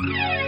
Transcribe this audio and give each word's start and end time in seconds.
En 0.00 0.47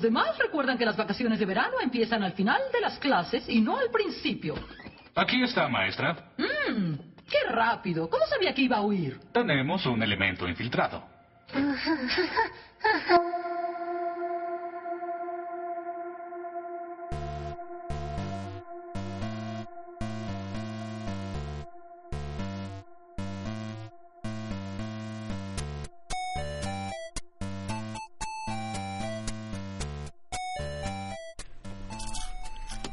Los 0.00 0.04
demás 0.14 0.38
recuerdan 0.38 0.78
que 0.78 0.86
las 0.86 0.96
vacaciones 0.96 1.38
de 1.38 1.44
verano 1.44 1.74
empiezan 1.82 2.22
al 2.22 2.32
final 2.32 2.58
de 2.72 2.80
las 2.80 2.98
clases 2.98 3.46
y 3.50 3.60
no 3.60 3.76
al 3.76 3.90
principio. 3.90 4.54
Aquí 5.14 5.42
está, 5.42 5.68
maestra. 5.68 6.30
Mmm, 6.38 6.94
qué 7.28 7.50
rápido. 7.50 8.08
¿Cómo 8.08 8.24
sabía 8.24 8.54
que 8.54 8.62
iba 8.62 8.78
a 8.78 8.80
huir? 8.80 9.20
Tenemos 9.30 9.84
un 9.84 10.02
elemento 10.02 10.48
infiltrado. 10.48 11.04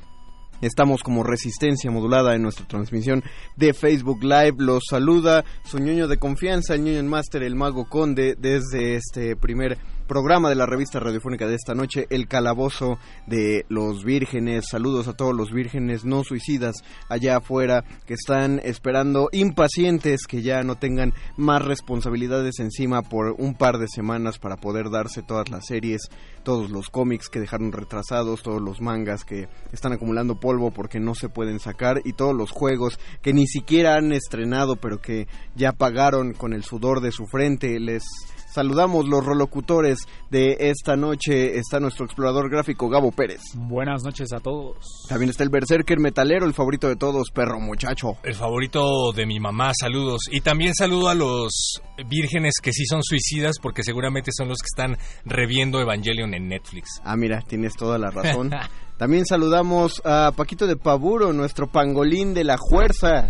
Estamos 0.61 1.01
como 1.01 1.23
resistencia 1.23 1.89
modulada 1.89 2.35
en 2.35 2.43
nuestra 2.43 2.67
transmisión 2.67 3.23
de 3.55 3.73
Facebook 3.73 4.23
Live. 4.23 4.55
Los 4.57 4.83
saluda 4.89 5.43
su 5.65 5.79
ñoño 5.79 6.07
de 6.07 6.17
confianza, 6.17 6.75
el 6.75 6.83
ñoño 6.83 7.03
Master, 7.03 7.43
el 7.43 7.55
mago 7.55 7.89
conde, 7.89 8.35
desde 8.37 8.95
este 8.95 9.35
primer 9.35 9.77
programa 10.11 10.49
de 10.49 10.55
la 10.55 10.65
revista 10.65 10.99
radiofónica 10.99 11.47
de 11.47 11.55
esta 11.55 11.73
noche, 11.73 12.05
El 12.09 12.27
Calabozo 12.27 12.99
de 13.27 13.65
los 13.69 14.03
Vírgenes. 14.03 14.65
Saludos 14.69 15.07
a 15.07 15.13
todos 15.13 15.33
los 15.33 15.53
vírgenes 15.53 16.03
no 16.03 16.25
suicidas 16.25 16.75
allá 17.07 17.37
afuera 17.37 17.85
que 18.05 18.15
están 18.15 18.59
esperando 18.65 19.29
impacientes 19.31 20.27
que 20.27 20.41
ya 20.41 20.63
no 20.63 20.75
tengan 20.75 21.13
más 21.37 21.63
responsabilidades 21.63 22.59
encima 22.59 23.03
por 23.03 23.35
un 23.37 23.55
par 23.55 23.77
de 23.77 23.87
semanas 23.87 24.37
para 24.37 24.57
poder 24.57 24.89
darse 24.89 25.23
todas 25.23 25.47
las 25.47 25.67
series, 25.67 26.01
todos 26.43 26.71
los 26.71 26.89
cómics 26.89 27.29
que 27.29 27.39
dejaron 27.39 27.71
retrasados, 27.71 28.43
todos 28.43 28.61
los 28.61 28.81
mangas 28.81 29.23
que 29.23 29.47
están 29.71 29.93
acumulando 29.93 30.41
polvo 30.41 30.71
porque 30.71 30.99
no 30.99 31.15
se 31.15 31.29
pueden 31.29 31.61
sacar 31.61 32.01
y 32.03 32.11
todos 32.11 32.35
los 32.35 32.51
juegos 32.51 32.99
que 33.21 33.31
ni 33.31 33.47
siquiera 33.47 33.95
han 33.95 34.11
estrenado 34.11 34.75
pero 34.75 34.99
que 34.99 35.29
ya 35.55 35.71
pagaron 35.71 36.33
con 36.33 36.51
el 36.51 36.65
sudor 36.65 36.99
de 36.99 37.13
su 37.13 37.27
frente. 37.27 37.79
Les 37.79 38.03
Saludamos 38.51 39.07
los 39.07 39.24
rolocutores 39.24 40.00
de 40.30 40.57
esta 40.59 40.98
noche. 40.98 41.57
Está 41.57 41.80
nuestro 41.80 42.06
explorador 42.06 42.50
gráfico 42.50 42.89
Gabo 42.89 43.12
Pérez. 43.12 43.39
Buenas 43.56 44.03
noches 44.03 44.33
a 44.33 44.42
todos. 44.42 45.06
También 45.07 45.30
está 45.30 45.44
el 45.44 45.50
berserker 45.50 46.00
metalero, 46.00 46.45
el 46.45 46.53
favorito 46.53 46.89
de 46.89 46.98
todos, 46.98 47.31
perro 47.31 47.62
muchacho. 47.62 48.18
El 48.24 48.36
favorito 48.36 49.13
de 49.13 49.25
mi 49.25 49.39
mamá, 49.39 49.71
saludos. 49.74 50.24
Y 50.30 50.42
también 50.42 50.74
saludo 50.75 51.07
a 51.07 51.15
los 51.15 51.81
vírgenes 52.09 52.56
que 52.62 52.74
sí 52.74 52.86
son 52.86 53.03
suicidas 53.03 53.56
porque 53.62 53.83
seguramente 53.83 54.31
son 54.36 54.50
los 54.50 54.59
que 54.59 54.68
están 54.68 54.98
reviendo 55.24 55.80
Evangelion 55.80 56.33
en 56.33 56.50
Netflix. 56.50 57.00
Ah, 57.06 57.15
mira, 57.15 57.42
tienes 57.48 57.75
toda 57.75 57.98
la 57.98 58.12
razón. 58.12 58.51
también 58.98 59.25
saludamos 59.25 60.01
a 60.03 60.33
Paquito 60.36 60.68
de 60.68 60.75
Paburo, 60.75 61.31
nuestro 61.31 61.68
pangolín 61.68 62.33
de 62.33 62.44
la 62.44 62.57
fuerza. 62.57 63.30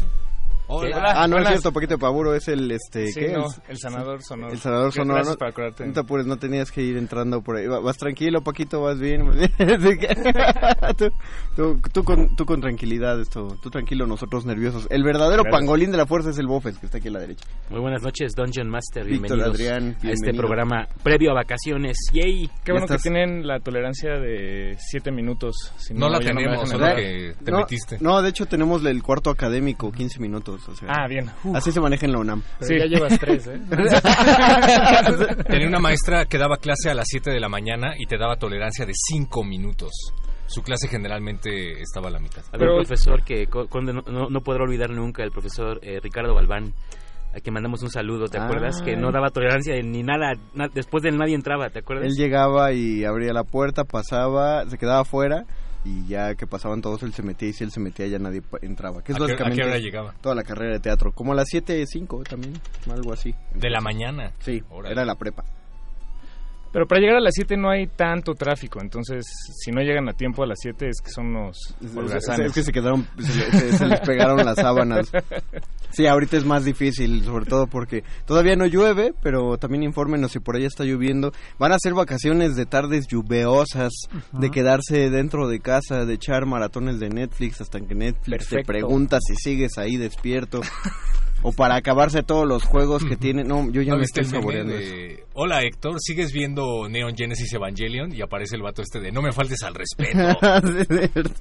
Hola. 0.74 1.14
ah, 1.16 1.28
no 1.28 1.36
Buenas. 1.36 1.54
es 1.54 1.60
cierto, 1.62 1.74
Paquito 1.74 1.96
de 1.96 1.98
Pavuro 2.00 2.34
es 2.34 2.48
el 2.48 2.72
este 2.72 3.08
Sí, 3.08 3.20
¿qué? 3.20 3.34
no, 3.34 3.46
El- 3.46 3.72
el 3.72 3.78
sanador 3.78 4.24
sonoro. 4.24 4.54
El 4.54 4.60
sanador 4.60 4.92
sonoro. 4.94 5.16
Gracias 5.16 5.38
No, 5.40 5.48
acordarte. 5.48 5.86
no 5.86 5.94
te 5.94 6.00
apures, 6.00 6.26
no 6.26 6.38
tenías 6.38 6.72
que 6.72 6.82
ir 6.82 6.98
entrando 6.98 7.42
por 7.42 7.58
ahí. 7.58 7.68
Va- 7.68 7.80
Vas 7.80 7.98
tranquilo, 7.98 8.42
Paquito, 8.42 8.82
vas 8.82 9.00
bien. 9.00 9.22
Tú, 10.98 11.10
tú- 11.56 11.80
tú 11.94 12.04
con, 12.04 12.36
tú 12.36 12.46
con 12.46 12.62
tranquilidad, 12.62 13.20
esto, 13.20 13.58
tú 13.62 13.70
tranquilo, 13.70 14.08
nosotros 14.08 14.46
nerviosos. 14.46 14.88
El 14.90 15.04
verdadero 15.04 15.44
Gracias. 15.44 15.60
pangolín 15.60 15.92
de 15.92 15.98
la 15.98 16.06
fuerza 16.06 16.30
es 16.30 16.38
el 16.38 16.48
Bofes, 16.48 16.78
que 16.78 16.86
está 16.86 16.98
aquí 17.00 17.08
a 17.10 17.12
la 17.12 17.20
derecha. 17.20 17.46
Muy 17.70 17.80
buenas 17.80 18.02
noches, 18.02 18.34
Dungeon 18.36 18.70
Master. 18.70 19.06
Víctor 19.06 19.38
Bienvenidos 19.38 19.56
Adrián, 19.56 19.84
a 19.84 19.88
este 19.92 20.08
bienvenido. 20.08 20.42
programa 20.42 20.88
previo 21.04 21.32
a 21.32 21.34
vacaciones. 21.36 21.98
¡Yay! 22.14 22.50
Qué 22.64 22.72
bueno 22.72 22.86
Estás- 22.86 23.04
que 23.04 23.10
tienen 23.10 23.46
la 23.48 23.60
tolerancia 23.60 24.12
de 24.20 24.76
7 24.80 25.12
minutos. 25.12 25.56
Si 25.78 25.94
No 25.94 26.10
la 26.10 26.20
tenemos, 26.20 26.52
dejan 26.52 26.68
solo 26.68 26.96
que 26.96 27.36
te 27.44 27.52
no, 27.52 27.58
metiste. 27.60 27.98
no, 28.00 28.22
de 28.22 28.30
hecho 28.30 28.46
tenemos 28.46 28.84
el 28.86 29.02
cuarto 29.04 29.30
académico, 29.30 29.92
15 29.92 30.20
minutos. 30.20 30.61
O 30.70 30.76
sea, 30.76 30.88
Ah, 30.90 31.08
bien. 31.08 31.30
Uf, 31.44 31.56
así 31.56 31.72
se 31.72 31.80
maneja 31.82 32.06
en 32.06 32.12
la 32.14 32.20
UNAM. 32.20 32.42
sí. 32.62 32.78
ya 32.78 32.86
llevas 32.86 33.18
3, 33.20 33.48
¿eh? 33.48 33.62
Tenía 35.48 35.68
una 35.68 35.80
maestra 35.80 36.26
que 36.26 36.38
daba 36.38 36.58
clase 36.58 36.90
a 36.90 36.94
las 36.94 37.06
7 37.08 37.32
de 37.32 37.40
la 37.40 37.50
mañana 37.50 37.94
y 37.98 38.06
te 38.06 38.18
daba 38.18 38.36
tolerancia 38.38 38.86
de 38.86 38.94
5 38.94 39.44
minutos. 39.44 39.92
Su 40.48 40.62
clase 40.64 40.88
generalmente 40.90 41.82
estaba 41.82 42.10
a 42.10 42.12
la 42.12 42.20
mitad. 42.20 42.44
Había 42.48 42.60
Pero- 42.60 42.78
un 42.78 42.84
profesor 42.84 43.24
que 43.24 43.48
no, 43.82 44.02
no, 44.12 44.30
no 44.30 44.42
podrá 44.42 44.64
olvidar 44.64 44.90
nunca, 44.90 45.24
el 45.24 45.32
profesor 45.32 45.80
eh, 45.82 46.00
Ricardo 46.02 46.36
Galván, 46.36 46.74
a 47.34 47.40
quien 47.40 47.54
mandamos 47.54 47.82
un 47.84 47.90
saludo, 47.90 48.28
¿te 48.28 48.38
Ah. 48.38 48.44
acuerdas? 48.46 48.82
Que 48.82 48.98
no 48.98 49.12
daba 49.12 49.30
tolerancia 49.30 49.74
ni 49.82 50.04
nada, 50.04 50.34
na- 50.54 50.68
después 50.74 51.04
de 51.04 51.10
él 51.10 51.18
nadie 51.18 51.36
entraba, 51.36 51.70
¿te 51.70 51.80
acuerdas? 51.80 52.06
Él 52.06 52.16
llegaba 52.18 52.74
y 52.74 53.06
abría 53.06 53.32
la 53.32 53.46
puerta, 53.46 53.86
pasaba, 53.86 54.66
se 54.70 54.78
quedaba 54.78 55.02
afuera 55.02 55.46
y 55.84 56.06
ya 56.08 56.36
que 56.36 56.46
pasaban 56.48 56.82
todos 56.82 57.02
él 57.04 57.14
se 57.14 57.24
metía 57.24 57.50
y 57.50 57.54
si 57.54 57.64
él 57.64 57.72
se 57.72 57.80
metía 57.80 58.08
ya 58.08 58.20
nadie 58.20 58.42
entraba. 58.62 59.04
Que 59.04 59.14
es 59.14 59.16
¿A 59.16 59.20
qué- 59.20 59.24
a 59.24 59.28
qué 59.28 59.34
básicamente 59.34 59.64
hora 59.64 59.78
llegaba? 59.80 60.14
toda 60.22 60.36
la 60.36 60.44
carrera 60.44 60.74
de 60.74 60.80
teatro. 60.80 61.12
Como 61.12 61.32
a 61.32 61.36
las 61.36 61.48
7.05 61.52 62.24
también, 62.24 62.54
algo 62.92 63.14
así. 63.14 63.34
De 63.56 63.70
la 63.70 63.82
mañana. 63.82 64.32
Sí, 64.40 64.62
Órale. 64.70 64.94
era 64.94 65.06
la 65.06 65.16
prepa. 65.16 65.44
Pero 66.72 66.88
para 66.88 67.02
llegar 67.02 67.18
a 67.18 67.22
las 67.22 67.34
7 67.36 67.58
no 67.58 67.70
hay 67.70 67.88
tanto 67.88 68.34
tráfico. 68.34 68.80
Entonces, 68.82 69.26
si 69.60 69.72
no 69.72 69.82
llegan 69.82 70.08
a 70.08 70.14
tiempo 70.14 70.44
a 70.44 70.48
las 70.48 70.58
7 70.62 70.88
es 70.90 71.02
que 71.04 71.12
son 71.12 71.28
unos 71.36 71.58
Es, 71.82 71.92
es- 71.92 71.98
holgazanes. 71.98 72.48
es 72.48 72.54
que 72.54 72.64
se 72.64 72.72
quedaron, 72.72 73.06
se, 73.20 73.36
le- 73.36 73.52
se- 73.52 73.78
se 73.78 73.86
les 73.88 74.00
pegaron 74.02 74.38
las 74.46 74.56
sábanas. 74.56 75.12
Sí, 75.94 76.08
ahorita 76.08 76.38
es 76.38 76.46
más 76.46 76.64
difícil, 76.64 77.22
sobre 77.26 77.44
todo 77.44 77.68
porque 77.68 78.06
todavía 78.26 78.56
no 78.56 78.66
llueve, 78.66 79.14
pero 79.22 79.58
también 79.58 79.84
infórmenos 79.84 80.32
si 80.32 80.40
por 80.40 80.56
ahí 80.56 80.64
está 80.64 80.86
lloviendo. 80.86 81.34
Van 81.60 81.74
a 81.74 81.80
ser 81.80 81.94
vacaciones 81.94 82.56
de 82.56 82.66
tardes 82.66 83.08
lluviosas, 83.08 83.92
de 84.32 84.50
quedarse 84.52 85.10
dentro 85.10 85.50
de 85.50 85.60
casa, 85.60 86.06
de 86.06 86.14
echar 86.14 86.46
maratones 86.46 86.98
de 87.02 87.10
Netflix 87.10 87.60
hasta 87.60 87.82
que 87.82 87.94
Netflix 87.94 88.48
te 88.48 88.64
pregunta 88.64 89.18
si 89.20 89.36
sigues 89.36 89.78
ahí 89.78 89.98
despierto. 89.98 90.62
o 91.44 91.52
para 91.52 91.76
acabarse 91.76 92.24
todos 92.24 92.48
los 92.48 92.64
juegos 92.64 93.04
que 93.04 93.16
tiene. 93.16 93.44
No, 93.44 93.70
yo 93.72 93.82
ya 93.82 93.94
¿No 93.94 93.98
me 93.98 94.04
estoy 94.04 94.26
saboreando 94.26 94.74
eso. 94.76 95.24
Hola 95.34 95.62
Héctor, 95.62 95.96
¿sigues 96.00 96.32
viendo 96.32 96.88
Neon 96.90 97.16
Genesis 97.16 97.54
Evangelion? 97.54 98.14
Y 98.14 98.22
aparece 98.22 98.56
el 98.56 98.62
vato 98.62 98.82
este 98.82 99.00
de 99.00 99.12
No 99.12 99.22
me 99.22 99.32
faltes 99.32 99.64
al 99.64 99.76
respeto. 99.76 100.20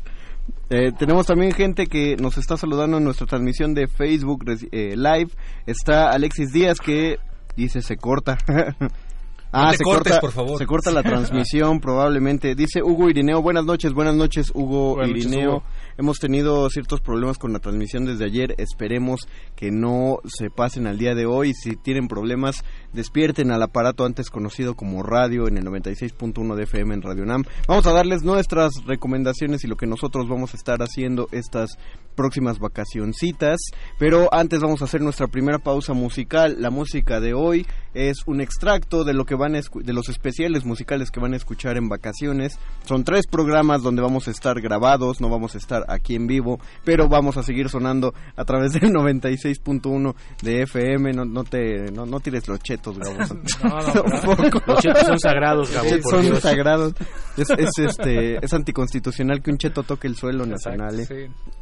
Eh, 0.69 0.93
tenemos 0.99 1.26
también 1.26 1.52
gente 1.52 1.87
que 1.87 2.17
nos 2.17 2.38
está 2.38 2.56
saludando 2.56 2.99
en 2.99 3.05
nuestra 3.05 3.26
transmisión 3.26 3.75
de 3.75 3.88
Facebook 3.88 4.44
eh, 4.73 4.94
Live. 4.97 5.31
Está 5.67 6.11
Alexis 6.11 6.53
Díaz 6.53 6.79
que 6.79 7.19
dice 7.56 7.82
se 7.82 7.96
corta. 7.96 8.38
No 9.52 9.70
te 9.73 9.79
cortes, 9.79 10.19
por 10.20 10.32
favor. 10.32 10.58
Se 10.58 10.67
corta 10.67 10.91
la 10.91 11.02
transmisión 11.02 11.81
probablemente. 11.81 12.55
Dice 12.55 12.82
Hugo 12.82 13.11
Irineo, 13.11 13.43
buenas 13.43 13.64
noches, 13.64 13.93
buenas 13.93 14.14
noches 14.14 14.52
Hugo 14.55 14.94
Buenas 14.94 15.11
noches, 15.11 15.26
Irineo. 15.26 15.50
Hugo. 15.50 15.62
Hemos 15.99 16.19
tenido 16.19 16.70
ciertos 16.70 17.00
problemas 17.00 17.37
con 17.37 17.52
la 17.52 17.58
transmisión 17.58 18.05
desde 18.05 18.25
ayer. 18.25 18.55
Esperemos 18.58 19.29
que 19.56 19.70
no 19.70 20.20
se 20.25 20.50
pasen 20.50 20.87
al 20.87 20.99
día 20.99 21.14
de 21.14 21.26
hoy. 21.26 21.52
Si 21.52 21.76
tienen 21.76 22.08
problemas, 22.08 22.64
despierten 22.93 23.50
al 23.50 23.62
aparato 23.62 24.05
antes 24.05 24.31
conocido 24.31 24.75
como 24.75 25.02
radio 25.02 25.49
en 25.49 25.58
el 25.58 25.64
96.1 25.64 26.55
de 26.55 26.62
FM 26.62 26.94
en 26.94 27.03
Radio 27.03 27.26
Nam. 27.26 27.44
Vamos 27.67 27.87
a 27.87 27.93
darles 27.93 28.23
nuestras 28.23 28.73
recomendaciones 28.87 29.64
y 29.64 29.67
lo 29.67 29.76
que 29.76 29.87
nosotros 29.87 30.29
vamos 30.29 30.55
a 30.55 30.56
estar 30.56 30.81
haciendo 30.81 31.29
estas 31.32 31.76
próximas 32.20 32.58
vacacioncitas. 32.58 33.58
Pero 33.99 34.28
antes 34.32 34.61
vamos 34.61 34.82
a 34.82 34.84
hacer 34.84 35.00
nuestra 35.00 35.26
primera 35.26 35.58
pausa 35.58 35.94
musical. 35.94 36.56
La 36.58 36.69
música 36.70 37.19
de 37.19 37.32
hoy 37.32 37.67
es 37.94 38.19
un 38.26 38.40
extracto 38.43 39.05
de 39.05 39.14
lo 39.14 39.25
que 39.25 39.34
van 39.34 39.56
a 39.56 39.61
de 39.61 39.93
los 39.93 40.08
especiales 40.11 40.64
musicales 40.64 41.11
que 41.11 41.19
van 41.19 41.32
a 41.32 41.37
escuchar 41.37 41.78
en 41.78 41.88
vacaciones. 41.88 42.58
Son 42.84 43.05
tres 43.05 43.26
programas 43.26 43.82
donde 43.82 44.02
vamos 44.02 44.28
a 44.28 44.31
estar 44.32 44.61
grabados, 44.61 45.20
no 45.20 45.31
vamos 45.31 45.55
a 45.55 45.58
estar 45.58 45.84
aquí 45.88 46.14
en 46.14 46.26
vivo, 46.26 46.61
pero 46.84 47.08
vamos 47.08 47.37
a 47.38 47.43
seguir 47.43 47.69
sonando 47.70 48.12
a 48.37 48.44
través 48.44 48.72
del 48.72 48.82
96.1 48.93 50.14
de 50.43 50.62
FM. 50.62 51.12
No, 51.15 51.24
no 51.24 51.44
te 51.44 51.91
no, 51.91 52.05
no 52.05 52.20
tires 52.20 52.46
los 52.48 52.60
chetos, 52.60 52.98
Gabo. 52.98 53.17
Tampoco. 53.60 54.60
Los 54.67 54.81
chetos 54.81 55.06
son 55.06 55.19
sagrados, 55.19 55.72
Gabo, 55.72 55.89
por 56.03 56.10
son 56.10 56.22
Dios. 56.22 56.41
sagrados. 56.41 56.94
Es, 57.36 57.48
es, 57.50 57.70
este 57.79 58.44
es 58.44 58.53
anticonstitucional 58.53 59.43
que 59.43 59.50
un 59.50 59.58
cheto 59.58 59.82
toque 59.82 60.06
el 60.08 60.17
suelo 60.17 60.44
nacional. 60.44 61.00
¿eh? 61.00 61.06
Sí. 61.06 61.15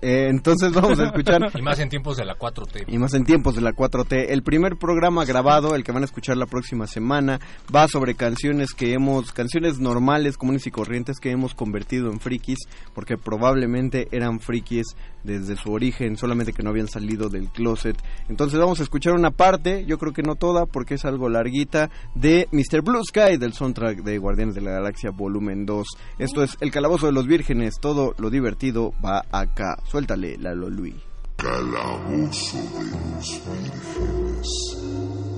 Eh, 0.03 0.27
entonces 0.31 0.48
vamos 0.73 0.99
a 0.99 1.05
escuchar 1.07 1.51
y 1.59 1.63
más 1.63 1.79
en 1.79 1.89
tiempos 1.89 2.17
de 2.17 2.25
la 2.25 2.37
4T. 2.37 2.85
y 2.87 2.99
más 2.99 3.15
en 3.15 3.25
tiempos 3.25 3.55
de 3.55 3.61
la 3.61 3.73
4T. 3.73 4.27
El 4.29 4.43
primer 4.43 4.77
programa 4.77 5.25
grabado, 5.25 5.75
el 5.75 5.85
que 5.85 5.93
van 5.93 6.03
a 6.03 6.07
escuchar 6.07 6.37
la 6.37 6.47
próxima 6.47 6.87
semana, 6.87 7.41
va 7.75 7.89
sobre 7.89 8.15
canciones 8.15 8.73
que 8.73 8.93
hemos, 8.93 9.33
canciones 9.33 9.79
normales, 9.79 10.37
comunes 10.37 10.67
y 10.67 10.71
corrientes 10.71 11.19
que 11.21 11.31
hemos 11.31 11.55
convertido 11.55 12.11
en 12.11 12.21
frikis, 12.21 12.59
porque 12.95 13.17
probablemente 13.17 14.09
eran 14.13 14.41
frikis 14.41 14.87
desde 15.25 15.57
su 15.57 15.73
origen, 15.73 16.17
solamente 16.17 16.53
que 16.53 16.63
no 16.63 16.71
habían 16.71 16.89
salido 16.89 17.29
del 17.29 17.49
closet. 17.49 17.97
Entonces 18.29 18.59
vamos 18.59 18.81
a 18.81 18.83
escuchar 18.83 19.15
una 19.15 19.31
parte, 19.31 19.85
yo 19.87 19.99
creo 19.99 20.13
que 20.13 20.23
no 20.23 20.37
toda, 20.37 20.67
porque 20.67 20.95
es 20.95 21.05
algo 21.05 21.29
larguita, 21.29 21.91
de 22.15 22.49
Mr. 22.53 22.83
Blue 22.83 23.05
Sky, 23.05 23.37
del 23.37 23.53
soundtrack 23.53 24.03
de 24.03 24.19
Guardianes 24.19 24.55
de 24.55 24.63
la 24.63 24.73
Galaxia 24.73 25.11
Volumen 25.11 25.67
2. 25.67 25.87
Esto 26.19 26.43
es 26.43 26.57
El 26.61 26.71
Calabozo 26.71 27.07
de 27.07 27.13
los 27.13 27.27
Vírgenes, 27.27 27.77
todo 27.81 28.15
lo 28.19 28.31
divertido 28.31 28.93
va 29.05 29.23
acá. 29.31 29.79
Suéltale, 29.85 30.28
Lalo 30.37 30.69
Luis. 30.69 30.95
Calabozo 31.37 32.59
de 32.59 32.85
los 33.15 33.41
vírgenes. 33.47 35.38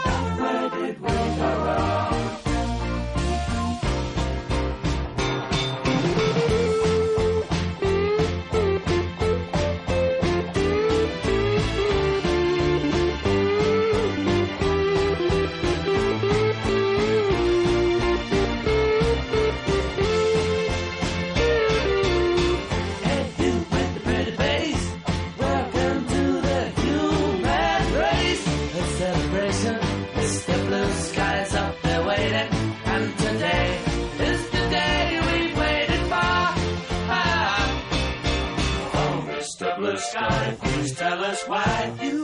Us 41.31 41.47
why 41.47 41.93
you 42.01 42.20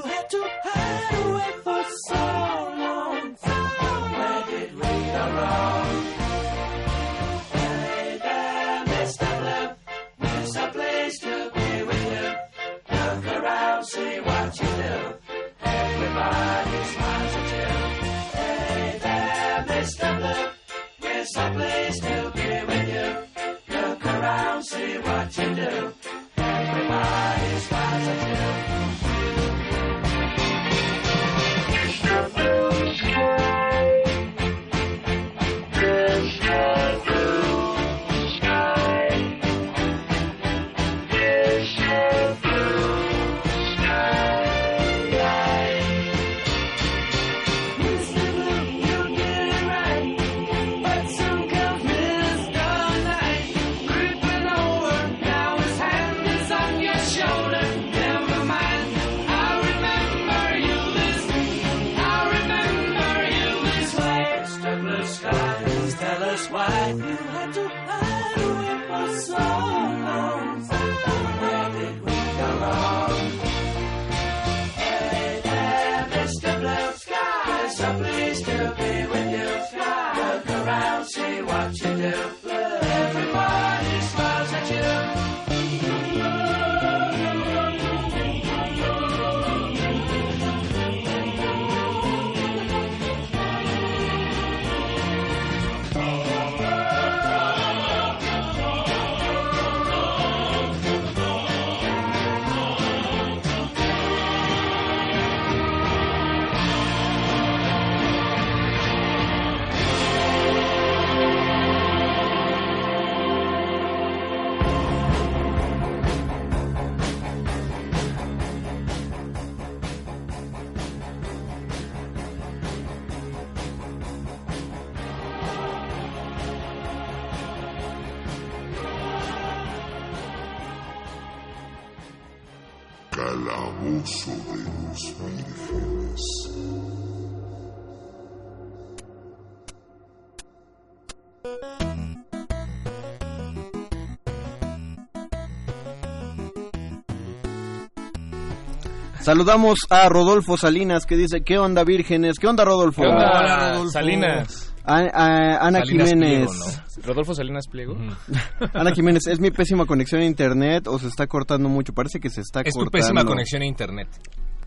Saludamos 149.27 149.79
a 149.89 150.07
Rodolfo 150.07 150.55
Salinas 150.55 151.05
que 151.05 151.17
dice, 151.17 151.41
¿qué 151.41 151.57
onda 151.59 151.83
vírgenes? 151.83 152.39
¿Qué 152.39 152.47
onda 152.47 152.63
Rodolfo? 152.63 153.01
¿Qué 153.01 153.09
onda, 153.09 153.25
Hola, 153.29 153.69
Rodolfo. 153.73 153.91
Salinas? 153.91 154.73
A- 154.85 154.99
a- 154.99 155.67
Ana 155.67 155.79
Salinas 155.79 156.09
Jiménez. 156.11 156.47
Pliego, 156.47 157.07
Rodolfo 157.07 157.35
Salinas 157.35 157.67
Pliego. 157.69 157.97
Ana 158.73 158.91
Jiménez, 158.93 159.27
¿es 159.27 159.41
mi 159.41 159.51
pésima 159.51 159.85
conexión 159.85 160.21
a 160.21 160.23
internet 160.23 160.87
o 160.87 160.97
se 160.97 161.07
está 161.07 161.27
cortando 161.27 161.67
mucho? 161.67 161.91
Parece 161.91 162.21
que 162.21 162.29
se 162.29 162.39
está 162.39 162.61
Es 162.61 162.73
tu 162.73 162.79
cortando. 162.79 162.91
pésima 162.91 163.25
conexión 163.25 163.63
a 163.63 163.65
internet. 163.65 164.07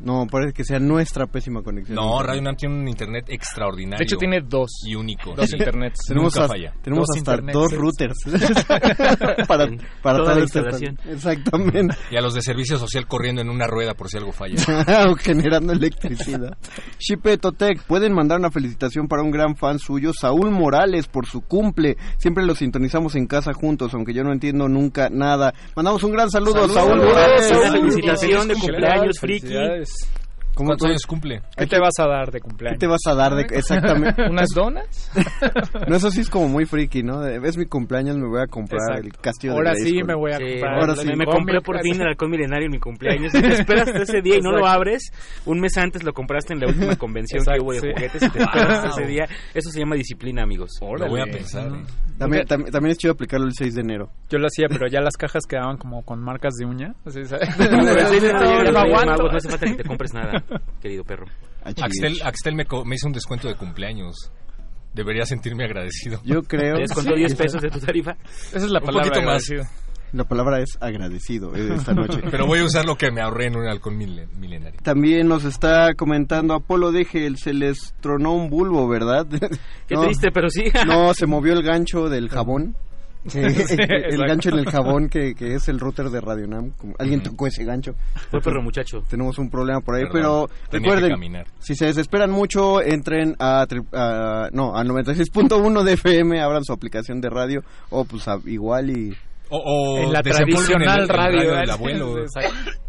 No, 0.00 0.26
parece 0.30 0.52
que 0.52 0.64
sea 0.64 0.78
nuestra 0.78 1.26
pésima 1.26 1.62
conexión. 1.62 1.95
No. 1.97 2.23
Radio 2.23 2.40
UNAM 2.40 2.57
tiene 2.57 2.75
un 2.75 2.88
internet 2.88 3.26
extraordinario. 3.28 3.99
De 3.99 4.04
hecho, 4.04 4.16
tiene 4.16 4.40
dos. 4.40 4.71
Y 4.87 4.95
único. 4.95 5.35
Dos 5.35 5.52
internets. 5.52 6.07
Tenemos, 6.07 6.35
Nunca 6.35 6.45
hasta, 6.45 6.54
falla. 6.54 6.73
tenemos 6.83 7.07
Dos 7.07 7.16
hasta 7.19 7.33
internets. 7.33 7.52
dos 7.59 7.73
routers 7.73 8.19
para, 9.47 9.69
para 10.02 10.19
Toda 10.19 10.35
la 10.35 10.45
este- 10.45 10.59
instalación. 10.61 10.99
Exactamente. 11.07 11.97
Y 12.11 12.16
a 12.16 12.21
los 12.21 12.35
de 12.35 12.42
servicio 12.42 12.78
social 12.78 13.07
corriendo 13.07 13.42
en 13.42 13.50
una 13.50 13.66
rueda 13.66 13.95
por 13.95 14.09
si 14.09 14.16
algo 14.16 14.33
falla. 14.33 14.57
O 15.11 15.14
generando 15.16 15.73
electricidad. 15.73 16.57
Shipe 16.99 17.37
Totec, 17.38 17.83
pueden 17.85 18.12
mandar 18.12 18.38
una 18.38 18.50
felicitación 18.50 19.09
para 19.09 19.23
un 19.23 19.30
gran 19.30 19.57
fan 19.57 19.78
suyo, 19.78 20.12
Saúl 20.12 20.50
Morales, 20.50 21.09
por 21.09 21.26
su 21.26 21.42
cumple. 21.42 21.97
Siempre 22.19 22.45
lo 22.45 22.54
sintonizamos 22.54 23.14
en 23.16 23.26
casa 23.26 23.52
juntos, 23.52 23.95
aunque 23.95 24.14
yo 24.14 24.25
no 24.25 24.33
entiendo 24.33 24.69
nunca 24.69 25.09
nada. 25.11 25.52
Mandamos 25.76 26.02
un 26.04 26.12
gran 26.12 26.30
saludo 26.30 26.64
a 26.64 26.69
Saúl 26.69 26.99
Morales. 27.02 27.50
Una 27.50 27.73
felicitación 27.73 28.49
de 28.49 28.54
cumpleaños, 28.54 29.19
friki. 29.21 29.49
Peace. 29.90 30.19
¿Cómo 30.54 30.69
¿Cuántos 30.69 30.88
años 30.88 31.07
cumple? 31.07 31.42
¿Qué 31.57 31.66
te 31.66 31.78
vas 31.78 31.95
a 31.99 32.07
dar 32.07 32.26
de 32.30 32.38
¿Qué 32.38 32.40
cumpleaños? 32.40 32.78
te 32.78 32.87
vas 32.87 33.00
a 33.07 33.14
dar 33.14 33.35
de 33.35 33.42
exactamente? 33.57 34.23
¿Unas 34.30 34.49
donas? 34.54 35.11
No, 35.88 35.97
eso 35.97 36.11
sí 36.11 36.21
es 36.21 36.28
como 36.30 36.49
muy 36.49 36.66
friki, 36.66 37.02
¿no? 37.02 37.25
Es 37.26 37.57
mi 37.57 37.64
cumpleaños, 37.66 38.16
me 38.16 38.28
voy 38.28 38.40
a 38.42 38.47
comprar 38.47 38.99
el 38.99 39.07
Exacto. 39.07 39.21
castillo 39.23 39.52
de 39.54 39.59
Ahora 39.59 39.75
sí 39.75 40.02
me 40.04 40.14
voy 40.14 40.33
a 40.33 40.37
Sí, 40.37 40.45
comprar. 40.50 40.75
ahora 40.80 40.95
me- 40.95 41.02
sí. 41.02 41.16
me 41.16 41.25
compré 41.26 41.61
por 41.61 41.80
fin 41.80 42.00
el 42.00 42.07
halcón 42.09 42.30
milenario 42.30 42.66
en 42.66 42.73
mi 42.73 42.78
cumpleaños. 42.78 43.35
Y 43.35 43.40
te 43.42 43.49
esperas 43.54 43.88
hasta 43.88 44.02
ese 44.02 44.21
día 44.23 44.37
y 44.37 44.40
no 44.40 44.52
lo 44.52 44.66
abres. 44.66 45.11
Un 45.47 45.61
mes 45.61 45.76
antes 45.78 46.02
lo 46.04 46.12
compraste 46.12 46.52
en 46.54 46.61
la 46.61 46.66
última 46.69 46.97
convención 46.97 47.40
Exacto, 47.40 47.59
que 47.59 47.64
hubo 47.64 47.73
de 47.73 47.80
sí. 47.80 47.87
juguetes 47.95 48.23
y 48.23 48.28
te 48.30 48.38
esperas 48.42 48.71
hasta 48.71 48.88
ese 49.00 49.07
día. 49.11 49.25
Eso 49.54 49.71
se 49.71 49.80
llama 49.80 49.97
disciplina, 49.97 50.42
amigos. 50.42 50.71
Lo 50.80 51.09
voy 51.09 51.21
a 51.21 51.25
pensar. 51.25 51.69
¿eh? 51.73 51.83
También, 52.19 52.45
tam- 52.47 52.71
también 52.71 52.92
es 52.92 52.99
chido 52.99 53.12
aplicarlo 53.14 53.47
el 53.47 53.54
6 53.54 53.75
de 53.75 53.80
enero. 53.80 54.11
Yo 54.28 54.38
lo 54.38 54.47
hacía, 54.47 54.66
pero 54.69 54.87
ya 54.88 55.00
las 55.00 55.16
cajas 55.16 55.45
quedaban 55.49 55.78
como 55.78 56.02
con 56.04 56.23
marcas 56.23 56.54
de 56.54 56.66
uña. 56.66 56.95
Así, 57.07 57.25
¿sabes? 57.25 57.49
El 57.59 57.71
no 57.73 57.95
Reyes 57.95 58.35
aguanto. 58.35 59.07
Magos, 59.11 59.33
no 59.33 59.37
hace 59.38 59.49
falta 59.49 59.66
que 59.66 59.75
te 59.75 59.85
compres 59.85 60.12
nada, 60.14 60.39
querido 60.80 61.04
perro. 61.04 61.26
Axtel, 61.64 62.14
chido. 62.14 62.26
Axtel 62.26 62.54
me, 62.54 62.64
co- 62.66 62.85
me 62.85 62.94
hizo 62.97 63.06
un 63.06 63.12
descuento 63.12 63.49
de 63.49 63.54
cumpleaños. 63.56 64.30
Debería 64.94 65.25
sentirme 65.25 65.64
agradecido. 65.64 66.20
Yo 66.25 66.42
creo... 66.42 66.75
¿Te 66.75 66.80
descontó 66.82 67.14
10 67.14 67.35
pesos 67.37 67.62
de 67.62 67.70
tu 67.70 67.78
tarifa? 67.78 68.16
Esa 68.52 68.56
es 68.66 68.70
la 68.70 68.80
Un 68.80 68.87
palabra. 68.87 69.09
poquito 69.11 69.25
más. 69.26 69.44
La 70.12 70.25
palabra 70.25 70.59
es 70.61 70.76
agradecido 70.80 71.54
eh, 71.54 71.75
esta 71.76 71.92
noche. 71.94 72.18
Pero 72.30 72.44
voy 72.47 72.59
a 72.59 72.64
usar 72.64 72.85
lo 72.85 72.97
que 72.97 73.12
me 73.12 73.20
ahorré 73.20 73.47
en 73.47 73.56
un 73.56 73.68
halcón 73.68 73.97
milen- 73.97 74.28
milenario. 74.38 74.80
También 74.82 75.28
nos 75.28 75.44
está 75.44 75.94
comentando 75.94 76.54
Apolo 76.54 76.90
Deje, 76.90 77.30
se 77.37 77.52
les 77.54 77.94
tronó 78.00 78.32
un 78.32 78.50
bulbo, 78.50 78.88
¿verdad? 78.88 79.25
Qué 79.87 79.94
No, 79.94 80.02
triste, 80.02 80.32
pero 80.32 80.50
sí. 80.50 80.64
No, 80.85 81.14
se 81.14 81.26
movió 81.26 81.52
el 81.52 81.62
gancho 81.62 82.09
del 82.09 82.28
jabón 82.28 82.75
el, 83.34 84.26
gancho 84.26 84.48
en 84.48 84.58
el 84.58 84.66
jabón 84.70 85.08
que, 85.08 85.34
que 85.34 85.54
es 85.54 85.68
el 85.68 85.78
router 85.78 86.08
de 86.10 86.20
Radio 86.20 86.46
Nam. 86.46 86.70
Como- 86.76 86.94
Alguien 86.98 87.22
tocó 87.22 87.46
ese 87.46 87.64
gancho. 87.64 87.94
Fue 88.30 88.40
perro 88.40 88.62
muchacho. 88.62 89.02
Tenemos 89.08 89.38
un 89.38 89.50
problema 89.50 89.80
por 89.80 89.94
ahí, 89.96 90.04
Perdón, 90.04 90.12
pero 90.12 90.48
recuerden, 90.70 91.44
si 91.58 91.74
se 91.74 91.86
desesperan 91.86 92.30
mucho, 92.30 92.80
entren 92.82 93.36
a, 93.38 93.66
a- 93.92 94.48
no, 94.52 94.74
al 94.74 94.88
96.1 94.88 95.82
de 95.82 95.92
FM, 95.92 96.40
abran 96.40 96.64
su 96.64 96.72
aplicación 96.72 97.20
de 97.20 97.28
radio 97.30 97.62
o 97.90 98.04
pues 98.04 98.26
a- 98.28 98.38
igual 98.46 98.90
y 98.90 99.14
O, 99.50 99.59
o 99.59 99.99
En 99.99 100.12
la 100.12 100.23
tradicional 100.23 100.99
el, 100.99 101.02
el 101.02 101.09
radio, 101.09 101.54
del 101.57 101.71
abuelo. 101.71 102.14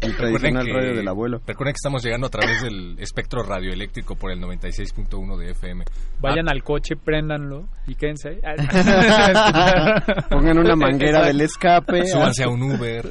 El 0.02 0.10
Recuerden 0.14 0.54
tradicional 0.54 0.66
que- 0.66 0.72
radio 0.72 0.94
del 0.96 1.06
abuelo. 1.08 1.38
Recuerden 1.46 1.74
que 1.74 1.78
estamos 1.78 2.02
llegando 2.04 2.26
a 2.26 2.30
través 2.30 2.60
del 2.62 2.96
espectro 2.98 3.42
radioeléctrico 3.44 4.16
por 4.16 4.32
el 4.32 4.40
96.1 4.40 5.36
de 5.38 5.50
FM. 5.52 5.84
Vayan 6.20 6.48
al 6.48 6.62
coche, 6.64 6.96
préndanlo 6.96 7.68
y 7.86 7.94
quédense 7.94 8.30
ahí. 8.30 8.40
Pongan 10.30 10.58
una 10.58 10.74
manguera 10.74 11.26
del 11.26 11.40
escape. 11.42 12.04
Súbanse 12.06 12.42
a 12.44 12.48
un 12.48 12.62
Uber. 12.72 13.06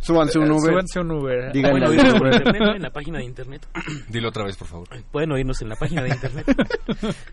Súbanse 0.00 0.38
a 0.38 0.42
un 0.42 0.50
Uber. 0.52 0.70
Súbanse 0.70 0.98
a 0.98 1.02
un 1.02 1.10
Uber. 1.12 1.52
Díganle 1.52 1.80
Pueden 1.80 1.84
al 1.84 1.90
oírnos 1.90 2.14
por 2.20 2.28
Uber. 2.28 2.34
internet, 2.36 2.62
¿no? 2.62 2.74
en 2.76 2.82
la 2.82 2.90
página 2.90 3.18
de 3.18 3.24
internet. 3.24 3.66
Dilo 4.08 4.28
otra 4.28 4.44
vez, 4.44 4.56
por 4.56 4.68
favor. 4.68 4.88
Pueden 5.10 5.32
oírnos 5.32 5.60
en 5.62 5.68
la 5.68 5.74
página 5.76 6.02
de 6.02 6.10
internet. 6.10 6.46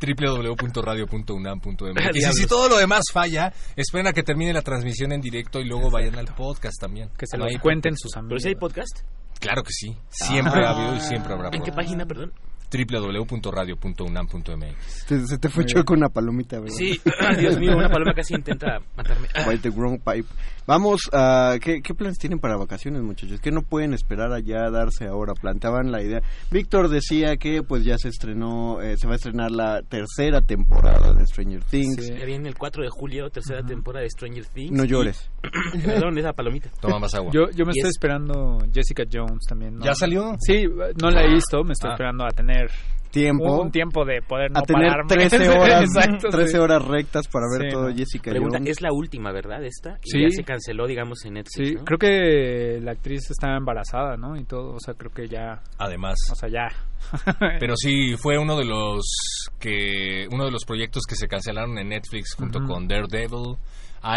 www.radio.unam.mx. 0.02 2.16
Y 2.16 2.22
si 2.22 2.48
todo 2.48 2.70
lo 2.70 2.78
demás 2.78 3.04
falla, 3.12 3.54
esperen 3.76 4.08
a 4.08 4.14
que 4.14 4.24
termine 4.24 4.54
la 4.54 4.62
transmisión 4.64 5.12
en 5.12 5.22
directo 5.22 5.60
y 5.64 5.68
luego 5.68 5.90
vayan 5.90 6.16
al 6.16 6.28
podcast 6.28 6.80
también. 6.80 7.10
Que 7.18 7.26
se 7.26 7.38
lo 7.38 7.46
cuenten 7.62 7.96
sus 7.98 8.12
Pero 8.14 8.26
amigos. 8.26 8.42
si 8.44 8.48
hay 8.50 8.56
podcast. 8.56 9.00
Claro 9.40 9.64
que 9.64 9.72
sí. 9.72 9.98
Siempre 10.10 10.64
Ah. 10.66 10.70
ha 10.70 10.76
habido 10.78 10.96
y 10.96 11.00
siempre 11.00 11.34
habrá. 11.34 11.48
¿En 11.48 11.52
qué 11.54 11.72
podcast. 11.72 11.76
página, 11.78 12.06
perdón? 12.06 12.34
www.radio.unam.mx. 12.74 15.06
Te- 15.08 15.28
se 15.28 15.38
te 15.38 15.50
fue 15.50 15.66
chueco 15.66 15.94
una 15.94 16.10
palomita, 16.10 16.60
¿verdad? 16.60 16.76
Sí, 16.76 17.00
Dios 17.40 17.58
mío, 17.60 17.78
una 17.78 17.90
paloma 17.90 18.14
casi 18.14 18.34
intenta 18.36 18.80
matarme. 18.98 19.28
By 19.46 19.58
the 19.60 19.70
wrong 19.70 20.00
pipe. 20.00 20.28
Vamos 20.66 21.10
a... 21.12 21.58
¿qué, 21.62 21.82
¿Qué 21.82 21.94
planes 21.94 22.18
tienen 22.18 22.40
para 22.40 22.56
vacaciones, 22.56 23.02
muchachos? 23.02 23.42
Que 23.42 23.52
no 23.52 23.64
pueden 23.64 23.94
esperar 23.94 24.32
allá 24.32 24.66
a 24.66 24.72
darse 24.72 25.06
ahora. 25.08 25.34
Planteaban 25.34 25.92
la 25.92 26.02
idea. 26.02 26.22
Víctor 26.52 26.88
decía 26.88 27.36
que 27.36 27.64
pues 27.64 27.84
ya 27.84 27.98
se 27.98 28.08
estrenó, 28.08 28.82
eh, 28.82 28.96
se 28.98 29.06
va 29.08 29.14
a 29.14 29.16
estrenar 29.18 29.52
la 29.52 29.82
tercera 29.82 30.40
temporada 30.42 31.14
de 31.14 31.26
Stranger 31.28 31.62
Things. 31.66 32.08
Ya 32.18 32.26
viene 32.26 32.48
el 32.48 32.56
4 32.58 32.84
de 32.84 32.90
julio, 32.90 33.30
tercera 33.30 33.62
temporada 33.62 34.04
de 34.04 34.10
Stranger 34.10 34.46
Things. 34.46 34.72
No 34.72 34.86
y- 34.86 34.88
llores. 34.88 35.30
Perdón, 35.86 36.18
esa 36.18 36.32
palomita. 36.32 36.70
Toma 36.80 36.98
más 37.00 37.14
agua. 37.14 37.32
Yo, 37.34 37.50
yo 37.52 37.66
me 37.66 37.74
Y 37.76 37.80
estoy 37.80 37.90
es- 37.90 37.96
esperando 37.98 38.60
Jessica 38.74 39.04
Jones 39.12 39.44
también. 39.50 39.80
¿no? 39.80 39.84
¿Ya 39.86 39.94
salió? 39.96 40.38
Sí, 40.40 40.64
no 41.02 41.10
la 41.12 41.26
he 41.26 41.34
visto, 41.34 41.62
me 41.66 41.74
estoy 41.74 41.90
Ah. 41.90 41.94
esperando 41.94 42.24
a 42.26 42.30
tener 42.30 42.63
Tiempo. 43.12 43.62
un 43.62 43.70
tiempo 43.70 44.04
de 44.06 44.24
poder 44.24 44.50
no 44.52 44.60
a 44.60 44.64
tener 44.64 44.88
pararme. 44.90 45.08
13 45.30 45.50
horas, 45.60 45.84
Exacto, 45.84 46.30
13 46.30 46.48
sí. 46.52 46.58
horas 46.58 46.84
rectas 46.84 47.28
para 47.28 47.46
ver 47.52 47.70
Sí, 47.70 47.76
todo 47.76 47.90
no. 47.90 47.96
Jessica 47.96 48.32
Pregunta, 48.32 48.58
Jones. 48.58 48.72
es 48.72 48.82
la 48.82 48.90
última, 48.92 49.32
¿verdad? 49.32 49.64
Esta. 49.64 50.00
Y 50.04 50.10
Sí. 50.10 50.22
ya 50.24 50.30
se 50.32 50.44
canceló, 50.44 50.88
digamos, 50.88 51.24
en 51.26 51.34
Netflix, 51.36 51.70
Sí, 51.70 51.76
¿no? 51.76 51.86
creo 51.86 52.00
que 52.00 52.80
la 52.82 52.94
actriz 52.94 53.30
está 53.30 53.56
embarazada, 53.56 54.18
¿no? 54.18 54.36
Y 54.36 54.46
todo, 54.46 54.74
o 54.74 54.80
sea, 54.80 54.96
creo 54.96 55.12
que 55.12 55.28
ya, 55.28 55.62
Además. 55.78 56.16
o 56.32 56.36
sea, 56.36 56.50
ya. 56.50 56.68
Pero 57.60 57.76
sí, 57.76 58.16
fue 58.18 58.40
uno 58.40 58.58
de 58.58 58.66
los 58.66 59.04
que 59.60 60.28
uno 60.32 60.46
de 60.46 60.52
los 60.52 60.66
proyectos 60.66 61.04
que 61.08 61.16
se 61.16 61.28
cancelaron 61.28 61.78
en 61.78 61.90
Netflix 61.90 62.34
junto 62.34 62.60
Ujú. 62.60 62.68
con 62.68 62.88
Daredevil, 62.88 63.58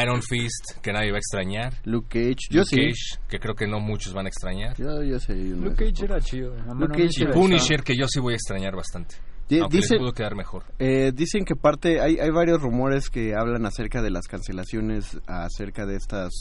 Iron 0.03 0.21
Fist, 0.23 0.81
que 0.83 0.93
nadie 0.93 1.11
va 1.11 1.17
a 1.17 1.21
extrañar. 1.21 1.75
Luke 1.85 2.09
Cage. 2.09 2.49
Yo 2.51 2.61
Luke 2.61 2.71
sí. 2.71 2.77
Cage, 2.77 3.29
que 3.29 3.39
creo 3.39 3.55
que 3.55 3.67
no 3.67 3.79
muchos 3.81 4.13
van 4.13 4.27
a 4.27 4.29
extrañar. 4.29 4.77
Yo, 4.77 5.03
yo 5.03 5.19
sé. 5.21 5.33
uno 5.35 5.67
Luke 5.67 5.85
Cage 5.91 6.05
era 6.05 6.21
chido. 6.21 6.55
Luke 6.75 6.93
Cage 6.93 7.23
Y. 7.23 7.27
Punisher, 7.33 7.83
que 7.83 7.95
yo 7.97 8.07
sí 8.09 8.19
voy 8.21 8.33
a 8.33 8.37
extrañar 8.37 8.75
bastante. 8.75 9.15
Di- 9.49 9.61
Aunque 9.61 9.77
dice- 9.77 9.95
les 9.95 10.01
pudo 10.03 10.13
quedar 10.13 10.35
mejor. 10.35 10.65
Eh, 10.81 11.13
dicen 11.15 11.45
que 11.45 11.55
parte, 11.55 12.01
hay, 12.01 12.19
hay 12.19 12.31
varios 12.31 12.61
rumores 12.61 13.09
que 13.11 13.35
hablan 13.37 13.65
acerca 13.65 14.03
de 14.03 14.11
las 14.11 14.27
cancelaciones 14.27 15.19
acerca 15.29 15.87
de 15.87 15.95
estas 15.97 16.33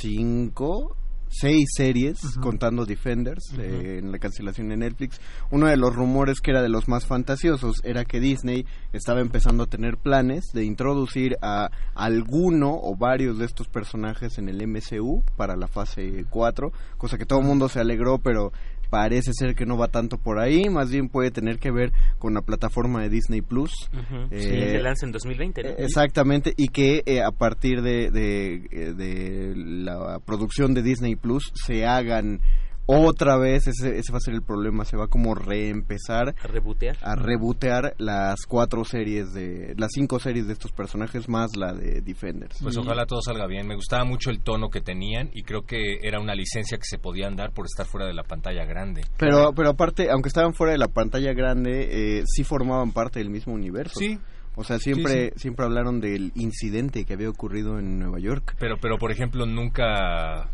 cinco, 0.00 0.96
seis 1.40 1.66
series, 1.76 2.20
contando 2.40 2.86
Defenders, 2.86 3.52
eh, 3.58 3.98
en 3.98 4.12
la 4.12 4.18
cancelación 4.18 4.68
de 4.68 4.76
Netflix. 4.76 5.20
Uno 5.50 5.66
de 5.66 5.76
los 5.76 5.94
rumores 5.94 6.40
que 6.40 6.52
era 6.52 6.62
de 6.62 6.68
los 6.68 6.88
más 6.88 7.06
fantasiosos 7.06 7.80
era 7.84 8.04
que 8.04 8.20
Disney 8.20 8.66
estaba 8.92 9.20
empezando 9.20 9.64
a 9.64 9.66
tener 9.66 9.96
planes 9.96 10.44
de 10.52 10.64
introducir 10.64 11.36
a 11.42 11.70
alguno 11.94 12.78
o 12.80 12.96
varios 12.96 13.38
de 13.38 13.46
estos 13.46 13.68
personajes 13.68 14.38
en 14.38 14.48
el 14.48 14.66
MCU 14.66 15.24
para 15.36 15.56
la 15.56 15.66
fase 15.66 16.24
4, 16.30 16.72
cosa 16.96 17.18
que 17.18 17.26
todo 17.26 17.40
el 17.40 17.46
mundo 17.46 17.68
se 17.68 17.80
alegró, 17.80 18.18
pero 18.18 18.52
parece 18.90 19.32
ser 19.32 19.54
que 19.54 19.66
no 19.66 19.76
va 19.76 19.88
tanto 19.88 20.18
por 20.18 20.38
ahí, 20.38 20.68
más 20.68 20.90
bien 20.90 21.08
puede 21.08 21.30
tener 21.30 21.58
que 21.58 21.70
ver 21.70 21.92
con 22.18 22.34
la 22.34 22.42
plataforma 22.42 23.02
de 23.02 23.08
Disney 23.08 23.40
Plus. 23.40 23.72
Ujú. 23.92 24.28
Eh, 24.30 24.40
sí, 24.40 24.50
que 24.50 24.80
lanza 24.80 25.06
en 25.06 25.12
2020, 25.12 25.62
¿no? 25.62 25.68
Exactamente, 25.78 26.52
y 26.56 26.68
que 26.68 27.02
eh, 27.06 27.22
a 27.22 27.30
partir 27.30 27.82
de, 27.82 28.10
de, 28.10 28.66
eh, 28.70 28.94
de 28.94 29.52
la 29.56 30.20
producción 30.24 30.74
de 30.74 30.82
Disney 30.82 31.16
Plus 31.16 31.52
se 31.54 31.86
hagan 31.86 32.40
otra 32.86 33.36
vez, 33.38 33.66
ese, 33.66 33.98
ese 33.98 34.12
va 34.12 34.18
a 34.18 34.20
ser 34.20 34.34
el 34.34 34.42
problema, 34.42 34.84
se 34.84 34.96
va 34.96 35.08
como 35.08 35.34
reempezar 35.34 36.34
A 36.42 36.46
rebotear. 36.46 36.96
a 37.02 37.14
rebotear 37.14 37.94
las 37.98 38.46
cuatro 38.46 38.84
series 38.84 39.32
de, 39.32 39.74
las 39.78 39.90
cinco 39.92 40.18
series 40.18 40.46
de 40.46 40.52
estos 40.52 40.72
personajes 40.72 41.28
más 41.28 41.56
la 41.56 41.72
de 41.72 42.00
Defenders. 42.02 42.58
Pues 42.62 42.76
ojalá 42.76 43.06
todo 43.06 43.20
salga 43.22 43.46
bien. 43.46 43.66
Me 43.66 43.74
gustaba 43.74 44.04
mucho 44.04 44.30
el 44.30 44.40
tono 44.40 44.68
que 44.68 44.80
tenían 44.80 45.30
y 45.32 45.42
creo 45.42 45.62
que 45.62 45.98
era 46.02 46.20
una 46.20 46.34
licencia 46.34 46.76
que 46.78 46.84
se 46.84 46.98
podían 46.98 47.36
dar 47.36 47.52
por 47.52 47.66
estar 47.66 47.86
fuera 47.86 48.06
de 48.06 48.14
la 48.14 48.22
pantalla 48.24 48.64
grande. 48.64 49.02
Pero, 49.16 49.52
pero 49.54 49.70
aparte, 49.70 50.10
aunque 50.10 50.28
estaban 50.28 50.54
fuera 50.54 50.72
de 50.72 50.78
la 50.78 50.88
pantalla 50.88 51.32
grande, 51.32 52.18
eh, 52.18 52.22
sí 52.26 52.44
formaban 52.44 52.92
parte 52.92 53.18
del 53.18 53.30
mismo 53.30 53.54
universo. 53.54 53.98
Sí. 53.98 54.18
O 54.56 54.62
sea, 54.62 54.78
siempre, 54.78 55.32
Sí, 55.34 55.40
siempre 55.40 55.64
hablaron 55.64 56.00
del 56.00 56.30
incidente 56.36 57.04
que 57.04 57.14
había 57.14 57.28
ocurrido 57.28 57.78
en 57.80 57.98
Nueva 57.98 58.20
York. 58.20 58.54
Pero, 58.60 58.76
pero 58.80 58.98
por 58.98 59.10
ejemplo, 59.10 59.46
nunca 59.46 60.48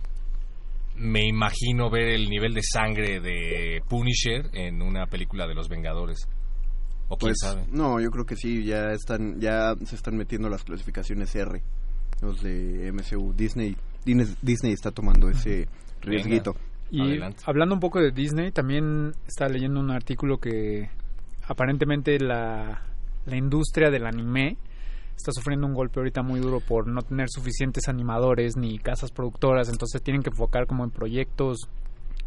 me 1.00 1.26
imagino 1.26 1.88
ver 1.90 2.08
el 2.10 2.28
nivel 2.28 2.52
de 2.54 2.60
sangre 2.62 3.20
de 3.20 3.80
Punisher 3.88 4.50
en 4.52 4.82
una 4.82 5.06
película 5.06 5.46
de 5.46 5.54
los 5.54 5.68
Vengadores. 5.68 6.28
O 7.08 7.16
quién 7.16 7.30
Pues, 7.32 7.38
sabe. 7.40 7.64
No, 7.72 7.98
yo 8.00 8.10
creo 8.10 8.24
que 8.24 8.36
sí, 8.36 8.64
ya 8.64 8.92
están, 8.92 9.40
ya 9.40 9.74
se 9.84 9.96
están 9.96 10.16
metiendo 10.16 10.48
las 10.48 10.62
clasificaciones 10.62 11.34
R, 11.34 11.62
los 12.20 12.42
de 12.42 12.92
MCU. 12.92 13.32
Disney, 13.32 13.76
Disney, 14.04 14.26
Disney 14.42 14.72
está 14.72 14.90
tomando 14.90 15.28
ese 15.28 15.66
riesguito. 16.02 16.54
Y 16.90 17.00
Adelante. 17.00 17.42
hablando 17.46 17.74
un 17.74 17.80
poco 17.80 18.00
de 18.00 18.10
Disney, 18.10 18.52
también 18.52 19.12
estaba 19.26 19.50
leyendo 19.50 19.80
un 19.80 19.90
artículo 19.90 20.38
que 20.38 20.90
aparentemente 21.48 22.18
la, 22.20 22.82
la 23.26 23.36
industria 23.36 23.90
del 23.90 24.06
anime 24.06 24.56
está 25.20 25.33
sufriendo 25.33 25.66
un 25.66 25.74
golpe 25.74 26.00
ahorita 26.00 26.22
muy 26.22 26.40
duro 26.40 26.61
por 26.61 26.87
no 26.87 27.02
tener 27.02 27.28
suficientes 27.28 27.88
animadores 27.88 28.56
ni 28.56 28.78
casas 28.78 29.11
productoras, 29.11 29.68
entonces 29.68 30.02
tienen 30.02 30.22
que 30.22 30.30
enfocar 30.30 30.66
como 30.66 30.85
en 30.85 30.90
proyectos 30.90 31.68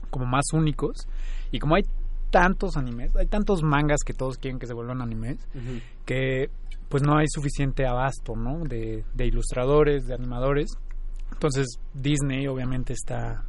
como 0.09 0.25
más 0.25 0.45
únicos 0.53 1.07
y 1.51 1.59
como 1.59 1.75
hay 1.75 1.83
tantos 2.29 2.77
animes, 2.77 3.15
hay 3.15 3.27
tantos 3.27 3.61
mangas 3.63 3.99
que 4.05 4.13
todos 4.13 4.37
quieren 4.37 4.59
que 4.59 4.67
se 4.67 4.73
vuelvan 4.73 5.01
animes, 5.01 5.37
que 6.05 6.49
pues 6.89 7.03
no 7.03 7.17
hay 7.17 7.27
suficiente 7.27 7.85
abasto, 7.85 8.35
¿no? 8.35 8.63
De, 8.63 9.03
de 9.13 9.25
ilustradores, 9.25 10.05
de 10.05 10.13
animadores. 10.13 10.77
Entonces 11.31 11.79
Disney 11.93 12.47
obviamente 12.47 12.93
está 12.93 13.45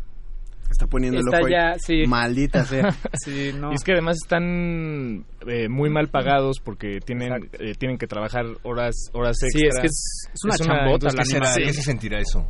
Está 0.71 0.87
poniendo 0.87 1.21
el 1.21 1.25
Está 1.27 1.39
ojo 1.39 1.47
ahí. 1.47 1.53
ya, 1.53 1.75
sí. 1.79 2.07
Maldita 2.07 2.65
sea. 2.67 2.91
Sí, 3.15 3.53
no. 3.59 3.71
Y 3.73 3.75
es 3.77 3.85
que 3.85 3.93
además 3.93 4.17
están 4.23 5.25
eh, 5.47 5.69
muy 5.69 5.91
mal 5.91 6.09
pagados 6.09 6.59
porque 6.65 6.99
tienen 7.05 7.33
eh, 7.59 7.75
tienen 7.79 7.97
que 7.99 8.07
trabajar 8.07 8.45
horas 8.65 8.95
horas 9.13 9.37
Sí, 9.39 9.47
extra. 9.65 9.69
es 9.69 9.81
que 9.81 9.87
es- 9.87 10.31
es 10.35 10.45
una 10.45 10.57
chambota 10.57 11.07
la 11.09 11.23
¿Qué, 11.23 11.25
será- 11.25 11.37
animación. 11.49 11.67
qué 11.67 11.73
se 11.75 11.83
sentirá 11.83 12.19
eso? 12.19 12.47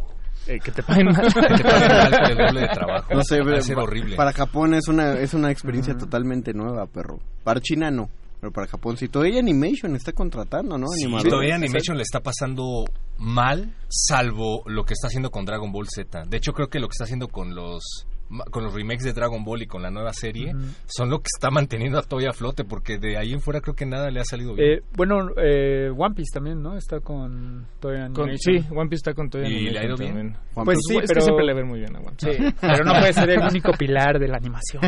eh, 0.47 0.59
que 0.63 0.71
te 0.73 0.83
paguen 0.87 1.07
mal. 1.07 1.27
Que 1.33 1.41
te 1.57 1.63
paguen 1.65 1.89
mal 1.89 2.11
por 2.11 2.31
el 2.31 2.37
doble 2.37 2.61
de 2.61 2.69
trabajo. 2.69 3.15
No 3.15 3.23
sé, 3.25 3.41
Va 3.43 3.57
a 3.57 3.61
ser 3.63 3.79
horrible. 3.79 4.17
para 4.17 4.33
Japón 4.33 4.75
es 4.75 4.89
una, 4.89 5.15
es 5.15 5.33
una 5.35 5.51
experiencia 5.51 5.95
totalmente 5.97 6.53
nueva, 6.53 6.87
perro. 6.87 7.19
Para 7.43 7.61
China 7.61 7.91
no, 7.91 8.09
pero 8.45 8.53
para 8.53 8.67
Japón 8.67 8.99
sí. 8.99 9.09
Todavía 9.09 9.41
Animation 9.41 9.97
está 9.97 10.13
contratando, 10.13 10.77
¿no? 10.77 10.89
Sí, 10.89 11.11
todavía 11.31 11.55
Animation 11.55 11.97
le 11.97 12.03
está 12.03 12.21
pasando 12.21 12.85
mal, 13.17 13.75
salvo 13.89 14.63
lo 14.67 14.85
que 14.85 14.93
está 14.93 15.07
haciendo 15.07 15.31
con 15.31 15.47
Dragon 15.47 15.73
Ball 15.73 15.87
Z. 15.89 16.25
De 16.29 16.37
hecho, 16.37 16.53
creo 16.53 16.69
que 16.69 16.79
lo 16.79 16.87
que 16.89 16.93
está 16.93 17.05
haciendo 17.05 17.29
con 17.29 17.55
los 17.55 18.07
con 18.51 18.65
los 18.65 18.75
remakes 18.75 19.05
de 19.05 19.13
Dragon 19.13 19.45
Ball 19.45 19.63
y 19.63 19.67
con 19.67 19.83
la 19.83 19.91
nueva 19.91 20.13
serie 20.13 20.55
Ujú. 20.55 20.65
son 20.87 21.11
lo 21.11 21.19
que 21.19 21.29
está 21.35 21.51
manteniendo 21.51 21.99
a 21.99 22.03
Toei 22.03 22.27
a 22.27 22.33
flote, 22.33 22.65
porque 22.65 22.99
de 22.99 23.17
ahí 23.17 23.33
en 23.33 23.41
fuera 23.41 23.61
creo 23.61 23.75
que 23.75 23.87
nada 23.87 24.11
le 24.11 24.21
ha 24.21 24.25
salido 24.25 24.55
bien. 24.55 24.79
Eh, 24.79 24.81
bueno, 24.97 25.29
eh, 25.43 25.91
One 25.97 26.15
Piece 26.15 26.31
también, 26.35 26.63
¿no? 26.63 26.77
Está 26.77 27.01
con 27.01 27.67
Con- 27.81 27.95
Animation. 27.95 28.37
sí, 28.39 28.65
One 28.75 28.89
Piece 28.89 29.01
está 29.01 29.15
con 29.15 29.29
todo 29.31 29.43
¿Y 29.43 29.71
le 29.71 29.79
ha 29.79 29.85
ido 29.85 29.97
bien? 29.97 30.37
Pues 30.55 30.79
sí, 30.89 30.97
es 30.97 31.03
pero- 31.09 31.15
que 31.15 31.21
siempre 31.23 31.45
le 31.47 31.55
va 31.55 31.65
muy 31.65 31.79
bien 31.81 31.97
a 31.97 31.99
One 32.01 32.15
Sí, 32.19 32.27
Piece. 32.29 32.55
pero 32.61 32.85
no 32.85 32.93
puede 32.93 33.13
ser 33.13 33.31
el 33.31 33.39
único 33.51 33.73
pilar 33.73 34.19
de 34.19 34.29
la 34.29 34.37
animación. 34.39 34.83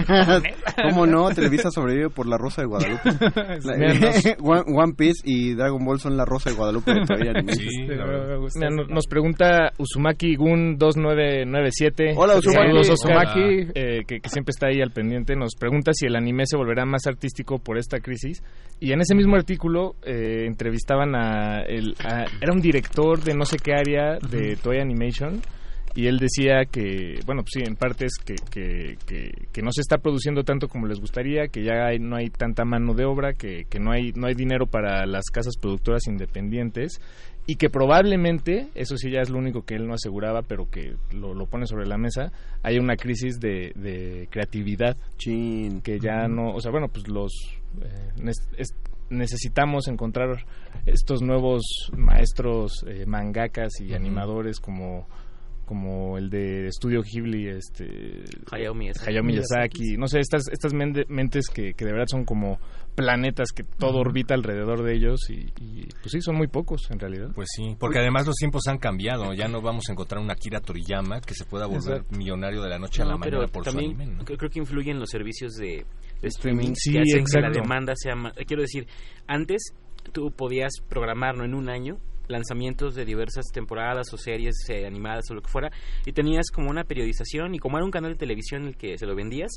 ¿Cómo 0.90 1.06
no? 1.06 1.28
Televisa 1.30 1.70
sobrevive 1.70 2.10
por 2.10 2.26
la 2.26 2.36
Rosa 2.38 2.62
de 2.62 2.68
Guadalupe. 2.68 3.10
La- 3.64 4.34
One, 4.42 4.62
One 4.74 4.92
Piece 4.96 5.22
y 5.24 5.54
Dragon 5.54 5.84
Ball 5.84 5.98
son 6.00 6.16
la 6.16 6.24
Rosa 6.24 6.50
de 6.50 6.56
Guadalupe 6.56 6.92
de 6.92 7.00
Toei 7.06 7.28
Animation. 7.28 7.68
Sí. 7.68 7.82
Mira, 7.88 8.70
no- 8.70 8.84
nos 8.86 9.06
pregunta 9.06 9.72
Uzumaki 9.78 10.36
Gun 10.36 10.76
2997. 10.78 12.14
Hola, 12.16 12.36
Uzumaki. 12.36 12.66
Saludos, 12.66 12.90
Oscar. 12.90 13.16
Eh, 13.74 14.04
que, 14.06 14.20
que 14.20 14.28
siempre 14.28 14.50
está 14.50 14.68
ahí 14.68 14.80
al 14.80 14.90
pendiente, 14.90 15.34
nos 15.36 15.54
pregunta 15.54 15.92
si 15.94 16.06
el 16.06 16.16
anime 16.16 16.44
se 16.46 16.56
volverá 16.56 16.84
más 16.84 17.06
artístico 17.06 17.58
por 17.58 17.78
esta 17.78 18.00
crisis. 18.00 18.42
Y 18.80 18.92
en 18.92 19.00
ese 19.00 19.14
mismo 19.14 19.36
artículo 19.36 19.94
eh, 20.04 20.44
entrevistaban 20.46 21.14
a, 21.14 21.62
el, 21.62 21.94
a- 22.04 22.26
Era 22.40 22.52
un 22.52 22.60
director 22.60 23.20
de 23.22 23.34
no 23.34 23.44
sé 23.44 23.56
qué 23.62 23.72
área 23.72 24.18
de 24.30 24.56
Toy 24.56 24.78
Animation. 24.78 25.40
Y 25.94 26.08
él 26.08 26.18
decía 26.18 26.66
que, 26.70 27.20
bueno, 27.24 27.40
pues 27.42 27.52
sí, 27.54 27.62
en 27.66 27.74
parte 27.74 28.04
es 28.04 28.18
que, 28.22 28.34
que, 28.50 28.98
que, 29.06 29.30
que 29.50 29.62
no 29.62 29.70
se 29.72 29.80
está 29.80 29.96
produciendo 29.96 30.42
tanto 30.44 30.68
como 30.68 30.86
les 30.86 31.00
gustaría, 31.00 31.48
que 31.48 31.64
ya 31.64 31.86
hay- 31.86 31.98
no 31.98 32.16
hay 32.16 32.28
tanta 32.28 32.66
mano 32.66 32.92
de 32.92 33.06
obra, 33.06 33.32
que, 33.32 33.64
que 33.70 33.78
no, 33.80 33.92
hay, 33.92 34.12
no 34.14 34.26
hay 34.26 34.34
dinero 34.34 34.66
para 34.66 35.06
las 35.06 35.24
casas 35.32 35.54
productoras 35.58 36.06
independientes 36.06 37.00
y 37.46 37.56
que 37.56 37.70
probablemente, 37.70 38.68
eso 38.74 38.96
sí 38.96 39.10
ya 39.10 39.20
es 39.20 39.30
lo 39.30 39.38
único 39.38 39.62
que 39.62 39.74
él 39.76 39.86
no 39.86 39.94
aseguraba, 39.94 40.42
pero 40.42 40.68
que 40.70 40.96
lo, 41.12 41.32
lo 41.34 41.46
pone 41.46 41.66
sobre 41.66 41.86
la 41.86 41.96
mesa, 41.96 42.32
hay 42.62 42.78
una 42.78 42.96
crisis 42.96 43.38
de, 43.38 43.72
de 43.76 44.28
creatividad. 44.30 44.96
Que 45.18 45.98
ya 46.00 46.26
no, 46.28 46.54
o 46.54 46.60
sea, 46.60 46.70
bueno, 46.72 46.88
pues 46.88 47.06
los 47.08 47.32
eh, 47.82 48.32
es- 48.58 48.74
necesitamos 49.10 49.86
encontrar 49.88 50.44
estos 50.84 51.22
nuevos 51.22 51.62
maestros 51.96 52.84
eh, 52.88 53.06
mangakas 53.06 53.80
y 53.80 53.94
animadores 53.94 54.58
como 54.60 55.06
como 55.64 56.16
el 56.16 56.30
de 56.30 56.68
Estudio 56.68 57.02
Ghibli, 57.02 57.48
este 57.48 58.22
Hayao 58.52 58.72
Miyazaki. 58.72 59.10
Hayao 59.10 59.24
Miyazaki, 59.24 59.96
no 59.96 60.06
sé, 60.06 60.20
estas 60.20 60.42
estas 60.52 60.72
mentes 60.72 61.48
que, 61.52 61.74
que 61.74 61.84
de 61.84 61.90
verdad 61.92 62.06
son 62.08 62.24
como 62.24 62.58
planetas 62.96 63.52
que 63.52 63.62
todo 63.62 63.98
orbita 63.98 64.34
alrededor 64.34 64.82
de 64.82 64.94
ellos 64.94 65.20
y, 65.28 65.52
y, 65.60 65.86
pues 66.00 66.10
sí, 66.10 66.20
son 66.20 66.36
muy 66.36 66.48
pocos 66.48 66.90
en 66.90 66.98
realidad. 66.98 67.28
Pues 67.34 67.48
sí, 67.54 67.76
porque 67.78 68.00
además 68.00 68.26
los 68.26 68.34
tiempos 68.36 68.62
han 68.66 68.78
cambiado. 68.78 69.32
Ya 69.34 69.46
no 69.46 69.60
vamos 69.60 69.84
a 69.88 69.92
encontrar 69.92 70.20
un 70.20 70.30
Akira 70.30 70.60
Toriyama 70.60 71.20
que 71.20 71.34
se 71.34 71.44
pueda 71.44 71.66
volver 71.66 71.98
Exacto. 71.98 72.16
millonario 72.16 72.62
de 72.62 72.70
la 72.70 72.78
noche 72.78 73.02
a 73.02 73.04
la 73.04 73.16
mañana 73.16 73.38
pero 73.38 73.52
por 73.52 73.64
también 73.64 73.94
su 73.94 74.02
anime. 74.02 74.16
¿no? 74.16 74.24
creo, 74.24 74.50
que 74.50 74.58
influyen 74.58 74.98
los 74.98 75.10
servicios 75.10 75.52
de, 75.54 75.84
de 76.20 76.28
Streaming. 76.28 76.72
Sí, 76.74 76.92
que 76.92 77.00
hacen 77.00 77.24
que 77.24 77.40
la 77.40 77.48
exacto. 77.48 77.60
demanda 77.60 77.92
sea 77.94 78.16
más... 78.16 78.32
Quiero 78.46 78.62
decir, 78.62 78.86
antes 79.26 79.74
tú 80.12 80.30
podías 80.30 80.72
programar 80.88 81.36
¿no? 81.36 81.44
en 81.44 81.54
un 81.54 81.68
año 81.68 81.98
lanzamientos 82.28 82.94
de 82.94 83.04
diversas 83.04 83.44
temporadas 83.52 84.12
o 84.12 84.16
series 84.16 84.54
eh, 84.68 84.86
animadas 84.86 85.30
o 85.30 85.34
lo 85.34 85.42
que 85.42 85.48
fuera 85.48 85.70
y 86.04 86.12
tenías 86.12 86.50
como 86.52 86.70
una 86.70 86.84
periodización 86.84 87.54
y 87.54 87.58
como 87.58 87.76
era 87.76 87.84
un 87.84 87.92
canal 87.92 88.12
de 88.12 88.18
televisión 88.18 88.62
en 88.62 88.68
el 88.68 88.76
que 88.76 88.98
se 88.98 89.06
lo 89.06 89.14
vendías 89.14 89.52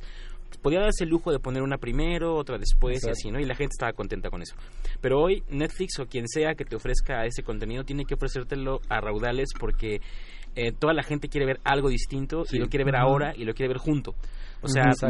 podía 0.61 0.79
darse 0.81 1.03
el 1.03 1.09
lujo 1.09 1.31
de 1.31 1.39
poner 1.39 1.61
una 1.61 1.77
primero, 1.77 2.35
otra 2.35 2.57
después 2.57 2.97
Exacto. 2.97 3.09
y 3.09 3.19
así, 3.19 3.31
¿no? 3.31 3.39
Y 3.39 3.45
la 3.45 3.55
gente 3.55 3.73
estaba 3.73 3.93
contenta 3.93 4.29
con 4.29 4.41
eso. 4.41 4.55
Pero 5.01 5.19
hoy 5.21 5.43
Netflix 5.49 5.99
o 5.99 6.05
quien 6.05 6.27
sea 6.27 6.55
que 6.55 6.65
te 6.65 6.75
ofrezca 6.75 7.25
ese 7.25 7.43
contenido 7.43 7.83
tiene 7.83 8.05
que 8.05 8.15
ofrecértelo 8.15 8.81
a 8.89 8.99
raudales 9.01 9.49
porque 9.59 10.01
eh, 10.55 10.71
toda 10.71 10.93
la 10.93 11.03
gente 11.03 11.29
quiere 11.29 11.45
ver 11.45 11.59
algo 11.63 11.89
distinto 11.89 12.43
Sí. 12.45 12.57
y 12.57 12.59
lo 12.59 12.67
quiere 12.67 12.83
ver 12.83 12.95
ahora 12.95 13.33
y 13.35 13.45
lo 13.45 13.53
quiere 13.53 13.69
ver 13.69 13.77
junto. 13.77 14.15
O 14.61 14.67
sea, 14.67 14.91
son, 14.93 15.09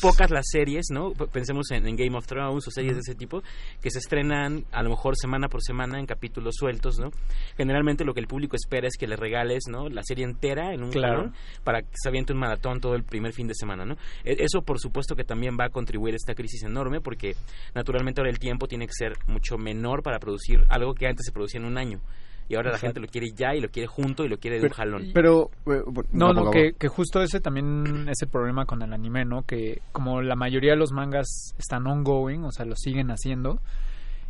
pocas 0.00 0.30
las 0.30 0.44
series, 0.48 0.86
¿no? 0.90 1.12
Pensemos 1.12 1.70
en, 1.72 1.86
en 1.86 1.96
Game 1.96 2.16
of 2.16 2.26
Thrones 2.26 2.66
o 2.68 2.70
series 2.70 2.94
de 2.94 3.00
ese 3.00 3.14
tipo 3.16 3.42
que 3.82 3.90
se 3.90 3.98
estrenan 3.98 4.64
a 4.70 4.82
lo 4.84 4.90
mejor 4.90 5.16
semana 5.16 5.48
por 5.48 5.62
semana 5.62 5.98
en 5.98 6.06
capítulos 6.06 6.54
sueltos, 6.56 6.98
¿no? 7.00 7.10
Generalmente 7.56 8.04
lo 8.04 8.14
que 8.14 8.20
el 8.20 8.26
público 8.28 8.54
espera 8.56 8.86
es 8.86 8.96
que 8.96 9.06
le 9.08 9.16
regales, 9.16 9.64
¿no? 9.68 9.88
La 9.88 10.02
serie 10.04 10.24
entera 10.24 10.72
en 10.74 10.84
un 10.84 10.90
Claro. 10.90 11.16
jalón 11.16 11.34
para 11.64 11.82
que 11.82 11.88
se 11.94 12.08
aviente 12.08 12.32
un 12.32 12.38
maratón 12.38 12.80
todo 12.80 12.94
el 12.94 13.02
primer 13.02 13.32
fin 13.32 13.48
de 13.48 13.54
semana, 13.54 13.84
¿no? 13.84 13.94
E- 14.24 14.36
Eso, 14.44 14.62
por 14.62 14.78
supuesto, 14.78 15.16
que 15.16 15.24
también 15.24 15.56
va 15.58 15.64
a 15.66 15.70
contribuir 15.70 16.14
a 16.14 16.16
esta 16.16 16.34
crisis 16.34 16.62
enorme 16.62 17.00
porque 17.00 17.34
naturalmente 17.74 18.20
ahora 18.20 18.30
el 18.30 18.38
tiempo 18.38 18.68
tiene 18.68 18.86
que 18.86 18.92
ser 18.94 19.14
mucho 19.26 19.58
menor 19.58 20.02
para 20.02 20.18
producir 20.20 20.64
algo 20.68 20.94
que 20.94 21.06
antes 21.08 21.26
se 21.26 21.32
producía 21.32 21.58
en 21.60 21.66
un 21.66 21.78
año. 21.78 22.00
Y 22.48 22.56
ahora 22.56 22.72
la 22.72 22.78
gente 22.78 23.00
lo 23.00 23.06
quiere 23.06 23.30
ya 23.34 23.54
y 23.54 23.60
lo 23.60 23.68
quiere 23.70 23.86
junto 23.86 24.24
y 24.24 24.28
lo 24.28 24.36
quiere 24.38 24.58
de 24.60 24.66
un 24.66 24.72
jalón. 24.72 25.02
Pero, 25.14 25.50
eh, 25.66 25.80
bueno, 25.86 26.08
No, 26.12 26.32
no, 26.34 26.50
que, 26.50 26.72
que 26.78 26.88
justo 26.88 27.22
ese 27.22 27.40
también 27.40 28.06
es 28.08 28.20
el 28.22 28.28
problema 28.28 28.66
con 28.66 28.82
el 28.82 28.92
anime, 28.92 29.24
¿no? 29.24 29.42
Que 29.42 29.80
como 29.92 30.20
la 30.20 30.36
mayoría 30.36 30.72
de 30.72 30.76
los 30.78 30.92
mangas 30.92 31.54
están 31.58 31.86
ongoing, 31.86 32.44
o 32.44 32.50
sea, 32.52 32.66
lo 32.66 32.76
siguen 32.76 33.08
haciendo, 33.10 33.60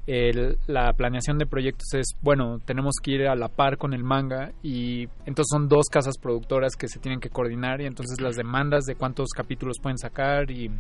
el- 0.06 0.58
la 0.66 0.92
planeación 0.92 1.38
de 1.38 1.46
proyectos 1.46 1.92
es, 1.94 2.14
bueno, 2.20 2.58
tenemos 2.64 2.94
que 3.02 3.12
ir 3.12 3.26
a 3.26 3.34
la 3.34 3.48
par 3.48 3.78
con 3.78 3.94
el 3.94 4.04
manga 4.04 4.52
y 4.62 5.04
entonces 5.26 5.46
son 5.50 5.66
dos 5.68 5.86
casas 5.90 6.18
productoras 6.18 6.76
que 6.76 6.88
se 6.88 6.98
tienen 7.00 7.20
que 7.20 7.30
coordinar 7.30 7.80
y 7.80 7.86
entonces 7.86 8.20
las 8.20 8.36
demandas 8.36 8.84
de 8.84 8.96
cuántos 8.96 9.30
capítulos 9.34 9.78
pueden 9.82 9.98
sacar 9.98 10.50
y... 10.50 10.70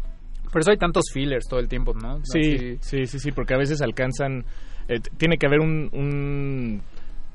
Por 0.52 0.60
eso 0.60 0.70
hay 0.70 0.76
tantos 0.76 1.06
fillers 1.12 1.48
todo 1.48 1.58
el 1.58 1.68
tiempo, 1.68 1.94
¿no? 1.94 2.18
Sí, 2.22 2.38
Así- 2.54 2.78
sí, 2.80 3.06
sí, 3.06 3.18
sí, 3.18 3.32
porque 3.32 3.54
a 3.54 3.58
veces 3.58 3.80
alcanzan, 3.82 4.44
eh, 4.88 5.00
tiene 5.16 5.36
que 5.38 5.46
haber 5.46 5.58
un, 5.60 5.88
un 5.92 6.82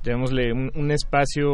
llamémosle, 0.04 0.54
un, 0.54 0.72
un 0.76 0.92
espacio, 0.92 1.52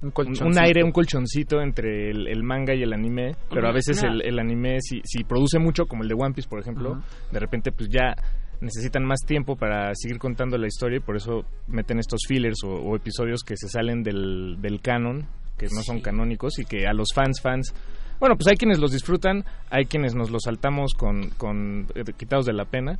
un, 0.00 0.58
aire, 0.58 0.82
un 0.82 0.92
colchoncito 0.92 1.60
entre 1.60 2.10
el, 2.10 2.28
el 2.28 2.42
manga 2.42 2.74
y 2.74 2.82
el 2.82 2.92
anime, 2.92 3.36
pero 3.50 3.68
a 3.68 3.72
veces 3.72 4.02
el, 4.02 4.22
el 4.22 4.38
anime, 4.38 4.78
si, 4.80 5.00
si 5.04 5.24
produce 5.24 5.58
mucho, 5.58 5.86
como 5.86 6.02
el 6.02 6.08
de 6.08 6.14
One 6.14 6.34
Piece, 6.34 6.48
por 6.48 6.60
ejemplo, 6.60 7.02
de 7.30 7.38
repente 7.38 7.72
pues 7.72 7.88
ya 7.88 8.14
necesitan 8.60 9.04
más 9.04 9.20
tiempo 9.26 9.56
para 9.56 9.92
seguir 9.94 10.18
contando 10.18 10.56
la 10.56 10.66
historia 10.66 10.96
y 10.96 11.00
por 11.00 11.16
eso 11.16 11.44
meten 11.66 11.98
estos 11.98 12.20
fillers 12.26 12.64
o, 12.64 12.70
o 12.70 12.96
episodios 12.96 13.42
que 13.42 13.56
se 13.56 13.68
salen 13.68 14.02
del, 14.02 14.56
del 14.60 14.80
canon, 14.80 15.26
que 15.58 15.66
no 15.66 15.82
son 15.82 16.00
canónicos 16.00 16.58
y 16.58 16.64
que 16.64 16.86
a 16.86 16.92
los 16.92 17.08
fans, 17.14 17.40
fans... 17.40 17.74
Bueno, 18.20 18.36
pues 18.36 18.46
hay 18.46 18.56
quienes 18.56 18.78
los 18.78 18.92
disfrutan, 18.92 19.44
hay 19.70 19.86
quienes 19.86 20.14
nos 20.14 20.30
los 20.30 20.42
saltamos 20.44 20.94
con, 20.94 21.30
con 21.30 21.88
eh, 21.94 22.04
quitados 22.16 22.46
de 22.46 22.52
la 22.52 22.64
pena, 22.64 22.98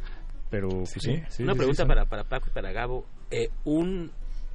pero 0.50 0.68
pues 0.68 0.90
sí. 0.90 1.22
sí, 1.28 1.42
Una 1.44 1.52
sí, 1.52 1.58
pregunta 1.58 1.82
sí, 1.82 1.88
para, 1.88 2.04
para 2.04 2.24
Paco 2.24 2.48
y 2.50 2.52
para 2.52 2.72
Gabo. 2.72 3.06
Eh, 3.30 3.48
un, 3.64 4.10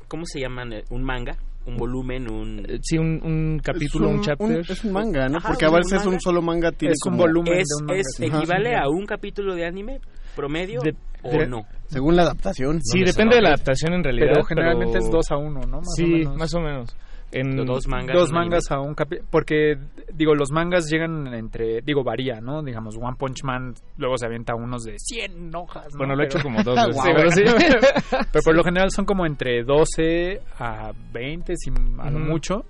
¿Cómo 0.09 0.25
se 0.25 0.41
llaman? 0.41 0.73
Eh, 0.73 0.83
¿Un 0.89 1.03
manga? 1.03 1.37
¿Un 1.65 1.77
volumen? 1.77 2.29
Un... 2.31 2.65
Sí, 2.81 2.97
un, 2.97 3.21
un 3.23 3.59
capítulo, 3.63 4.09
Es 4.09 4.15
un, 4.15 4.21
chapter. 4.21 4.59
es 4.71 4.83
un 4.83 4.91
manga, 4.91 5.29
¿no? 5.29 5.37
Ajá, 5.37 5.49
Porque 5.49 5.65
a 5.65 5.69
un 5.69 5.75
veces 5.75 5.99
manga. 5.99 6.09
un 6.09 6.19
solo 6.21 6.41
manga 6.41 6.71
tiene 6.71 6.93
Es 6.93 6.99
un 7.05 7.15
volumen 7.17 7.53
¿Es, 7.53 7.67
de 7.67 7.75
un 7.81 7.85
manga, 7.85 7.99
es- 8.01 8.07
sí. 8.17 8.25
¿Equivale 8.25 8.75
Ajá. 8.75 8.85
a 8.85 8.89
un 8.89 9.05
capítulo 9.05 9.55
de 9.55 9.65
anime 9.65 9.99
promedio 10.35 10.81
De- 10.81 10.95
o 11.21 11.29
de- 11.31 11.47
no? 11.47 11.61
Según 11.87 12.15
la 12.15 12.23
adaptación. 12.23 12.79
Sí, 12.81 13.03
depende 13.03 13.35
de 13.35 13.41
la 13.43 13.49
adaptación 13.49 13.93
en 13.93 14.03
realidad. 14.03 14.27
Pero 14.33 14.45
generalmente 14.45 14.93
pero- 14.93 15.05
es 15.05 15.11
dos 15.11 15.31
a 15.31 15.37
uno, 15.37 15.59
¿no? 15.61 15.77
Más 15.77 15.93
sí, 15.95 16.03
o 16.03 16.07
menos. 16.07 16.37
más 16.37 16.53
o 16.55 16.59
menos. 16.59 16.95
En 17.31 17.55
dos 17.65 17.87
mangas. 17.87 18.15
dos 18.15 18.31
mangas 18.31 18.71
a 18.71 18.79
un 18.79 18.95
capítulo 18.95 19.27
porque 19.29 19.77
digo 20.13 20.33
los 20.33 20.51
mangas 20.51 20.89
llegan 20.89 21.27
entre 21.33 21.81
digo 21.81 22.03
varía 22.03 22.41
no 22.41 22.63
digamos 22.63 22.95
One 22.99 23.15
Punch 23.19 23.43
Man 23.43 23.73
luego 23.97 24.17
se 24.17 24.25
avienta 24.25 24.55
unos 24.55 24.83
de 24.83 24.95
100 24.97 25.53
hojas 25.55 25.87
¿no? 25.93 25.97
Bueno, 25.99 26.15
lo 26.15 26.23
he 26.23 26.27
Pero- 26.27 26.39
hecho 26.39 26.43
como 26.47 26.63
dos 26.63 26.75
veces. 26.87 27.03
Sí, 27.03 27.11
bueno, 27.11 27.31
sí. 27.31 27.43
pero 28.31 28.43
por 28.43 28.55
lo 28.55 28.63
general 28.63 28.89
son 28.91 29.05
como 29.05 29.25
entre 29.25 29.63
12 29.63 30.41
a 30.57 30.91
20 31.13 31.53
si 31.55 31.69
a 31.99 32.09
lo 32.09 32.19
mucho 32.19 32.65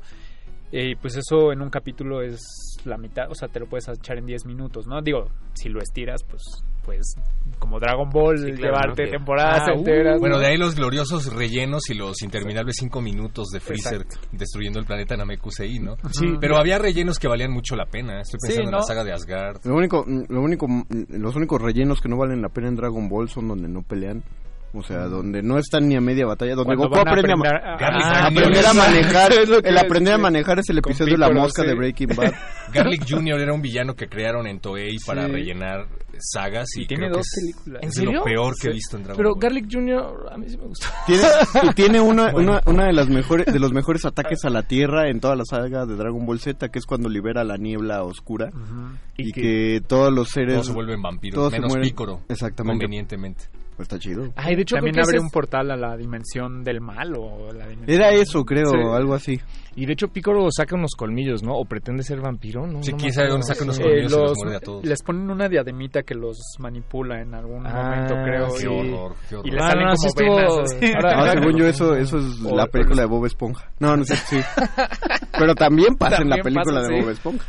y 0.71 0.95
pues 0.95 1.15
eso 1.17 1.51
en 1.51 1.61
un 1.61 1.69
capítulo 1.69 2.21
es 2.21 2.41
la 2.85 2.97
mitad 2.97 3.31
o 3.31 3.35
sea 3.35 3.47
te 3.47 3.59
lo 3.59 3.65
puedes 3.65 3.87
echar 3.87 4.17
en 4.17 4.25
10 4.25 4.45
minutos 4.45 4.85
no 4.87 5.01
digo 5.01 5.29
si 5.53 5.69
lo 5.69 5.79
estiras 5.79 6.23
pues 6.23 6.43
pues 6.85 7.15
como 7.59 7.79
Dragon 7.79 8.09
Ball 8.09 8.37
Sí, 8.37 8.51
claro, 8.53 8.61
llevarte 8.75 9.05
¿no? 9.05 9.11
Temporadas 9.11 9.61
Ah, 9.67 9.73
uh, 9.73 9.77
enteras 9.79 10.19
Bueno, 10.19 10.35
¿no? 10.35 10.41
de 10.41 10.47
ahí 10.47 10.57
los 10.57 10.75
gloriosos 10.75 11.31
rellenos 11.33 11.89
y 11.89 11.93
los 11.93 12.21
interminables 12.21 12.75
cinco 12.79 13.01
minutos 13.01 13.47
de 13.49 13.59
Freezer 13.59 14.05
destruyendo 14.31 14.79
el 14.79 14.85
planeta 14.85 15.15
Namekusei, 15.17 15.79
¿no? 15.79 15.95
Sí, 16.11 16.25
Pero 16.39 16.57
había 16.57 16.77
rellenos 16.79 17.19
que 17.19 17.27
valían 17.27 17.51
mucho 17.51 17.75
la 17.75 17.85
pena. 17.85 18.21
Estoy 18.21 18.39
Sí, 18.41 18.47
pensando 18.47 18.69
en 18.69 18.75
la 18.77 18.81
saga 18.83 19.03
de 19.03 19.11
Asgard. 19.13 19.57
Lo 19.65 19.75
único, 19.75 20.05
lo 20.07 20.41
único, 20.41 20.67
los 21.09 21.35
únicos 21.35 21.61
rellenos 21.61 22.01
que 22.01 22.09
no 22.09 22.17
valen 22.17 22.41
la 22.41 22.49
pena 22.49 22.69
en 22.69 22.75
Dragon 22.75 23.07
Ball 23.09 23.29
son 23.29 23.47
donde 23.47 23.67
no 23.67 23.81
pelean. 23.81 24.23
O 24.71 24.83
sea, 24.83 25.05
donde 25.07 25.41
no 25.41 25.57
están 25.57 25.87
ni 25.87 25.95
a 25.95 25.99
media 25.99 26.27
batalla, 26.27 26.53
donde 26.53 26.75
Cuando 26.75 26.95
Goku 26.95 26.99
a 26.99 27.11
aprende 27.11 27.33
a, 27.33 27.73
a- 27.73 28.27
aprender 28.27 28.65
a 28.67 28.73
manejar. 28.73 29.31
Es 29.41 29.49
lo 29.49 29.61
que 29.63 29.69
el 29.69 29.77
aprender 29.79 30.13
a 30.13 30.17
manejar 30.19 30.59
es 30.59 30.69
el 30.69 30.77
episodio 30.77 31.13
de 31.13 31.17
la 31.17 31.31
mosca 31.31 31.63
sí. 31.63 31.67
de 31.69 31.73
Breaking 31.73 32.09
Bad. 32.15 32.33
Garlic 32.71 33.03
Jr. 33.09 33.39
era 33.41 33.51
un 33.53 33.63
villano 33.63 33.95
que 33.95 34.07
crearon 34.07 34.45
en 34.45 34.59
Toei 34.59 34.97
para 35.07 35.25
Sí. 35.25 35.31
rellenar 35.31 35.87
sagas 36.21 36.67
y, 36.77 36.83
Y 36.83 36.87
tiene 36.87 37.03
creo 37.07 37.11
que 37.13 37.17
dos 37.19 37.25
es, 37.27 37.41
películas. 37.41 37.83
es 37.83 37.97
¿En 37.97 38.05
lo 38.05 38.11
serio? 38.11 38.23
peor 38.23 38.53
que 38.59 38.67
he 38.67 38.71
Sí. 38.71 38.75
visto 38.75 38.97
en 38.97 39.03
Dragon 39.03 39.17
Pero 39.17 39.29
Ball. 39.31 39.39
Garlic 39.39 39.65
Jr. 39.71 40.25
a 40.31 40.37
mí 40.37 40.49
sí 40.49 40.57
me 40.57 40.65
gustó. 40.67 40.87
Tiene, 41.05 41.23
y 41.63 41.73
tiene 41.73 41.99
una, 42.01 42.33
una, 42.35 42.61
una 42.65 42.85
de 42.85 42.93
las 42.93 43.09
mejores 43.09 43.45
de 43.51 43.59
los 43.59 43.71
mejores 43.73 44.05
ataques 44.05 44.45
a 44.45 44.49
la 44.49 44.63
Tierra 44.63 45.09
en 45.09 45.19
toda 45.19 45.35
la 45.35 45.45
saga 45.45 45.85
de 45.85 45.95
Dragon 45.95 46.25
Ball 46.25 46.39
Z, 46.39 46.69
que 46.69 46.79
es 46.79 46.85
cuando 46.85 47.09
libera 47.09 47.43
la 47.43 47.57
niebla 47.57 48.03
oscura 48.03 48.49
Ujú. 48.53 48.95
y, 49.17 49.29
Y 49.29 49.31
que, 49.31 49.41
que- 49.41 49.81
todos 49.87 50.13
los 50.13 50.29
seres 50.29 50.53
Todos 50.55 50.67
se 50.67 50.73
vuelven 50.73 51.01
vampiros, 51.01 51.35
todos 51.35 51.53
se 51.53 51.59
menos. 51.59 51.77
Pícoro, 51.77 52.21
Exactamente. 52.29 52.83
convenientemente. 52.85 53.45
Pues 53.79 53.85
está 53.87 53.97
chido. 53.97 54.27
Ay, 54.35 54.57
de 54.57 54.63
hecho, 54.63 54.75
también 54.75 54.93
creo 54.93 55.05
que 55.05 55.07
abre 55.07 55.15
ese 55.19 55.21
un 55.21 55.27
es- 55.27 55.31
portal 55.31 55.71
a 55.71 55.77
la 55.77 55.95
dimensión 55.95 56.65
del 56.65 56.81
mal 56.81 57.13
o 57.15 57.47
la 57.53 57.65
dimensión 57.65 57.89
Era 57.89 58.09
eso, 58.11 58.43
creo, 58.43 58.71
Sí. 58.71 58.77
algo 58.93 59.13
así. 59.13 59.39
Y 59.77 59.85
de 59.85 59.93
hecho, 59.93 60.09
Picoro 60.09 60.45
saca 60.51 60.75
unos 60.75 60.95
colmillos, 60.97 61.43
¿no? 61.43 61.53
O 61.53 61.63
pretende 61.63 62.03
ser 62.03 62.19
vampiro, 62.19 62.67
¿no? 62.67 62.83
Sí, 62.83 62.91
No 62.91 62.97
quién 62.97 63.13
sabe 63.13 63.29
dónde 63.29 63.45
saca 63.47 63.63
unos 63.63 63.79
Eh, 63.79 63.83
colmillos 63.83 64.11
y 64.11 64.15
los 64.17 64.29
los- 64.31 64.37
muerde 64.37 64.55
a 64.57 64.59
todos. 64.59 64.83
les 64.83 65.01
ponen 65.01 65.31
una 65.31 65.47
diademita 65.47 66.03
que 66.03 66.13
los 66.13 66.37
manipula 66.59 67.21
en 67.21 67.33
algún 67.33 67.65
Ah, 67.65 67.71
momento, 67.73 68.15
creo. 68.21 68.47
Qué 68.57 68.63
y, 68.63 68.67
horror, 68.67 69.15
qué 69.29 69.35
y 69.35 69.37
horror. 69.37 69.53
le 69.53 69.59
Ah, 69.63 69.69
salen 69.69 69.87
no, 69.87 69.93
como 70.13 70.35
venas. 70.35 70.59
así. 70.73 70.93
Ahora- 70.93 71.19
Ah, 71.21 71.31
según 71.31 71.55
yo, 71.57 71.65
eso, 71.67 71.95
eso 71.95 72.17
es 72.17 72.41
O- 72.45 72.55
la 72.57 72.65
película 72.67 73.01
de 73.03 73.07
Bob 73.07 73.25
Esponja. 73.27 73.71
No, 73.79 73.95
no 73.95 74.03
sé, 74.03 74.17
sí. 74.17 74.41
Pero 75.39 75.55
también 75.55 75.95
pasa 75.95 76.21
en 76.21 76.29
la 76.31 76.35
También 76.35 76.43
película 76.55 76.81
pasa, 76.81 76.91
de 76.91 76.97
sí. 76.97 77.01
Bob 77.01 77.11
Esponja. 77.11 77.45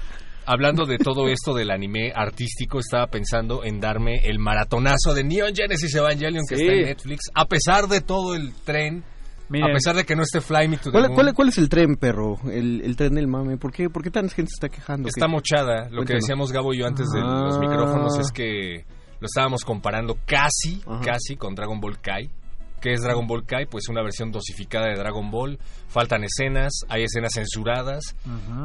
Hablando 0.47 0.85
de 0.87 0.99
todo 0.99 1.29
esto 1.29 1.55
del 1.55 1.71
anime 1.71 2.13
artístico, 2.15 2.79
estaba 2.81 3.07
pensando 3.09 3.63
en 3.65 3.79
darme 3.81 4.21
el 4.25 4.39
maratonazo 4.39 5.15
de 5.15 5.23
Neon 5.25 5.55
Genesis 5.55 5.95
Evangelion 5.95 6.45
que 6.49 6.57
Sí. 6.57 6.63
está 6.63 6.75
en 6.75 6.83
Netflix. 6.87 7.21
A 7.35 7.45
pesar 7.47 7.87
de 7.89 8.01
todo 8.01 8.35
el 8.35 8.53
tren 8.65 9.05
Miren. 9.49 9.71
A 9.71 9.73
pesar 9.75 9.97
de 9.97 10.05
que 10.05 10.15
no 10.15 10.23
esté 10.23 10.41
Fly 10.41 10.69
Me 10.69 10.77
to 10.77 10.85
the 10.85 10.91
¿Cuál, 10.93 11.03
Moon, 11.07 11.15
cuál- 11.17 11.35
cuál 11.35 11.49
es 11.49 11.59
el 11.59 11.69
tren, 11.69 11.97
perro? 11.97 12.39
El, 12.53 12.83
el 12.85 12.95
tren 12.95 13.15
del 13.17 13.27
mame. 13.27 13.57
¿Por 13.57 13.73
qué, 13.73 13.91
¿Por 13.91 14.01
qué 14.01 14.09
tanta 14.13 14.33
gente 14.33 14.49
se 14.51 14.55
está 14.65 14.69
quejando? 14.69 15.09
está 15.09 15.27
¿Qué? 15.27 15.33
mochada. 15.33 15.89
Lo 15.91 16.05
que 16.05 16.15
decíamos 16.15 16.53
Gabo 16.53 16.73
y 16.73 16.79
yo 16.79 16.87
antes 16.87 17.09
de 17.13 17.21
Ah. 17.21 17.47
los 17.47 17.59
micrófonos 17.59 18.17
es 18.21 18.31
que 18.31 18.85
lo 19.19 19.27
estábamos 19.27 19.65
comparando 19.65 20.17
casi, 20.25 20.81
Ajá. 20.87 21.01
casi 21.05 21.35
con 21.35 21.57
Dragon 21.57 21.81
Ball 21.81 21.99
Kai. 22.01 22.31
¿Qué 22.81 22.93
es 22.93 23.03
Dragon 23.03 23.27
Ball 23.27 23.45
Kai? 23.45 23.67
Pues 23.67 23.89
una 23.89 24.03
versión 24.03 24.33
dosificada 24.33 24.87
de 24.89 24.95
Dragon 24.97 25.31
Ball. 25.31 25.59
Faltan 25.89 26.25
escenas, 26.25 26.73
hay 26.89 27.05
escenas 27.05 27.33
censuradas, 27.35 28.17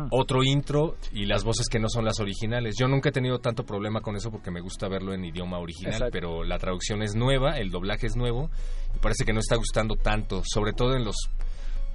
otro 0.09 0.43
intro 0.43 0.95
y 1.11 1.25
las 1.25 1.43
voces 1.43 1.67
que 1.67 1.79
no 1.79 1.89
son 1.89 2.05
las 2.05 2.19
originales. 2.19 2.75
Yo 2.79 2.87
nunca 2.87 3.09
he 3.09 3.11
tenido 3.11 3.39
tanto 3.39 3.65
problema 3.65 4.01
con 4.01 4.15
eso 4.15 4.31
porque 4.31 4.51
me 4.51 4.61
gusta 4.61 4.87
verlo 4.87 5.13
en 5.13 5.25
idioma 5.25 5.59
original, 5.59 5.93
Exacto. 5.93 6.11
pero 6.13 6.43
la 6.43 6.57
traducción 6.57 7.01
es 7.01 7.15
nueva, 7.15 7.57
el 7.57 7.71
doblaje 7.71 8.07
es 8.07 8.15
nuevo 8.15 8.49
y 8.95 8.99
parece 8.99 9.25
que 9.25 9.33
no 9.33 9.39
está 9.39 9.55
gustando 9.57 9.95
tanto, 9.95 10.41
sobre 10.45 10.73
todo 10.73 10.95
en 10.95 11.03
los 11.03 11.15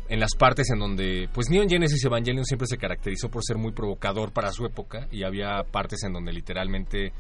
en 0.09 0.19
las 0.19 0.35
partes 0.35 0.69
en 0.71 0.81
donde 0.81 1.29
pues 1.33 1.49
Neon 1.51 1.69
Genesis 1.69 2.05
Evangelion 2.05 2.45
siempre 2.45 2.67
se 2.67 2.77
caracterizó 2.77 3.29
por 3.31 3.45
ser 3.45 3.57
muy 3.57 3.71
provocador 3.71 4.33
para 4.33 4.51
su 4.51 4.67
época 4.67 5.07
y 5.13 5.23
había 5.23 5.63
partes 5.71 6.03
en 6.03 6.13
donde 6.13 6.33
literalmente 6.33 7.13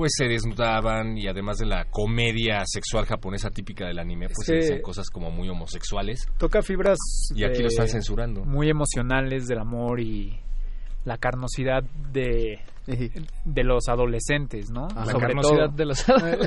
pues 0.00 0.12
se 0.16 0.24
desnudaban 0.28 1.18
y 1.18 1.28
además 1.28 1.58
de 1.58 1.66
la 1.66 1.84
comedia 1.90 2.62
sexual 2.64 3.04
japonesa 3.04 3.50
típica 3.50 3.86
del 3.86 3.98
anime 3.98 4.28
pues 4.28 4.46
se 4.46 4.54
decían 4.54 4.80
cosas 4.80 5.10
como 5.10 5.30
muy 5.30 5.46
homosexuales 5.50 6.26
Toca 6.38 6.62
fibras. 6.62 6.96
y 7.34 7.44
aquí 7.44 7.58
de- 7.58 7.64
lo 7.64 7.68
están 7.68 7.86
censurando. 7.88 8.46
Muy 8.46 8.70
emocionales 8.70 9.46
del 9.46 9.58
amor 9.58 10.00
y 10.00 10.40
la 11.04 11.18
carnosidad 11.18 11.82
de, 12.12 12.60
de 13.44 13.62
los 13.64 13.88
adolescentes, 13.88 14.70
¿no? 14.70 14.88
La 14.88 15.04
Sobre 15.04 15.26
carnosidad 15.26 15.66
todo. 15.66 15.76
de 15.76 15.84
los 15.84 16.06
raro, 16.08 16.38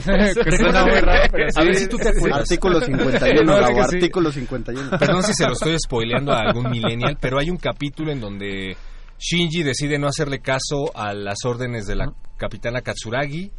pero 1.32 1.48
A 1.56 1.64
ver 1.64 1.76
sí. 1.76 1.82
si 1.84 1.88
tú 1.90 1.98
te 1.98 2.10
acuerdas. 2.10 2.40
Artículo 2.42 2.82
51, 2.82 3.44
No, 3.44 3.54
Gabo, 3.62 3.68
que 3.78 3.84
sí. 3.90 3.96
artículo 3.98 4.32
51. 4.32 4.90
Perdón 4.98 5.22
si 5.24 5.34
se 5.36 5.46
lo 5.46 5.54
estoy 5.54 5.76
spoileando 5.78 6.32
a 6.32 6.40
algún 6.40 6.72
millennial, 6.72 7.18
pero 7.22 7.40
hay 7.40 7.52
un 7.52 7.58
capítulo 7.58 8.12
en 8.12 8.20
donde 8.20 8.76
Shinji 9.24 9.64
decide 9.64 9.98
no 10.00 10.08
hacerle 10.08 10.42
caso 10.42 10.92
a 10.96 11.14
las 11.14 11.46
órdenes 11.46 11.88
de 11.88 11.96
la 11.96 12.14
capitana 12.36 12.82
Katsuragi 12.82 13.54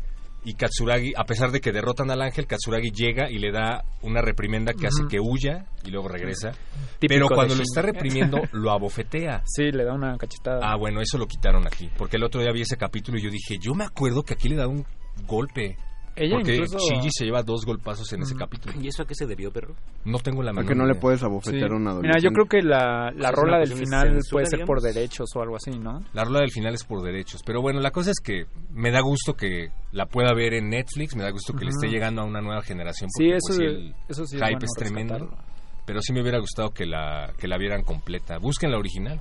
y 0.44 0.55
Katsuragi, 0.57 1.14
a 1.16 1.24
pesar 1.24 1.53
de 1.53 1.62
que 1.62 1.72
derrotan 1.72 2.11
al 2.11 2.20
ángel, 2.20 2.46
Katsuragi 2.46 2.90
llega 2.90 3.31
y 3.31 3.38
le 3.38 3.50
da 3.50 3.83
una 4.03 4.20
reprimenda 4.20 4.74
que 4.74 4.87
hace 4.87 5.05
que 5.09 5.18
huya 5.18 5.64
y 5.83 5.90
luego 5.90 6.09
regresa. 6.09 6.50
Típico 6.98 7.09
pero 7.09 7.29
cuando 7.29 7.55
lo 7.55 7.62
está 7.62 7.81
reprimiendo, 7.81 8.42
lo 8.53 8.72
abofetea. 8.72 9.42
Sí, 9.55 9.70
le 9.72 9.85
da 9.85 9.94
una 9.94 10.18
cachetada. 10.18 10.61
Ah, 10.62 10.77
bueno, 10.77 11.00
eso 11.00 11.16
lo 11.16 11.27
quitaron 11.27 11.66
aquí. 11.66 11.88
Porque 11.96 12.18
el 12.18 12.24
otro 12.24 12.42
día 12.42 12.53
vi 12.53 12.61
ese 12.61 12.77
capítulo 12.77 13.16
y 13.16 13.22
yo 13.22 13.31
dije, 13.31 13.57
yo 13.59 13.74
me 13.74 13.85
acuerdo 13.85 14.22
que 14.22 14.35
aquí 14.35 14.50
le 14.50 14.57
da 14.57 14.68
un 14.68 14.85
golpe. 15.27 15.79
Ella 16.16 16.37
porque 16.37 16.55
incluso- 16.55 16.79
Shinji 16.79 17.09
se 17.11 17.24
lleva 17.24 17.42
dos 17.42 17.64
golpazos 17.66 18.12
en 18.12 18.22
ese 18.22 18.35
capítulo. 18.35 18.74
¿Y 18.81 18.88
eso 18.88 19.03
a 19.03 19.07
qué 19.07 19.14
se 19.14 19.27
debió, 19.27 19.50
perro? 19.53 19.74
No 20.05 20.18
tengo 20.18 20.42
la 20.42 20.53
menor 20.53 20.64
Porque 20.64 20.79
no 20.79 20.87
le 20.87 20.94
puedes 20.94 21.22
abofetear 21.22 21.68
Sí. 21.68 21.74
a 21.74 21.77
un 21.77 22.00
Mira, 22.03 22.18
yo 22.18 22.31
creo 22.31 22.46
que 22.46 22.62
la, 22.62 23.11
la 23.16 23.31
rola 23.33 23.59
del 23.59 23.72
final 23.74 24.09
censura, 24.12 24.31
puede 24.31 24.46
ser 24.46 24.64
por 24.64 24.81
derechos 24.81 25.29
o 25.35 25.42
algo 25.42 25.57
así, 25.57 25.70
¿no? 25.79 26.00
La 26.12 26.24
rola 26.24 26.40
del 26.40 26.50
final 26.50 26.74
es 26.74 26.85
por 26.85 27.03
derechos. 27.03 27.42
Pero 27.44 27.61
bueno, 27.62 27.81
la 27.81 27.90
cosa 27.90 28.11
es 28.11 28.20
que 28.22 28.44
me 28.70 28.90
da 28.90 29.00
gusto 29.00 29.35
que 29.35 29.70
la 29.92 30.07
pueda 30.07 30.33
ver 30.35 30.55
en 30.55 30.68
Netflix, 30.70 31.16
me 31.16 31.22
da 31.24 31.31
gusto 31.31 31.53
que 31.55 31.64
le 31.64 31.70
esté 31.70 31.88
llegando 31.88 32.22
a 32.22 32.24
una 32.24 32.40
nueva 32.40 32.62
generación. 32.62 33.11
Sí, 33.11 33.24
Porque, 33.24 33.37
eso, 33.37 33.46
pues, 33.48 33.59
sí, 33.59 33.64
el 33.64 33.94
eso 34.09 34.27
sí 34.27 34.37
es 34.37 34.42
hype 34.42 34.53
bueno 34.53 34.64
es 34.64 34.70
tremendo. 34.79 35.14
rescatarlo. 35.14 35.44
Pero 35.87 36.00
sí 36.00 36.12
me 36.14 36.22
hubiera 36.22 36.38
gustado 36.38 36.70
que 36.70 36.87
la, 36.87 37.33
que 37.38 37.46
la 37.46 37.59
vieran 37.59 37.83
completa. 37.83 38.38
Busquen 38.38 38.70
la 38.70 38.79
original. 38.79 39.20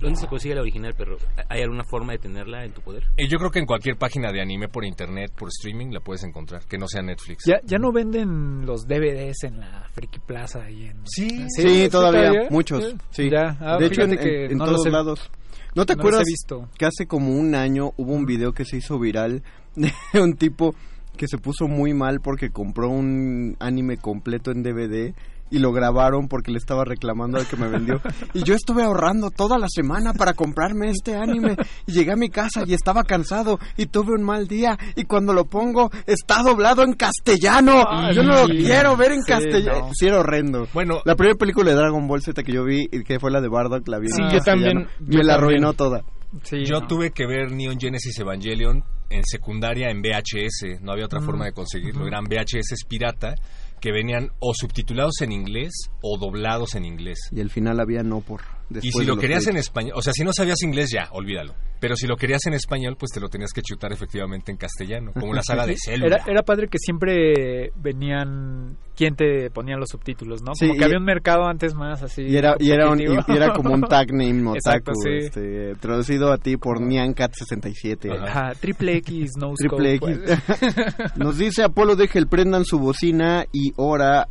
¿Dónde 0.00 0.18
se 0.18 0.26
consigue 0.26 0.54
la 0.54 0.60
original, 0.60 0.94
perro? 0.94 1.16
¿Hay 1.48 1.62
alguna 1.62 1.84
forma 1.84 2.12
de 2.12 2.18
tenerla 2.18 2.64
en 2.64 2.72
tu 2.72 2.80
poder? 2.82 3.04
Eh, 3.16 3.26
yo 3.28 3.38
creo 3.38 3.50
que 3.50 3.58
en 3.58 3.66
cualquier 3.66 3.96
página 3.96 4.30
de 4.32 4.40
anime 4.42 4.68
por 4.68 4.84
internet, 4.84 5.32
por 5.36 5.48
streaming, 5.48 5.92
la 5.92 6.00
puedes 6.00 6.24
encontrar, 6.24 6.64
que 6.66 6.76
no 6.78 6.86
sea 6.88 7.02
Netflix. 7.02 7.44
Ya, 7.46 7.60
ya 7.64 7.78
no 7.78 7.90
venden 7.92 8.66
los 8.66 8.86
DVDs 8.86 9.44
en 9.44 9.60
la 9.60 9.86
Friki 9.92 10.18
Plaza 10.20 10.68
y 10.70 10.86
en... 10.86 10.98
Sí, 11.06 11.46
Sí, 11.48 11.88
todavía, 11.90 12.48
muchos. 12.50 12.94
Sí. 13.10 13.30
Ya, 13.30 13.56
ah, 13.60 13.78
de 13.78 13.86
hecho, 13.86 14.02
en, 14.02 14.16
que 14.18 14.44
en- 14.46 14.52
en 14.52 14.58
no 14.58 14.66
los 14.66 14.74
todos 14.74 14.86
he- 14.86 14.90
lados. 14.90 15.30
¿No 15.74 15.86
te 15.86 15.94
no 15.96 16.00
acuerdas 16.02 16.24
visto. 16.26 16.68
que 16.78 16.86
hace 16.86 17.06
como 17.06 17.30
un 17.32 17.54
año 17.54 17.92
hubo 17.96 18.12
un 18.12 18.26
video 18.26 18.52
que 18.52 18.64
se 18.64 18.76
hizo 18.76 18.98
viral 18.98 19.42
de 19.74 19.92
un 20.20 20.34
tipo 20.34 20.74
que 21.16 21.28
se 21.28 21.38
puso 21.38 21.68
muy 21.68 21.94
mal 21.94 22.20
porque 22.20 22.50
compró 22.50 22.88
un 22.88 23.56
anime 23.60 23.96
completo 23.98 24.50
en 24.50 24.62
DVD 24.62 25.14
y 25.50 25.58
lo 25.58 25.72
grabaron 25.72 26.26
porque 26.26 26.50
le 26.50 26.58
estaba 26.58 26.84
reclamando 26.84 27.38
al 27.38 27.46
que 27.46 27.56
me 27.56 27.68
vendió. 27.68 28.00
Y 28.32 28.42
yo 28.42 28.54
estuve 28.54 28.82
ahorrando 28.82 29.30
toda 29.30 29.56
la 29.58 29.68
semana 29.68 30.12
para 30.12 30.32
comprarme 30.32 30.90
este 30.90 31.14
anime 31.14 31.54
y 31.86 31.92
llegué 31.92 32.12
a 32.12 32.16
mi 32.16 32.28
casa 32.30 32.64
y 32.66 32.74
estaba 32.74 33.04
cansado 33.04 33.60
y 33.76 33.86
tuve 33.86 34.14
un 34.18 34.24
mal 34.24 34.48
día 34.48 34.76
y 34.96 35.04
cuando 35.04 35.32
lo 35.32 35.44
pongo 35.44 35.90
está 36.06 36.42
doblado 36.42 36.82
en 36.82 36.94
castellano. 36.94 37.84
Ay, 37.88 38.16
yo 38.16 38.22
no 38.24 38.32
lo 38.42 38.46
quiero 38.48 38.96
ver 38.96 39.12
en 39.12 39.22
Sí, 39.22 39.30
castellano. 39.32 39.78
no. 39.88 39.90
Sí, 39.94 40.06
era 40.06 40.18
horrendo. 40.20 40.66
Bueno, 40.74 41.00
La 41.04 41.14
primera 41.14 41.36
película 41.36 41.70
de 41.70 41.76
Dragon 41.76 42.08
Ball 42.08 42.22
Z 42.22 42.42
que 42.42 42.50
yo 42.52 42.64
vi, 42.64 42.88
y 42.90 43.04
que 43.04 43.20
fue 43.20 43.30
la 43.30 43.40
de 43.40 43.48
Bardock, 43.48 43.86
la 43.86 43.98
vi. 43.98 44.06
en 44.06 44.12
Sí, 44.12 44.22
yo 44.22 44.38
castellano. 44.38 44.62
también, 44.64 44.88
yo 45.08 45.18
Me 45.18 45.24
la 45.24 45.34
también. 45.34 45.50
arruinó 45.60 45.72
toda. 45.74 46.02
Sí, 46.42 46.64
Yo 46.64 46.80
no. 46.80 46.86
tuve 46.88 47.12
que 47.12 47.26
ver 47.28 47.52
Neon 47.52 47.78
Genesis 47.78 48.18
Evangelion 48.18 48.82
en 49.14 49.24
secundaria 49.24 49.90
en 49.90 50.02
VHS, 50.02 50.80
no 50.80 50.92
había 50.92 51.04
otra 51.06 51.20
Mm. 51.20 51.24
forma 51.24 51.44
de 51.46 51.52
conseguirlo, 51.52 52.06
eran 52.06 52.24
VHS 52.24 52.84
pirata 52.88 53.34
que 53.80 53.92
venían 53.92 54.30
o 54.40 54.52
subtitulados 54.54 55.20
en 55.20 55.32
inglés 55.32 55.72
o 56.02 56.18
doblados 56.18 56.74
en 56.74 56.84
inglés. 56.84 57.18
Y 57.30 57.40
al 57.40 57.50
final 57.50 57.80
había 57.80 58.02
no 58.02 58.20
por. 58.20 58.40
Y 58.82 58.90
si 58.92 59.04
lo 59.04 59.16
querías 59.16 59.46
en 59.46 59.56
español, 59.56 59.92
o 59.96 60.02
sea, 60.02 60.12
si 60.12 60.24
no 60.24 60.32
sabías 60.32 60.62
inglés 60.62 60.90
ya, 60.92 61.08
olvídalo. 61.12 61.54
Pero 61.80 61.96
si 61.96 62.06
lo 62.06 62.16
querías 62.16 62.40
en 62.46 62.54
español, 62.54 62.96
pues 62.98 63.10
te 63.12 63.20
lo 63.20 63.28
tenías 63.28 63.52
que 63.52 63.60
chutar 63.60 63.92
efectivamente 63.92 64.50
en 64.50 64.56
castellano, 64.56 65.12
como 65.12 65.34
la 65.34 65.42
saga 65.42 65.66
de 65.66 65.76
Célula. 65.84 66.16
Era, 66.16 66.24
era 66.26 66.42
padre 66.42 66.68
que 66.68 66.78
siempre 66.78 67.72
venían 67.76 68.78
quien 68.96 69.16
te 69.16 69.50
ponía 69.50 69.76
los 69.76 69.88
subtítulos, 69.90 70.40
¿no? 70.42 70.54
Sí, 70.54 70.66
Como 70.68 70.78
que 70.78 70.84
había 70.84 70.98
un 70.98 71.04
mercado 71.04 71.44
antes 71.46 71.74
más 71.74 72.02
así. 72.02 72.22
Y 72.22 72.36
era, 72.36 72.54
y, 72.58 72.70
era 72.70 72.88
un- 72.90 73.00
y- 73.00 73.06
competitivo. 73.06 73.34
y 73.38 73.42
era 73.42 73.52
como 73.52 73.74
un 73.74 73.82
tag 73.88 74.12
name 74.12 74.40
otaku, 74.42 74.56
Exacto, 74.56 74.92
sí. 74.94 75.10
este, 75.26 75.74
traducido 75.80 76.32
a 76.32 76.38
ti 76.38 76.56
por 76.56 76.80
Nyancat67. 76.80 78.18
Ajá, 78.26 78.52
triple 78.60 78.96
X, 78.98 79.32
no 79.38 79.52
Triple 79.54 79.94
X. 79.94 80.00
pues. 80.00 81.16
Nos 81.16 81.36
dice 81.38 81.64
Apolo 81.64 81.96
Degel, 81.96 82.28
prendan 82.28 82.64
su 82.64 82.78
bocina 82.78 83.44
y 83.52 83.72
hora. 83.76 84.26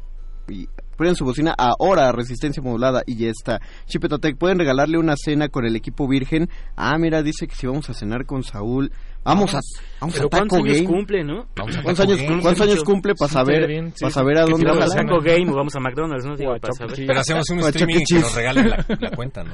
Y, 0.50 0.68
prendan 0.98 1.16
su 1.16 1.26
bocina 1.26 1.54
ahora, 1.58 2.12
resistencia 2.12 2.62
modulada 2.64 3.04
y 3.06 3.16
ya 3.16 3.30
está. 3.30 3.60
Chipetotec, 3.88 4.38
¿pueden 4.38 4.60
regalarle 4.60 4.98
una 4.98 5.16
cena 5.18 5.50
con 5.50 5.66
el 5.66 5.76
equipo 5.76 6.08
virgen? 6.08 6.50
Ah, 6.76 6.98
mira, 6.98 7.24
dice 7.24 7.48
que 7.48 7.56
si 7.56 7.68
vamos 7.68 7.90
a 7.90 7.94
cenar 7.94 8.26
con 8.26 8.44
Saúl. 8.44 8.92
Vamos 9.26 9.56
a, 9.56 9.60
vamos 10.02 10.16
Pero 10.16 10.28
a 10.28 10.30
Taco 10.30 10.48
¿cuántos 10.50 10.60
años 10.60 10.76
Game. 10.82 10.88
cumple, 10.88 11.24
no? 11.24 11.46
Vamos 11.56 11.78
a 11.78 11.82
¿Cuántos 11.82 12.06
Taco 12.06 12.12
años, 12.12 12.30
Game. 12.30 12.42
¿cuántos 12.42 12.68
años 12.68 12.84
cumple 12.84 13.16
para 13.16 13.32
saber, 13.32 13.68
bien, 13.68 13.94
sí. 13.96 14.02
para 14.02 14.12
saber 14.14 14.38
a 14.38 14.42
dónde 14.42 14.58
si 14.58 14.66
Vamos 14.66 14.92
a? 14.92 14.96
Taco 14.96 15.20
Game 15.22 15.52
o 15.52 15.56
vamos 15.56 15.76
a 15.76 15.80
McDonald's, 15.80 16.26
¿no? 16.26 16.36
Digo, 16.36 16.52
O 16.52 16.56
a 16.56 16.60
para 16.60 16.74
saber. 16.74 16.96
Pero 17.08 17.20
hacemos 17.20 17.50
un 17.52 17.60
streaming 17.60 18.04
que 18.08 18.16
nos 18.20 18.36
regalen 18.36 18.70
la, 18.70 18.86
la 19.00 19.12
cuenta, 19.12 19.44
¿no? 19.44 19.52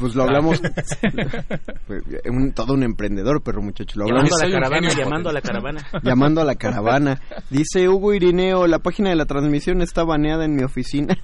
Pues 0.00 0.14
lo 0.16 0.24
hablamos. 0.24 0.60
Un- 2.30 2.52
todo 2.52 2.74
un 2.74 2.82
emprendedor, 2.82 3.42
pero 3.44 3.62
muchachos. 3.62 3.96
Lo 3.96 4.04
hablamos 4.04 4.30
Llamando 4.30 4.44
a 4.44 4.48
la 4.48 4.52
caravana, 4.54 4.88
genio 4.90 5.04
llamando 5.04 5.28
a 5.28 5.32
la 5.32 5.40
caravana. 5.40 5.86
llamando 6.02 6.40
a 6.40 6.44
la 6.44 6.54
caravana. 6.56 7.20
Dice 7.50 7.88
Hugo 7.88 8.14
Irineo, 8.14 8.66
la 8.66 8.78
página 8.80 9.10
de 9.10 9.16
la 9.16 9.26
transmisión 9.26 9.80
está 9.82 10.04
baneada 10.04 10.44
en 10.44 10.54
mi 10.56 10.62
oficina. 10.64 11.16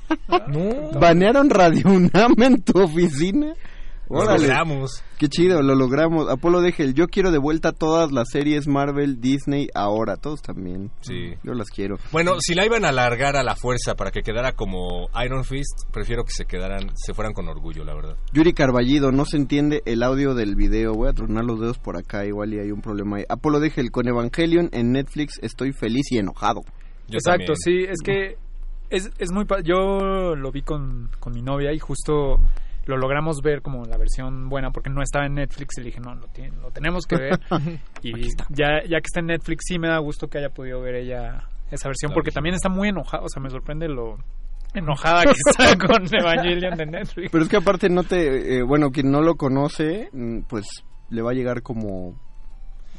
No. 0.49 0.91
¿Banearon 0.99 1.51
Radio 1.51 1.89
UNAM 1.89 2.35
en 2.41 2.63
tu 2.63 2.79
oficina? 2.81 3.55
Lo 4.11 4.25
logramos. 4.25 5.05
qué 5.19 5.29
chido, 5.29 5.63
lo 5.63 5.75
logramos. 5.77 6.29
Apolo 6.29 6.61
Degel, 6.61 6.95
yo 6.95 7.07
quiero 7.07 7.31
de 7.31 7.39
vuelta 7.39 7.73
todas 7.73 8.11
las 8.11 8.29
series 8.31 8.67
Marvel, 8.67 9.21
Disney, 9.21 9.69
ahora. 9.75 10.17
Todos 10.17 10.43
también. 10.43 10.91
Sí. 11.01 11.35
Yo 11.45 11.55
las 11.55 11.69
quiero. 11.69 11.97
Bueno, 12.11 12.33
si 12.41 12.55
la 12.55 12.67
iban 12.67 12.85
a 12.85 12.89
alargar 12.89 13.37
a 13.37 13.43
la 13.45 13.55
fuerza 13.55 13.95
para 13.95 14.11
que 14.11 14.23
quedara 14.23 14.53
como 14.53 15.09
Iron 15.25 15.45
Fist, 15.45 15.89
prefiero 15.93 16.25
que 16.25 16.33
se 16.33 16.45
quedaran, 16.45 16.91
se 16.97 17.15
fueran 17.15 17.33
con 17.33 17.49
orgullo, 17.49 17.85
la 17.85 17.95
verdad. 17.95 18.17
Yuri 18.33 18.53
Carballido, 18.53 19.13
no 19.13 19.25
se 19.25 19.37
entiende 19.37 19.83
el 19.87 20.03
audio 20.03 20.35
del 20.35 20.57
video. 20.57 20.93
Voy 20.95 21.09
a 21.09 21.13
tronar 21.13 21.45
los 21.45 21.61
dedos 21.61 21.79
por 21.79 21.97
acá, 21.97 22.27
igual 22.27 22.53
y 22.53 22.59
hay 22.59 22.73
un 22.73 22.81
problema 22.83 23.19
ahí. 23.19 23.25
Apolo 23.29 23.61
Degel, 23.61 23.91
con 23.93 24.09
Evangelion 24.09 24.71
en 24.73 24.91
Netflix 24.93 25.39
estoy 25.43 25.73
feliz 25.73 26.11
y 26.11 26.19
enojado. 26.19 26.63
Yo 27.09 27.19
Exacto, 27.19 27.53
también. 27.55 27.87
sí, 27.87 27.91
es 27.91 27.99
que 28.05 28.37
es, 28.91 29.09
es 29.19 29.31
muy... 29.33 29.45
pa- 29.45 29.61
Yo 29.63 30.35
lo 30.35 30.51
vi 30.51 30.63
con, 30.63 31.11
con 31.21 31.33
mi 31.33 31.43
novia 31.43 31.73
y 31.73 31.79
justo 31.79 32.41
lo 32.87 32.97
logramos 32.97 33.41
ver 33.43 33.63
como 33.63 33.85
la 33.85 33.97
versión 33.97 34.49
buena 34.49 34.71
porque 34.71 34.91
no 34.91 35.03
estaba 35.03 35.27
en 35.27 35.35
Netflix 35.35 35.77
y 35.79 35.81
le 35.83 35.87
dije, 35.87 36.01
no, 36.01 36.15
lo, 36.15 36.27
tiene- 36.29 36.57
lo 36.59 36.71
tenemos 36.71 37.07
que 37.07 37.17
ver. 37.17 37.41
y 38.03 38.13
ya, 38.51 38.83
ya 38.89 38.99
que 39.01 39.07
está 39.07 39.21
en 39.21 39.27
Netflix 39.27 39.65
sí 39.67 39.79
me 39.79 39.89
da 39.89 39.99
gusto 39.99 40.29
que 40.29 40.39
haya 40.39 40.51
podido 40.51 40.81
ver 40.81 40.95
ella 40.97 41.45
esa 41.71 41.89
versión 41.89 42.11
La 42.11 42.15
porque 42.15 42.31
también 42.33 42.55
está 42.55 42.69
muy 42.69 42.89
enojada, 42.89 43.23
o 43.23 43.29
sea, 43.29 43.41
me 43.43 43.51
sorprende 43.51 43.89
lo 43.89 44.17
enojada 44.75 45.25
que 45.25 45.33
está 45.51 45.77
con 45.79 46.03
Evangelion 46.13 46.77
de 46.77 46.87
Netflix. 46.87 47.31
Pero 47.31 47.45
es 47.45 47.51
que 47.51 47.57
aparte 47.57 47.89
no 47.89 48.03
te... 48.05 48.57
eh, 48.57 48.63
bueno, 48.63 48.91
quien 48.91 49.11
no 49.11 49.21
lo 49.21 49.35
conoce, 49.37 50.09
mm, 50.13 50.41
pues 50.49 50.67
le 51.11 51.23
va 51.23 51.31
a 51.31 51.35
llegar 51.35 51.63
como... 51.63 52.15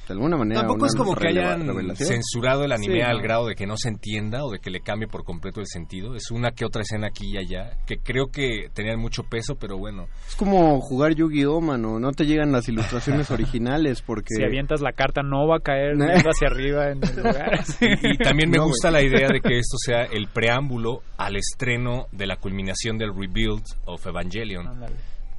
de 0.08 0.14
alguna 0.14 0.36
manera 0.38 0.62
Tampoco 0.62 0.86
es 0.88 0.96
como 0.96 1.16
que 1.16 1.28
hayan 1.30 1.66
revelación. 1.68 2.10
censurado 2.10 2.64
el 2.66 2.72
anime 2.74 2.96
Sí, 2.96 3.02
al 3.02 3.18
no. 3.18 3.24
grado 3.24 3.48
de 3.48 3.56
que 3.56 3.66
no 3.66 3.78
se 3.78 3.90
entienda 3.90 4.44
o 4.44 4.52
de 4.52 4.60
que 4.60 4.70
le 4.72 4.82
cambie 4.82 5.08
por 5.08 5.24
completo 5.24 5.60
el 5.62 5.68
sentido. 5.68 6.16
Es 6.16 6.32
una 6.32 6.52
que 6.52 6.66
otra 6.66 6.82
escena 6.82 7.08
aquí 7.08 7.32
y 7.34 7.38
allá 7.38 7.78
que 7.86 7.98
creo 7.98 8.28
que 8.28 8.68
tenían 8.74 9.00
mucho 9.00 9.24
peso, 9.24 9.56
pero 9.56 9.78
bueno. 9.78 10.08
Es 10.28 10.36
como 10.36 10.80
jugar 10.82 11.14
Yu-Gi-Oh, 11.16 11.62
mano. 11.62 12.00
No 12.00 12.12
te 12.12 12.26
llegan 12.26 12.52
las 12.52 12.68
ilustraciones 12.68 13.30
originales 13.32 14.02
porque... 14.02 14.36
Si 14.36 14.44
avientas 14.44 14.82
la 14.82 14.92
carta 14.94 15.22
no 15.24 15.48
va 15.48 15.58
a 15.58 15.60
caer 15.60 15.96
viendo 15.98 16.30
hacia 16.30 16.48
arriba 16.48 16.90
en 16.92 17.00
el 17.04 17.16
lugar. 17.16 17.60
Y, 17.82 18.14
y 18.14 18.18
también 18.18 18.50
me 18.50 18.58
No, 18.58 18.66
gusta 18.68 18.92
la 18.92 19.02
idea 19.02 19.28
de 19.32 19.40
que 19.42 19.58
esto 19.60 19.78
sea 19.78 20.04
el 20.04 20.28
preámbulo 20.28 21.02
al 21.18 21.36
estreno 21.36 22.08
de 22.12 22.26
la 22.28 22.36
culminación 22.38 22.98
del 22.98 23.10
rebuild 23.16 23.64
of 23.86 24.06
Evangelion. 24.06 24.68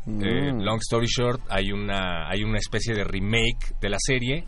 Eh, 0.07 0.53
Mm. 0.53 0.61
long 0.63 0.79
story 0.81 1.07
short, 1.07 1.41
hay 1.49 1.71
una, 1.73 2.29
hay 2.29 2.43
una 2.43 2.59
especie 2.59 2.95
de 2.95 3.05
remake 3.05 3.75
de 3.81 3.89
la 3.89 3.99
serie 4.01 4.47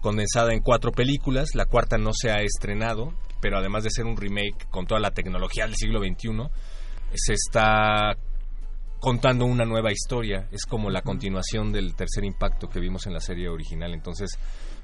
condensada 0.00 0.52
en 0.52 0.60
cuatro 0.60 0.90
películas. 0.92 1.54
La 1.54 1.66
cuarta 1.66 1.98
no 1.98 2.10
se 2.12 2.30
ha 2.30 2.40
estrenado, 2.42 3.12
pero 3.40 3.58
además 3.58 3.84
de 3.84 3.90
ser 3.90 4.06
un 4.06 4.16
remake 4.16 4.66
con 4.70 4.86
toda 4.86 5.00
la 5.00 5.10
tecnología 5.12 5.66
del 5.66 5.76
siglo 5.76 6.00
XXI, 6.00 6.48
se 7.14 7.34
está 7.34 8.16
contando 9.00 9.44
una 9.44 9.64
nueva 9.64 9.92
historia. 9.92 10.48
Es 10.50 10.64
como 10.66 10.90
la 10.90 11.02
continuación 11.02 11.70
del 11.72 11.94
tercer 11.94 12.24
impacto 12.24 12.68
que 12.68 12.80
vimos 12.80 13.06
en 13.06 13.12
la 13.14 13.20
serie 13.20 13.48
original. 13.48 13.94
Entonces, 13.94 14.36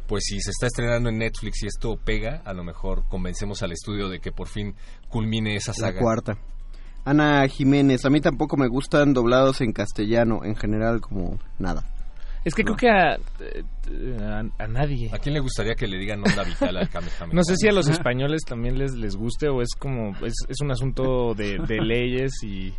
pues 0.06 0.22
si 0.24 0.40
se 0.40 0.50
está 0.50 0.66
estrenando 0.66 1.08
en 1.08 1.18
Netflix 1.18 1.62
y 1.62 1.66
esto 1.66 1.96
pega, 1.96 2.40
a 2.44 2.52
lo 2.52 2.62
mejor 2.62 3.08
convencemos 3.08 3.62
al 3.64 3.72
estudio 3.72 4.08
de 4.08 4.20
que 4.20 4.30
por 4.30 4.46
fin 4.48 4.76
culmine 5.08 5.56
esa 5.56 5.72
La 5.72 5.88
saga. 5.88 6.00
cuarta. 6.00 6.38
Ana 7.04 7.46
Jiménez, 7.48 8.04
a 8.04 8.10
mí 8.10 8.20
tampoco 8.20 8.56
me 8.56 8.66
gustan 8.68 9.12
doblados 9.12 9.60
en 9.60 9.72
castellano, 9.72 10.40
en 10.44 10.56
general 10.56 11.00
como 11.00 11.38
nada. 11.58 11.84
Es 12.44 12.54
que 12.54 12.62
creo 12.62 12.76
que 12.76 12.88
a, 12.90 13.14
eh, 13.40 13.64
a, 14.20 14.62
a 14.62 14.66
nadie. 14.68 15.08
¿A 15.12 15.18
quién 15.18 15.34
le 15.34 15.40
gustaría 15.40 15.74
que 15.74 15.86
le 15.86 15.96
digan 15.98 16.20
onda 16.20 16.42
vital 16.44 16.76
al 16.76 16.88
Kamehameha? 16.90 17.34
No 17.34 17.42
sé 17.42 17.56
si 17.56 17.68
a 17.68 17.72
los 17.72 17.88
españoles 17.88 18.42
también 18.46 18.78
les, 18.78 18.92
les 18.94 19.16
guste 19.16 19.48
o 19.48 19.62
es 19.62 19.70
como, 19.78 20.10
es, 20.26 20.34
es 20.48 20.60
un 20.60 20.70
asunto 20.70 21.34
de, 21.34 21.58
de 21.66 21.80
leyes 21.82 22.32
y... 22.42 22.72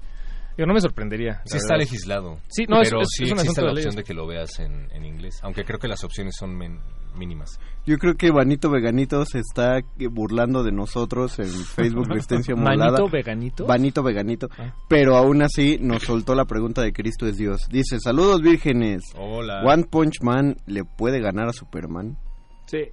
Yo 0.57 0.65
no 0.65 0.73
me 0.73 0.79
sorprendería. 0.81 1.41
Sí 1.45 1.57
está 1.57 1.73
verdad. 1.73 1.79
legislado. 1.83 2.39
Sí, 2.47 2.65
no, 2.69 2.81
es- 2.81 2.89
pero 2.89 3.01
es, 3.01 3.07
sí 3.11 3.23
es 3.25 3.31
un 3.31 3.39
existe 3.39 3.51
asunto 3.51 3.61
la 3.61 3.67
de 3.67 3.71
opción 3.73 3.91
leyes. 3.91 3.95
de 3.95 4.03
que 4.03 4.13
lo 4.13 4.25
veas 4.27 4.59
en, 4.59 4.87
en 4.91 5.03
inglés, 5.05 5.39
aunque 5.43 5.63
creo 5.65 5.79
que 5.79 5.87
las 5.87 6.03
opciones 6.03 6.35
son 6.39 6.55
men- 6.55 6.79
mínimas. 7.15 7.59
Yo 7.85 7.97
creo 7.97 8.15
que 8.15 8.31
Vanito 8.31 8.69
Veganito 8.69 9.23
se 9.25 9.39
está 9.39 9.79
burlando 10.09 10.63
de 10.63 10.71
nosotros 10.71 11.37
en 11.39 11.49
Facebook 11.49 12.07
Resistencia 12.09 12.55
Modulada. 12.55 12.91
¿Manito 12.91 13.09
Veganito? 13.09 13.65
Vanito 13.65 14.03
Veganito. 14.03 14.49
Ah. 14.57 14.73
Pero 14.87 15.15
aún 15.15 15.41
así 15.41 15.77
nos 15.79 16.03
soltó 16.03 16.35
la 16.35 16.45
pregunta 16.45 16.81
de 16.81 16.93
Cristo 16.93 17.27
es 17.27 17.37
Dios. 17.37 17.67
Dice, 17.69 17.99
saludos 17.99 18.41
vírgenes. 18.41 19.03
Hola. 19.17 19.61
¿One 19.63 19.83
Punch 19.83 20.21
Man 20.21 20.57
le 20.65 20.83
puede 20.83 21.19
ganar 21.19 21.47
a 21.47 21.53
Superman? 21.53 22.17
Sí. 22.65 22.89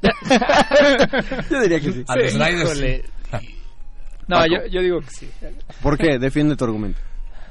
Yo 1.50 1.60
diría 1.60 1.80
que 1.80 1.92
sí. 1.92 2.04
A 2.06 2.16
los 2.16 2.78
Sí. 2.78 3.02
No, 4.28 4.46
yo, 4.46 4.66
yo 4.70 4.82
digo 4.82 5.00
que 5.00 5.10
sí. 5.10 5.30
¿Por 5.82 5.96
qué? 5.96 6.18
Defiende 6.18 6.54
tu 6.54 6.64
argumento. 6.64 7.00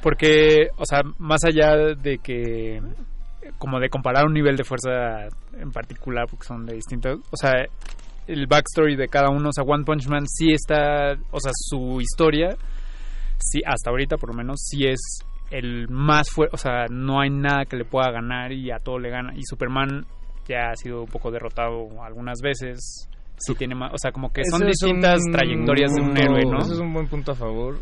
Porque, 0.01 0.69
o 0.77 0.85
sea, 0.85 1.01
más 1.17 1.43
allá 1.43 1.95
de 1.95 2.19
que, 2.19 2.81
como 3.57 3.79
de 3.79 3.89
comparar 3.89 4.25
un 4.25 4.33
nivel 4.33 4.55
de 4.55 4.63
fuerza 4.63 5.27
en 5.59 5.71
particular, 5.71 6.25
porque 6.29 6.45
son 6.45 6.65
de 6.65 6.75
distintos, 6.75 7.19
o 7.31 7.37
sea, 7.37 7.53
el 8.27 8.47
backstory 8.47 8.95
de 8.95 9.07
cada 9.07 9.29
uno, 9.29 9.49
o 9.49 9.53
sea, 9.53 9.63
One 9.63 9.83
Punch 9.85 10.07
Man 10.07 10.25
sí 10.27 10.51
está, 10.51 11.13
o 11.31 11.39
sea, 11.39 11.51
su 11.53 12.01
historia, 12.01 12.55
sí, 13.39 13.61
hasta 13.65 13.89
ahorita 13.89 14.17
por 14.17 14.29
lo 14.29 14.35
menos, 14.35 14.57
sí 14.59 14.85
es 14.85 15.19
el 15.49 15.87
más 15.89 16.29
fuerte, 16.29 16.55
o 16.55 16.57
sea, 16.57 16.87
no 16.89 17.21
hay 17.21 17.29
nada 17.29 17.63
que 17.65 17.77
le 17.77 17.85
pueda 17.85 18.11
ganar 18.11 18.51
y 18.51 18.69
a 18.69 18.79
todo 18.79 18.99
le 18.99 19.09
gana. 19.09 19.33
Y 19.33 19.43
Superman 19.45 20.05
ya 20.45 20.71
ha 20.71 20.75
sido 20.75 21.03
un 21.03 21.07
poco 21.07 21.31
derrotado 21.31 21.87
algunas 22.03 22.41
veces. 22.41 23.07
Sí 23.37 23.53
tiene 23.53 23.75
más, 23.75 23.93
o 23.93 23.97
sea, 23.97 24.11
como 24.11 24.33
que 24.33 24.41
son 24.49 24.67
Eso 24.67 24.87
distintas 24.87 25.21
un 25.25 25.31
trayectorias 25.31 25.93
de 25.93 26.01
un 26.01 26.17
héroe, 26.17 26.43
¿no? 26.43 26.57
Eso 26.57 26.73
es 26.73 26.79
un 26.79 26.91
buen 26.91 27.07
punto 27.07 27.31
a 27.31 27.35
favor. 27.35 27.79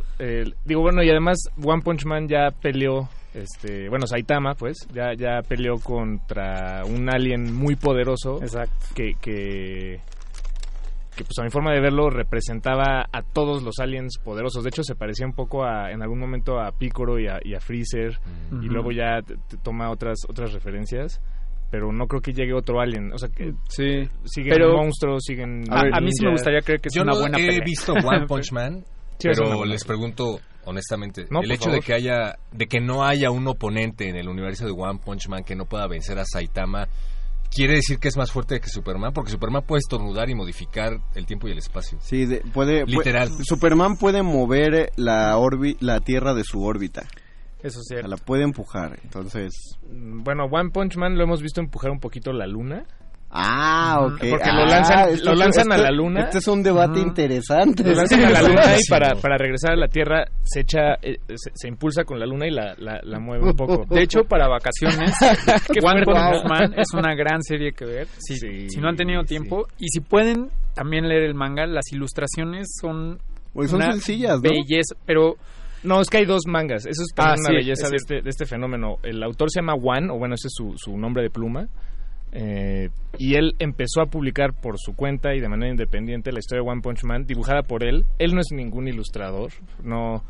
Digo, 0.65 0.81
bueno, 0.81 1.01
y 1.01 1.09
además 1.09 1.37
One 1.63 1.81
Punch 1.81 2.05
Man 2.05 2.27
ya 2.27 2.49
peleó, 2.61 3.09
este, 3.35 3.89
bueno, 3.89 4.07
Saitama, 4.07 4.53
pues, 4.55 4.77
ya, 4.93 5.13
ya 5.13 5.41
peleó 5.47 5.75
contra 5.75 6.83
un 6.85 7.09
alien 7.13 7.53
muy 7.53 7.75
poderoso. 7.75 8.41
Exacto. 8.41 8.73
Que, 8.95 9.13
que, 9.21 9.99
que, 11.15 11.23
pues 11.23 11.37
a 11.39 11.43
mi 11.43 11.49
forma 11.49 11.71
de 11.73 11.79
verlo 11.81 12.09
representaba 12.09 13.05
a 13.11 13.21
todos 13.21 13.63
los 13.63 13.79
aliens 13.79 14.17
poderosos. 14.23 14.63
De 14.63 14.69
hecho, 14.69 14.83
se 14.83 14.95
parecía 14.95 15.25
un 15.25 15.33
poco 15.33 15.63
a, 15.63 15.91
en 15.91 16.01
algún 16.01 16.19
momento 16.19 16.59
a 16.59 16.71
Piccolo 16.71 17.19
y 17.19 17.27
a, 17.27 17.39
y 17.43 17.53
a 17.55 17.59
Freezer. 17.59 18.19
Y 18.51 18.55
Ujú. 18.55 18.65
luego 18.67 18.91
ya 18.91 19.21
te- 19.21 19.35
te 19.47 19.57
toma 19.57 19.89
otras, 19.91 20.19
otras 20.27 20.51
referencias. 20.53 21.21
Pero 21.71 21.91
no 21.91 22.05
creo 22.07 22.21
que 22.21 22.31
llegue 22.31 22.53
otro 22.53 22.79
alien. 22.79 23.11
O 23.11 23.17
sea, 23.17 23.27
que 23.29 23.53
Sí. 23.69 24.07
siguen 24.25 24.53
Pero- 24.53 24.77
monstruos, 24.77 25.23
siguen. 25.25 25.63
A, 25.71 25.97
a 25.97 25.99
mí 25.99 26.09
sí 26.11 26.23
me 26.25 26.31
gustaría 26.31 26.59
creer 26.61 26.79
que 26.79 26.89
es 26.89 26.95
Yo 26.95 27.01
una 27.01 27.13
no 27.13 27.19
buena 27.21 27.37
he 27.39 27.47
pelea. 27.47 27.61
visto 27.65 27.93
One 27.93 28.25
Punch 28.27 28.51
Man, 28.51 28.83
Sí, 29.19 29.29
pero 29.33 29.65
les 29.65 29.83
pregunto 29.83 30.39
honestamente, 30.65 31.25
No, 31.29 31.41
el 31.41 31.51
hecho 31.51 31.69
de 31.69 31.79
que 31.79 31.93
haya, 31.93 32.37
de 32.51 32.65
que 32.67 32.79
no 32.79 33.05
haya 33.05 33.29
un 33.31 33.47
oponente 33.47 34.09
en 34.09 34.15
el 34.15 34.27
universo 34.27 34.65
de 34.65 34.71
One 34.71 34.99
Punch 35.03 35.27
Man 35.27 35.43
que 35.43 35.55
no 35.55 35.65
pueda 35.65 35.87
vencer 35.87 36.17
a 36.17 36.25
Saitama, 36.25 36.87
quiere 37.51 37.75
decir 37.75 37.99
que 37.99 38.07
es 38.07 38.17
más 38.17 38.31
fuerte 38.31 38.59
que 38.59 38.67
Superman, 38.69 39.13
porque 39.13 39.29
Superman 39.31 39.63
puede 39.63 39.79
estornudar 39.79 40.29
y 40.29 40.35
modificar 40.35 40.99
el 41.13 41.25
tiempo 41.27 41.47
y 41.47 41.51
el 41.51 41.59
espacio. 41.59 41.99
Sí, 42.01 42.25
de- 42.25 42.41
puede, 42.53 42.83
puede- 42.85 42.97
Literal. 42.97 43.29
Superman 43.43 43.97
puede 43.97 44.23
mover 44.23 44.91
la, 44.95 45.37
orbi- 45.37 45.77
la 45.81 45.99
Tierra 45.99 46.33
de 46.33 46.43
su 46.43 46.63
órbita. 46.63 47.01
Eso 47.59 47.67
es 47.67 47.77
O 47.77 47.83
cierto. 47.83 48.07
sea, 48.07 48.17
la 48.17 48.23
puede 48.23 48.43
empujar. 48.43 48.99
Entonces... 49.03 49.53
Mm, 49.89 50.23
Bueno, 50.23 50.45
One 50.45 50.71
Punch 50.71 50.97
Man 50.97 51.15
lo 51.17 51.23
hemos 51.23 51.41
visto 51.41 51.61
empujar 51.61 51.91
un 51.91 51.99
poquito 51.99 52.33
la 52.33 52.45
luna. 52.47 52.85
Ah, 53.37 53.99
ok. 54.05 54.17
Porque 54.29 54.49
Ah, 54.49 54.55
lo 54.55 54.65
lanzan, 54.65 55.09
esto 55.09 55.25
lo 55.25 55.33
es- 55.33 55.39
lanzan 55.39 55.71
a 55.73 55.77
la 55.77 55.91
luna. 55.91 56.21
Este 56.21 56.37
es 56.37 56.47
un 56.47 56.63
debate 56.63 56.99
interesante. 57.01 57.83
Lo 57.83 57.93
lanzan 57.93 58.23
a 58.23 58.29
la 58.29 58.41
luna 58.41 58.61
y 58.79 58.89
para, 58.89 59.15
para 59.15 59.37
regresar 59.37 59.73
a 59.73 59.75
la 59.75 59.87
Tierra 59.89 60.23
se 60.43 60.61
echa, 60.61 60.93
eh, 61.01 61.17
se, 61.35 61.51
se 61.53 61.67
impulsa 61.67 62.03
con 62.05 62.17
la 62.19 62.25
luna 62.25 62.47
y 62.47 62.51
la, 62.51 62.73
la, 62.77 62.99
la 63.03 63.19
mueve 63.19 63.49
un 63.49 63.55
poco. 63.55 63.85
De 63.89 64.01
hecho, 64.03 64.23
para 64.23 64.47
vacaciones, 64.47 65.11
One 65.83 66.03
fuerte. 66.03 66.03
Punch 66.05 66.45
Man 66.49 66.73
es 66.77 66.87
una 66.93 67.13
gran 67.13 67.41
serie 67.41 67.73
que 67.73 67.85
ver. 67.85 68.07
Si, 68.19 68.37
Sí, 68.37 68.69
si 68.69 68.79
no 68.79 68.87
han 68.89 68.95
tenido 68.95 69.23
tiempo. 69.23 69.67
Y 69.79 69.87
si 69.89 69.99
pueden 69.99 70.49
también 70.73 71.07
leer 71.07 71.23
el 71.23 71.35
manga, 71.35 71.65
las 71.65 71.91
ilustraciones 71.91 72.67
son. 72.81 73.19
Pues 73.53 73.69
son 73.71 73.81
una 73.81 73.91
sencillas, 73.93 74.35
¿no? 74.41 74.49
Belleza, 74.49 74.95
pero. 75.05 75.35
No, 75.83 76.01
es 76.01 76.09
que 76.09 76.17
hay 76.17 76.25
dos 76.25 76.43
mangas. 76.47 76.85
Eso 76.87 77.03
es 77.03 77.13
también 77.13 77.35
Ah, 77.37 77.39
una 77.41 77.49
sí, 77.49 77.55
belleza 77.57 77.85
es 77.85 77.91
de 77.91 77.97
cierto. 77.99 78.13
este, 78.15 78.23
de 78.23 78.29
este 78.29 78.45
fenómeno. 78.45 78.95
El 79.03 79.21
autor 79.21 79.51
se 79.51 79.59
llama 79.59 79.73
One, 79.75 80.09
o 80.11 80.17
bueno, 80.17 80.33
ese 80.35 80.47
es 80.47 80.53
su, 80.55 80.73
su 80.77 80.97
nombre 80.97 81.21
de 81.21 81.29
pluma. 81.29 81.67
Eh, 82.37 82.89
y 83.17 83.35
él 83.35 83.55
empezó 83.59 84.01
a 84.01 84.07
publicar 84.07 84.51
por 84.53 84.77
su 84.77 84.93
cuenta 84.93 85.33
y 85.33 85.39
de 85.39 85.47
manera 85.47 85.71
independiente 85.71 86.33
la 86.33 86.39
historia 86.39 86.63
de 86.63 86.69
One 86.69 86.81
Punch 86.81 87.05
Man, 87.05 87.25
dibujada 87.25 87.63
por 87.63 87.81
él. 87.81 88.05
Él 88.19 88.35
no 88.35 88.41
es 88.41 88.47
ningún 88.51 88.89
ilustrador, 88.89 89.51
no, 89.81 90.21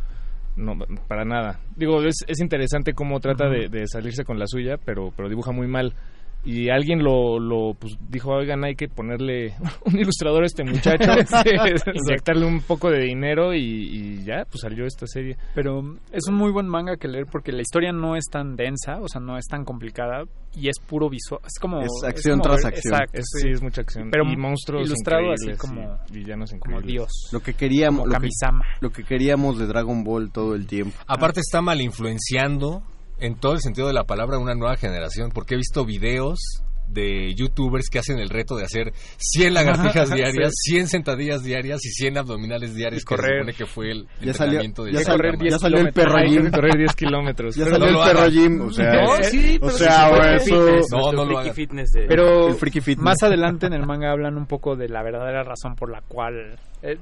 no 0.55 0.77
para 1.07 1.25
nada. 1.25 1.59
Digo, 1.75 2.03
es, 2.03 2.23
es 2.27 2.39
interesante 2.41 2.93
cómo 2.93 3.19
trata 3.19 3.49
de, 3.49 3.69
de 3.69 3.87
salirse 3.87 4.23
con 4.23 4.37
la 4.37 4.45
suya, 4.45 4.77
pero, 4.85 5.11
pero 5.17 5.29
dibuja 5.29 5.51
muy 5.51 5.67
mal. 5.67 5.95
Y 6.45 6.69
alguien 6.69 7.03
lo, 7.03 7.39
lo 7.39 7.73
pues, 7.73 7.97
dijo, 8.09 8.31
oigan, 8.31 8.63
hay 8.63 8.75
que 8.75 8.87
ponerle 8.87 9.55
un 9.85 9.97
ilustrador 9.97 10.43
a 10.43 10.45
este 10.45 10.63
muchacho, 10.63 11.11
inyectarle 11.93 12.45
un 12.45 12.61
poco 12.61 12.89
de 12.89 12.99
dinero 12.99 13.53
y, 13.53 13.59
y 13.59 14.23
ya, 14.23 14.45
pues 14.45 14.61
salió 14.61 14.85
esta 14.85 15.07
serie. 15.07 15.37
Pero 15.53 15.81
es 16.11 16.27
un 16.27 16.35
muy 16.35 16.51
buen 16.51 16.67
manga 16.67 16.97
que 16.97 17.07
leer 17.07 17.25
porque 17.31 17.51
la 17.51 17.61
historia 17.61 17.91
no 17.91 18.15
es 18.15 18.25
tan 18.31 18.55
densa, 18.55 18.99
o 19.01 19.07
sea, 19.07 19.19
no 19.21 19.37
es 19.37 19.45
tan 19.45 19.65
complicada 19.65 20.23
y 20.55 20.69
es 20.69 20.79
puro 20.79 21.09
visual. 21.09 21.41
Es 21.45 21.59
como. 21.59 21.81
Es 21.81 21.91
acción 22.05 22.39
como 22.39 22.53
tras 22.53 22.65
acción. 22.65 22.93
Exacto, 22.93 23.19
Es, 23.19 23.25
sí. 23.41 23.49
es 23.49 23.61
mucha 23.61 23.81
acción. 23.81 24.09
Pero 24.11 24.23
y 24.25 24.37
monstruos 24.37 24.87
ilustrado 24.87 25.31
así 25.33 25.51
como- 25.57 25.97
y 26.09 26.13
villanos 26.13 26.53
Como. 26.59 26.81
Dios. 26.81 27.09
Lo 27.31 27.39
que 27.41 27.53
queríamos, 27.53 28.05
lo 28.05 28.11
que, 28.11 28.17
Kamisama. 28.17 28.65
lo 28.81 28.89
que 28.91 29.03
queríamos 29.03 29.57
de 29.57 29.65
Dragon 29.67 30.03
Ball 30.03 30.31
todo 30.31 30.55
el 30.55 30.67
tiempo. 30.67 30.95
Aparte 31.07 31.39
está 31.39 31.61
mal 31.61 31.81
influenciando 31.81 32.83
en 33.19 33.35
todo 33.35 33.53
el 33.53 33.61
sentido 33.61 33.87
de 33.87 33.93
la 33.93 34.03
palabra 34.03 34.37
una 34.37 34.55
nueva 34.55 34.77
generación, 34.77 35.31
porque 35.31 35.55
he 35.55 35.57
visto 35.57 35.85
videos 35.85 36.39
de 36.87 37.33
youtubers 37.35 37.89
que 37.89 37.99
hacen 37.99 38.19
el 38.19 38.29
reto 38.29 38.55
de 38.55 38.63
hacer 38.63 38.91
100 39.17 39.53
lagartijas 39.53 40.09
diarias, 40.13 40.51
100 40.63 40.87
sentadillas 40.87 41.43
diarias 41.43 41.83
y 41.85 41.89
100 41.89 42.17
abdominales 42.19 42.73
diarios, 42.75 43.03
que 43.03 43.15
se 43.15 43.21
correr. 43.21 43.39
supone 43.39 43.53
que 43.53 43.65
fue 43.65 43.91
el 43.91 44.07
Ya 44.21 44.33
salió, 44.33 44.59
entrenamiento 44.61 44.83
de 44.85 44.91
ya 44.93 44.99
salió, 45.01 45.31
ya 45.49 45.59
salió 45.59 45.79
el 45.79 45.93
perro 45.93 46.15
que 46.17 46.51
correr 46.51 46.77
10 46.77 46.95
kilómetros. 46.95 47.55
Ya 47.55 47.65
salió 47.65 47.91
no 47.91 48.03
el 48.05 48.13
perro 48.13 48.29
gym. 48.29 48.61
O 48.61 48.71
sea, 48.71 48.93
No, 48.93 49.23
sí, 49.23 49.57
o 49.57 49.59
pero 49.67 49.71
sea, 49.71 50.39
sí, 50.39 50.51
o 50.53 50.57
eso... 50.61 50.65
No, 50.65 50.65
Fitness, 50.65 50.91
no 50.91 51.11
nuestro 51.25 51.43
lo 51.43 51.53
fitness 51.53 51.91
de... 51.91 52.05
Pero 52.07 52.47
El 52.47 52.55
Freaky 52.55 52.81
Fitness. 52.81 53.03
más 53.03 53.23
adelante 53.23 53.65
en 53.67 53.73
el 53.73 53.85
manga 53.85 54.11
hablan 54.11 54.37
un 54.37 54.45
poco 54.45 54.75
de 54.75 54.87
la 54.89 55.03
verdadera 55.03 55.43
razón 55.43 55.75
por 55.75 55.91
la 55.91 56.01
cual. 56.07 56.55
eh, 56.81 56.97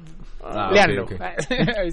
Ah, 0.46 0.70
leanlo. 0.74 1.04
ok, 1.06 1.12
ok. 1.14 1.20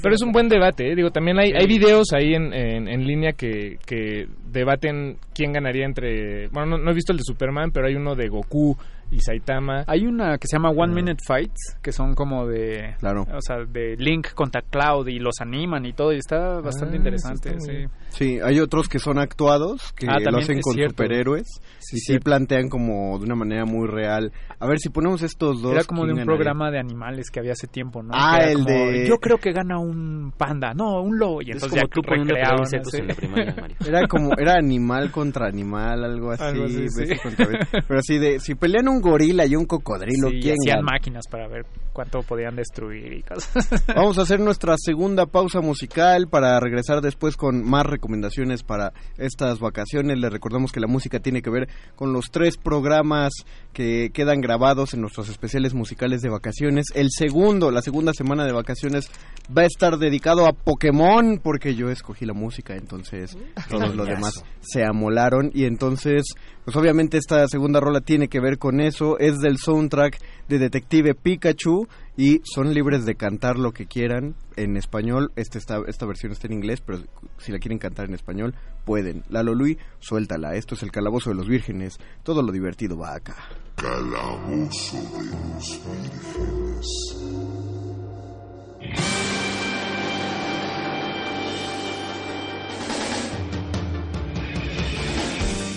Pero 0.03 0.14
es 0.14 0.22
un 0.22 0.32
buen 0.32 0.49
debate, 0.49 0.91
¿eh? 0.91 0.97
digo, 0.97 1.11
también 1.11 1.38
hay, 1.38 1.53
hay 1.53 1.66
videos 1.68 2.09
ahí 2.12 2.34
en, 2.34 2.53
en, 2.53 2.88
en 2.88 3.07
línea 3.07 3.32
que, 3.32 3.78
que 3.86 4.26
debaten 4.47 5.18
quién 5.32 5.53
ganaría 5.53 5.86
entre, 5.86 6.49
bueno, 6.49 6.70
no, 6.76 6.78
no 6.78 6.91
he 6.91 6.95
visto 6.95 7.12
el 7.12 7.18
de 7.18 7.24
Superman, 7.24 7.70
pero 7.72 7.80
hay 7.87 7.95
uno 7.95 8.16
de 8.16 8.28
Goku 8.28 8.76
y 9.11 9.20
Saitama. 9.20 9.84
Hay 9.86 10.06
una 10.06 10.38
que 10.38 10.46
se 10.46 10.56
llama 10.56 10.70
One 10.70 10.94
Minute 10.94 11.22
Fights, 11.26 11.78
que 11.82 11.92
son 11.92 12.14
como 12.14 12.46
de... 12.46 12.94
Claro. 13.00 13.22
O 13.32 13.40
sea, 13.40 13.56
de 13.64 13.96
Link 13.96 14.32
contra 14.34 14.62
Cloud 14.62 15.08
y 15.08 15.18
los 15.18 15.40
animan 15.40 15.84
y 15.86 15.92
todo, 15.92 16.12
y 16.12 16.16
está 16.18 16.61
bastante 16.61 16.94
Ah, 16.94 16.98
interesante, 16.98 17.48
está 17.50 17.61
sí. 17.61 17.84
Sí, 18.11 18.38
hay 18.42 18.58
otros 18.61 18.88
que 18.88 18.98
son 18.98 19.18
actuados, 19.18 19.92
que 19.94 20.06
Ah, 20.08 20.18
lo 20.20 20.38
hacen 20.38 20.58
es 20.58 20.64
con 20.64 20.74
cierto. 20.74 20.90
superhéroes 20.92 21.46
Sí, 21.78 21.96
y 21.96 21.98
sí 21.98 22.06
cierto. 22.06 22.24
plantean 22.24 22.68
como 22.68 23.18
de 23.18 23.24
una 23.24 23.34
manera 23.34 23.64
muy 23.64 23.86
real. 23.88 24.32
A 24.58 24.66
ver, 24.66 24.78
si 24.78 24.88
ponemos 24.90 25.22
estos 25.22 25.61
dos... 25.62 25.72
Era 25.72 25.84
como 25.84 26.02
de 26.06 26.12
¿quién 26.12 26.20
un 26.20 26.26
programa 26.26 26.70
de 26.70 26.78
animales 26.78 27.30
que 27.30 27.40
había 27.40 27.52
hace 27.52 27.66
tiempo, 27.66 28.02
¿no? 28.02 28.11
Ah, 28.14 28.38
el 28.44 28.54
como, 28.54 28.68
de- 28.68 29.06
Yo 29.08 29.16
creo 29.18 29.38
que 29.38 29.52
gana 29.52 29.78
un 29.78 30.32
panda, 30.36 30.72
no, 30.74 31.00
un 31.02 31.18
lobo. 31.18 31.40
Y 31.42 31.50
Es 31.50 31.56
entonces 31.56 31.70
como 31.70 31.82
ya 31.82 31.88
tú 31.94 32.02
recreaban, 32.02 32.61
así. 32.62 32.76
en 32.98 33.08
la 33.08 33.14
primaria, 33.14 33.54
Mario. 33.61 33.76
Era 33.86 34.06
como, 34.06 34.30
era 34.38 34.54
animal 34.56 35.11
contra 35.11 35.46
animal, 35.48 36.04
algo 36.04 36.30
así. 36.32 36.44
Algo 36.44 36.64
así, 36.64 36.88
sí. 36.88 37.16
contra. 37.22 37.46
Pero 37.86 37.98
así 37.98 38.18
de, 38.18 38.38
si 38.40 38.54
pelean 38.54 38.88
un 38.88 38.99
gorila 39.01 39.46
y 39.46 39.57
un 39.57 39.66
cocodrilo, 39.66 40.28
Sí, 40.30 40.36
y 40.36 40.40
¿quién 40.42 40.57
hacían 40.61 40.76
gana? 40.80 40.92
máquinas 40.92 41.26
para 41.28 41.48
ver 41.48 41.66
cuánto 41.92 42.20
podían 42.22 42.57
destruir 42.57 43.12
y 43.12 43.22
cosas. 43.22 43.68
Vamos 43.94 44.18
a 44.18 44.22
hacer 44.22 44.40
nuestra 44.40 44.74
segunda 44.78 45.26
pausa 45.26 45.61
musical 45.61 46.28
para 46.28 46.59
regresar 46.61 47.01
después 47.01 47.36
con 47.36 47.64
más 47.68 47.84
recomendaciones 47.86 48.62
para 48.62 48.92
estas 49.18 49.59
vacaciones. 49.59 50.18
Les 50.18 50.32
recordamos 50.32 50.72
que 50.72 50.80
la 50.80 50.86
música 50.86 51.20
tiene 51.20 51.42
que 51.42 51.51
ver 51.51 51.68
con 51.96 52.12
los 52.12 52.30
tres 52.30 52.57
programas 52.57 53.32
que 53.72 54.11
quedan 54.12 54.40
grabados 54.40 54.94
en 54.94 55.01
nuestros 55.01 55.28
especiales 55.28 55.74
musicales 55.74 56.22
de 56.22 56.28
vacaciones. 56.30 56.86
El 56.94 57.09
segundo, 57.11 57.70
la 57.70 57.82
segunda 57.82 58.12
semana 58.12 58.44
de 58.44 58.53
vacaciones 58.53 59.11
va 59.57 59.62
a 59.62 59.66
estar 59.66 59.98
dedicado 59.98 60.46
a 60.46 60.53
Pokémon 60.53 61.38
porque 61.42 61.74
yo 61.74 61.90
escogí 61.90 62.24
la 62.26 62.34
música, 62.34 62.74
entonces 62.76 63.36
todos 63.68 63.94
los 63.94 64.07
demás 64.07 64.44
se 64.61 64.84
amolaron 64.84 65.51
y 65.55 65.64
entonces 65.64 66.22
pues 66.71 66.85
obviamente 66.85 67.18
esta 67.18 67.49
segunda 67.49 67.81
rola 67.81 68.01
tiene 68.01 68.29
que 68.29 68.39
ver 68.39 68.57
con 68.57 68.79
eso, 68.81 69.18
es 69.18 69.41
del 69.41 69.59
soundtrack 69.59 70.21
de 70.47 70.61
Detective 70.61 71.16
Pikachu 71.16 71.89
y 72.16 72.43
son 72.45 72.73
libres 72.73 73.05
de 73.05 73.16
cantar 73.16 73.59
lo 73.59 73.73
que 73.73 73.87
quieran 73.87 74.37
en 74.55 74.77
español, 74.77 75.33
este 75.35 75.59
está, 75.59 75.81
esta 75.89 76.07
versión 76.07 76.31
está 76.31 76.47
en 76.47 76.53
inglés, 76.53 76.81
pero 76.81 77.01
si 77.39 77.51
la 77.51 77.59
quieren 77.59 77.81
cantar 77.81 78.07
en 78.07 78.14
español 78.14 78.55
pueden. 78.85 79.25
Lalo 79.31 79.53
Lui, 79.53 79.79
suéltala, 79.99 80.55
esto 80.55 80.77
es 80.77 80.85
el 80.85 80.93
calabozo 80.93 81.31
de 81.31 81.37
los 81.37 81.49
vírgenes, 81.49 81.99
todo 82.23 82.41
lo 82.41 82.53
divertido 82.53 82.97
va 82.97 83.16
acá. 83.16 83.35
Calabozo 83.75 84.97
de 84.97 85.25
los 85.25 85.81
vírgenes. 85.83 86.87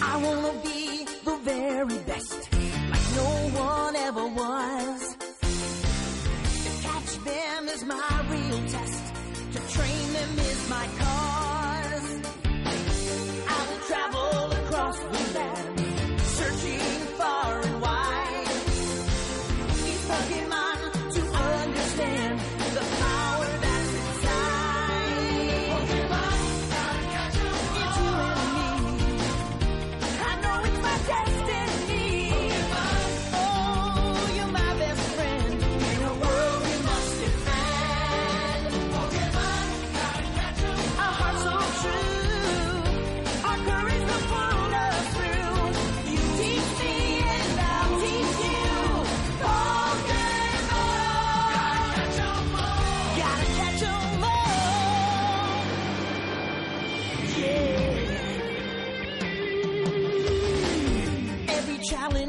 I 0.05 0.17
wanna 0.17 0.53
be 0.63 0.69
the 0.69 0.72
very 1.43 1.97
best, 2.03 2.49
like 2.89 3.07
no 3.15 3.29
one 3.59 3.95
ever 3.97 4.27
was. 4.27 5.17
To 6.63 6.87
catch 6.87 7.23
them 7.25 7.67
is 7.67 7.83
my 7.83 8.25
real 8.29 8.67
test, 8.69 9.15
to 9.51 9.59
train 9.73 10.13
them 10.13 10.39
is 10.39 10.69
my 10.69 10.87
cause. 10.97 11.52
Challenge 61.93 62.22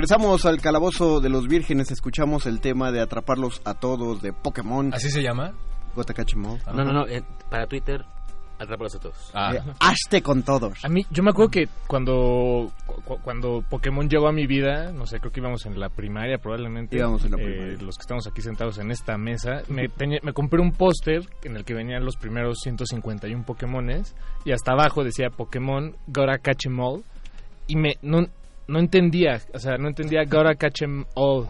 Regresamos 0.00 0.44
al 0.44 0.60
calabozo 0.60 1.20
de 1.22 1.30
los 1.30 1.48
vírgenes, 1.48 1.90
escuchamos 1.90 2.44
el 2.44 2.60
tema 2.60 2.92
de 2.92 3.00
atraparlos 3.00 3.62
a 3.64 3.72
todos 3.72 4.20
de 4.20 4.34
Pokémon. 4.34 4.92
¿Así 4.92 5.08
se 5.08 5.22
llama? 5.22 5.54
Gotakachimol. 5.94 6.58
No, 6.66 6.84
no, 6.84 6.92
no. 6.92 7.06
eh, 7.06 7.22
para 7.48 7.66
Twitter, 7.66 8.04
atrápalos 8.58 8.94
a 8.96 8.98
todos. 8.98 9.30
Ah. 9.32 9.54
Eh, 9.54 9.62
hazte 9.80 10.20
con 10.20 10.42
todos. 10.42 10.84
A 10.84 10.90
mí, 10.90 11.06
yo 11.10 11.22
me 11.22 11.30
acuerdo 11.30 11.50
que 11.50 11.68
cuando, 11.86 12.70
cu- 13.06 13.16
cuando 13.24 13.64
Pokémon 13.70 14.06
llegó 14.06 14.28
a 14.28 14.32
mi 14.32 14.46
vida, 14.46 14.92
no 14.92 15.06
sé, 15.06 15.18
creo 15.18 15.32
que 15.32 15.40
íbamos 15.40 15.64
en 15.64 15.80
la 15.80 15.88
primaria 15.88 16.36
probablemente. 16.36 16.94
Íbamos 16.98 17.24
en 17.24 17.30
la 17.30 17.38
eh, 17.40 17.44
primaria. 17.46 17.78
los 17.80 17.96
que 17.96 18.02
estamos 18.02 18.26
aquí 18.26 18.42
sentados 18.42 18.76
en 18.76 18.90
esta 18.90 19.16
mesa. 19.16 19.62
Me, 19.68 19.88
tenía- 19.88 20.20
me 20.22 20.34
compré 20.34 20.60
un 20.60 20.72
póster 20.72 21.22
en 21.42 21.56
el 21.56 21.64
que 21.64 21.72
venían 21.72 22.04
los 22.04 22.16
primeros 22.16 22.58
151 22.62 23.46
Pokémones 23.46 24.14
y 24.44 24.52
hasta 24.52 24.72
abajo 24.72 25.04
decía 25.04 25.30
Pokémon 25.30 25.96
Gotta 26.08 26.36
Catch 26.36 26.66
'em 26.66 26.78
All. 26.80 27.02
Y 27.66 27.76
me, 27.76 27.94
no, 28.02 28.26
no 28.68 28.78
entendía, 28.78 29.40
o 29.54 29.58
sea, 29.58 29.76
no 29.78 29.88
entendía 29.88 30.24
Gotta 30.24 30.54
Catch 30.54 30.82
'em 30.82 31.04
All. 31.14 31.46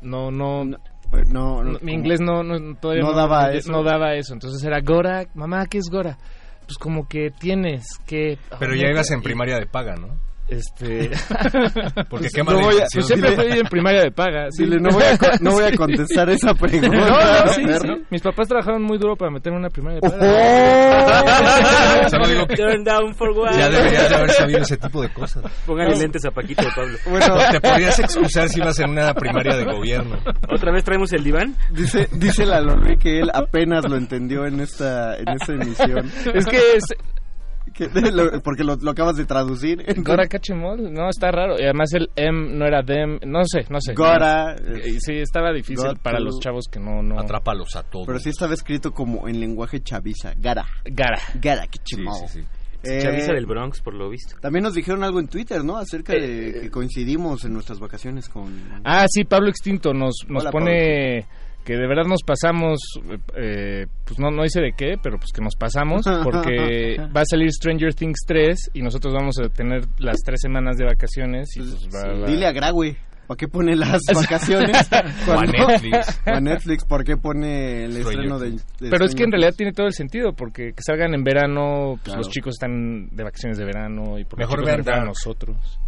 No, 0.00 0.30
no, 0.30 0.64
no, 0.64 0.76
no, 1.64 1.78
mi 1.82 1.92
inglés 1.92 2.20
no, 2.20 2.42
no 2.42 2.74
todavía 2.76 3.02
no 3.02 3.12
daba 3.12 3.48
no- 3.48 3.52
eso. 3.54 3.72
no 3.72 3.82
daba 3.82 4.14
eso. 4.14 4.34
Entonces 4.34 4.62
era 4.64 4.80
Gora, 4.80 5.24
mamá, 5.34 5.66
¿qué 5.66 5.78
es 5.78 5.88
Gora? 5.90 6.16
Pues 6.66 6.76
como 6.78 7.08
que 7.08 7.30
tienes 7.30 7.86
que... 8.06 8.38
Pero 8.58 8.74
ya 8.74 8.88
ibas 8.90 9.10
en 9.10 9.22
primaria 9.22 9.58
de 9.58 9.66
paga, 9.66 9.94
¿no? 9.96 10.18
Este... 10.48 11.10
Porque 12.08 12.28
Pues 12.28 12.32
qué 12.32 12.42
no 12.42 12.58
voy 12.58 12.76
a- 12.76 12.86
pues 12.92 13.06
siempre 13.06 13.32
fui 13.36 13.58
en 13.58 13.66
primaria 13.66 14.00
de 14.02 14.10
paga. 14.10 14.46
sí. 14.50 14.64
Dile, 14.64 14.78
no 14.80 14.88
voy 14.90 15.02
a, 15.04 15.18
co- 15.18 15.26
no 15.40 15.50
voy 15.52 15.64
a 15.64 15.72
contestar 15.76 16.28
esa 16.30 16.54
pregunta. 16.54 16.88
No, 16.98 17.66
no, 17.66 17.78
sí. 17.78 18.04
Mis 18.10 18.22
papás 18.22 18.48
trabajaron 18.48 18.82
muy 18.82 18.98
duro 18.98 19.14
para 19.16 19.30
meterme 19.30 19.56
en 19.58 19.60
una 19.64 19.70
primaria 19.70 20.00
de 20.00 20.08
¡Oh! 20.08 20.10
paga. 21.06 22.08
Solo 22.08 22.26
digo 22.28 22.46
que 22.46 22.56
Turn 22.56 22.84
down 22.84 23.14
for 23.14 23.30
what? 23.30 23.56
ya 23.58 23.68
deberías 23.68 24.08
de 24.08 24.14
haber 24.14 24.30
sabido 24.30 24.58
ese 24.60 24.76
tipo 24.76 25.02
de 25.02 25.08
cosas. 25.12 25.44
Póngale 25.66 25.94
No. 25.94 26.00
lentes 26.00 26.24
a 26.24 26.30
Paquito 26.30 26.62
de 26.62 26.70
Pablo. 26.74 26.98
Bueno. 27.10 27.38
te 27.52 27.60
podrías 27.60 27.98
excusar 27.98 28.48
si 28.48 28.58
ibas 28.60 28.78
en 28.80 28.90
una 28.90 29.12
primaria 29.14 29.56
de 29.56 29.64
gobierno. 29.64 30.16
¿Otra 30.50 30.72
vez 30.72 30.84
traemos 30.84 31.12
el 31.12 31.24
diván? 31.24 31.54
Dice, 31.70 32.08
dice 32.12 32.46
la 32.46 32.60
Lorri 32.60 32.96
que 32.98 33.20
él 33.20 33.30
apenas 33.32 33.84
lo 33.88 33.96
entendió 33.96 34.46
en 34.46 34.60
esta, 34.60 35.16
en 35.16 35.28
esta 35.28 35.52
emisión. 35.52 36.10
Es 36.34 36.46
que 36.46 36.56
es... 36.76 36.84
Que- 37.78 37.88
lo- 38.10 38.40
porque 38.42 38.64
lo, 38.64 38.74
lo 38.76 38.90
acabas 38.90 39.16
de 39.16 39.24
traducir. 39.24 39.84
Gora 39.98 40.26
Cachemol, 40.26 40.92
no, 40.92 41.08
está 41.08 41.30
raro. 41.30 41.54
Y 41.58 41.62
además 41.62 41.92
el 41.94 42.10
M 42.16 42.52
no 42.58 42.66
era 42.66 42.82
dem, 42.82 43.18
no 43.24 43.42
sé, 43.44 43.60
no 43.70 43.78
sé. 43.80 43.94
Gora, 43.94 44.56
Sí, 44.98 45.14
estaba 45.14 45.52
difícil 45.52 45.96
para 46.02 46.18
los 46.18 46.40
chavos 46.40 46.64
que 46.70 46.80
no... 46.80 47.02
no... 47.02 47.20
Atrápalos 47.20 47.76
a 47.76 47.82
todos. 47.84 48.06
Pero 48.06 48.18
sí 48.18 48.30
estaba 48.30 48.54
escrito 48.54 48.90
como 48.92 49.28
en 49.28 49.38
lenguaje 49.40 49.80
chaviza. 49.80 50.32
Gara. 50.36 50.66
Gara. 50.84 51.20
Gara, 51.40 51.66
que 51.68 51.78
Sí, 51.84 51.96
sí, 52.26 52.40
sí. 52.40 52.46
Eh, 52.84 53.00
Chavisa 53.02 53.32
del 53.32 53.46
Bronx, 53.46 53.80
por 53.80 53.92
lo 53.94 54.08
visto. 54.08 54.36
También 54.40 54.62
nos 54.62 54.72
dijeron 54.74 55.02
algo 55.02 55.18
en 55.18 55.26
Twitter, 55.26 55.64
¿no? 55.64 55.78
Acerca 55.78 56.14
Eh, 56.14 56.20
de 56.20 56.60
que 56.60 56.70
coincidimos 56.70 57.44
en 57.44 57.52
nuestras 57.52 57.80
vacaciones 57.80 58.28
con... 58.28 58.52
Ah, 58.84 59.04
sí, 59.08 59.24
Pablo 59.24 59.48
Extinto 59.48 59.92
nos, 59.92 60.14
nos 60.28 60.42
Hola, 60.42 60.50
pone 60.52 61.26
que 61.68 61.76
de 61.76 61.86
verdad 61.86 62.04
nos 62.06 62.22
pasamos, 62.22 62.78
eh, 63.36 63.84
pues 64.06 64.18
no, 64.18 64.30
no 64.30 64.42
dice 64.42 64.62
de 64.62 64.72
qué, 64.74 64.94
pero 65.02 65.18
pues 65.18 65.32
que 65.34 65.42
nos 65.42 65.54
pasamos, 65.54 66.00
porque 66.24 66.96
va 67.14 67.20
a 67.20 67.24
salir 67.26 67.52
Stranger 67.52 67.92
Things 67.94 68.20
3 68.26 68.70
y 68.72 68.80
nosotros 68.80 69.12
vamos 69.12 69.36
a 69.38 69.50
tener 69.50 69.82
las 69.98 70.16
tres 70.24 70.40
semanas 70.40 70.78
de 70.78 70.86
vacaciones. 70.86 71.50
Y 71.56 71.60
pues 71.60 71.88
va- 71.94 72.20
va- 72.20 72.26
Dile 72.26 72.46
a 72.46 72.52
Graue. 72.52 72.96
¿Para 73.26 73.36
qué 73.36 73.48
pone 73.48 73.76
las 73.76 74.00
vacaciones? 74.14 74.88
O 75.28 75.32
a 75.38 75.44
Netflix. 75.44 76.22
O 76.26 76.30
a 76.30 76.40
Netflix, 76.40 76.84
¿por 76.86 77.04
qué 77.04 77.18
pone 77.18 77.84
el 77.84 77.92
Stranger 78.02 78.12
estreno 78.14 78.38
de, 78.38 78.56
Pero 78.88 79.04
es 79.04 79.14
que 79.14 79.24
en 79.24 79.30
realidad 79.32 79.52
tiene 79.54 79.72
todo 79.74 79.86
el 79.88 79.92
sentido, 79.92 80.32
porque 80.32 80.72
que 80.72 80.82
salgan 80.82 81.12
en 81.12 81.22
verano, 81.22 81.90
pues 81.96 82.04
Claro. 82.04 82.18
los 82.20 82.30
chicos 82.30 82.54
están 82.54 83.10
de 83.14 83.24
vacaciones 83.24 83.58
de 83.58 83.66
verano 83.66 84.18
y 84.18 84.24
por 84.24 84.38
Mejor 84.38 84.64
vean 84.64 84.88
a 84.88 85.04
nosotros. 85.04 85.78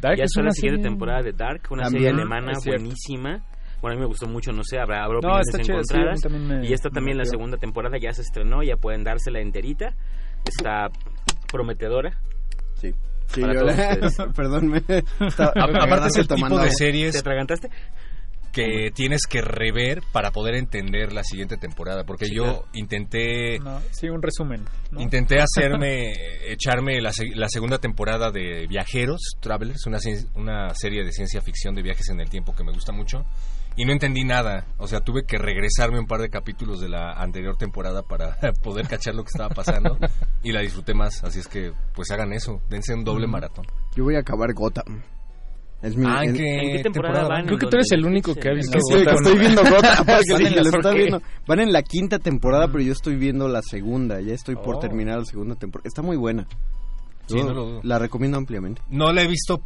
Dark 0.00 0.16
ya 0.16 0.24
es 0.24 0.30
está 0.30 0.40
la 0.40 0.44
una 0.46 0.52
siguiente 0.52 0.78
serie- 0.82 0.90
temporada 0.90 1.20
de 1.22 1.32
Dark, 1.32 1.60
una 1.70 1.82
También, 1.82 2.04
serie 2.04 2.20
alemana 2.22 2.52
buenísima. 2.64 3.42
Bueno, 3.82 3.94
a 3.94 3.96
mí 3.96 4.00
me 4.00 4.06
gustó 4.06 4.26
mucho, 4.28 4.52
no 4.52 4.62
sé, 4.64 4.78
habrá, 4.78 5.04
habrá 5.04 5.18
No, 5.20 5.28
opiniones 5.28 5.48
está 5.48 5.58
chido, 5.62 5.78
sí, 5.82 5.94
encontradas. 5.96 6.60
me- 6.62 6.66
y 6.68 6.72
esta 6.72 6.88
también, 6.88 7.18
la 7.18 7.24
segunda 7.24 7.58
temporada 7.58 7.98
ya 8.00 8.12
se 8.14 8.22
estrenó, 8.22 8.62
ya 8.62 8.76
pueden 8.76 9.02
dársela 9.04 9.40
enterita. 9.40 9.94
Está 10.46 10.88
prometedora. 11.50 12.16
Sí. 12.80 12.92
Sí, 13.26 13.40
yo- 13.40 13.66
ustedes. 13.66 14.16
perdón, 14.36 14.68
me 14.68 14.78
estaba- 14.78 15.52
A- 15.56 15.66
me 15.66 15.78
Aparte 15.82 16.08
es 16.08 16.16
el 16.16 16.28
tomando 16.28 16.56
tipo 16.56 16.62
de 16.62 16.62
agua. 16.62 16.68
¿Te 16.70 16.74
series 16.76 17.16
atragantaste? 17.18 17.68
que 18.52 18.90
tienes 18.94 19.22
que 19.26 19.40
rever 19.40 20.02
para 20.12 20.30
poder 20.30 20.56
entender 20.56 21.14
la 21.14 21.24
siguiente 21.24 21.56
temporada. 21.56 22.04
Porque 22.04 22.26
Sí, 22.26 22.34
yo 22.36 22.42
claro. 22.44 22.64
intenté 22.74 23.58
No, 23.60 23.80
sí, 23.92 24.10
un 24.10 24.20
resumen. 24.20 24.62
¿no? 24.90 25.00
Intenté 25.00 25.36
hacerme, 25.40 26.12
echarme 26.46 27.00
la, 27.00 27.12
se- 27.12 27.34
la 27.34 27.48
segunda 27.48 27.78
temporada 27.78 28.30
de 28.30 28.66
Viajeros, 28.68 29.20
Travelers, 29.40 29.86
una, 29.86 29.96
cien- 29.98 30.28
una 30.34 30.68
serie 30.74 31.02
de 31.02 31.12
ciencia 31.12 31.40
ficción 31.40 31.74
de 31.74 31.80
viajes 31.82 32.10
en 32.10 32.20
el 32.20 32.28
tiempo 32.28 32.54
que 32.54 32.62
me 32.62 32.72
gusta 32.72 32.92
mucho, 32.92 33.24
y 33.76 33.84
no 33.84 33.92
entendí 33.92 34.24
nada. 34.24 34.66
O 34.78 34.86
sea, 34.86 35.00
tuve 35.00 35.24
que 35.24 35.38
regresarme 35.38 35.98
un 35.98 36.06
par 36.06 36.20
de 36.20 36.28
capítulos 36.30 36.80
de 36.80 36.88
la 36.88 37.12
anterior 37.12 37.56
temporada 37.56 38.02
para 38.02 38.36
poder 38.62 38.86
cachar 38.88 39.14
lo 39.14 39.22
que 39.24 39.28
estaba 39.32 39.48
pasando, 39.54 39.98
y 40.42 40.52
la 40.52 40.60
disfruté 40.60 40.94
más. 40.94 41.22
Así 41.24 41.38
es 41.40 41.48
que, 41.48 41.72
pues 41.94 42.10
hagan 42.10 42.32
eso, 42.32 42.60
dense 42.68 42.94
un 42.94 43.04
doble 43.04 43.26
maratón. 43.26 43.64
Yo 43.94 44.04
voy 44.04 44.16
a 44.16 44.20
acabar 44.20 44.52
Gotham. 44.54 45.02
Es 45.82 45.96
mi... 45.96 46.06
Ah, 46.06 46.22
¿en 46.22 46.34
qué, 46.36 46.58
¿En 46.60 46.76
qué 46.76 46.82
temporada 46.84 47.26
van? 47.26 47.44
Creo 47.44 47.58
que 47.58 47.64
¿En 47.64 47.70
tú 47.70 47.76
eres 47.76 47.90
el 47.90 48.06
único 48.06 48.36
que 48.36 48.48
ha 48.48 48.52
visto 48.52 48.78
Sí, 48.80 48.94
Gotham. 48.98 49.14
estoy 49.16 49.38
viendo 49.38 49.62
Gotham. 49.64 49.96
porque 50.06 50.32
Van 50.32 50.46
en 50.46 50.54
la- 50.54 50.62
lo 50.62 50.70
¿por 50.70 50.78
estaba 50.78 50.94
qué? 50.94 51.00
viendo. 51.00 51.22
Van 51.48 51.58
en 51.60 51.72
la 51.72 51.82
quinta 51.82 52.18
temporada, 52.20 52.68
pero 52.68 52.84
yo 52.84 52.92
estoy 52.92 53.16
viendo 53.16 53.48
la 53.48 53.62
segunda. 53.62 54.20
Ya 54.20 54.32
estoy 54.32 54.54
por 54.54 54.76
Oh. 54.76 54.78
terminar 54.78 55.18
la 55.18 55.24
segunda 55.24 55.56
temporada. 55.56 55.88
Está 55.88 56.00
muy 56.02 56.16
buena. 56.16 56.46
Sí, 57.26 57.36
Yo 57.36 57.44
no 57.46 57.52
lo 57.52 57.64
dudo. 57.66 57.80
La 57.82 57.98
recomiendo 57.98 58.38
ampliamente. 58.38 58.80
No 58.90 59.12
la 59.12 59.22
he 59.22 59.26
visto 59.26 59.60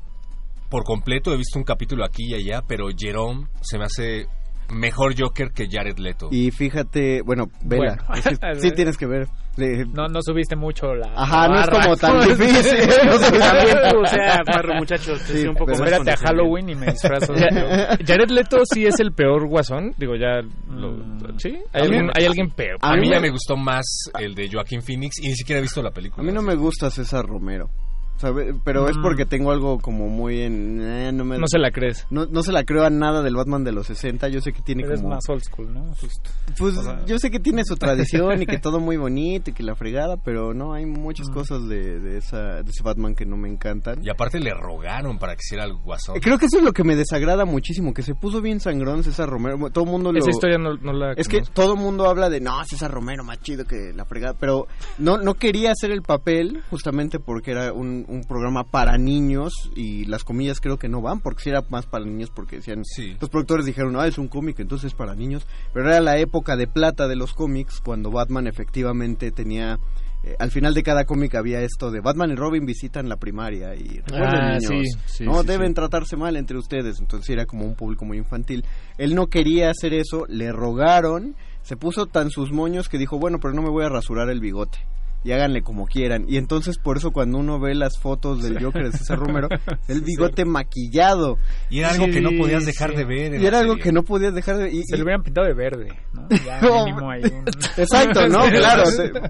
por 0.68 0.84
completo, 0.84 1.32
he 1.32 1.36
visto 1.36 1.58
un 1.58 1.64
capítulo 1.64 2.04
aquí 2.04 2.24
y 2.30 2.34
allá, 2.34 2.62
pero 2.66 2.86
Jerome 2.96 3.46
se 3.62 3.78
me 3.78 3.84
hace 3.84 4.26
mejor 4.74 5.14
Joker 5.16 5.52
que 5.52 5.68
Jared 5.70 5.98
Leto. 5.98 6.28
Y 6.32 6.50
fíjate, 6.50 7.22
bueno, 7.22 7.44
vela. 7.64 7.96
Bueno. 8.08 8.14
Es 8.14 8.24
que 8.38 8.54
sí 8.60 8.70
tienes 8.72 8.96
que 8.96 9.06
ver. 9.06 9.28
Le- 9.56 9.86
No, 9.86 10.06
no 10.08 10.18
subiste 10.20 10.54
mucho 10.56 10.92
la. 10.94 11.12
Ajá, 11.16 11.48
la 11.48 11.54
no 11.54 11.60
es 11.62 11.68
como 11.70 11.96
tan 11.96 12.20
difícil. 12.28 12.78
No 13.06 13.16
También 13.38 13.76
tú, 13.90 14.00
o 14.00 14.06
sea, 14.06 14.42
Parro, 14.44 14.74
muchachos, 14.74 15.20
Sí, 15.20 15.46
un 15.46 15.54
poco 15.54 15.70
Espérate 15.72 16.10
a. 16.10 16.16
Halloween 16.16 16.68
y 16.70 16.74
me 16.74 16.86
disfrazo. 16.86 17.32
de- 17.32 17.96
Jared 18.04 18.28
Leto 18.30 18.58
sí 18.70 18.84
es 18.84 18.98
el 18.98 19.12
peor 19.12 19.46
guasón. 19.48 19.92
Digo, 19.96 20.14
ya. 20.16 20.40
lo- 20.68 20.96
Mm. 20.96 21.38
¿Sí? 21.38 21.56
¿Hay, 21.72 21.82
algún, 21.82 22.10
hay 22.18 22.24
alguien 22.26 22.50
peor? 22.50 22.76
A, 22.82 22.90
a 22.90 22.94
mí 22.96 23.02
mí 23.02 23.08
ya 23.10 23.16
me- 23.16 23.22
me 23.28 23.30
gustó 23.30 23.56
más 23.56 23.84
el 24.18 24.34
de 24.34 24.50
Joaquín 24.52 24.82
Phoenix 24.82 25.18
y 25.22 25.28
ni 25.28 25.34
siquiera 25.36 25.60
he 25.60 25.62
visto 25.62 25.80
la 25.82 25.90
película. 25.92 26.22
A 26.22 26.26
mí 26.26 26.32
no 26.32 26.42
me 26.42 26.54
gusta 26.56 26.90
César 26.90 27.24
Romero. 27.24 27.70
¿Sabe? 28.18 28.54
Pero 28.64 28.88
es 28.88 28.96
Mm. 28.96 29.02
porque 29.02 29.26
tengo 29.26 29.50
algo 29.52 29.78
como 29.78 30.08
muy 30.08 30.40
en... 30.42 30.80
eh, 30.82 31.12
no, 31.12 31.24
me, 31.24 31.38
No 31.38 31.46
se 31.46 31.58
la 31.58 31.70
crees. 31.70 32.06
no, 32.10 32.26
no 32.26 32.42
se 32.42 32.52
la 32.52 32.64
creo 32.64 32.84
a 32.84 32.90
nada 32.90 33.22
del 33.22 33.36
Batman 33.36 33.64
de 33.64 33.72
los 33.72 33.86
60. 33.86 34.28
Yo 34.28 34.40
sé 34.40 34.52
que 34.52 34.62
tiene 34.62 34.84
Eres 34.84 35.00
como... 35.00 35.14
más 35.14 35.28
old 35.28 35.42
school, 35.42 35.72
¿no? 35.72 35.84
Justo. 35.94 36.30
Pues 36.58 36.76
O 36.76 36.82
sea- 36.82 37.04
yo 37.06 37.18
sé 37.18 37.30
que 37.30 37.40
tiene 37.40 37.62
su 37.64 37.76
tradición 37.76 38.42
y 38.42 38.46
que 38.46 38.58
todo 38.58 38.80
muy 38.80 38.96
bonito 38.96 39.50
y 39.50 39.52
que 39.52 39.62
la 39.62 39.74
fregada, 39.74 40.16
pero 40.16 40.54
no, 40.54 40.72
hay 40.72 40.86
muchas 40.86 41.28
Mm. 41.30 41.32
cosas 41.34 41.68
de, 41.68 42.00
de, 42.00 42.18
esa, 42.18 42.62
de 42.62 42.70
ese 42.70 42.82
Batman 42.82 43.14
que 43.14 43.26
no 43.26 43.36
me 43.36 43.48
encantan. 43.48 44.02
Y 44.04 44.10
aparte 44.10 44.40
le 44.40 44.52
rogaron 44.54 45.18
para 45.18 45.34
que 45.34 45.40
hiciera 45.44 45.64
el 45.64 45.74
guasón. 45.74 46.18
Creo 46.20 46.38
que 46.38 46.46
eso 46.46 46.58
es 46.58 46.64
lo 46.64 46.72
que 46.72 46.84
me 46.84 46.96
desagrada 46.96 47.44
muchísimo, 47.44 47.92
que 47.92 48.02
se 48.02 48.14
puso 48.14 48.40
bien 48.40 48.60
sangrón 48.60 49.04
César 49.04 49.28
Romero. 49.28 49.70
Todo 49.70 49.84
mundo 49.84 50.12
lo... 50.12 50.18
Esa 50.18 50.30
historia 50.30 50.58
no, 50.58 50.74
no 50.76 50.92
la 50.92 51.12
Es 51.12 51.28
que 51.28 51.42
todo 51.52 51.74
el 51.74 51.80
mundo 51.80 52.06
habla 52.08 52.28
de, 52.30 52.40
no, 52.40 52.52
César 52.64 52.90
Romero 52.90 53.24
más 53.24 53.40
chido 53.40 53.64
que 53.64 53.92
la 53.94 54.04
fregada, 54.04 54.34
pero 54.38 54.66
no, 54.98 55.18
no 55.18 55.34
quería 55.34 55.72
hacer 55.72 55.90
el 55.90 56.02
papel 56.02 56.62
justamente 56.70 57.18
porque 57.18 57.50
era 57.52 57.72
un, 57.72 58.05
un 58.08 58.24
programa 58.24 58.64
para 58.64 58.96
niños 58.98 59.52
y 59.74 60.04
las 60.06 60.24
comillas 60.24 60.60
creo 60.60 60.78
que 60.78 60.88
no 60.88 61.00
van, 61.02 61.20
porque 61.20 61.42
si 61.44 61.50
era 61.50 61.62
más 61.70 61.86
para 61.86 62.04
niños 62.04 62.30
porque 62.34 62.56
decían, 62.56 62.82
Sí. 62.84 63.16
los 63.20 63.30
productores 63.30 63.66
dijeron, 63.66 63.96
ah, 63.98 64.06
es 64.06 64.18
un 64.18 64.28
cómic, 64.28 64.58
entonces 64.60 64.88
es 64.92 64.94
para 64.94 65.14
niños, 65.14 65.46
pero 65.72 65.88
era 65.88 66.00
la 66.00 66.18
época 66.18 66.56
de 66.56 66.66
plata 66.66 67.08
de 67.08 67.16
los 67.16 67.32
cómics 67.34 67.80
cuando 67.80 68.10
Batman 68.10 68.46
efectivamente 68.46 69.30
tenía... 69.32 69.78
eh, 70.24 70.34
al 70.38 70.50
final 70.50 70.72
de 70.74 70.82
cada 70.82 71.04
cómic 71.04 71.34
había 71.36 71.60
esto 71.60 71.90
de 71.90 72.00
Batman 72.00 72.30
y 72.30 72.34
Robin 72.36 72.64
visitan 72.66 73.08
la 73.08 73.16
primaria 73.16 73.74
y 73.76 74.00
recuerden 74.00 74.40
Ah, 74.40 74.58
niños, 74.58 74.64
sí, 74.68 74.98
sí, 75.06 75.24
no 75.24 75.42
sí, 75.42 75.46
deben 75.46 75.68
sí. 75.68 75.74
tratarse 75.74 76.16
mal 76.16 76.36
entre 76.36 76.56
ustedes, 76.58 76.98
entonces 77.00 77.28
era 77.30 77.46
como 77.46 77.64
un 77.64 77.74
público 77.74 78.04
muy 78.04 78.18
infantil. 78.18 78.64
Él 78.98 79.14
no 79.14 79.26
quería 79.28 79.70
hacer 79.70 79.92
eso, 79.94 80.24
le 80.28 80.50
rogaron, 80.52 81.36
se 81.62 81.76
puso 81.76 82.06
tan 82.06 82.30
sus 82.30 82.50
moños 82.52 82.88
que 82.88 82.98
dijo, 82.98 83.18
bueno, 83.18 83.38
pero 83.40 83.52
no 83.54 83.62
me 83.62 83.70
voy 83.70 83.84
a 83.84 83.88
rasurar 83.88 84.28
el 84.30 84.40
bigote. 84.40 84.78
Y 85.26 85.32
háganle 85.32 85.62
como 85.62 85.86
quieran. 85.86 86.24
Y 86.28 86.36
entonces 86.36 86.78
por 86.78 86.98
eso 86.98 87.10
cuando 87.10 87.38
uno 87.38 87.58
ve 87.58 87.74
las 87.74 87.98
fotos 87.98 88.44
del 88.44 88.62
Joker 88.62 88.84
de 88.84 88.92
César 88.96 89.18
Romero, 89.18 89.48
el 89.88 90.02
bigote 90.02 90.44
maquillado. 90.44 91.36
Y 91.68 91.80
era 91.80 91.90
algo 91.90 92.04
Sí, 92.04 92.12
que 92.12 92.20
no 92.20 92.30
podías 92.38 92.64
dejar 92.64 92.90
sí. 92.90 92.96
de 92.98 93.04
ver. 93.04 93.40
Y 93.42 93.44
era 93.46 93.58
algo 93.58 93.72
serie. 93.72 93.82
que 93.84 93.92
no 93.92 94.02
podías 94.04 94.34
dejar 94.34 94.58
de... 94.58 94.68
y- 94.70 94.82
Se 94.84 94.94
y- 94.94 94.98
lo 94.98 95.04
hubieran 95.04 95.22
pintado 95.24 95.46
de 95.48 95.54
verde, 95.54 95.88
¿no? 96.12 96.28
Ya 96.46 96.60
No. 96.60 96.84
mínimo 96.84 97.10
hay 97.10 97.22
un... 97.24 97.44
Exacto, 97.76 98.28
¿no? 98.28 98.42
Pero- 98.44 98.58
claro. 98.58 98.84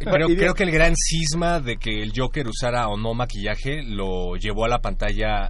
Pero 0.05 0.27
creo 0.29 0.53
que 0.55 0.65
el 0.65 0.71
gran 0.71 0.93
cisma 0.95 1.61
de 1.61 1.77
que 1.79 2.03
el 2.03 2.13
Joker 2.15 2.47
usara 2.47 2.89
o 2.89 2.99
no 2.99 3.15
maquillaje 3.15 3.83
lo 3.83 4.37
llevó 4.37 4.67
a 4.67 4.69
la 4.69 4.81
pantalla 4.81 5.49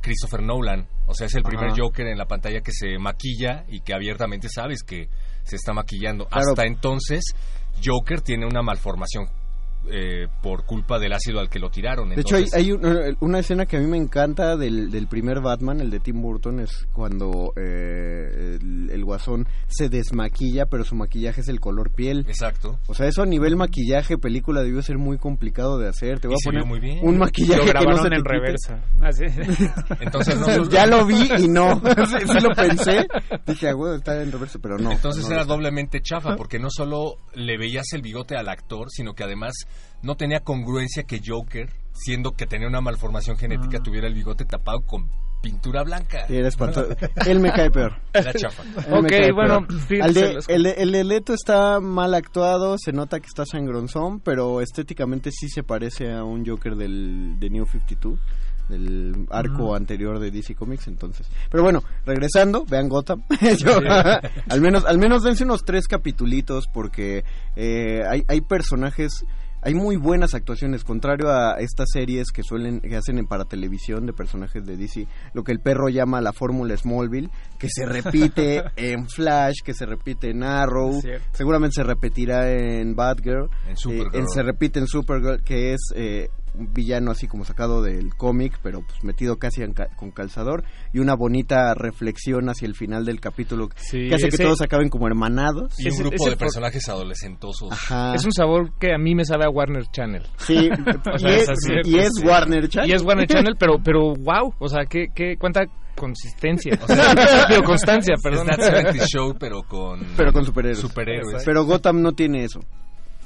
Christopher 0.00 0.42
Nolan. 0.42 0.88
O 1.06 1.14
sea, 1.14 1.26
es 1.26 1.34
el 1.34 1.42
primer 1.42 1.66
Ajá. 1.66 1.76
Joker 1.78 2.06
en 2.06 2.16
la 2.16 2.24
pantalla 2.26 2.60
que 2.62 2.72
se 2.72 2.98
maquilla 2.98 3.64
y 3.68 3.80
que 3.82 3.92
abiertamente 3.92 4.48
sabes 4.48 4.82
que 4.82 5.08
se 5.42 5.56
está 5.56 5.74
maquillando. 5.74 6.26
Claro. 6.26 6.50
Hasta 6.50 6.64
entonces, 6.64 7.22
Joker 7.84 8.22
tiene 8.22 8.46
una 8.46 8.62
malformación 8.62 9.26
eh, 9.90 10.28
por 10.42 10.64
culpa 10.64 10.98
del 10.98 11.12
ácido 11.12 11.40
al 11.40 11.48
que 11.50 11.58
lo 11.58 11.70
tiraron. 11.70 12.10
De 12.10 12.20
hecho, 12.20 12.36
hay, 12.36 12.46
hay 12.54 12.72
un- 12.72 13.16
una 13.20 13.38
escena 13.40 13.66
que 13.66 13.76
a 13.76 13.80
mí 13.80 13.86
me 13.86 13.96
encanta 13.98 14.56
del, 14.56 14.90
del 14.90 15.06
primer 15.08 15.40
Batman, 15.40 15.80
el 15.80 15.90
de 15.90 16.00
Tim 16.00 16.20
Burton, 16.22 16.60
es 16.60 16.86
cuando 16.92 17.52
eh, 17.56 18.58
el, 18.60 18.90
el 18.90 19.04
guasón 19.04 19.46
se 19.68 19.88
desmaquilla, 19.88 20.66
pero 20.66 20.84
su 20.84 20.94
maquillaje 20.94 21.40
es 21.40 21.48
el 21.48 21.60
color 21.60 21.90
piel. 21.90 22.24
Exacto. 22.28 22.78
O 22.88 22.94
sea, 22.94 23.06
eso 23.06 23.22
a 23.22 23.26
nivel 23.26 23.56
maquillaje, 23.56 24.18
película, 24.18 24.62
debió 24.62 24.82
ser 24.82 24.98
muy 24.98 25.18
complicado 25.18 25.78
de 25.78 25.88
hacer. 25.88 26.20
Te 26.20 26.28
voy 26.28 26.34
Y 26.34 26.36
a 26.36 26.38
se 26.38 26.48
poner 26.50 26.64
muy 26.66 26.80
bien. 26.80 26.98
un 27.02 27.18
maquillaje 27.18 27.60
Lo 27.60 27.66
que 27.66 27.72
no 27.74 27.80
grabaron 27.80 28.02
se 28.04 28.08
te 28.10 28.16
en 28.16 28.24
reversa. 28.24 28.82
Ah, 29.02 29.10
sí. 29.12 29.24
Entonces, 30.00 30.38
no- 30.38 30.64
ya 30.70 30.86
lo 30.86 31.04
vi 31.04 31.28
y 31.38 31.48
no. 31.48 31.80
sí, 32.06 32.26
sí 32.26 32.40
lo 32.40 32.50
pensé. 32.50 33.06
Dije, 33.46 33.68
ah, 33.68 33.72
güey, 33.72 33.96
está 33.96 34.22
en 34.22 34.30
reversa, 34.30 34.58
pero 34.62 34.78
no. 34.78 34.92
Entonces 34.92 35.24
no 35.28 35.34
era 35.34 35.44
doblemente 35.44 36.00
chafa, 36.00 36.36
porque 36.36 36.58
no 36.58 36.68
solo 36.70 37.16
le 37.34 37.58
veías 37.58 37.86
el 37.94 38.02
bigote 38.02 38.36
al 38.36 38.48
actor, 38.48 38.88
sino 38.90 39.14
que 39.14 39.24
además 39.24 39.54
no 40.02 40.16
tenía 40.16 40.40
congruencia 40.40 41.04
que 41.04 41.20
Joker, 41.24 41.68
siendo 41.92 42.32
que 42.32 42.46
tenía 42.46 42.66
una 42.68 42.80
malformación 42.80 43.36
genética, 43.36 43.78
Ah. 43.78 43.82
tuviera 43.82 44.06
el 44.08 44.14
bigote 44.14 44.44
tapado 44.44 44.80
con 44.82 45.08
pintura 45.42 45.82
blanca. 45.82 46.24
Era 46.28 46.46
espantoso. 46.48 46.94
Él 47.26 47.40
me 47.40 47.50
cae 47.52 47.68
peor. 47.70 47.96
Era 48.12 48.32
chafa. 48.32 48.62
Él 48.62 48.94
Ok, 48.94 49.34
bueno, 49.34 49.66
de- 49.88 50.38
el, 50.48 50.62
de, 50.62 50.70
el 50.78 50.92
de 50.92 51.02
Leto 51.04 51.34
está 51.34 51.80
mal 51.80 52.14
actuado, 52.14 52.76
se 52.78 52.92
nota 52.92 53.18
que 53.18 53.26
está 53.26 53.44
sangronzón, 53.44 54.20
pero 54.20 54.60
estéticamente 54.60 55.30
sí 55.32 55.48
se 55.48 55.64
parece 55.64 56.12
a 56.12 56.22
un 56.22 56.46
Joker 56.46 56.76
del 56.76 57.40
de 57.40 57.50
New 57.50 57.66
52 57.66 58.20
del 58.68 59.26
arco 59.30 59.74
anterior 59.74 60.20
de 60.20 60.30
DC 60.30 60.54
Comics 60.54 60.86
entonces 60.86 61.26
pero 61.50 61.64
bueno 61.64 61.82
regresando 62.06 62.64
vean 62.64 62.88
Gotham 62.88 63.22
Yo- 63.58 63.76
al 64.48 64.60
menos 64.60 64.84
al 64.84 64.98
menos 64.98 65.24
dense 65.24 65.42
unos 65.42 65.62
tres 65.64 65.88
capitulitos 65.88 66.68
porque 66.72 67.24
eh, 67.56 68.02
hay 68.08 68.22
hay 68.28 68.40
personajes 68.40 69.24
hay 69.62 69.74
muy 69.74 69.96
buenas 69.96 70.34
actuaciones, 70.34 70.84
contrario 70.84 71.30
a 71.30 71.54
estas 71.58 71.88
series 71.92 72.30
que 72.32 72.42
suelen 72.42 72.80
que 72.80 72.96
hacen 72.96 73.18
en 73.18 73.26
para 73.26 73.44
televisión 73.44 74.06
de 74.06 74.12
personajes 74.12 74.64
de 74.66 74.76
DC, 74.76 75.06
lo 75.34 75.44
que 75.44 75.52
el 75.52 75.60
perro 75.60 75.88
llama 75.88 76.20
la 76.20 76.32
fórmula 76.32 76.76
Smallville, 76.76 77.30
que 77.58 77.68
se 77.70 77.86
repite 77.86 78.64
en 78.76 79.08
Flash, 79.08 79.56
que 79.64 79.72
se 79.74 79.86
repite 79.86 80.30
en 80.30 80.42
Arrow, 80.42 81.00
seguramente 81.32 81.74
se 81.76 81.84
repetirá 81.84 82.50
en 82.50 82.94
Batgirl, 82.96 83.48
En 83.68 83.76
Supergirl. 83.76 84.14
eh, 84.14 84.18
en- 84.18 84.28
se 84.28 84.42
repite 84.42 84.80
en 84.80 84.86
Supergirl, 84.86 85.42
que 85.44 85.72
es 85.74 85.80
eh, 85.94 86.28
un 86.54 86.72
villano 86.72 87.10
así 87.10 87.26
como 87.26 87.44
sacado 87.44 87.82
del 87.82 88.14
cómic, 88.14 88.58
pero 88.62 88.80
pues 88.86 89.02
metido 89.04 89.36
casi 89.38 89.62
en 89.62 89.72
ca- 89.72 89.88
con 89.96 90.10
calzador, 90.10 90.64
y 90.92 90.98
una 90.98 91.14
bonita 91.14 91.74
reflexión 91.74 92.48
hacia 92.48 92.66
el 92.66 92.74
final 92.74 93.04
del 93.04 93.20
capítulo 93.20 93.68
Sí, 93.76 94.08
que 94.08 94.14
hace 94.14 94.28
ese- 94.28 94.36
que 94.36 94.44
todos 94.44 94.60
acaben 94.60 94.88
como 94.88 95.06
hermanados. 95.06 95.72
Y 95.78 95.84
un 95.84 95.88
Ese- 95.88 96.02
grupo 96.02 96.16
ese 96.16 96.30
de 96.30 96.36
personajes 96.36 96.88
adolescentosos. 96.88 97.72
Ajá. 97.72 98.14
Es 98.14 98.24
un 98.24 98.32
sabor 98.32 98.72
que 98.78 98.92
a 98.94 98.98
mí 98.98 99.14
me 99.14 99.24
sabe 99.24 99.44
a 99.44 99.50
Warner 99.50 99.84
Channel. 99.92 100.22
Sí, 100.38 100.56
O 101.12 101.16
y, 101.18 101.26
es, 101.30 101.42
es 101.42 101.48
así. 101.48 101.72
y 101.84 101.98
es 101.98 102.10
Warner 102.24 102.68
Channel. 102.68 102.90
Y 102.90 102.94
es 102.94 103.02
Warner 103.02 103.26
Channel, 103.28 103.54
pero, 103.58 103.78
pero 103.82 104.14
wow, 104.14 104.52
o 104.58 104.68
sea, 104.68 104.84
¿qué, 104.86 105.06
qué, 105.14 105.36
cuánta 105.38 105.62
consistencia. 105.96 106.78
O 106.82 106.86
sea, 106.86 107.46
constancia, 107.64 108.14
perdón. 108.22 108.48
Es 108.50 108.56
That 108.56 108.64
70 108.84 109.06
Show, 109.06 109.34
pero 109.38 109.62
con... 109.62 110.00
Pero 110.16 110.32
con 110.32 110.44
superhéroes. 110.44 110.78
Superhéroes. 110.80 111.42
Pero 111.44 111.64
Gotham 111.64 112.00
no 112.02 112.12
tiene 112.12 112.44
eso. 112.44 112.60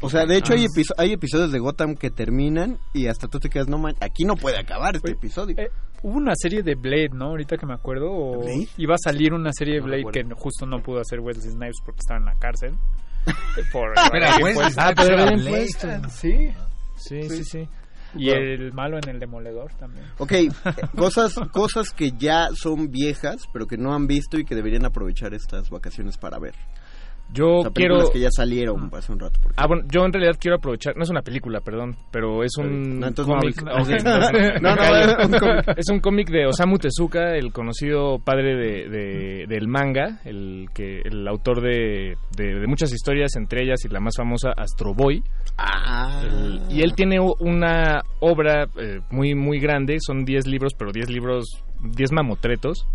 O 0.03 0.11
sea, 0.11 0.27
de 0.27 0.37
hecho 0.37 0.53
hay, 0.53 0.65
episo- 0.67 0.95
hay 0.99 1.13
episodios 1.13 1.51
de 1.53 1.59
Gotham 1.59 1.95
que 1.95 2.11
terminan 2.11 2.79
y 2.93 3.07
hasta 3.07 3.29
tú 3.29 3.39
te 3.41 3.49
quedas, 3.49 3.69
no 3.69 3.79
man, 3.79 3.95
aquí 4.01 4.25
no 4.25 4.37
puede 4.37 4.59
acabar 4.59 4.95
este 4.97 5.09
Oye, 5.09 5.17
episodio. 5.17 5.57
eh, 5.59 5.71
hubo 6.03 6.17
una 6.17 6.35
serie 6.37 6.63
de 6.63 6.75
Blade, 6.75 7.11
¿no? 7.15 7.27
Ahorita 7.27 7.57
que 7.57 7.65
me 7.67 7.75
acuerdo. 7.75 8.11
O 8.13 8.39
¿Blade? 8.41 8.69
iba 8.77 8.95
a 8.95 8.99
salir 8.99 9.33
una 9.33 9.51
serie 9.53 9.75
de 9.77 9.81
Blade 9.81 10.05
que 10.13 10.25
justo 10.35 10.67
no 10.67 10.83
pudo 10.83 11.01
hacer 11.01 11.21
Wesley 11.21 11.51
Snipes 11.53 11.77
porque 11.85 11.99
estaba 12.01 12.19
en 12.21 12.27
la 12.27 12.35
cárcel. 12.39 12.75
Por 13.73 13.99
haber 13.99 14.23
Wesley 14.43 14.53
impuesto- 14.53 14.81
Ah, 14.81 14.93
Snipes 14.93 15.05
pero 15.05 15.15
era 15.15 15.23
había 15.25 15.37
Blade. 15.43 15.67
impuesto. 15.67 16.11
Sí. 16.11 16.51
Sí, 16.97 17.23
sí, 17.29 17.45
sí. 17.45 17.69
Y 18.19 18.31
el 18.31 18.73
malo 18.73 18.97
en 18.99 19.09
el 19.11 19.19
demoledor 19.19 19.73
también. 19.75 20.07
Ok, 20.19 20.33
cosas, 20.97 21.35
cosas 21.53 21.91
que 21.91 22.13
ya 22.13 22.49
son 22.55 22.91
viejas, 22.91 23.43
pero 23.53 23.67
que 23.67 23.77
no 23.77 23.95
han 23.95 24.07
visto 24.07 24.39
y 24.39 24.45
que 24.45 24.55
deberían 24.55 24.87
aprovechar 24.87 25.35
estas 25.35 25.69
vacaciones 25.71 26.17
para 26.17 26.39
ver. 26.39 26.55
Yo 27.33 27.57
O 27.57 27.63
sea, 27.63 27.71
quiero... 27.73 28.11
que 28.11 28.21
ya 28.21 28.29
salieron 28.31 28.91
hace 28.95 29.13
un 29.13 29.19
rato. 29.19 29.41
Ah, 29.57 29.67
bueno, 29.67 29.83
yo 29.91 30.05
en 30.05 30.13
realidad 30.13 30.37
quiero 30.41 30.57
aprovechar, 30.57 30.97
no 30.97 31.03
es 31.03 31.11
una 31.11 31.23
película, 31.23 31.61
perdón, 31.61 31.97
pero 32.11 32.43
es 32.45 32.53
un 32.57 33.01
No, 33.01 33.11
no 33.11 33.15
cómic. 33.25 33.63
No, 33.65 33.79
no, 33.79 34.77
callo. 34.77 35.73
es 35.77 35.89
un 35.91 36.01
cómic. 36.01 36.31
De 36.31 36.47
Osamu 36.47 36.79
Tezuka, 36.79 37.37
el 37.37 37.53
conocido 37.53 38.19
padre 38.19 38.55
de, 38.57 38.89
de- 38.89 39.47
del 39.49 39.69
manga, 39.69 40.21
el 40.25 40.69
que 40.75 41.01
el 41.05 41.27
autor 41.29 41.61
de, 41.61 42.17
de- 42.37 42.61
de 42.61 42.67
muchas 42.67 42.93
historias, 42.93 43.37
entre 43.37 43.63
ellas 43.65 43.85
y 43.85 43.89
la 43.89 44.01
más 44.01 44.15
famosa 44.17 44.51
Astro 44.57 44.95
Boy. 44.95 45.23
Ah. 45.59 46.23
El- 46.25 46.61
y 46.71 46.83
él 46.83 46.95
tiene 46.95 47.19
una 47.21 48.03
obra 48.21 48.65
eh, 48.77 49.01
muy 49.11 49.35
muy 49.35 49.59
grande, 49.61 49.99
son 50.01 50.25
10 50.25 50.47
libros, 50.47 50.73
pero 50.79 50.93
10 50.93 51.11
libros, 51.11 51.45
10 51.83 52.13
mamotretos, 52.13 52.87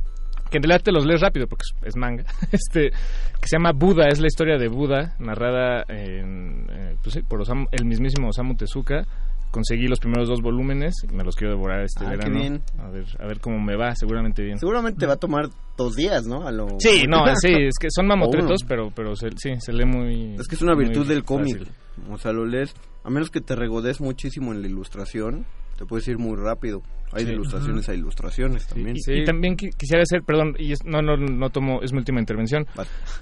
que 0.52 0.58
en 0.58 0.64
realidad 0.64 0.84
te 0.84 0.92
los 0.92 1.06
lees 1.06 1.22
rápido 1.22 1.48
porque 1.48 1.64
es, 1.84 1.96
manga, 1.96 2.24
este 2.52 2.90
que 2.92 3.48
se 3.48 3.56
llama 3.58 3.72
Buda, 3.74 4.08
es 4.10 4.20
la 4.20 4.28
historia 4.28 4.58
de 4.60 4.68
Buda, 4.68 5.16
narrada 5.18 5.84
en, 5.88 6.68
eh, 6.70 6.96
pues 7.02 7.16
sí, 7.16 7.22
por 7.24 7.40
Osamu- 7.42 7.68
el 7.72 7.86
mismísimo 7.86 8.28
Osamu 8.30 8.56
Tezuka. 8.56 9.04
Conseguí 9.50 9.88
los 9.90 10.00
primeros 10.00 10.30
dos 10.30 10.40
volúmenes 10.42 10.94
y 11.04 11.14
me 11.14 11.26
los 11.26 11.36
quiero 11.36 11.56
devorar 11.56 11.82
este 11.84 12.06
Ah, 12.06 12.12
qué 12.12 12.16
verano. 12.30 12.40
bien. 12.40 12.62
A 12.80 12.88
ver, 12.90 13.04
a 13.20 13.28
ver 13.28 13.42
cómo 13.42 13.60
me 13.60 13.76
va, 13.76 13.94
seguramente 13.96 14.42
bien. 14.44 14.58
Seguramente 14.58 15.00
te 15.02 15.06
va 15.06 15.14
a 15.16 15.18
tomar 15.18 15.50
dos 15.76 15.94
días, 15.98 16.26
¿no? 16.26 16.48
A 16.48 16.52
lo... 16.54 16.68
Sí, 16.80 17.04
no, 17.06 17.26
sí, 17.36 17.52
es 17.68 17.78
que 17.78 17.88
son 17.94 18.08
mamotretos, 18.08 18.50
O 18.50 18.54
uno. 18.54 18.66
pero 18.70 18.92
pero 18.96 19.14
se, 19.18 19.28
sí, 19.36 19.50
se 19.60 19.74
lee 19.74 19.84
muy 19.84 20.36
Es 20.40 20.48
que 20.48 20.56
es 20.56 20.62
una 20.62 20.74
virtud 20.74 21.06
del 21.06 21.26
cómic. 21.26 21.68
O 22.10 22.18
sea, 22.18 22.32
lo 22.32 22.46
lees, 22.46 22.74
a 23.04 23.10
menos 23.10 23.30
que 23.30 23.42
te 23.42 23.54
regodes 23.58 24.00
muchísimo 24.00 24.54
en 24.54 24.62
la 24.62 24.68
ilustración, 24.70 25.46
te 25.78 25.86
puedes 25.86 26.08
ir 26.08 26.18
muy 26.18 26.38
rápido. 26.38 26.82
Hay 27.14 27.26
de 27.26 27.34
ilustraciones 27.34 27.88
a 27.90 27.94
ilustraciones 27.94 28.68
también. 28.68 28.96
Y, 28.96 29.12
y 29.22 29.26
también 29.26 29.56
qui- 29.58 29.74
quisiera 29.76 30.04
hacer, 30.04 30.22
perdón, 30.24 30.56
y 30.58 30.72
es- 30.72 30.84
no, 30.86 31.02
no, 31.02 31.18
no 31.18 31.50
tomo, 31.50 31.82
es 31.82 31.92
mi 31.92 32.00
última 32.00 32.20
intervención, 32.20 32.66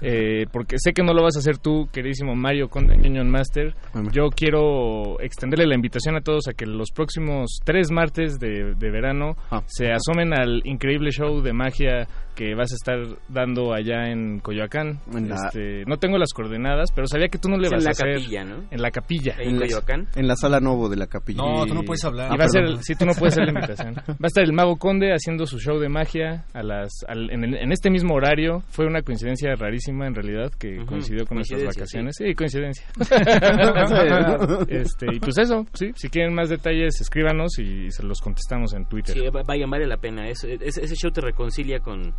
eh, 0.00 0.46
porque 0.52 0.76
sé 0.78 0.92
que 0.92 1.02
no 1.02 1.12
lo 1.12 1.22
vas 1.22 1.36
a 1.36 1.40
hacer 1.40 1.58
tú, 1.58 1.88
queridísimo 1.92 2.34
Mario 2.34 2.68
Conde 2.68 2.94
Union 2.96 3.28
Master. 3.30 3.74
Yo 4.12 4.28
quiero 4.34 5.20
extenderle 5.20 5.66
la 5.66 5.74
invitación 5.74 6.16
a 6.16 6.20
todos 6.20 6.48
a 6.48 6.52
que 6.52 6.66
los 6.66 6.90
próximos 6.94 7.58
tres 7.64 7.90
martes 7.90 8.38
de, 8.38 8.74
de 8.74 8.90
verano 8.90 9.36
Ah. 9.50 9.62
se 9.66 9.90
asomen 9.92 10.32
al 10.32 10.62
increíble 10.64 11.10
show 11.10 11.40
de 11.42 11.52
magia 11.52 12.06
que 12.40 12.54
vas 12.54 12.72
a 12.72 12.74
estar 12.74 13.18
dando 13.28 13.74
allá 13.74 14.10
en 14.10 14.40
Coyoacán. 14.40 14.98
En 15.14 15.28
la- 15.28 15.34
Este, 15.48 15.84
no 15.86 15.98
tengo 15.98 16.16
las 16.16 16.32
coordenadas, 16.32 16.90
pero 16.94 17.06
sabía 17.06 17.28
que 17.28 17.36
tú 17.36 17.50
no 17.50 17.58
le 17.58 17.66
Es 17.66 17.72
en 17.72 17.76
vas 17.76 17.84
la 17.84 17.90
a 17.90 17.92
hacer. 17.92 18.14
capilla, 18.14 18.44
¿no? 18.44 18.64
En 18.70 18.80
la 18.80 18.90
capilla. 18.90 19.34
En 19.38 19.56
la- 19.60 19.66
Coyoacán. 19.66 20.08
en 20.16 20.26
la 20.26 20.36
sala 20.36 20.58
Novo 20.58 20.88
de 20.88 20.96
la 20.96 21.06
capilla. 21.06 21.42
No, 21.42 21.66
tú 21.66 21.74
no 21.74 21.82
puedes 21.82 22.02
hablar. 22.02 22.32
Y 22.32 22.38
va 22.38 22.44
a 22.46 22.48
ser, 22.48 22.62
perdón. 22.62 22.82
sí, 22.82 22.94
tú 22.94 23.04
no 23.04 23.12
puedes 23.12 23.34
hacer 23.34 23.44
la 23.44 23.50
invitación. 23.60 23.94
Va 24.08 24.14
a 24.22 24.26
estar 24.26 24.42
el 24.42 24.54
Mago 24.54 24.76
Conde 24.78 25.12
haciendo 25.12 25.44
su 25.44 25.58
show 25.58 25.78
de 25.78 25.90
magia 25.90 26.46
a 26.54 26.62
las, 26.62 26.90
al- 27.06 27.30
en, 27.30 27.44
el- 27.44 27.56
en 27.56 27.72
este 27.72 27.90
mismo 27.90 28.14
horario. 28.14 28.62
Fue 28.68 28.86
una 28.86 29.02
coincidencia 29.02 29.54
rarísima 29.54 30.06
en 30.06 30.14
realidad 30.14 30.50
que 30.58 30.78
coincidió 30.86 31.26
con 31.26 31.36
nuestras 31.36 31.62
vacaciones. 31.62 32.16
Sí, 32.16 32.34
coincidencia. 32.34 32.86
este, 34.68 35.06
y 35.14 35.20
pues 35.20 35.36
eso, 35.36 35.66
sí, 35.74 35.90
si 35.94 36.08
quieren 36.08 36.34
más 36.34 36.48
detalles, 36.48 37.00
escríbanos 37.02 37.58
y 37.58 37.90
se 37.90 38.02
los 38.02 38.18
contestamos 38.22 38.72
en 38.74 38.86
Twitter. 38.86 39.14
Sí, 39.14 39.20
va- 39.28 39.42
vaya, 39.46 39.66
vale 39.68 39.86
la 39.86 39.98
pena. 39.98 40.26
Es- 40.28 40.44
es- 40.44 40.78
ese 40.78 40.94
show 40.94 41.10
te 41.10 41.20
reconcilia 41.20 41.80
con, 41.80 42.14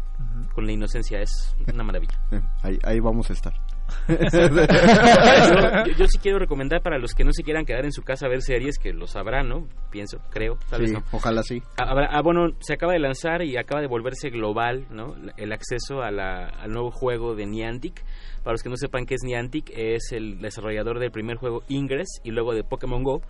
con 0.53 0.65
la 0.65 0.71
inocencia. 0.71 1.19
Es 1.21 1.55
una 1.73 1.83
maravilla. 1.83 2.19
Ahí, 2.63 2.77
ahí 2.83 2.99
vamos 2.99 3.29
a 3.29 3.33
estar. 3.33 3.53
yo, 4.07 5.93
yo- 5.97 6.07
sí 6.07 6.17
quiero 6.21 6.39
recomendar 6.39 6.81
para 6.81 6.97
los 6.97 7.13
que 7.13 7.23
no 7.23 7.31
se 7.33 7.43
quieran 7.43 7.65
quedar 7.65 7.85
en 7.85 7.91
su 7.91 8.03
casa 8.03 8.25
a 8.25 8.29
ver 8.29 8.41
series, 8.41 8.77
que 8.77 8.93
lo 8.93 9.07
sabrán, 9.07 9.49
¿no? 9.49 9.67
Pienso, 9.89 10.19
creo, 10.29 10.57
tal 10.69 10.81
vez 10.81 10.91
Sí, 10.91 10.95
no. 10.95 11.03
ojalá 11.11 11.43
sí. 11.43 11.61
Ah, 11.77 11.93
ah, 12.09 12.21
bueno, 12.21 12.51
se 12.59 12.73
acaba 12.73 12.93
de 12.93 12.99
lanzar 12.99 13.41
y 13.41 13.57
acaba 13.57 13.81
de 13.81 13.87
volverse 13.87 14.29
global, 14.29 14.85
¿no? 14.91 15.15
El 15.37 15.51
acceso 15.51 16.01
a 16.01 16.11
la- 16.11 16.45
al 16.47 16.71
nuevo 16.71 16.91
juego 16.91 17.35
de 17.35 17.45
Niantic. 17.45 18.03
Para 18.43 18.53
los 18.53 18.63
que 18.63 18.69
no 18.69 18.77
sepan 18.77 19.05
qué 19.05 19.13
es 19.15 19.21
Niantic, 19.23 19.69
es 19.75 20.11
el 20.13 20.39
desarrollador 20.41 20.97
del 20.99 21.11
primer 21.11 21.37
juego 21.37 21.61
Ingress 21.67 22.21
y 22.23 22.31
luego 22.31 22.53
de 22.55 22.63
Pokémon 22.63 23.03
Go, 23.03 23.21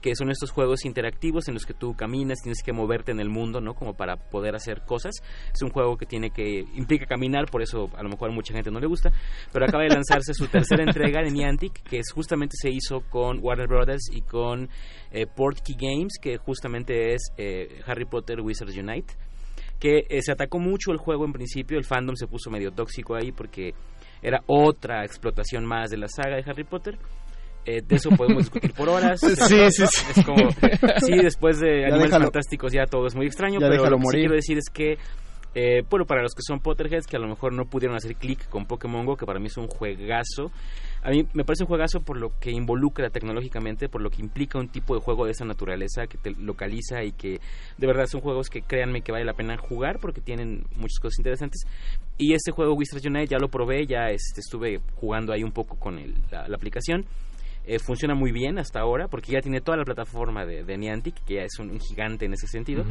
que 0.00 0.14
son 0.14 0.30
estos 0.30 0.50
juegos 0.50 0.84
interactivos 0.84 1.48
en 1.48 1.54
los 1.54 1.66
que 1.66 1.74
tú 1.74 1.94
caminas, 1.94 2.40
tienes 2.42 2.62
que 2.62 2.72
moverte 2.72 3.12
en 3.12 3.20
el 3.20 3.28
mundo, 3.28 3.60
¿no? 3.60 3.74
Como 3.74 3.94
para 3.94 4.16
poder 4.16 4.54
hacer 4.54 4.82
cosas. 4.82 5.14
Es 5.52 5.62
un 5.62 5.70
juego 5.70 5.96
que 5.96 6.06
tiene 6.06 6.30
que 6.30 6.64
implica 6.74 7.06
caminar, 7.06 7.46
por 7.50 7.62
eso 7.62 7.90
a 7.96 8.02
lo 8.02 8.08
mejor 8.08 8.30
a 8.30 8.32
mucha 8.32 8.54
gente 8.54 8.70
no 8.70 8.80
le 8.80 8.86
gusta, 8.86 9.10
pero 9.52 9.64
acaba 9.64 9.84
de 9.84 9.90
lanzarse 9.90 10.34
su 10.34 10.46
tercera 10.48 10.82
entrega 10.82 11.22
de 11.22 11.30
Niantic, 11.30 11.82
que 11.82 11.98
es 11.98 12.12
justamente 12.12 12.56
se 12.60 12.70
hizo 12.70 13.00
con 13.10 13.38
Warner 13.42 13.68
Brothers 13.68 14.10
y 14.12 14.22
con 14.22 14.68
eh, 15.10 15.26
Portkey 15.26 15.76
Games, 15.78 16.14
que 16.20 16.36
justamente 16.38 17.14
es 17.14 17.32
eh, 17.36 17.80
Harry 17.86 18.04
Potter 18.04 18.40
Wizards 18.40 18.76
Unite 18.76 19.14
que 19.78 20.04
eh, 20.10 20.20
se 20.20 20.30
atacó 20.30 20.58
mucho 20.58 20.92
el 20.92 20.98
juego 20.98 21.24
en 21.24 21.32
principio, 21.32 21.78
el 21.78 21.84
fandom 21.84 22.14
se 22.14 22.26
puso 22.26 22.50
medio 22.50 22.70
tóxico 22.70 23.14
ahí 23.14 23.32
porque 23.32 23.72
era 24.22 24.42
otra 24.46 25.04
explotación 25.04 25.64
más 25.64 25.90
de 25.90 25.96
la 25.96 26.06
saga 26.08 26.36
de 26.36 26.44
Harry 26.46 26.64
Potter. 26.64 26.98
Eh, 27.66 27.82
de 27.86 27.96
eso 27.96 28.10
podemos 28.10 28.44
discutir 28.44 28.72
por 28.72 28.88
horas. 28.88 29.20
Sí, 29.20 29.34
sí, 29.36 29.70
sí. 29.70 30.04
Es 30.16 30.24
como, 30.24 30.50
sí, 30.50 31.12
después 31.22 31.60
de 31.60 31.80
Ya 31.80 31.86
Animales 31.88 32.04
déjalo. 32.04 32.24
Fantásticos 32.26 32.72
ya 32.72 32.86
todo 32.86 33.06
es 33.06 33.14
muy 33.14 33.26
extraño, 33.26 33.60
Ya 33.60 33.68
pero 33.68 33.84
lo 33.90 33.98
que 33.98 34.04
sí 34.04 34.16
quiero 34.18 34.34
decir 34.34 34.58
es 34.58 34.70
que, 34.72 34.98
eh, 35.54 35.82
bueno, 35.90 36.06
para 36.06 36.22
los 36.22 36.34
que 36.34 36.42
son 36.42 36.60
Potterheads, 36.60 37.06
que 37.06 37.16
a 37.16 37.20
lo 37.20 37.28
mejor 37.28 37.52
no 37.52 37.66
pudieron 37.66 37.96
hacer 37.96 38.16
clic 38.16 38.48
con 38.48 38.66
Pokémon 38.66 39.04
Go, 39.04 39.16
que 39.16 39.26
para 39.26 39.38
mí 39.40 39.46
es 39.48 39.56
un 39.56 39.66
juegazo, 39.68 40.50
A 41.02 41.08
mí 41.10 41.26
me 41.32 41.44
parece 41.44 41.64
un 41.64 41.68
juegazo 41.68 42.00
por 42.00 42.18
lo 42.18 42.38
que 42.38 42.50
involucra 42.50 43.08
tecnológicamente, 43.08 43.88
por 43.88 44.02
lo 44.02 44.10
que 44.10 44.20
implica 44.20 44.58
un 44.58 44.68
tipo 44.68 44.94
de 44.94 45.00
juego 45.00 45.24
de 45.24 45.30
esa 45.32 45.46
naturaleza 45.46 46.06
que 46.06 46.18
te 46.18 46.32
localiza 46.32 47.02
y 47.04 47.12
que 47.12 47.40
de 47.78 47.86
verdad 47.86 48.04
son 48.06 48.20
juegos 48.20 48.50
que 48.50 48.60
créanme 48.60 49.00
que 49.00 49.10
vale 49.10 49.24
la 49.24 49.32
pena 49.32 49.56
jugar 49.56 49.98
porque 49.98 50.20
tienen 50.20 50.64
muchas 50.76 50.98
cosas 51.00 51.18
interesantes. 51.18 51.62
Y 52.18 52.34
este 52.34 52.50
juego 52.52 52.74
Wizards 52.74 53.06
Unite 53.06 53.28
ya 53.28 53.38
lo 53.38 53.48
probé, 53.48 53.86
ya 53.86 54.10
este, 54.10 54.40
estuve 54.40 54.80
jugando 54.96 55.32
ahí 55.32 55.42
un 55.42 55.52
poco 55.52 55.78
con 55.78 55.98
el- 55.98 56.14
la, 56.30 56.46
la 56.48 56.56
aplicación. 56.56 57.06
Eh, 57.70 57.78
funciona 57.78 58.16
muy 58.16 58.32
bien 58.32 58.58
hasta 58.58 58.80
ahora 58.80 59.06
porque 59.06 59.30
ya 59.30 59.40
tiene 59.40 59.60
toda 59.60 59.76
la 59.76 59.84
plataforma 59.84 60.44
de, 60.44 60.64
de 60.64 60.76
Niantic, 60.76 61.22
que 61.24 61.34
ya 61.34 61.42
es 61.42 61.56
un, 61.60 61.70
un 61.70 61.78
gigante 61.78 62.24
en 62.24 62.32
ese 62.32 62.48
sentido. 62.48 62.84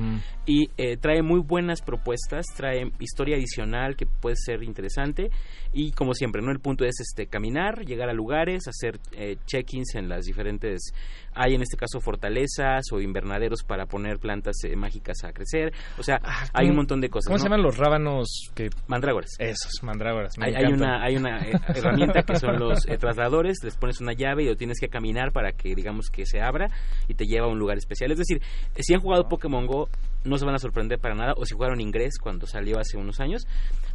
Y 0.45 0.69
eh, 0.77 0.95
trae 0.95 1.21
muy 1.21 1.41
buenas 1.41 1.82
propuestas, 1.82 2.45
trae 2.55 2.89
historia 2.99 3.36
adicional 3.36 3.97
que 3.97 4.05
puede 4.05 4.38
ser 4.38 4.63
interesante. 4.63 5.32
Y 5.73 5.91
como 5.91 6.13
siempre, 6.13 6.41
¿no? 6.41 6.51
El 6.51 6.61
punto 6.61 6.86
es 6.86 6.95
este 7.01 7.27
caminar, 7.27 7.84
llegar 7.86 8.09
a 8.09 8.13
lugares, 8.13 8.69
hacer 8.69 9.01
eh, 9.11 9.36
check-ins 9.45 9.95
en 9.95 10.07
las 10.07 10.23
diferentes... 10.23 10.93
Hay 11.36 11.53
en 11.53 11.61
este 11.61 11.77
caso 11.77 11.99
fortalezas 11.99 12.86
o 12.91 12.99
invernaderos 12.99 13.63
para 13.63 13.86
poner 13.86 14.17
plantas 14.17 14.63
eh, 14.63 14.75
mágicas 14.75 15.23
a 15.23 15.32
crecer. 15.32 15.73
O 15.97 16.03
sea, 16.03 16.19
hay 16.53 16.69
un 16.69 16.75
montón 16.75 17.01
de 17.01 17.09
cosas. 17.09 17.27
¿Cómo 17.27 17.38
se 17.38 17.45
llaman 17.45 17.61
los 17.61 17.77
rábanos 17.77 18.49
que 18.55 18.69
Mandrágoras. 18.88 19.32
Esos, 19.39 19.84
mandrágoras. 19.84 20.38
me 20.38 20.47
Hay, 20.47 20.71
una, 20.71 21.03
hay 21.03 21.17
una 21.17 21.39
herramienta 21.67 22.23
que 22.23 22.36
son 22.38 22.59
los 22.59 22.80
trasladadores, 22.99 23.57
les 23.63 23.75
pones 23.77 24.01
una 24.01 24.13
llave 24.13 24.43
y 24.43 24.47
lo 24.47 24.55
tienes 24.55 24.68
que 24.78 24.89
caminar 24.89 25.32
para 25.32 25.51
que 25.51 25.74
digamos 25.74 26.09
que 26.09 26.26
se 26.26 26.41
abra 26.41 26.67
y 27.07 27.13
te 27.13 27.26
lleva 27.26 27.47
a 27.47 27.49
un 27.49 27.57
lugar 27.57 27.78
especial. 27.78 28.11
Es 28.11 28.17
decir, 28.17 28.41
si 28.78 28.93
han 28.93 29.01
jugado 29.01 29.28
Pokémon 29.28 29.65
Go 29.65 29.89
no 30.24 30.38
se 30.38 30.45
van 30.45 30.55
a 30.55 30.59
sorprender 30.59 30.99
para 30.99 31.15
nada 31.15 31.34
o 31.38 31.45
si 31.45 31.53
jugaron 31.53 31.80
inglés 31.80 32.17
cuando 32.22 32.45
salió 32.45 32.80
hace 32.80 32.97
unos 32.97 33.20
años, 33.20 33.47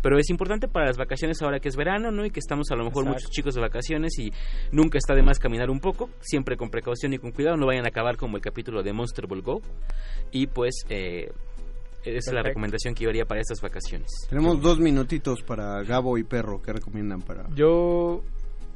pero 0.03 0.19
es 0.19 0.31
importante 0.31 0.69
para 0.69 0.87
las 0.87 0.97
vacaciones 0.97 1.41
ahora 1.43 1.61
que 1.61 1.69
es 1.69 1.77
verano, 1.77 2.11
¿no? 2.11 2.25
Y 2.25 2.31
que 2.31 2.41
estamos 2.41 2.71
a 2.71 2.77
lo 2.77 2.85
mejor 2.85 3.05
Exacto. 3.05 3.15
muchos 3.15 3.31
chicos 3.31 3.55
de 3.55 3.61
vacaciones 3.61 4.19
y 4.19 4.33
nunca 4.73 4.99
está 4.99 5.15
de 5.15 5.23
más 5.23 5.39
caminar 5.39 5.71
un 5.71 5.81
poco, 5.81 6.11
siempre 6.21 6.57
con 6.57 6.71
precaución 6.71 7.13
y 7.13 7.19
con 7.19 7.33
cuidado, 7.33 7.57
no 7.57 7.67
vayan 7.67 7.85
a 7.85 7.89
acabar 7.89 8.17
como 8.17 8.37
el 8.37 8.43
capítulo 8.43 8.83
de 8.83 8.93
Monster 8.93 9.27
Ball 9.27 9.43
Go. 9.43 9.61
Y 10.33 10.47
pues 10.47 10.85
eh, 10.89 11.31
esa 12.05 12.31
es 12.31 12.35
la 12.35 12.43
recomendación 12.43 12.95
que 12.95 13.05
yo 13.05 13.11
haría 13.11 13.25
para 13.25 13.41
estas 13.41 13.61
vacaciones. 13.61 14.11
Tenemos 14.29 14.61
dos 14.61 14.79
minutitos 14.79 15.43
para 15.43 15.83
Gabo 15.83 16.19
y 16.19 16.25
Perro. 16.25 16.61
¿Qué 16.61 16.73
recomiendan 16.73 17.23
para...? 17.23 17.49
Yo 17.55 18.23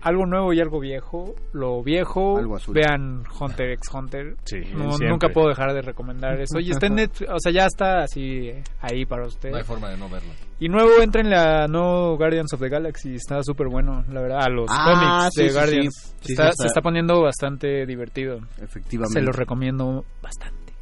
algo 0.00 0.26
nuevo 0.26 0.52
y 0.52 0.60
algo 0.60 0.80
viejo. 0.80 1.34
Lo 1.52 1.82
viejo, 1.82 2.38
Algo 2.38 2.56
azul. 2.56 2.74
vean 2.74 3.24
Hunter 3.40 3.70
x 3.72 3.88
Hunter. 3.92 4.36
Sí, 4.44 4.58
No- 4.74 4.96
nunca 4.98 5.28
puedo 5.30 5.48
dejar 5.48 5.72
de 5.72 5.82
recomendar 5.82 6.40
eso. 6.40 6.58
Y 6.60 6.70
está 6.70 6.86
en 6.86 6.94
Netflix, 6.96 7.30
o 7.30 7.38
sea, 7.38 7.52
ya 7.52 7.66
está 7.66 8.00
así 8.02 8.48
eh, 8.48 8.62
ahí 8.80 9.04
para 9.04 9.26
usted. 9.26 9.50
No 9.50 9.56
hay 9.56 9.64
forma 9.64 9.90
de 9.90 9.96
no 9.96 10.08
verlo. 10.08 10.30
Y 10.60 10.68
nuevo 10.68 11.00
entra 11.02 11.20
en 11.20 11.30
la 11.30 11.66
no 11.68 12.16
Guardians 12.16 12.52
of 12.52 12.60
the 12.60 12.68
Galaxy, 12.68 13.14
está 13.14 13.42
súper 13.42 13.68
bueno, 13.68 14.04
la 14.10 14.20
verdad, 14.20 14.40
a 14.42 14.48
los 14.48 14.66
Ah, 14.70 14.84
cómics 14.92 15.34
sí, 15.34 15.42
de 15.42 15.48
sí, 15.50 15.54
Guardians. 15.54 15.94
sí. 15.94 16.08
Sí, 16.20 16.32
está, 16.32 16.42
sí, 16.44 16.48
está. 16.50 16.62
Se 16.62 16.66
está 16.66 16.80
poniendo 16.80 17.20
bastante 17.22 17.86
divertido. 17.86 18.38
Efectivamente. 18.60 19.20
Se 19.20 19.24
los 19.24 19.36
recomiendo 19.36 20.04
bastante. 20.22 20.72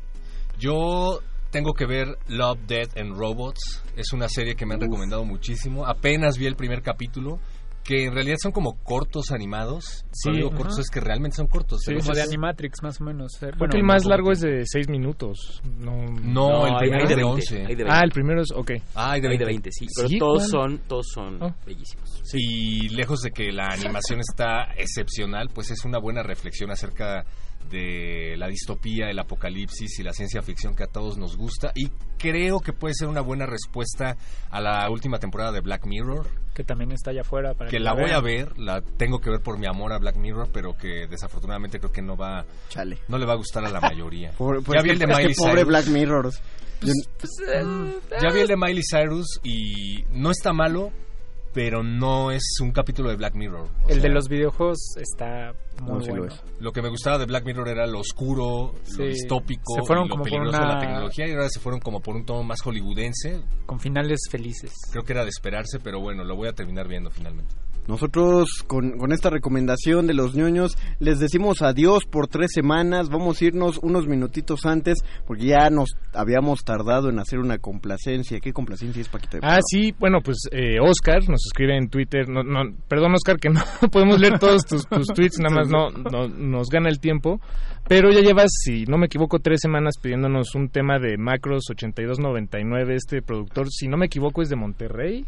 Yo 0.59 1.21
tengo 1.51 1.73
que 1.75 1.87
ver 1.87 2.19
Love, 2.29 2.59
Death 2.67 2.97
and 2.99 3.17
Robots. 3.17 3.83
Es 3.97 4.13
una 4.13 4.29
serie 4.29 4.55
que 4.57 4.67
me 4.67 4.75
han 4.75 4.81
recomendado 4.81 5.25
muchísimo. 5.25 5.87
Apenas 5.87 6.39
vi 6.39 6.47
el 6.47 6.57
primer 6.57 6.83
capítulo, 6.83 7.39
que 7.87 8.05
en 8.05 8.13
realidad 8.15 8.37
son 8.43 8.53
como 8.53 8.83
cortos 8.83 9.31
animados. 9.31 10.05
Sí, 10.13 10.31
digo 10.33 10.49
ajá. 10.49 10.57
cortos 10.59 10.79
es 10.81 10.91
que 10.91 11.01
realmente 11.01 11.37
son 11.37 11.47
cortos. 11.47 11.81
Sí, 11.83 11.93
Pero 11.93 12.01
como 12.01 12.15
de 12.15 12.23
Animatrix, 12.23 12.83
más 12.83 13.01
o 13.01 13.05
menos. 13.05 13.33
eh, 13.35 13.39
Creo 13.47 13.59
bueno, 13.59 13.71
que 13.73 13.79
el 13.79 13.85
más 13.85 14.03
no, 14.05 14.11
largo 14.11 14.33
es 14.33 14.41
de 14.41 14.63
6 14.67 14.89
minutos. 14.89 15.61
No, 15.65 16.05
No, 16.23 16.67
el 16.67 16.73
hay- 16.75 16.79
primero 16.81 16.99
hay 16.99 17.03
es 17.05 17.09
de 17.09 17.15
de 17.17 17.23
20, 17.23 17.33
11. 17.35 17.57
hay 17.67 17.75
de 17.75 17.83
Ah, 17.85 17.87
20. 18.01 18.05
el 18.05 18.11
primero 18.13 18.43
es, 18.43 18.49
ok. 18.55 18.71
Ah, 18.95 19.13
hay 19.13 19.21
de 19.21 19.29
Hay 19.29 19.31
20. 19.39 19.39
de 19.39 19.45
20, 19.47 19.71
sí. 19.73 19.87
Pero 19.97 20.09
¿Sí? 20.09 20.19
todos 20.19 20.49
¿Cuál? 20.51 20.71
son, 20.71 20.79
todos 20.89 21.07
son 21.15 21.43
Oh. 21.43 21.55
bellísimos. 21.65 22.23
Y 22.35 22.89
lejos 22.91 23.21
de 23.21 23.31
que 23.31 23.53
la 23.53 23.69
animación 23.69 24.21
está 24.21 24.73
excepcional, 24.77 25.49
pues 25.55 25.71
es 25.71 25.85
una 25.85 25.99
buena 25.99 26.23
reflexión 26.23 26.71
acerca 26.71 27.25
de 27.71 28.35
la 28.39 28.49
distopía, 28.49 29.11
el 29.11 29.19
apocalipsis 29.19 29.99
y 29.99 30.03
la 30.03 30.13
ciencia 30.13 30.43
ficción 30.43 30.75
que 30.75 30.85
a 30.85 30.87
todos 30.87 31.19
nos 31.19 31.37
gusta. 31.37 31.73
Y 31.75 31.89
creo 32.19 32.61
que 32.61 32.73
puede 32.73 32.95
ser 32.95 33.09
una 33.09 33.21
buena 33.21 33.47
respuesta 33.47 34.17
a 34.51 34.61
la 34.61 34.89
última 34.91 35.19
temporada 35.19 35.53
de 35.53 35.61
Black 35.61 35.87
Mirror. 35.87 36.27
Que 36.55 36.65
también 36.65 36.93
está 36.93 37.11
allá 37.11 37.21
afuera. 37.21 37.55
Para 37.55 37.69
que 37.71 37.79
la 37.79 37.93
voy 37.93 38.11
a 38.13 38.21
ver, 38.21 38.59
la 38.59 38.81
tengo 38.81 39.21
que 39.21 39.29
ver 39.31 39.41
por 39.41 39.59
mi 39.59 39.67
amor 39.67 39.93
a 39.93 39.99
Black 39.99 40.17
Mirror, 40.17 40.49
pero 40.53 40.77
que 40.77 41.07
desafortunadamente 41.07 41.79
creo 41.79 41.93
que 41.93 42.01
no 42.03 42.17
va, 42.17 42.47
Chale. 42.71 42.99
no 43.09 43.19
le 43.19 43.27
va 43.27 43.35
a 43.35 43.37
gustar 43.37 43.65
a 43.65 43.69
la 43.69 43.81
mayoría. 43.81 44.33
Pobre- 44.39 44.63
pues 44.63 44.79
ya 44.79 44.83
vi 44.83 44.91
el 44.91 44.99
de 44.99 45.05
es 45.05 45.11
que 45.11 45.17
Miley 45.17 45.35
pobre 45.35 45.53
Cyrus. 45.53 45.67
Black 45.69 45.87
Mirror. 45.89 46.31
Yo- 46.83 46.93
Ya 48.23 48.33
vi 48.33 48.41
el 48.41 48.49
de 48.49 48.57
Miley 48.57 48.83
Cyrus 48.91 49.41
y 49.43 50.05
no 50.11 50.31
está 50.31 50.53
malo, 50.53 50.91
pero 51.57 51.83
no 51.83 52.31
es 52.33 52.43
un 52.61 52.71
capítulo 52.71 53.09
de 53.09 53.17
Black 53.17 53.35
Mirror. 53.35 53.63
O 53.85 53.89
El 53.89 53.95
sea, 53.95 54.03
de 54.03 54.09
los 54.11 54.29
videojuegos 54.29 54.79
está 55.01 55.55
muy 55.81 55.95
No, 55.95 56.01
sí 56.03 56.09
lo 56.09 56.17
bueno. 56.19 56.35
es. 56.35 56.43
Lo 56.61 56.71
que 56.71 56.83
me 56.83 56.91
gustaba 56.91 57.17
de 57.17 57.25
Black 57.25 57.47
Mirror 57.47 57.69
era 57.71 57.87
lo 57.87 58.01
oscuro, 58.01 58.75
Sí, 58.83 58.99
lo 58.99 59.05
distópico, 59.07 59.75
se 59.75 59.81
fueron 59.87 60.05
y 60.05 60.09
lo 60.09 60.13
como 60.13 60.23
por 60.25 60.31
peligroso 60.31 60.59
de 60.61 60.67
la 60.67 60.73
una- 60.73 60.81
tecnología 60.81 61.27
y 61.27 61.31
ahora 61.33 61.49
se 61.49 61.59
fueron 61.59 61.81
como 61.81 62.01
por 62.01 62.15
un 62.15 62.27
tono 62.27 62.43
más 62.43 62.61
hollywoodense. 62.61 63.41
Con 63.65 63.81
finales 63.81 64.21
felices. 64.31 64.71
Creo 64.93 65.03
que 65.03 65.15
era 65.15 65.23
de 65.25 65.31
esperarse, 65.31 65.81
pero 65.81 65.99
bueno, 65.99 66.25
lo 66.25 66.37
voy 66.37 66.49
a 66.49 66.53
terminar 66.53 66.87
viendo 66.89 67.11
finalmente. 67.11 67.55
Nosotros 67.89 68.49
con, 68.67 68.99
con 68.99 69.13
esta 69.13 69.31
recomendación 69.31 70.07
de 70.07 70.15
los 70.15 70.35
ñoños 70.35 70.77
les 70.99 71.19
decimos 71.19 71.63
adiós 71.63 72.05
por 72.05 72.29
tres 72.29 72.51
semanas. 72.53 73.09
Vamos 73.09 73.41
a 73.41 73.45
irnos 73.45 73.79
unos 73.83 74.07
minutitos 74.07 74.67
antes 74.67 74.99
porque 75.27 75.47
ya 75.47 75.71
nos 75.71 75.97
habíamos 76.13 76.65
tardado 76.65 77.09
en 77.09 77.19
hacer 77.19 77.39
una 77.39 77.59
complacencia. 77.59 78.41
¿Qué 78.41 78.53
complacencia 78.53 79.01
es, 79.01 79.09
Paquita? 79.09 79.39
Ah, 79.43 79.59
sí, 79.65 79.93
bueno, 79.99 80.19
pues 80.25 80.39
eh, 80.51 80.79
Oscar 80.81 81.29
nos 81.29 81.47
escribe 81.47 81.77
en 81.77 81.89
Twitter, 81.89 82.29
no, 82.29 82.43
no, 82.43 82.75
perdón 82.89 83.15
Oscar 83.15 83.37
que 83.39 83.51
no 83.51 83.61
podemos 83.93 84.19
leer 84.19 84.39
todos 84.39 84.65
tus, 84.65 84.87
tus 84.87 85.07
tweets, 85.09 85.39
nada 85.39 85.55
más 85.55 85.69
no, 85.69 85.91
no 85.91 86.29
nos 86.29 86.69
gana 86.69 86.89
el 86.89 87.01
tiempo, 87.01 87.41
pero 87.89 88.11
ya 88.11 88.21
llevas, 88.21 88.51
si 88.65 88.85
no 88.85 88.99
me 88.99 89.07
equivoco, 89.07 89.39
tres 89.39 89.61
semanas 89.61 89.95
pidiéndonos 90.01 90.55
un 90.55 90.69
tema 90.69 90.99
de 90.99 91.17
Macros 91.17 91.65
8299, 91.71 92.95
este 92.95 93.23
productor, 93.23 93.69
si 93.71 93.89
no 93.89 93.97
me 93.97 94.07
equivoco 94.07 94.43
es 94.43 94.49
de 94.49 94.57
Monterrey, 94.57 95.27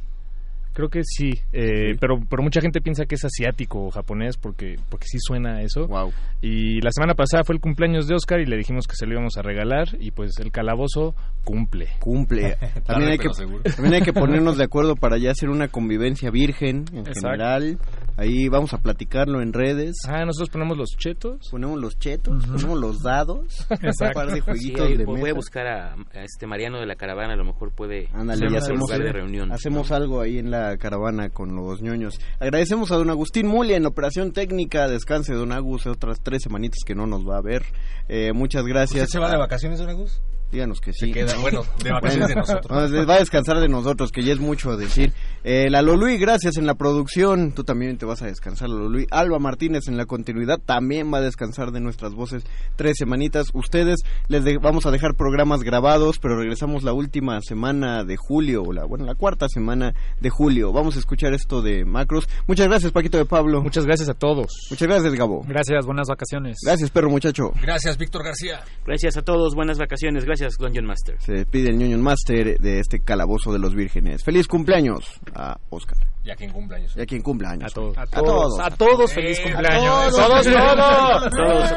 creo 0.72 0.88
que 0.88 1.00
sí, 1.04 1.30
eh, 1.52 1.96
pero, 2.00 2.18
pero 2.28 2.42
mucha 2.42 2.60
gente 2.60 2.80
piensa 2.80 3.04
que 3.06 3.16
es 3.16 3.24
asiático 3.24 3.86
o 3.86 3.90
japonés 3.90 4.36
porque, 4.36 4.76
porque 4.88 5.06
sí 5.06 5.18
suena 5.20 5.56
a 5.56 5.62
eso. 5.62 5.86
Wow. 5.86 6.12
Y 6.40 6.80
la 6.80 6.90
semana 6.90 7.14
pasada 7.14 7.44
fue 7.44 7.54
el 7.54 7.60
cumpleaños 7.60 8.06
de 8.06 8.14
Oscar 8.14 8.40
y 8.40 8.46
le 8.46 8.56
dijimos 8.56 8.86
que 8.86 8.94
se 8.94 9.06
lo 9.06 9.12
íbamos 9.12 9.36
a 9.36 9.42
regalar 9.42 9.88
y 9.98 10.10
pues 10.10 10.38
el 10.38 10.52
calabozo 10.52 11.14
cumple. 11.49 11.88
Cumple. 11.99 12.57
También 12.86 13.12
hay, 13.12 13.18
que, 13.18 13.28
también 13.74 13.94
hay 13.94 14.03
que 14.03 14.12
ponernos 14.12 14.59
de 14.59 14.64
acuerdo 14.64 14.96
para 14.96 15.16
ya 15.16 15.30
hacer 15.30 15.49
una 15.49 15.68
convivencia 15.68 16.30
virgen 16.30 16.84
en 16.92 16.99
Exacto. 17.07 17.20
general. 17.30 17.78
Ahí 18.18 18.49
vamos 18.49 18.74
a 18.74 18.78
platicarlo 18.78 19.40
en 19.40 19.53
redes. 19.55 19.96
Ah, 20.09 20.24
nosotros 20.26 20.51
ponemos 20.51 20.76
los 20.76 20.90
chetos. 20.99 21.49
Ponemos 21.51 21.80
los 21.80 21.99
chetos, 21.99 22.44
ponemos 22.44 22.78
los 22.78 23.03
dados, 23.03 23.66
un 23.70 23.76
Exacto. 23.86 24.14
par 24.14 24.26
de 24.28 24.34
Sí, 24.34 24.40
jueguitos 24.42 24.86
ahí 24.86 24.96
de 24.96 25.05
voy 25.05 25.30
a 25.30 25.34
buscar 25.34 25.66
a, 25.66 25.94
a 25.94 26.22
este 26.24 26.46
Mariano 26.46 26.80
de 26.80 26.86
la 26.86 26.96
caravana, 26.96 27.32
a 27.32 27.36
lo 27.36 27.44
mejor 27.44 27.72
puede 27.74 28.09
Ándale, 28.12 28.46
hacemos, 28.59 28.80
lugar 28.80 29.01
de 29.03 29.12
reunión. 29.12 29.51
hacemos 29.53 29.90
algo 29.92 30.20
ahí 30.20 30.38
en 30.38 30.51
la 30.51 30.76
caravana 30.76 31.30
con 31.30 31.55
los 31.57 31.80
ñoños. 31.80 32.18
Agradecemos 32.40 32.92
a 32.92 32.96
don 32.96 33.09
Agustín 33.09 33.46
Muli 33.46 33.72
en 33.74 33.86
operación 33.86 34.32
técnica. 34.32 34.86
Descanse, 34.88 35.32
don 35.34 35.53
Agus, 35.53 35.86
otras 35.86 36.18
tres 36.22 36.42
semanitas 36.42 36.80
que 36.84 36.94
no 36.94 37.07
nos 37.07 37.26
va 37.26 37.38
a 37.38 37.42
ver. 37.42 37.62
Eh, 38.09 38.32
muchas 38.34 38.64
gracias. 38.66 39.05
¿Usted 39.05 39.12
se 39.12 39.18
va 39.20 39.28
a- 39.28 39.32
de 39.32 39.38
vacaciones, 39.38 39.78
don 39.78 39.88
Agus? 39.88 40.20
Díganos 40.51 40.80
que 40.80 40.92
sí. 40.92 41.07
Se 41.07 41.12
queda, 41.12 41.36
bueno, 41.38 41.64
de 41.82 41.92
vacaciones 41.92 42.28
de 42.28 42.34
nosotros. 42.36 42.92
Va 43.09 43.14
a 43.14 43.18
descansar 43.18 43.61
de 43.61 43.68
nosotros, 43.68 44.11
que 44.11 44.22
ya 44.22 44.32
es 44.32 44.40
mucho 44.40 44.76
decir. 44.76 45.12
Eh, 45.45 45.68
la 45.70 45.82
Lolui, 45.82 46.18
gracias 46.18 46.57
en 46.57 46.66
la 46.66 46.74
producción. 46.74 47.53
Tú 47.53 47.64
también 47.64 47.97
te 47.97 48.05
vas 48.05 48.22
a 48.22 48.26
descansar, 48.26 48.68
Lolui. 48.68 49.07
Alba 49.11 49.39
Martínez 49.39 49.89
en 49.89 49.97
la 49.97 50.05
continuidad 50.07 50.59
también 50.59 51.12
va 51.12 51.18
a 51.18 51.22
descansar 51.22 51.70
de 51.70 51.80
nuestras 51.80 52.12
voces 52.14 52.45
tres 52.76 52.97
semanitas. 52.99 53.47
Ustedes 53.55 54.01
les 54.28 54.45
de- 54.45 54.59
vamos 54.59 54.86
a 54.86 54.91
dejar 54.91 55.14
programas 55.14 55.62
grabados, 55.62 56.18
pero 56.18 56.36
regresamos 56.36 56.82
la 56.82 56.93
última 56.93 57.41
semana 57.41 58.05
de 58.05 58.16
julio, 58.16 58.62
o 58.62 58.72
la, 58.72 58.84
bueno, 58.84 59.05
la 59.05 59.14
cuarta 59.14 59.49
semana 59.49 59.95
de 60.20 60.30
julio. 60.30 60.72
Vamos 60.72 60.97
a 60.97 60.99
escuchar 60.99 61.32
esto 61.34 61.62
de 61.62 61.84
Macros. 61.84 62.28
Muchas 62.47 62.66
gracias, 62.66 62.93
Paquito 62.93 63.18
de 63.18 63.24
Pablo. 63.24 63.62
Muchas 63.62 63.84
gracias 63.86 64.09
a 64.09 64.14
todos. 64.14 64.49
Muchas 64.70 64.89
gracias, 64.89 65.14
Gabo. 65.14 65.45
Gracias, 65.47 65.86
buenas 65.86 66.09
vacaciones. 66.09 66.59
Gracias, 66.64 66.91
perro 66.91 67.11
muchacho. 67.11 67.53
Gracias, 67.62 67.97
Víctor 67.97 68.24
García. 68.24 68.61
Gracias 68.86 69.16
a 69.16 69.22
todos, 69.22 69.55
buenas 69.55 69.78
vacaciones, 69.78 70.24
gracias 70.24 70.55
Dungeon 70.59 70.86
Master. 70.86 71.16
Se 71.20 71.32
despide 71.32 71.70
el 71.70 71.78
ñoño 71.78 71.99
Master 71.99 72.59
de 72.59 72.80
este 72.80 73.01
calabozo 73.01 73.53
de 73.53 73.59
los 73.59 73.74
vírgenes. 73.74 74.22
Feliz 74.24 74.47
cumpleaños 74.47 75.05
a 75.35 75.57
Oscar. 75.70 75.99
Ya 76.24 76.37
quien 76.37 76.51
cumpleaños. 76.51 76.97
Y 76.97 77.01
a 77.01 77.07
quien 77.07 77.22
cumpla 77.22 77.51
años. 77.51 77.72
A 77.72 77.74
todos. 77.74 77.97
A 77.97 78.03
A 78.03 78.07
todos, 78.07 78.26
todos. 78.26 78.61
a 78.61 78.70
todos 78.70 79.12
feliz 79.12 79.41
cumpleaños. 79.41 80.18
a 80.18 80.26
todos, 80.26 80.45
todos. 80.47 81.31
todos. 81.31 81.70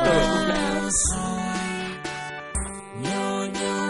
Todos, 3.03 3.80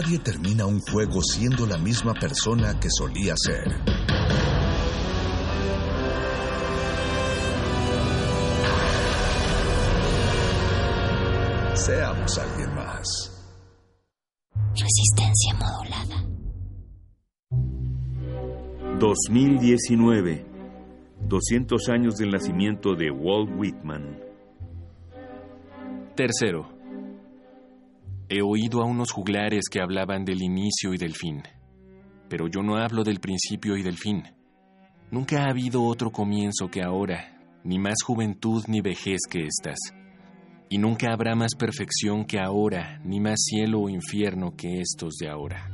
Nadie 0.00 0.18
termina 0.18 0.64
un 0.64 0.80
juego 0.80 1.20
siendo 1.20 1.66
la 1.66 1.76
misma 1.76 2.14
persona 2.14 2.80
que 2.80 2.88
solía 2.90 3.34
ser. 3.36 3.68
Seamos 11.74 12.38
alguien 12.38 12.74
más. 12.74 13.46
Resistencia 14.70 15.54
modulada. 15.58 16.24
2019. 18.98 20.46
200 21.28 21.88
años 21.90 22.16
del 22.16 22.30
nacimiento 22.30 22.94
de 22.94 23.10
Walt 23.10 23.50
Whitman. 23.54 24.18
Tercero. 26.16 26.79
He 28.60 28.64
oído 28.64 28.82
a 28.82 28.84
unos 28.84 29.10
juglares 29.10 29.70
que 29.70 29.80
hablaban 29.80 30.26
del 30.26 30.42
inicio 30.42 30.92
y 30.92 30.98
del 30.98 31.14
fin, 31.14 31.42
pero 32.28 32.46
yo 32.46 32.62
no 32.62 32.76
hablo 32.76 33.04
del 33.04 33.18
principio 33.18 33.74
y 33.74 33.82
del 33.82 33.96
fin. 33.96 34.22
Nunca 35.10 35.44
ha 35.44 35.50
habido 35.50 35.82
otro 35.84 36.10
comienzo 36.10 36.68
que 36.68 36.82
ahora, 36.82 37.40
ni 37.64 37.78
más 37.78 38.02
juventud 38.04 38.62
ni 38.68 38.82
vejez 38.82 39.20
que 39.30 39.46
estas. 39.46 39.78
Y 40.68 40.76
nunca 40.76 41.10
habrá 41.10 41.34
más 41.34 41.54
perfección 41.58 42.26
que 42.26 42.38
ahora, 42.38 43.00
ni 43.02 43.18
más 43.18 43.40
cielo 43.44 43.80
o 43.80 43.88
infierno 43.88 44.54
que 44.54 44.80
estos 44.82 45.14
de 45.14 45.30
ahora. 45.30 45.66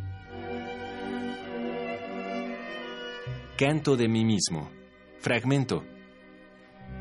Canto 3.59 3.97
de 3.97 4.07
mí 4.07 4.25
mismo. 4.25 4.71
Fragmento. 5.19 5.83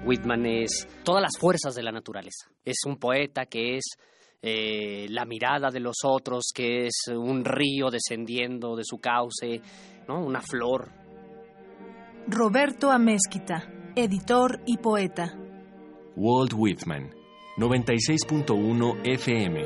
Whitman 0.04 0.48
es 0.48 0.88
todas 1.04 1.22
las 1.22 1.38
fuerzas 1.38 1.76
de 1.76 1.84
la 1.84 1.92
naturaleza. 1.92 2.50
Es 2.64 2.78
un 2.88 2.98
poeta 2.98 3.46
que 3.46 3.78
es 3.78 3.84
eh, 4.48 5.08
la 5.10 5.26
mirada 5.26 5.72
de 5.72 5.80
los 5.80 5.98
otros, 6.04 6.52
que 6.54 6.86
es 6.86 7.08
un 7.08 7.44
río 7.44 7.90
descendiendo 7.90 8.76
de 8.76 8.84
su 8.84 9.00
cauce, 9.00 9.60
¿no? 10.08 10.24
una 10.24 10.40
flor. 10.40 10.92
Roberto 12.28 12.92
Amezquita, 12.92 13.68
editor 13.96 14.62
y 14.68 14.78
poeta. 14.78 15.36
Walt 16.16 16.54
Whitman, 16.56 17.10
96.1 17.58 19.02
FM. 19.04 19.64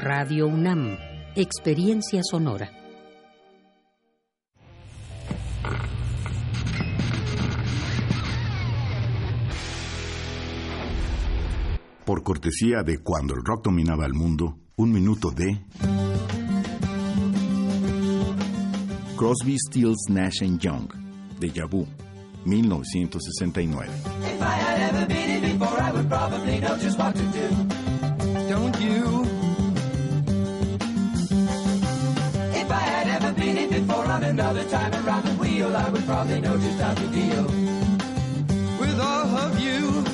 Radio 0.00 0.46
UNAM, 0.46 0.96
experiencia 1.36 2.22
sonora. 2.22 2.83
Por 12.04 12.22
cortesía 12.22 12.82
de 12.84 12.98
Cuando 12.98 13.34
el 13.34 13.42
rock 13.42 13.64
dominaba 13.64 14.04
el 14.04 14.12
mundo, 14.12 14.58
un 14.76 14.92
minuto 14.92 15.30
de 15.30 15.58
Crosby, 19.16 19.56
Stills, 19.58 20.10
Nash 20.10 20.42
Young, 20.60 20.88
de 21.40 21.64
Vu, 21.66 21.86
1969. 22.44 23.88
If 23.88 24.42
I 24.42 24.44
had 24.44 24.80
ever 24.92 25.06
been 25.06 25.30
it 25.30 25.52
before, 25.52 25.80
I 25.80 25.92
would 25.92 26.08
probably 26.10 26.60
know 26.60 26.76
just 26.76 26.98
what 26.98 27.14
to 27.14 27.22
do. 27.22 27.48
Don't 28.50 28.78
you? 28.80 29.24
If 32.52 32.70
I 32.70 32.80
had 32.80 33.22
ever 33.22 33.32
been 33.32 33.56
it 33.56 33.70
before 33.70 34.04
on 34.04 34.24
another 34.24 34.64
time 34.64 34.92
around 35.06 35.24
the 35.24 35.34
wheel, 35.40 35.74
I 35.74 35.88
would 35.88 36.04
probably 36.04 36.40
know 36.42 36.58
just 36.58 36.80
how 36.80 36.92
to 36.92 37.06
deal 37.06 37.44
with 38.78 39.00
all 39.00 39.36
of 39.38 39.58
you. 39.58 40.13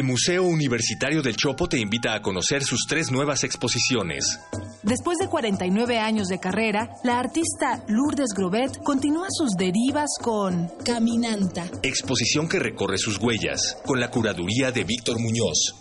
El 0.00 0.06
Museo 0.06 0.44
Universitario 0.44 1.20
del 1.20 1.36
Chopo 1.36 1.68
te 1.68 1.78
invita 1.78 2.14
a 2.14 2.22
conocer 2.22 2.64
sus 2.64 2.86
tres 2.88 3.10
nuevas 3.10 3.44
exposiciones. 3.44 4.40
Después 4.82 5.18
de 5.18 5.28
49 5.28 5.98
años 5.98 6.28
de 6.28 6.40
carrera, 6.40 6.88
la 7.04 7.18
artista 7.18 7.84
Lourdes 7.86 8.30
Grobet 8.34 8.78
continúa 8.82 9.26
sus 9.28 9.50
derivas 9.58 10.08
con 10.22 10.70
Caminanta. 10.86 11.70
Exposición 11.82 12.48
que 12.48 12.58
recorre 12.58 12.96
sus 12.96 13.18
huellas, 13.18 13.76
con 13.84 14.00
la 14.00 14.10
curaduría 14.10 14.72
de 14.72 14.84
Víctor 14.84 15.20
Muñoz. 15.20 15.74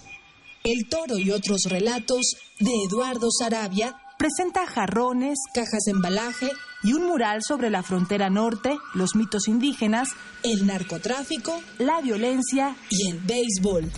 El 0.65 0.89
toro 0.89 1.17
y 1.17 1.31
otros 1.31 1.61
relatos 1.69 2.33
de 2.59 2.71
Eduardo 2.89 3.29
Sarabia 3.31 3.95
presenta 4.17 4.67
jarrones, 4.67 5.37
cajas 5.53 5.83
de 5.85 5.91
embalaje 5.91 6.49
y 6.83 6.93
un 6.93 7.07
mural 7.07 7.41
sobre 7.47 7.69
la 7.69 7.83
frontera 7.83 8.29
norte, 8.29 8.77
los 8.93 9.15
mitos 9.15 9.47
indígenas, 9.47 10.09
el 10.43 10.65
narcotráfico, 10.65 11.59
la 11.77 12.01
violencia 12.01 12.75
y 12.89 13.09
el 13.09 13.19
béisbol. 13.19 13.91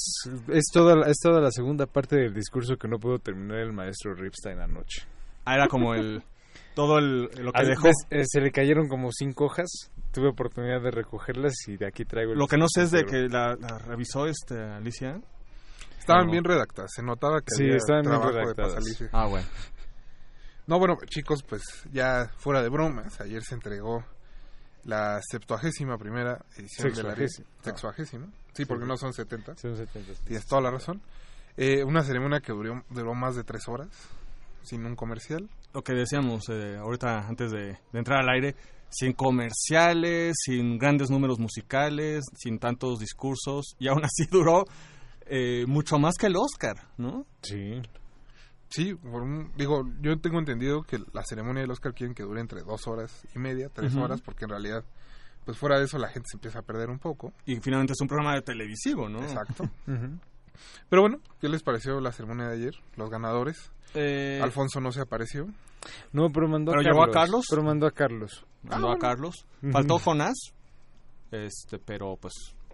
es, 0.47 0.63
toda, 0.71 0.95
la- 0.95 1.07
es 1.07 1.17
toda 1.21 1.41
la 1.41 1.51
segunda 1.51 1.85
parte 1.85 2.15
del 2.15 2.33
discurso 2.33 2.77
que 2.77 2.87
no 2.87 2.97
pudo 2.97 3.19
terminar 3.19 3.57
el 3.59 3.73
maestro 3.73 4.13
Ripstein 4.15 4.59
anoche. 4.59 5.03
Ah, 5.45 5.55
era 5.55 5.67
como 5.67 5.93
el... 5.93 6.23
Todo 6.73 6.97
el, 6.99 7.23
lo 7.41 7.51
que 7.53 7.61
Ah, 7.61 7.63
dejó. 7.63 7.87
eh, 8.09 8.23
se 8.25 8.41
le 8.41 8.51
cayeron 8.51 8.87
como 8.89 9.09
cinco 9.11 9.45
hojas. 9.45 9.67
Tuve 10.11 10.29
oportunidad 10.29 10.81
de 10.81 10.91
recogerlas 10.91 11.53
y 11.67 11.77
de 11.77 11.87
aquí 11.87 12.03
traigo 12.05 12.33
el 12.33 12.37
Lo 12.37 12.47
que 12.47 12.57
no 12.57 12.65
sé 12.69 12.83
es 12.83 12.91
de 12.91 13.05
que 13.05 13.27
la, 13.29 13.55
la 13.55 13.77
revisó 13.77 14.27
este 14.27 14.57
Alicia. 14.61 15.19
Estaban 16.05 16.29
bien 16.29 16.43
redactadas, 16.43 16.91
se 16.93 17.01
notaba 17.01 17.41
que 17.41 17.55
Sí, 17.55 17.63
había 17.63 17.77
estaban 17.77 18.01
bien 18.03 18.11
trabajo 18.11 18.31
de 18.31 18.41
redactadas. 18.41 18.73
Pasalicio. 18.75 19.09
Ah, 19.11 19.25
bueno. 19.25 19.47
No, 20.67 20.79
bueno, 20.79 20.97
chicos, 21.07 21.43
pues 21.43 21.61
ya 21.91 22.31
fuera 22.37 22.61
de 22.61 22.69
bromas, 22.69 23.19
ayer 23.21 23.43
se 23.43 23.55
entregó 23.55 24.03
la 24.83 25.19
septuagésima 25.21 25.97
primera 25.97 26.45
edición 26.57 26.93
de 26.93 27.03
la 27.03 27.15
Sexuagésima. 27.15 27.47
Sexuagésima. 27.61 28.27
Sí, 28.53 28.65
porque 28.65 28.85
no 28.85 28.95
son 28.97 29.13
70. 29.13 29.57
Son 29.57 29.75
70. 29.75 30.13
Tienes 30.23 30.45
toda 30.45 30.61
la 30.61 30.71
razón. 30.71 31.01
Eh, 31.57 31.83
una 31.83 32.03
ceremonia 32.03 32.39
que 32.39 32.51
duró, 32.53 32.83
duró 32.89 33.13
más 33.15 33.35
de 33.35 33.43
tres 33.43 33.67
horas, 33.67 33.89
sin 34.61 34.85
un 34.85 34.95
comercial. 34.95 35.49
Lo 35.73 35.83
que 35.83 35.93
decíamos 35.93 36.49
eh, 36.49 36.77
ahorita 36.77 37.27
antes 37.27 37.51
de, 37.51 37.77
de 37.91 37.99
entrar 37.99 38.19
al 38.21 38.29
aire, 38.29 38.55
sin 38.89 39.13
comerciales, 39.13 40.35
sin 40.43 40.77
grandes 40.77 41.09
números 41.09 41.39
musicales, 41.39 42.23
sin 42.35 42.59
tantos 42.59 42.99
discursos, 42.99 43.75
y 43.79 43.87
aún 43.87 44.03
así 44.05 44.25
duró 44.31 44.65
eh, 45.25 45.65
mucho 45.67 45.97
más 45.99 46.15
que 46.19 46.27
el 46.27 46.35
Oscar, 46.35 46.75
¿no? 46.97 47.25
Sí. 47.41 47.81
Sí, 48.69 48.93
por 48.95 49.21
un- 49.21 49.51
digo, 49.55 49.83
yo 50.01 50.17
tengo 50.19 50.39
entendido 50.39 50.81
que 50.83 50.99
la 51.13 51.23
ceremonia 51.23 51.61
del 51.61 51.71
Oscar 51.71 51.93
quieren 51.93 52.13
que 52.15 52.23
dure 52.23 52.41
entre 52.41 52.61
dos 52.61 52.87
horas 52.87 53.25
y 53.35 53.39
media, 53.39 53.69
tres 53.69 53.95
horas, 53.95 54.21
porque 54.21 54.45
en 54.45 54.49
realidad, 54.49 54.83
pues 55.45 55.57
fuera 55.57 55.77
de 55.79 55.85
eso 55.85 55.97
la 55.97 56.09
gente 56.09 56.27
se 56.31 56.37
empieza 56.37 56.59
a 56.59 56.61
perder 56.63 56.89
un 56.89 56.99
poco. 56.99 57.31
Y 57.45 57.57
finalmente 57.61 57.93
es 57.93 58.01
un 58.01 58.07
programa 58.07 58.33
de 58.35 58.41
televisivo, 58.41 59.07
¿no? 59.07 59.21
Exacto. 59.21 59.69
Pero 60.89 61.01
bueno, 61.01 61.19
¿qué 61.41 61.49
les 61.49 61.63
pareció 61.63 61.99
la 61.99 62.11
ceremonia 62.11 62.47
de 62.47 62.55
ayer? 62.55 62.73
Los 62.95 63.09
ganadores. 63.09 63.71
Eh, 63.93 64.39
Alfonso 64.41 64.79
no 64.79 64.91
se 64.91 65.01
apareció. 65.01 65.47
No, 66.13 66.29
pero 66.31 66.47
mandó 66.47 66.71
¿Pero 66.71 66.81
a 66.81 66.83
llevó 66.83 66.99
Carlos. 67.01 67.15
a 67.15 67.19
Carlos? 67.19 67.45
Pero 67.49 67.63
mandó 67.63 67.87
a 67.87 67.91
Carlos. 67.91 68.45
mandó 68.63 68.89
Ah, 68.89 68.93
a 68.95 68.97
Carlos. 68.97 69.45
Ujú. 69.61 69.71
Faltó 69.71 69.99
Jonás, 69.99 70.35
este, 71.31 71.77
pero 71.79 72.15
pues 72.17 72.33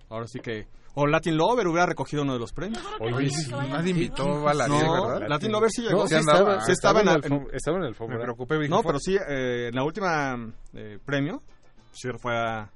ahora 0.10 0.28
sí 0.28 0.39
que... 0.39 0.68
O 0.94 1.08
Latin 1.08 1.38
Lover 1.38 1.68
hubiera 1.68 1.86
recogido 1.86 2.24
uno 2.24 2.34
de 2.34 2.39
los 2.39 2.52
premios. 2.52 2.84
Oye, 3.00 3.30
sí, 3.30 3.50
nadie 3.52 3.92
invitó 3.92 4.48
a 4.48 4.54
la 4.54 4.68
No, 4.68 5.08
¿verdad? 5.08 5.28
Latin 5.30 5.52
Lover 5.52 5.70
sí 5.72 5.82
llegó. 5.84 6.02
No, 6.02 6.08
sí 6.08 6.16
estaba, 6.16 6.62
sí 6.62 6.72
estaba 6.74 7.02
en 7.02 7.08
Estaba 7.08 7.20
la- 7.20 7.28
en 7.28 7.34
el 7.50 7.56
estaba 7.56 7.78
en 7.78 7.84
el 7.86 7.96
FOMO, 7.96 8.14
Me 8.14 8.20
preocupé, 8.20 8.56
dije, 8.58 8.70
No, 8.70 8.84
pero 8.84 9.00
sí, 9.00 9.16
eh, 9.16 9.68
en 9.70 9.76
la 9.76 9.84
última 9.84 10.36
eh, 10.74 11.00
premio, 11.06 11.42
sí 11.94 12.10
fue 12.20 12.38
a- 12.38 12.70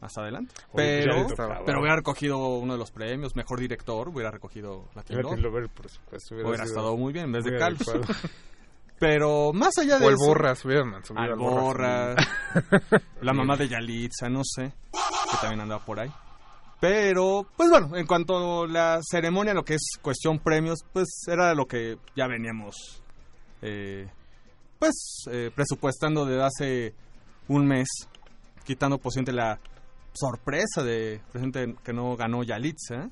más 0.00 0.18
adelante. 0.18 0.52
Oye, 0.72 1.04
pues 1.06 1.32
Pero, 1.36 1.64
pero 1.64 1.78
hubiera 1.80 1.96
recogido 1.96 2.38
uno 2.58 2.72
de 2.74 2.78
los 2.78 2.90
premios, 2.90 3.36
mejor 3.36 3.58
director, 3.60 4.08
hubiera 4.08 4.30
recogido 4.30 4.88
Latin 4.94 5.22
Latin 5.22 5.42
Lover. 5.42 5.68
Por 5.70 5.88
supuesto, 5.88 6.34
hubiera 6.34 6.48
Hubiera, 6.50 6.64
estado 6.64 6.96
muy 6.96 7.12
bien 7.12 7.26
en 7.26 7.32
vez 7.32 7.44
de 7.44 7.56
Carlos. 7.56 7.80
Pero 8.98 9.52
más 9.52 9.76
allá 9.78 9.98
de 9.98 10.06
O 10.06 10.08
el 10.10 10.14
eso... 10.14 10.26
Borras, 10.26 10.64
al 10.64 10.70
al 11.16 11.36
Borras. 11.38 11.64
Borras, 11.64 12.16
la 13.20 13.32
mamá 13.34 13.56
de 13.56 13.68
Yalitza, 13.68 14.28
no 14.28 14.42
sé, 14.44 14.72
que 14.92 15.36
también 15.40 15.60
andaba 15.60 15.84
por 15.84 15.98
ahí. 15.98 16.10
Pero, 16.82 17.46
pues 17.56 17.70
bueno, 17.70 17.96
en 17.96 18.04
cuanto 18.08 18.64
a 18.64 18.66
la 18.66 18.98
ceremonia, 19.08 19.54
lo 19.54 19.62
que 19.64 19.74
es 19.74 19.82
cuestión 20.02 20.40
premios, 20.40 20.80
pues 20.92 21.06
era 21.28 21.54
lo 21.54 21.64
que 21.66 21.96
ya 22.16 22.26
veníamos, 22.26 22.74
eh, 23.62 24.08
pues, 24.80 25.22
eh, 25.30 25.52
presupuestando 25.54 26.26
desde 26.26 26.42
hace 26.42 26.94
un 27.46 27.66
mes, 27.68 27.86
quitando 28.64 28.98
posible 28.98 29.32
la 29.32 29.60
sorpresa 30.12 30.82
de 30.82 31.20
presente 31.30 31.76
que 31.84 31.92
no 31.92 32.16
ganó 32.16 32.42
Yalitza. 32.42 33.08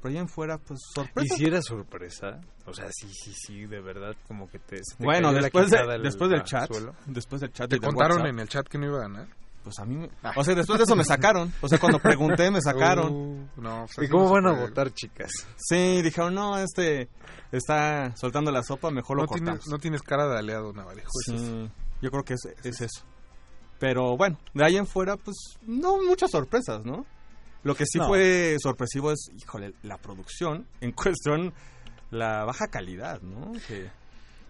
Pero 0.00 0.14
ahí 0.14 0.18
en 0.18 0.28
fuera, 0.28 0.56
pues, 0.56 0.80
¿Y 0.80 0.94
sorpresa. 0.94 1.36
si 1.36 1.44
era 1.44 1.60
sorpresa? 1.60 2.40
O 2.64 2.72
sea, 2.72 2.86
sí, 2.90 3.08
sí, 3.12 3.32
sí, 3.34 3.66
de 3.66 3.80
verdad, 3.82 4.16
como 4.26 4.48
que 4.48 4.58
te... 4.58 4.80
Bueno, 4.98 5.34
después, 5.34 5.70
de- 5.70 5.78
al- 5.78 6.02
después 6.02 6.30
del 6.30 6.42
chat, 6.44 6.66
suelo. 6.66 6.94
después 7.06 7.42
del 7.42 7.52
chat 7.52 7.68
¿Te 7.68 7.76
y 7.76 7.78
contaron 7.78 8.16
WhatsApp, 8.22 8.32
en 8.32 8.38
el 8.40 8.48
chat 8.48 8.66
que 8.66 8.78
no 8.78 8.86
iba 8.86 8.96
a 8.98 9.02
ganar? 9.02 9.28
Pues 9.64 9.78
a 9.78 9.84
mí, 9.84 9.94
me- 9.96 10.10
o 10.36 10.42
sea, 10.44 10.54
después 10.56 10.78
de 10.78 10.84
eso 10.84 10.96
me 10.96 11.04
sacaron. 11.04 11.52
O 11.60 11.68
sea, 11.68 11.78
cuando 11.78 11.98
pregunté 12.00 12.50
me 12.50 12.60
sacaron. 12.62 13.12
Uh, 13.12 13.60
no, 13.60 13.86
pues 13.94 14.08
¿Y 14.08 14.10
cómo 14.10 14.28
van 14.30 14.46
a 14.46 14.52
votar, 14.52 14.92
chicas? 14.92 15.30
Sí, 15.56 16.02
dijeron, 16.02 16.34
no, 16.34 16.58
este 16.58 17.08
está 17.52 18.12
soltando 18.16 18.50
la 18.50 18.62
sopa, 18.62 18.90
mejor 18.90 19.18
lo 19.18 19.26
cortamos. 19.26 19.60
tienes, 19.60 19.68
no 19.68 19.78
tienes 19.78 20.02
cara 20.02 20.26
de 20.28 20.38
aliado, 20.38 20.72
Navarejo. 20.72 21.10
Sí, 21.26 21.34
es 21.34 21.70
yo 22.02 22.10
creo 22.10 22.24
que 22.24 22.34
es, 22.34 22.40
es 22.64 22.80
eso. 22.80 23.04
Pero 23.78 24.16
bueno, 24.16 24.38
de 24.54 24.64
ahí 24.64 24.76
en 24.76 24.86
fuera, 24.86 25.16
pues 25.16 25.36
no 25.62 26.02
muchas 26.02 26.30
sorpresas, 26.30 26.84
¿no? 26.84 27.04
Lo 27.64 27.74
que 27.76 27.84
sí 27.86 27.98
No. 27.98 28.08
fue 28.08 28.56
sorpresivo 28.60 29.12
es, 29.12 29.30
híjole, 29.36 29.74
la 29.82 29.98
producción, 29.98 30.66
en 30.80 30.90
cuestión, 30.92 31.52
la 32.10 32.44
baja 32.44 32.66
calidad, 32.68 33.20
¿no? 33.22 33.52
Que, 33.68 33.90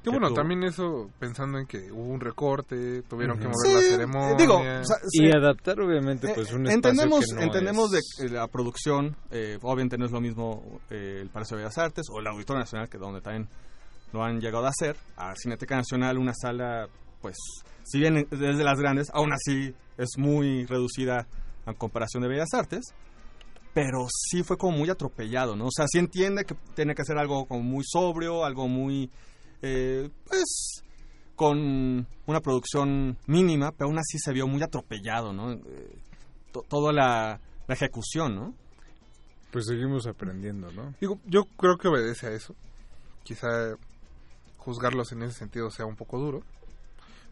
Que 0.03 0.11
bueno, 0.11 0.33
también 0.35 0.65
eso 0.65 1.11
pensando 1.21 1.59
en 1.59 1.67
que 1.67 1.93
hubo 1.93 2.03
un 2.13 2.21
recorte, 2.21 3.03
tuvieron 3.03 3.39
que 3.39 3.47
mover 3.47 3.75
la 3.75 3.81
ceremonia. 3.81 4.35
digo, 4.37 4.57
o 4.59 4.85
sea, 4.85 4.97
Y 5.13 5.31
adaptar, 5.31 5.81
obviamente, 5.81 6.33
pues 6.35 6.53
un 6.53 6.67
Eh, 6.67 6.71
espacio 6.75 6.91
entendemos 6.91 7.25
que 7.27 7.35
no 7.37 7.43
entendemos 7.43 7.95
es- 7.95 8.17
de 8.19 8.29
la 8.31 8.49
producción 8.49 9.17
eh, 9.31 9.59
obviamente 9.63 9.97
no 9.99 10.07
es 10.07 10.11
lo 10.11 10.21
mismo 10.21 10.81
eh, 10.91 11.19
el 11.23 11.29
Palacio 11.31 11.57
de 11.57 11.63
Bellas 11.63 11.79
Artes 11.79 12.07
o 12.13 12.19
el 12.21 12.27
Auditorio 12.27 12.59
Nacional 12.61 12.89
que 12.89 12.99
donde 12.99 13.21
también 13.21 13.49
lo 14.13 14.25
han 14.25 14.41
llegado 14.41 14.67
a 14.67 14.71
hacer 14.71 14.97
a 15.17 15.35
Cineteca 15.37 15.77
Nacional 15.77 16.19
una 16.19 16.33
sala 16.35 16.89
pues 17.21 17.37
si 17.85 17.99
bien 18.01 18.17
es 18.19 18.29
de 18.31 18.65
las 18.65 18.79
grandes 18.81 19.09
aún 19.15 19.33
así 19.33 19.73
es 19.97 20.09
muy 20.19 20.67
reducida 20.67 21.27
en 21.67 21.75
comparación 21.75 22.23
de 22.25 22.29
Bellas 22.29 22.53
Artes 22.55 22.81
pero 23.75 24.07
sí 24.11 24.43
fue 24.43 24.57
como 24.59 24.77
muy 24.77 24.91
atropellado 24.91 25.57
no 25.57 25.67
o 25.67 25.71
sea 25.75 25.87
sí 25.89 25.99
entiende 25.99 26.45
que 26.45 26.55
tiene 26.75 26.95
que 26.95 27.03
hacer 27.03 27.17
algo 27.19 27.47
como 27.47 27.63
muy 27.63 27.85
sobrio 27.87 28.45
algo 28.45 28.69
muy 28.69 29.11
eh, 29.63 30.11
pues 30.27 30.83
con 31.37 32.07
una 32.27 32.41
producción 32.41 33.17
mínima, 33.27 33.73
pero 33.73 33.89
aún 33.89 33.99
así 33.99 34.19
se 34.19 34.33
vio 34.33 34.47
muy 34.47 34.63
atropellado, 34.63 35.33
¿no? 35.33 35.53
Eh, 35.53 35.99
to- 36.53 36.65
toda 36.69 36.93
la, 36.93 37.41
la 37.67 37.75
ejecución, 37.75 38.35
¿no? 38.37 38.55
Pues 39.51 39.67
seguimos 39.67 40.07
aprendiendo, 40.07 40.71
¿no? 40.73 40.95
Digo, 41.01 41.19
yo 41.27 41.45
creo 41.57 41.77
que 41.79 41.89
obedece 41.89 42.27
a 42.27 42.31
eso. 42.33 42.55
Quizá 43.25 43.49
juzgarlos 44.57 45.13
en 45.13 45.23
ese 45.23 45.35
sentido 45.39 45.71
sea 45.71 45.87
un 45.87 45.97
poco 45.97 46.19
duro. 46.19 46.43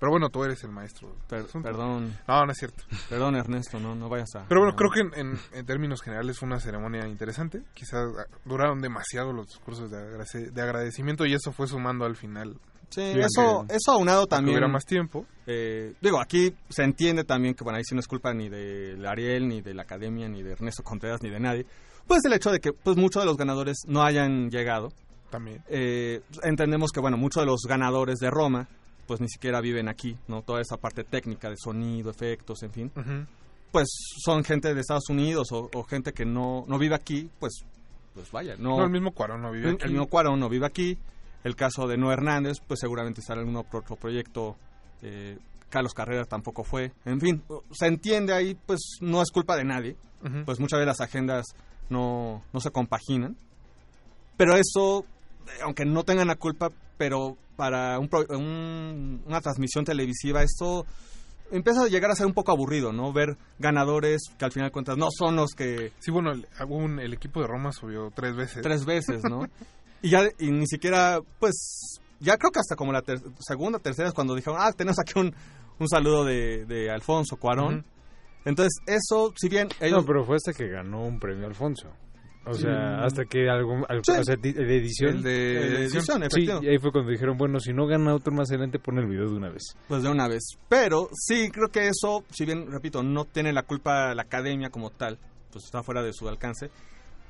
Pero 0.01 0.11
bueno, 0.11 0.31
tú 0.31 0.43
eres 0.43 0.65
el 0.65 0.71
maestro. 0.73 1.15
Per- 1.29 1.45
perdón. 1.63 2.17
No, 2.27 2.47
no 2.47 2.51
es 2.53 2.59
cierto. 2.59 2.83
Perdón, 3.09 3.37
Ernesto, 3.37 3.79
no, 3.79 3.95
no 3.95 4.09
vayas 4.09 4.35
a... 4.35 4.47
Pero 4.49 4.63
bueno, 4.63 4.73
no. 4.73 4.77
creo 4.77 4.91
que 4.91 5.01
en, 5.01 5.27
en- 5.33 5.39
en 5.53 5.67
términos 5.67 6.01
generales 6.03 6.39
fue 6.39 6.47
una 6.49 6.59
ceremonia 6.59 7.07
interesante. 7.07 7.63
Quizás 7.75 8.09
ah, 8.19 8.25
duraron 8.47 8.81
demasiado 8.81 9.33
los 9.33 9.47
discursos 9.49 9.91
de, 9.91 9.99
agrade- 9.99 10.51
de 10.51 10.63
agradecimiento 10.63 11.27
y 11.27 11.35
eso 11.35 11.53
fue 11.53 11.67
sumando 11.69 12.07
al 12.07 12.17
final. 12.17 12.57
Sí, 12.89 13.03
eso, 13.03 13.67
que- 13.69 13.77
eso 13.77 13.93
aunado 13.93 14.27
también... 14.27 14.55
hubiera 14.55 14.69
más 14.69 14.85
tiempo. 14.87 15.27
Eh, 15.47 15.93
digo, 16.01 16.19
aquí 16.21 16.55
se 16.71 16.83
entiende 16.83 17.23
también 17.25 17.55
que, 17.55 17.63
bueno, 17.63 17.77
ahí 17.77 17.85
sí 17.85 17.95
no 17.95 18.01
es 18.01 18.09
culpa 18.09 18.33
ni 18.33 18.49
de 18.49 18.97
Ariel, 19.07 19.47
ni 19.49 19.61
de 19.61 19.75
la 19.75 19.83
Academia, 19.83 20.29
ni 20.29 20.43
de 20.43 20.53
Ernesto 20.53 20.83
Contreras, 20.83 21.23
ni 21.23 21.29
de 21.31 21.39
nadie. 21.41 21.67
Pues 22.07 22.25
el 22.25 22.33
hecho 22.33 22.51
de 22.51 22.59
que 22.59 22.73
pues 22.73 22.97
muchos 22.97 23.23
de 23.23 23.27
los 23.27 23.37
ganadores 23.37 23.77
no 23.87 24.03
hayan 24.03 24.51
llegado. 24.51 24.89
También. 25.31 25.63
Eh, 25.69 26.23
entendemos 26.43 26.91
que, 26.91 26.99
bueno, 26.99 27.17
muchos 27.17 27.43
de 27.43 27.47
los 27.47 27.61
ganadores 27.69 28.19
de 28.19 28.31
Roma, 28.31 28.67
pues 29.11 29.21
ni 29.21 29.29
siquiera 29.29 29.61
viven 29.61 29.89
aquí, 29.89 30.17
¿no? 30.29 30.43
Toda 30.43 30.61
esa 30.61 30.77
parte 30.77 31.03
técnica 31.03 31.51
de 31.51 31.57
sonido, 31.57 32.13
efectos, 32.13 32.63
en 32.63 32.71
fin. 32.71 32.93
Pues 33.73 33.89
son 34.25 34.45
gente 34.45 34.73
de 34.73 34.81
Estados 34.81 35.09
Unidos 35.09 35.49
o, 35.51 35.69
o 35.75 35.83
gente 35.83 36.13
que 36.13 36.25
no, 36.25 36.65
no 36.69 36.79
vive 36.79 36.95
aquí, 36.95 37.29
pues, 37.41 37.65
pues 38.15 38.31
vaya, 38.31 38.55
no... 38.57 38.77
No, 38.79 38.85
el 38.85 38.91
mismo 38.91 39.11
Cuarón 39.11 39.43
no 39.43 39.51
vive 39.51 39.71
el, 39.71 39.75
aquí. 39.75 39.85
el 39.87 39.91
mismo 39.91 40.07
Cuarón 40.07 40.39
no 40.39 40.49
vive 40.49 40.65
aquí. 40.65 40.97
El 41.43 41.57
caso 41.57 41.89
de 41.89 41.97
No 41.97 42.13
Hernández, 42.13 42.59
pues 42.65 42.79
seguramente 42.79 43.21
estará 43.21 43.41
en 43.41 43.49
algún 43.49 43.67
otro, 43.67 43.97
proyecto. 43.97 44.55
Eh, 45.03 45.39
Carlos 45.71 45.93
Carrera 45.93 46.25
tampoco 46.25 46.63
fue. 46.63 46.93
En 47.05 47.21
fin, 47.21 47.43
se 47.73 47.89
entiende 47.89 48.33
ahí, 48.33 48.57
pues 48.65 48.99
no 49.01 49.23
es 49.23 49.33
culpa 49.33 49.57
de 49.57 49.65
nadie. 49.65 49.97
Pues 50.45 50.61
muchas 50.61 50.79
veces 50.79 50.87
las 50.87 51.01
agendas 51.01 51.47
no, 51.89 52.45
no 52.53 52.61
se 52.61 52.71
compaginan. 52.71 53.37
Pero 54.37 54.55
eso, 54.55 55.05
aunque 55.63 55.85
no 55.85 56.05
tengan 56.05 56.29
la 56.29 56.37
culpa, 56.37 56.71
pero 56.99 57.37
para 57.57 57.99
un 57.99 58.09
pro- 58.09 58.27
un- 58.31 59.23
una 59.27 59.41
transmisión 59.41 59.85
televisiva, 59.85 60.43
esto 60.43 60.87
empieza 61.53 61.83
a 61.83 61.89
llegar 61.89 62.11
a 62.11 62.15
ser 62.15 62.27
un 62.27 62.33
poco 62.33 62.53
aburrido, 62.53 62.93
¿no? 62.93 63.13
Ver 63.13 63.37
ganadores 63.59 64.23
que 64.39 64.45
al 64.45 64.53
final 64.53 64.69
de 64.69 64.73
cuentas 64.73 64.97
no 64.97 65.09
son 65.11 65.37
los 65.37 65.51
que 65.53 65.93
Sí, 65.99 66.11
bueno, 66.11 66.33
el, 66.33 66.47
un- 66.69 67.01
el 67.01 67.13
equipo 67.13 67.41
de 67.41 67.47
Roma 67.49 67.73
subió 67.73 68.11
tres 68.15 68.37
veces. 68.37 68.63
tres 68.63 68.85
veces, 68.85 69.23
¿no? 69.25 69.47
y 70.03 70.11
ya 70.11 70.23
y 70.39 70.51
ni 70.51 70.67
siquiera, 70.67 71.21
pues, 71.39 72.01
ya 72.21 72.37
creo 72.39 72.51
que 72.51 72.61
hasta 72.61 72.77
como 72.77 72.93
la 72.93 73.03
ter- 73.03 73.21
segunda, 73.41 73.79
tercera 73.79 74.09
es 74.09 74.15
cuando 74.15 74.35
dijeron, 74.35 74.59
ah, 74.61 74.73
tenemos 74.73 74.99
aquí 74.99 75.19
un, 75.19 75.35
un 75.79 75.89
saludo 75.89 76.25
de, 76.25 76.65
de 76.67 76.91
Alfonso 76.91 77.37
Cuarón. 77.37 77.85
Entonces, 78.47 78.73
eso, 78.87 79.35
si 79.37 79.51
bien 79.51 79.69
ellos... 79.81 80.01
No, 80.01 80.07
pero 80.07 80.25
fue 80.25 80.37
hasta 80.37 80.55
que 80.55 80.67
ganó 80.69 81.05
un 81.05 81.19
premio 81.21 81.47
Alfonso. 81.47 81.89
O 82.47 82.55
sea, 82.55 82.71
Mm. 83.01 83.05
hasta 83.05 83.25
que 83.27 83.49
algún... 83.51 83.85
al- 83.89 84.01
Sí. 84.05 84.13
o 84.19 84.25
sea, 84.25 84.35
di- 84.37 84.53
de 84.53 84.77
edición. 84.77 85.17
El 85.17 85.23
de 85.23 85.57
El 85.63 85.71
de 85.73 85.79
edición, 85.85 86.03
Sí, 86.03 86.13
efectivamente. 86.23 86.67
y 86.67 86.71
ahí 86.71 86.79
fue 86.79 86.91
cuando 86.91 87.11
dijeron, 87.11 87.37
bueno, 87.37 87.61
si 87.61 87.73
no 87.73 87.87
gana 87.87 88.15
otro 88.15 88.33
más 88.33 88.51
adelante, 88.51 88.79
pon 88.79 88.99
el 88.99 89.07
video 89.07 89.29
de 89.29 89.37
una 89.37 89.51
vez. 89.51 89.63
Pues 89.89 90.03
de 90.03 90.09
una 90.09 90.27
vez. 90.27 90.43
Pero 90.69 91.09
sí, 91.13 91.51
creo 91.51 91.69
que 91.69 91.89
eso, 91.89 92.25
si 92.31 92.47
bien, 92.47 92.71
repito, 92.71 93.03
no 93.03 93.27
tiene 93.27 93.53
la 93.53 93.63
culpa 93.65 94.15
la 94.15 94.23
academia 94.23 94.71
como 94.71 94.91
tal, 94.91 95.19
pues 95.53 95.65
está 95.67 95.83
fuera 95.83 96.03
de 96.03 96.13
su 96.15 96.29
alcance, 96.29 96.71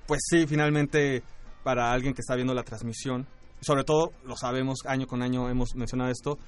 pues 0.06 0.20
sí, 0.28 0.46
finalmente, 0.46 1.22
para 1.64 1.92
alguien 1.92 2.14
que 2.14 2.20
está 2.20 2.36
viendo 2.36 2.54
la 2.54 2.62
transmisión, 2.62 3.26
sobre 3.60 3.82
todo, 3.84 4.12
lo 4.24 4.36
sabemos, 4.36 4.78
año 4.86 5.06
con 5.06 5.22
año 5.22 5.48
hemos 5.50 5.74
mencionado 5.74 6.10
esto, 6.10 6.38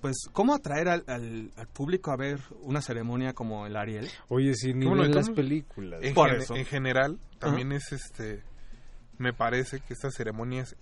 pues, 0.00 0.16
¿cómo 0.32 0.54
atraer 0.54 0.88
al, 0.88 1.04
al- 1.06 1.50
al 1.56 1.66
público 1.68 2.10
a 2.10 2.16
ver 2.16 2.40
una 2.62 2.80
ceremonia 2.82 3.32
como 3.32 3.66
el 3.66 3.76
Ariel? 3.76 4.08
Oye, 4.28 4.54
si 4.54 4.72
ni 4.74 4.86
Bueno, 4.86 5.04
las 5.04 5.30
películas. 5.30 6.00
En, 6.02 6.14
Por 6.14 6.30
gen- 6.30 6.40
eso. 6.40 6.56
en 6.56 6.64
general, 6.64 7.18
también 7.38 7.72
es 7.72 7.92
este. 7.92 8.42
Me 9.18 9.32
parece 9.32 9.80
que 9.80 9.94
estas 9.94 10.14
ceremonias, 10.14 10.76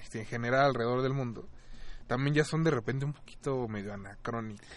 este, 0.00 0.20
en 0.20 0.26
general 0.26 0.66
alrededor 0.66 1.02
del 1.02 1.12
mundo, 1.12 1.48
también 2.06 2.34
ya 2.34 2.44
son 2.44 2.62
de 2.64 2.70
repente 2.70 3.04
un 3.04 3.12
poquito 3.12 3.66
medio 3.68 3.92
anacrónicas. 3.92 4.68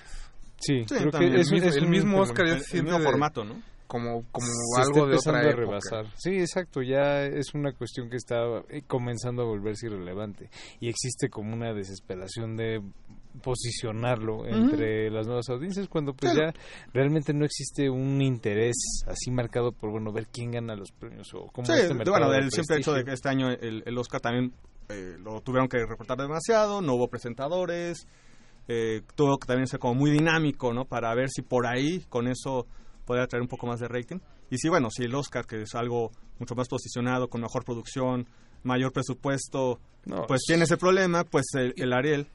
Sí, 0.59 0.83
Sí, 0.87 0.95
creo 0.95 1.11
también. 1.11 1.33
que 1.33 1.41
es, 1.41 1.47
El 1.47 1.53
mismo- 1.53 1.69
es 1.69 1.75
el 1.77 1.83
un- 1.83 1.89
mismo 1.91 2.11
como- 2.13 2.23
Oscar 2.23 2.45
ya 2.47 2.51
se 2.53 2.57
el 2.59 2.63
siente 2.65 2.91
mismo 2.91 3.05
formato, 3.05 3.43
¿no? 3.45 3.61
Como, 3.85 4.25
como 4.33 4.47
se 4.47 4.81
algo 4.81 5.07
de 5.07 5.15
otra 5.15 5.39
a 5.39 5.51
rebasar. 5.53 6.07
Sí, 6.17 6.31
exacto, 6.39 6.81
ya 6.81 7.23
es 7.23 7.53
una 7.53 7.71
cuestión 7.71 8.09
que 8.09 8.17
está 8.17 8.35
eh, 8.69 8.81
comenzando 8.85 9.43
a 9.43 9.45
volverse 9.45 9.85
irrelevante 9.85 10.49
y 10.81 10.89
existe 10.89 11.29
como 11.29 11.53
una 11.53 11.73
desesperación 11.73 12.57
de 12.57 12.81
posicionarlo 13.43 14.45
entre 14.45 15.09
las 15.09 15.25
nuevas 15.27 15.47
audiencias 15.49 15.87
cuando 15.87 16.13
pues 16.13 16.33
Claro. 16.33 16.51
ya 16.53 16.59
realmente 16.93 17.33
no 17.33 17.45
existe 17.45 17.89
un 17.89 18.21
interés 18.21 18.75
así 19.07 19.31
marcado 19.31 19.71
por 19.71 19.91
bueno 19.91 20.11
ver 20.11 20.27
quién 20.27 20.51
gana 20.51 20.75
los 20.75 20.91
premios 20.91 21.33
o 21.33 21.47
cómo 21.53 21.65
Sí, 21.65 21.73
este 21.73 21.93
bueno, 21.93 22.29
de 22.29 22.37
del 22.41 22.51
simple 22.51 22.77
hecho 22.77 22.93
de 22.93 23.03
que 23.03 23.13
este 23.13 23.29
año 23.29 23.49
el, 23.49 23.83
el 23.85 23.97
Oscar 23.97 24.21
también 24.21 24.53
eh, 24.89 25.17
lo 25.19 25.41
tuvieron 25.41 25.67
que 25.67 25.85
recortar 25.85 26.17
demasiado, 26.17 26.81
no 26.81 26.93
hubo 26.95 27.07
presentadores, 27.09 28.07
eh, 28.67 29.01
tuvo 29.15 29.37
que 29.37 29.47
también 29.47 29.67
ser 29.67 29.79
como 29.79 29.95
muy 29.95 30.11
dinámico, 30.11 30.73
¿no? 30.73 30.85
Para 30.85 31.13
ver 31.15 31.29
si 31.29 31.41
por 31.41 31.65
ahí 31.67 32.05
con 32.09 32.27
eso 32.27 32.65
podría 33.05 33.27
traer 33.27 33.41
un 33.41 33.47
poco 33.49 33.67
más 33.67 33.79
de 33.79 33.87
rating. 33.87 34.17
Y 34.49 34.57
sí, 34.57 34.69
bueno, 34.69 34.89
si 34.89 35.03
el 35.03 35.13
Oscar, 35.15 35.45
que 35.45 35.61
es 35.61 35.75
algo 35.75 36.11
mucho 36.39 36.55
más 36.55 36.67
posicionado, 36.69 37.27
con 37.27 37.41
mejor 37.41 37.65
producción, 37.65 38.27
mayor 38.63 38.91
presupuesto, 38.93 39.79
No, 40.05 40.25
pues 40.25 40.41
es- 40.41 40.47
tiene 40.47 40.63
ese 40.63 40.77
problema, 40.77 41.23
pues 41.25 41.45
el, 41.55 41.73
el 41.77 41.91
Ariel, 41.93 42.27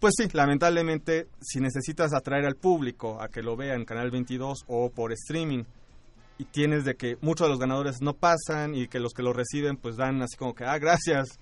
pues 0.00 0.14
sí, 0.16 0.28
lamentablemente, 0.32 1.28
si 1.40 1.60
necesitas 1.60 2.12
atraer 2.12 2.46
al 2.46 2.56
público 2.56 3.20
a 3.20 3.28
que 3.28 3.42
lo 3.42 3.56
vea 3.56 3.74
en 3.74 3.84
Canal 3.84 4.10
22 4.10 4.64
o 4.66 4.90
por 4.90 5.12
streaming, 5.12 5.64
y 6.38 6.44
tienes 6.46 6.86
de 6.86 6.96
que 6.96 7.18
muchos 7.20 7.46
de 7.46 7.50
los 7.50 7.58
ganadores 7.58 8.00
no 8.00 8.14
pasan 8.14 8.74
y 8.74 8.88
que 8.88 8.98
los 8.98 9.12
que 9.12 9.22
lo 9.22 9.34
reciben 9.34 9.76
pues 9.76 9.96
dan 9.96 10.22
así 10.22 10.38
como 10.38 10.54
que, 10.54 10.64
ah, 10.64 10.78
gracias, 10.78 11.38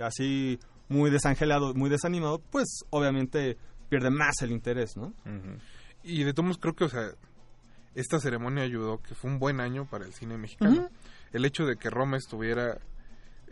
así 0.00 0.58
muy 0.88 1.10
desangelado, 1.10 1.74
muy 1.74 1.88
desanimado, 1.88 2.40
pues 2.50 2.80
obviamente 2.90 3.56
pierde 3.88 4.10
más 4.10 4.42
el 4.42 4.50
interés, 4.50 4.96
¿no? 4.96 5.14
Y 6.02 6.24
de 6.24 6.34
todos 6.34 6.58
creo 6.58 6.74
que, 6.74 6.84
o 6.84 6.88
sea, 6.88 7.10
esta 7.94 8.18
ceremonia 8.18 8.64
ayudó, 8.64 9.00
que 9.00 9.14
fue 9.14 9.30
un 9.30 9.38
buen 9.38 9.60
año 9.60 9.86
para 9.88 10.04
el 10.06 10.12
cine 10.12 10.36
mexicano. 10.36 10.88
El 11.32 11.44
hecho 11.44 11.64
de 11.64 11.76
que 11.76 11.88
Roma 11.88 12.16
estuviera 12.16 12.78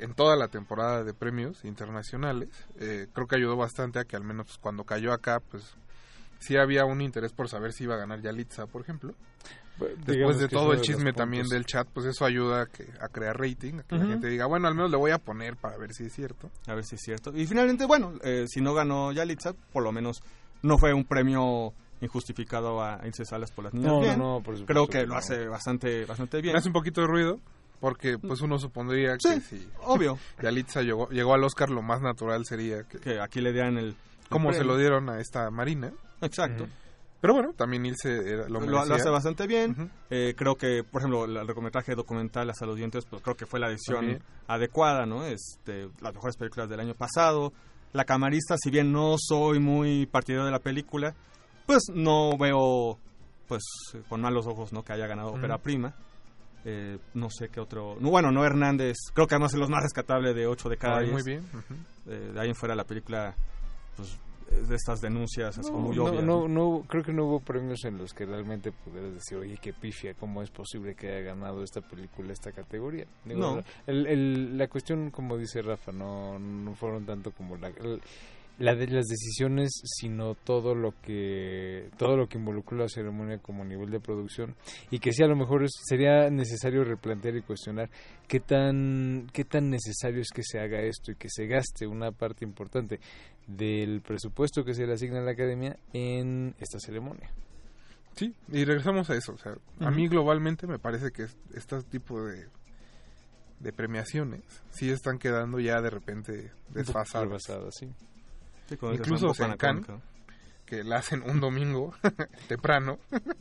en 0.01 0.15
toda 0.15 0.37
la 0.37 0.49
temporada 0.49 1.05
de 1.05 1.15
premios 1.15 1.65
internacionales, 1.65 2.49
eh, 2.79 3.07
creo 3.13 3.27
que 3.27 3.37
ayudó 3.37 3.57
bastante 3.57 3.99
a 3.99 4.05
que 4.05 4.17
al 4.17 4.25
menos 4.25 4.47
pues, 4.47 4.59
cuando 4.59 4.85
cayó 4.85 5.13
acá, 5.13 5.41
pues 5.41 5.75
sí 6.39 6.57
había 6.57 6.85
un 6.85 7.01
interés 7.01 7.33
por 7.33 7.49
saber 7.49 7.73
si 7.73 7.85
iba 7.85 7.95
a 7.95 7.99
ganar 7.99 8.21
Yalitza, 8.21 8.67
por 8.67 8.83
ejemplo. 8.83 9.15
Después 9.79 10.07
digamos 10.07 10.39
de 10.39 10.49
todo 10.49 10.73
el 10.73 10.79
de 10.81 10.85
chisme 10.85 11.13
también 11.15 11.47
del 11.49 11.65
chat, 11.65 11.89
pues 11.89 12.05
eso 12.05 12.27
ayuda 12.27 12.63
a, 12.63 12.67
que, 12.67 12.87
a 13.01 13.09
crear 13.09 13.39
rating, 13.39 13.79
a 13.81 13.83
que 13.85 13.95
la 13.97 14.03
Ujú. 14.03 14.11
gente 14.13 14.29
diga, 14.29 14.45
bueno, 14.47 14.69
al 14.69 14.75
menos 14.75 14.91
le 14.91 14.99
voy 14.99 15.11
a 15.11 15.19
poner 15.19 15.57
para 15.57 15.79
ver 15.79 15.95
si 15.95 16.05
es 16.05 16.13
cierto. 16.13 16.51
A 16.67 16.75
ver 16.75 16.85
si 16.85 16.97
es 16.97 17.01
cierto. 17.01 17.33
Y 17.35 17.47
finalmente, 17.47 17.87
bueno, 17.87 18.13
eh, 18.23 18.45
si 18.47 18.61
no 18.61 18.75
ganó 18.75 19.11
Yalitza, 19.13 19.55
por 19.73 19.83
lo 19.83 19.91
menos 19.93 20.23
no 20.63 20.77
fue 20.77 20.93
un 20.93 21.05
premio 21.05 21.73
injustificado 22.03 22.83
a 22.83 23.01
Ilse 23.07 23.25
Salas 23.25 23.51
por 23.53 23.65
las 23.65 23.75
niñas 23.75 23.93
No, 23.93 24.01
bien. 24.01 24.19
no, 24.19 24.35
no, 24.35 24.43
por 24.43 24.57
supuesto 24.59 24.67
Creo 24.67 24.87
que 24.87 24.93
que 25.01 25.07
lo 25.07 25.15
no. 25.15 25.19
hace 25.19 25.49
bastante 25.49 26.05
bastante 26.05 26.41
bien. 26.43 26.53
Me 26.53 26.59
hace 26.59 26.69
un 26.69 26.75
poquito 26.75 27.01
de 27.01 27.07
ruido, 27.07 27.41
porque 27.81 28.19
pues 28.19 28.41
uno 28.43 28.59
supondría 28.59 29.17
que 29.17 29.41
si 29.41 29.69
obvio. 29.85 30.19
Yalitza 30.43 30.83
llegó, 30.83 31.09
llegó 31.09 31.35
al 31.35 31.43
Oscar, 31.45 31.71
lo 31.71 31.83
más 31.83 32.01
natural 32.03 32.45
sería 32.45 32.85
que, 32.85 32.99
que 32.99 33.21
aquí 33.21 33.41
le 33.41 33.53
dieran 33.53 33.79
el... 33.79 33.97
como 34.29 34.53
se 34.53 34.65
lo 34.65 34.77
dieron 34.77 35.09
a 35.09 35.21
esta 35.21 35.51
Marina. 35.51 35.93
Exacto. 36.21 36.67
Pero 37.23 37.35
bueno, 37.35 37.53
también 37.53 37.85
Ilse 37.85 38.33
era- 38.33 38.43
lo 38.45 38.49
lo, 38.49 38.61
merecía. 38.61 38.85
lo 38.87 38.95
hace 38.95 39.11
bastante 39.11 39.47
bien. 39.47 39.91
Eh, 40.09 40.35
creo 40.37 40.55
que, 40.57 40.83
por 40.85 41.03
ejemplo, 41.03 41.27
el 41.27 41.35
largometraje 41.35 41.95
documental 41.95 42.49
Hasta 42.49 42.65
los 42.65 42.77
dientes, 42.77 43.05
pues 43.05 43.21
creo 43.23 43.37
que 43.37 43.45
fue 43.45 43.61
la 43.61 43.69
decisión 43.69 43.97
También. 43.99 44.23
adecuada, 44.47 45.05
¿no? 45.05 45.25
Este, 45.27 45.91
las 46.01 46.15
mejores 46.15 46.37
películas 46.39 46.71
del 46.71 46.81
año 46.81 46.95
pasado. 46.95 47.53
La 47.93 48.05
camarista, 48.07 48.57
si 48.57 48.71
bien 48.71 48.91
no 48.93 49.17
soy 49.19 49.59
muy 49.59 50.07
partidario 50.07 50.47
de 50.47 50.51
la 50.51 50.61
película, 50.61 51.15
pues 51.67 51.83
no 51.93 52.39
veo, 52.39 52.99
pues, 53.49 53.63
con 54.09 54.23
malos 54.23 54.47
ojos, 54.47 54.73
¿no? 54.73 54.83
Que 54.83 54.95
haya 54.95 55.07
ganado 55.07 55.29
Ujú. 55.31 55.39
Ópera 55.41 55.59
Prima. 55.59 55.95
Eh, 56.65 56.99
no 57.15 57.29
sé 57.31 57.49
qué 57.49 57.59
otro... 57.61 57.97
No, 58.01 58.11
bueno, 58.11 58.31
no 58.31 58.45
Hernández. 58.45 58.97
Creo 59.15 59.27
que 59.27 59.35
además 59.35 59.55
es 59.55 59.61
lo 59.61 59.69
más 59.69 59.83
rescatable 59.83 60.35
de 60.35 60.47
8 60.47 60.69
de 60.69 60.77
cada 60.77 60.99
Ay, 60.99 61.07
10. 61.11 61.13
muy 61.13 61.23
bien. 61.23 61.45
Eh, 62.07 62.31
de 62.35 62.41
ahí 62.41 62.49
en 62.51 62.55
fuera 62.55 62.75
la 62.75 62.85
película, 62.85 63.35
pues, 63.97 64.19
es 64.51 64.69
de 64.69 64.75
estas 64.75 65.01
denuncias 65.01 65.57
así 65.59 65.71
como 65.71 65.89
muy 65.89 65.97
no, 65.97 66.05
obvias, 66.07 66.25
no, 66.25 66.49
no, 66.49 66.85
creo 66.89 67.03
que 67.05 67.13
no 67.13 67.25
hubo 67.27 67.41
premios 67.41 67.85
en 67.85 67.97
los 67.99 68.13
que 68.13 68.27
realmente 68.27 68.73
pudieras 68.73 69.15
decir, 69.15 69.39
oye, 69.39 69.57
qué 69.63 69.73
pifia, 69.73 70.13
¿cómo 70.15 70.43
es 70.43 70.51
posible 70.51 70.95
que 70.97 71.09
haya 71.09 71.21
ganado 71.21 71.63
esta 71.63 71.81
película 71.81 72.33
esta 72.33 72.51
categoría? 72.53 73.07
No. 73.25 73.63
el- 73.87 74.07
el- 74.09 74.59
la 74.59 74.67
cuestión, 74.69 75.11
como 75.11 75.37
dice 75.39 75.63
Rafa, 75.63 75.93
no, 75.93 76.39
no 76.39 76.75
fueron 76.75 77.07
tanto 77.07 77.31
como 77.31 77.57
la, 77.57 77.69
el- 77.69 78.01
la 78.61 78.75
de 78.77 78.87
las 78.87 79.07
decisiones, 79.07 79.71
sino 79.85 80.35
todo 80.37 80.75
lo 80.75 80.93
que 81.03 81.89
todo 81.97 82.17
lo 82.17 82.29
que 82.29 82.39
involucró 82.39 82.77
la 82.79 82.89
ceremonia 82.89 83.39
como 83.39 83.65
nivel 83.65 83.91
de 83.91 83.99
producción 84.01 84.55
y 84.91 84.99
que 85.01 85.13
sí 85.13 85.23
a 85.25 85.27
lo 85.27 85.35
mejor 85.35 85.65
es- 85.65 85.73
sería 85.89 86.31
necesario 86.31 86.85
replantear 86.85 87.35
y 87.37 87.43
cuestionar 87.43 87.91
qué 88.29 88.39
tan 88.39 89.29
qué 89.33 89.45
tan 89.45 89.71
necesario 89.71 90.21
es 90.21 90.29
que 90.33 90.43
se 90.45 90.61
haga 90.61 90.81
esto 90.83 91.11
y 91.11 91.17
que 91.17 91.29
se 91.31 91.47
gaste 91.47 91.87
una 91.87 92.13
parte 92.13 92.45
importante 92.45 93.01
del 93.49 94.03
presupuesto 94.03 94.63
que 94.63 94.75
se 94.75 94.87
le 94.87 94.93
asigna 94.93 95.19
a 95.21 95.23
la 95.25 95.33
academia 95.33 95.77
en 95.93 96.55
esta 96.61 96.79
ceremonia. 96.79 97.31
Sí, 98.15 98.35
y 98.53 98.65
regresamos 98.65 99.09
a 99.09 99.15
eso. 99.17 99.33
O 99.33 99.39
sea, 99.39 99.55
a 99.81 99.91
mí 99.91 100.07
globalmente 100.09 100.67
me 100.67 100.79
parece 100.79 101.11
que 101.13 101.23
es- 101.23 101.37
este 101.55 101.83
tipo 101.85 102.23
de, 102.25 102.47
de 103.61 103.73
premiaciones 103.73 104.43
sí 104.71 104.91
están 104.91 105.19
quedando 105.19 105.59
ya 105.61 105.81
de 105.81 105.91
repente 105.91 106.51
desfasadas. 106.75 107.27
rebasadas, 107.29 107.75
sí. 107.79 107.89
Sí, 108.79 108.87
Incluso 108.93 109.33
anacrónico. 109.45 110.01
que 110.67 110.85
la 110.85 110.99
hacen 110.99 111.23
un 111.29 111.41
domingo 111.41 111.93
temprano. 112.49 112.99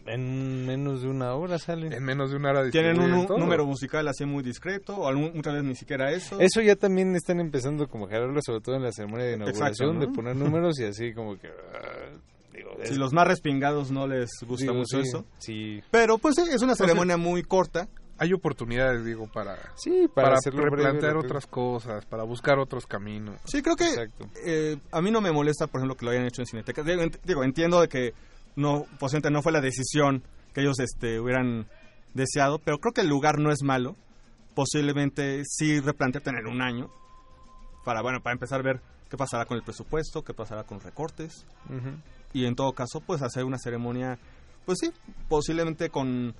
En 0.08 0.66
menos 0.66 1.02
de 1.04 1.08
una 1.10 1.34
hora 1.36 1.60
salen. 1.60 1.94
En 1.94 2.04
menos 2.04 2.32
de 2.32 2.38
una 2.38 2.50
hora 2.50 2.70
Tienen 2.72 3.00
un, 3.00 3.28
todo. 3.28 3.38
número 3.38 3.66
musical 3.66 4.08
así 4.08 4.26
muy 4.26 4.42
discreto, 4.44 4.96
o 4.98 5.08
algún- 5.08 5.32
muchas 5.36 5.54
veces 5.54 5.68
ni 5.68 5.76
siquiera 5.76 6.12
eso. 6.12 6.40
Eso 6.40 6.62
ya 6.62 6.76
también 6.76 7.16
están 7.16 7.40
empezando 7.40 7.88
como 7.88 8.06
a 8.08 8.10
jalarlo, 8.10 8.40
sobre 8.42 8.62
todo 8.62 8.76
en 8.76 8.84
la 8.84 8.92
ceremonia 8.92 9.26
de 9.26 9.34
Exacto, 9.34 9.50
inauguración, 9.52 10.00
¿no? 10.00 10.06
de 10.06 10.08
poner 10.14 10.36
números 10.64 10.80
y 10.80 10.86
así 10.86 11.14
como 11.14 11.38
que... 11.38 11.48
ah, 11.50 12.10
digo, 12.52 12.72
Si 12.84 12.94
es- 12.94 12.98
los 12.98 13.14
más 13.14 13.28
respingados 13.28 13.92
no 13.92 14.08
les 14.08 14.30
gusta 14.48 14.64
digo, 14.64 14.74
mucho 14.76 14.98
sí, 15.04 15.08
eso. 15.08 15.26
Sí, 15.38 15.84
Pero 15.92 16.18
pues 16.18 16.34
sí, 16.36 16.42
es 16.52 16.62
una 16.64 16.74
O 16.74 16.76
sea, 16.76 16.88
ceremonia 16.88 17.18
muy 17.18 17.44
corta. 17.44 17.88
Hay 18.20 18.34
oportunidades, 18.34 19.06
digo, 19.06 19.28
para, 19.28 19.58
Sí, 19.76 20.08
para 20.14 20.36
replantear 20.44 21.14
rápido. 21.14 21.20
otras 21.20 21.48
cosas, 21.48 22.06
para 22.06 22.24
buscar 22.24 22.60
otros 22.60 22.86
caminos. 22.86 23.40
Sí, 23.46 23.62
creo 23.62 23.76
que 23.78 24.10
eh, 24.46 24.78
a 24.92 25.02
mí 25.02 25.10
no 25.10 25.22
me 25.22 25.32
molesta, 25.32 25.68
por 25.68 25.80
ejemplo, 25.80 25.96
que 25.96 26.06
lo 26.06 26.12
hayan 26.12 26.26
hecho 26.26 26.42
en 26.42 26.46
Cineteca. 26.48 26.84
Digo, 26.84 27.02
ent- 27.02 27.20
digo, 27.24 27.44
entiendo 27.44 27.80
de 27.82 27.88
que 27.88 28.14
no, 28.56 28.86
posiblemente 29.00 29.32
no 29.32 29.42
fue 29.42 29.52
la 29.54 29.62
decisión 29.62 30.22
que 30.54 30.62
ellos 30.62 30.80
este, 30.80 31.20
hubieran 31.20 31.68
deseado, 32.14 32.60
pero 32.60 32.78
creo 32.80 32.92
que 32.94 33.02
el 33.02 33.08
lugar 33.08 33.40
no 33.40 33.52
es 33.52 33.64
malo. 33.64 33.96
Posiblemente 34.56 35.44
sí 35.46 35.80
replantearte 35.80 36.32
en 36.32 36.48
un 36.48 36.62
año 36.62 36.90
para, 37.86 38.02
bueno, 38.02 38.20
para 38.22 38.34
empezar 38.34 38.60
a 38.60 38.64
ver 38.64 38.82
qué 39.10 39.16
pasará 39.16 39.46
con 39.46 39.56
el 39.58 39.64
presupuesto, 39.64 40.24
qué 40.24 40.34
pasará 40.34 40.64
con 40.64 40.78
los 40.78 40.84
recortes. 40.84 41.46
Y 42.34 42.46
en 42.46 42.56
todo 42.56 42.74
caso 42.74 43.00
pues 43.00 43.22
hacer 43.22 43.46
una 43.46 43.58
ceremonia 43.58 44.20
pues 44.66 44.80
sí 44.82 44.92
posiblemente 45.30 45.90
con 45.90 46.36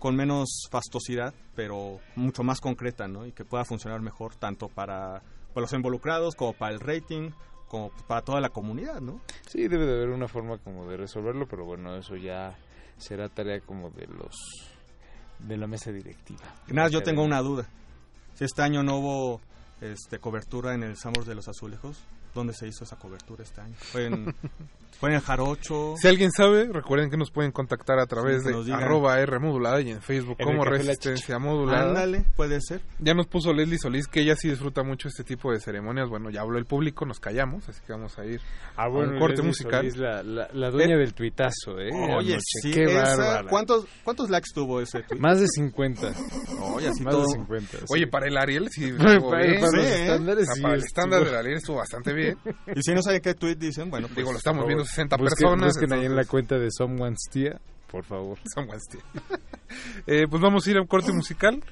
con 0.00 0.16
menos 0.16 0.66
fastosidad 0.68 1.32
pero 1.54 2.00
mucho 2.16 2.42
más 2.42 2.60
concreta 2.60 3.06
no 3.06 3.24
y 3.26 3.32
que 3.32 3.44
pueda 3.44 3.64
funcionar 3.64 4.00
mejor 4.00 4.34
tanto 4.34 4.68
para, 4.68 5.22
para 5.54 5.60
los 5.60 5.72
involucrados 5.72 6.34
como 6.34 6.54
para 6.54 6.74
el 6.74 6.80
rating 6.80 7.30
como 7.68 7.90
para 8.08 8.22
toda 8.22 8.40
la 8.40 8.48
comunidad 8.48 9.00
no 9.00 9.20
Sí, 9.46 9.68
debe 9.68 9.86
de 9.86 9.94
haber 9.94 10.08
una 10.08 10.26
forma 10.26 10.58
como 10.58 10.88
de 10.88 10.96
resolverlo, 10.96 11.46
pero 11.46 11.64
bueno, 11.64 11.96
eso 11.96 12.16
ya 12.16 12.56
será 12.98 13.28
tarea 13.28 13.60
como 13.60 13.90
de 13.90 14.06
los 14.06 14.34
de 15.38 15.56
la 15.56 15.66
mesa 15.66 15.90
directiva. 15.90 16.40
nada 16.68 16.88
yo 16.88 17.02
tengo 17.02 17.22
una 17.22 17.40
duda. 17.40 17.66
Si 18.34 18.44
este 18.44 18.62
año 18.62 18.82
no 18.82 18.98
hubo 18.98 19.40
este 19.80 20.18
cobertura 20.18 20.74
en 20.74 20.82
el 20.82 20.96
Sambors 20.96 21.26
de 21.26 21.34
los 21.34 21.48
Azulejos 21.48 21.98
¿Dónde 22.34 22.52
se 22.54 22.68
hizo 22.68 22.84
esa 22.84 22.96
cobertura 22.96 23.42
este 23.42 23.60
año? 23.60 23.74
¿Fue 23.78 24.06
en, 24.06 24.34
fue 25.00 25.08
en 25.10 25.16
el 25.16 25.20
Jarocho? 25.20 25.94
Si 25.96 26.06
alguien 26.06 26.30
sabe, 26.30 26.68
recuerden 26.72 27.10
que 27.10 27.16
nos 27.16 27.30
pueden 27.32 27.50
contactar 27.52 27.98
a 27.98 28.06
través 28.06 28.42
Sí, 28.44 28.52
de 28.52 28.72
arroba 28.72 29.18
R 29.20 29.38
modulada 29.40 29.80
y 29.80 29.90
en 29.90 30.00
Facebook 30.00 30.36
En 30.38 30.46
como 30.46 30.62
el 30.64 30.70
Resistencia 30.70 31.38
Modulada. 31.40 31.88
Ándale, 31.88 32.24
puede 32.36 32.60
ser. 32.60 32.82
Ya 33.00 33.14
nos 33.14 33.26
puso 33.26 33.52
Leslie 33.52 33.78
Solís 33.78 34.06
que 34.06 34.20
ella 34.20 34.36
sí 34.36 34.48
disfruta 34.48 34.82
mucho 34.84 35.08
este 35.08 35.24
tipo 35.24 35.50
de 35.52 35.58
ceremonias. 35.60 36.08
Bueno, 36.08 36.30
ya 36.30 36.42
habló 36.42 36.58
el 36.58 36.66
público, 36.66 37.04
nos 37.04 37.18
callamos, 37.18 37.68
así 37.68 37.80
que 37.86 37.92
vamos 37.92 38.16
a 38.18 38.24
ir 38.24 38.40
Ah, 38.76 38.84
a 38.84 38.88
bueno, 38.88 39.12
un 39.14 39.18
corte 39.18 39.36
Leslie 39.42 39.48
musical. 39.48 39.80
Solís, 39.80 39.96
la, 39.96 40.22
la, 40.22 40.48
la 40.52 40.70
dueña 40.70 40.94
Eh, 40.94 40.98
del 40.98 41.14
tuitazo, 41.14 41.78
¿eh? 41.80 41.90
Oye, 41.92 42.34
Anoche. 42.34 42.40
sí, 42.62 42.70
Qué 42.70 42.84
esa-. 42.84 43.42
¿cuántos, 43.48 43.86
¿cuántos 44.04 44.30
likes 44.30 44.50
tuvo 44.54 44.80
ese 44.80 45.02
tweet? 45.02 45.18
Más 45.20 45.40
de 45.40 45.46
50. 45.48 46.12
Oye, 46.74 46.88
así 46.88 47.02
Más 47.02 47.14
todo. 47.14 47.24
de 47.26 47.32
50. 47.38 47.78
sí. 47.78 47.84
Oye, 47.88 48.06
para 48.06 48.28
el 48.28 48.36
Ariel 48.36 48.68
sí 48.70 48.92
Para- 48.98 49.20
para- 49.20 49.42
bien. 49.46 49.60
para 49.60 49.72
los 49.76 49.86
Sí, 49.86 49.92
¿eh? 49.92 50.02
estándares, 50.04 50.42
O 50.42 50.46
sea, 50.46 50.54
sí, 50.54 50.62
para 50.62 50.74
el 50.74 50.80
estándar 50.84 51.24
del 51.24 51.34
Ariel 51.34 51.56
estuvo 51.56 51.76
bastante 51.78 52.12
bien. 52.12 52.19
Y 52.74 52.82
si 52.82 52.92
no 52.94 53.02
saben 53.02 53.20
qué 53.20 53.34
tweet 53.34 53.56
dicen, 53.56 53.90
bueno, 53.90 54.06
pues, 54.08 54.16
Digo, 54.18 54.32
lo 54.32 54.38
estamos 54.38 54.66
viendo 54.66 54.84
favor, 54.84 54.88
60 54.88 55.16
busquen- 55.16 55.28
personas. 55.28 55.66
Busquen 55.74 55.92
ahí 55.92 55.98
en 55.98 56.16
la 56.16 56.22
entonces- 56.22 56.30
cuenta 56.30 56.58
de 56.58 56.68
Someone's 56.70 57.28
Tía, 57.30 57.60
por 57.90 58.04
favor. 58.04 58.38
Someone's 58.54 58.86
Tía. 58.90 59.00
Eh, 60.06 60.26
pues 60.28 60.42
vamos 60.42 60.66
a 60.66 60.70
ir 60.70 60.78
a 60.78 60.80
un 60.80 60.86
corte 60.88 61.12
musical. 61.12 61.62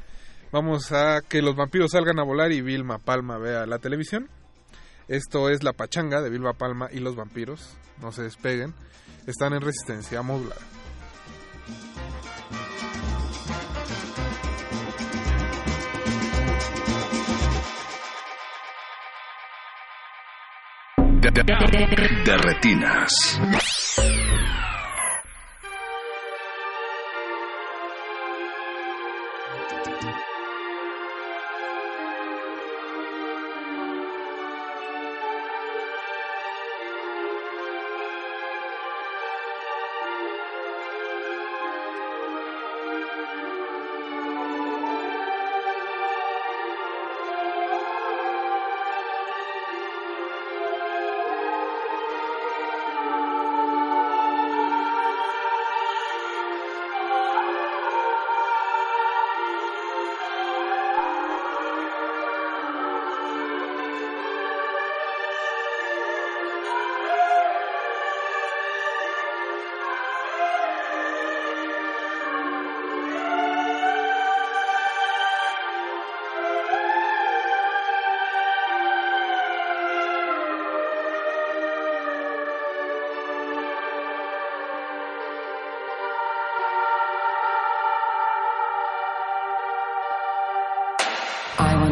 Vamos 0.52 0.92
a 0.92 1.20
que 1.28 1.42
los 1.42 1.56
vampiros 1.56 1.90
salgan 1.90 2.18
a 2.20 2.22
volar 2.24 2.52
y 2.52 2.60
Vilma 2.62 2.98
Palma 2.98 3.38
vea 3.38 3.66
la 3.66 3.78
televisión. 3.80 4.28
Esto 5.08 5.48
es 5.50 5.62
La 5.64 5.72
Pachanga 5.72 6.22
de 6.22 6.30
Vilma 6.30 6.52
Palma 6.52 6.88
y 6.92 7.00
los 7.00 7.16
vampiros. 7.16 7.76
No 8.00 8.12
se 8.12 8.22
despeguen. 8.22 8.72
Están 9.26 9.52
en 9.54 9.60
resistencia 9.62 10.22
modulada. 10.22 10.60
De, 21.20 22.36
retinas. 22.38 23.10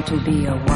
To 0.07 0.21
be 0.21 0.47
a 0.47 0.55
wild 0.55 0.76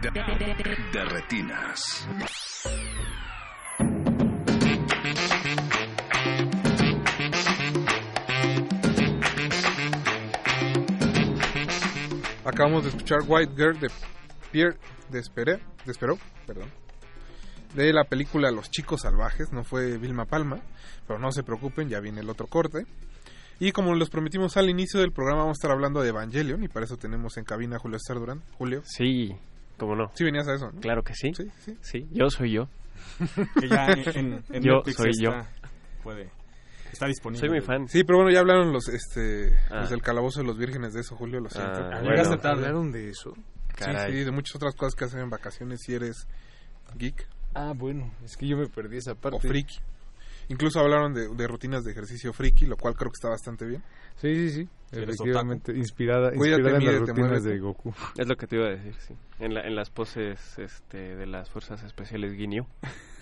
De, 0.00 0.10
de- 0.10 0.76
de 0.92 1.04
retinas. 1.04 2.06
Acabamos 12.44 12.82
de 12.84 12.90
escuchar 12.90 13.20
White 13.26 13.52
Girl 13.56 13.78
de 13.78 13.88
Pierre 14.50 14.76
Desperé, 15.10 15.60
Desperó, 15.86 16.18
perdón. 16.46 16.68
De 17.74 17.92
la 17.92 18.04
película 18.04 18.50
Los 18.50 18.70
Chicos 18.70 19.02
Salvajes, 19.02 19.52
no 19.52 19.64
fue 19.64 19.96
Vilma 19.96 20.26
Palma, 20.26 20.60
pero 21.06 21.18
no 21.18 21.32
se 21.32 21.42
preocupen, 21.42 21.88
ya 21.88 22.00
viene 22.00 22.20
el 22.20 22.28
otro 22.30 22.46
corte. 22.46 22.86
Y 23.60 23.72
como 23.72 23.94
los 23.94 24.10
prometimos 24.10 24.56
al 24.56 24.68
inicio 24.68 25.00
del 25.00 25.12
programa, 25.12 25.42
vamos 25.42 25.56
a 25.56 25.60
estar 25.60 25.70
hablando 25.70 26.02
de 26.02 26.08
Evangelion 26.08 26.64
y 26.64 26.68
para 26.68 26.84
eso 26.84 26.96
tenemos 26.96 27.36
en 27.36 27.44
cabina 27.44 27.76
a 27.76 27.78
Julio 27.78 27.98
César 27.98 28.18
Durán. 28.18 28.42
Julio. 28.58 28.82
Sí, 28.84 29.36
cómo 29.78 29.94
no. 29.96 30.10
Sí 30.14 30.24
venías 30.24 30.46
a 30.48 30.54
eso, 30.54 30.70
¿no? 30.72 30.80
Claro 30.80 31.02
que 31.02 31.14
sí. 31.14 31.32
Sí, 31.34 31.76
sí. 31.80 32.06
yo 32.10 32.30
soy 32.30 32.52
yo. 32.52 32.68
Que 33.60 33.68
ya 33.68 33.86
en, 33.86 34.08
en- 34.18 34.44
en 34.50 34.62
yo 34.62 34.76
Netflix 34.76 34.96
soy 34.96 35.12
yo. 35.20 35.30
está, 35.30 35.50
puede, 36.02 36.30
está 36.92 37.06
disponible. 37.06 37.40
Soy 37.40 37.48
muy 37.50 37.60
fan. 37.60 37.88
Sí, 37.88 38.04
pero 38.04 38.18
bueno, 38.18 38.30
ya 38.32 38.40
hablaron 38.40 38.72
los 38.72 38.88
este 38.88 39.56
Ah. 39.70 39.80
los 39.80 39.90
del 39.90 40.02
calabozo 40.02 40.40
de 40.40 40.46
los 40.46 40.56
vírgenes 40.58 40.92
de 40.94 41.00
eso, 41.00 41.16
Julio, 41.16 41.40
lo 41.40 41.50
siento. 41.50 41.80
Ah, 41.84 41.88
bueno. 42.00 42.10
Llegaste 42.10 42.36
tarde. 42.38 42.66
¿Hablaron 42.66 42.92
de 42.92 43.10
eso? 43.10 43.34
Caray. 43.76 44.12
Sí, 44.12 44.18
sí, 44.18 44.24
de 44.24 44.30
muchas 44.30 44.56
otras 44.56 44.74
cosas 44.74 44.94
que 44.94 45.04
hacen 45.04 45.20
en 45.20 45.30
vacaciones 45.30 45.80
si 45.84 45.94
eres 45.94 46.26
geek. 46.96 47.26
Ah, 47.54 47.72
bueno, 47.76 48.10
es 48.24 48.36
que 48.36 48.46
yo 48.46 48.56
me 48.56 48.66
perdí 48.66 48.98
esa 48.98 49.14
parte. 49.14 49.36
O 49.36 49.40
friki. 49.40 49.76
Incluso 50.48 50.80
hablaron 50.80 51.14
de, 51.14 51.28
de 51.28 51.46
rutinas 51.46 51.84
de 51.84 51.92
ejercicio 51.92 52.32
friki, 52.32 52.66
lo 52.66 52.76
cual 52.76 52.94
creo 52.94 53.10
que 53.10 53.16
está 53.16 53.28
bastante 53.30 53.66
bien. 53.66 53.82
Sí, 54.16 54.34
sí, 54.34 54.50
sí. 54.50 54.68
Efectivamente, 54.92 55.72
inspirada, 55.72 56.30
Cuídate, 56.32 56.60
inspirada 56.62 56.78
en 56.78 57.00
las 57.00 57.08
rutinas 57.08 57.42
de 57.44 57.58
Goku. 57.58 57.94
Es 58.18 58.28
lo 58.28 58.36
que 58.36 58.46
te 58.46 58.56
iba 58.56 58.66
a 58.66 58.70
decir, 58.70 58.94
sí. 59.06 59.14
En, 59.38 59.54
la, 59.54 59.62
en 59.62 59.74
las 59.74 59.88
poses 59.90 60.58
este, 60.58 61.16
de 61.16 61.26
las 61.26 61.48
fuerzas 61.50 61.82
especiales 61.84 62.32
Guineo. 62.34 62.66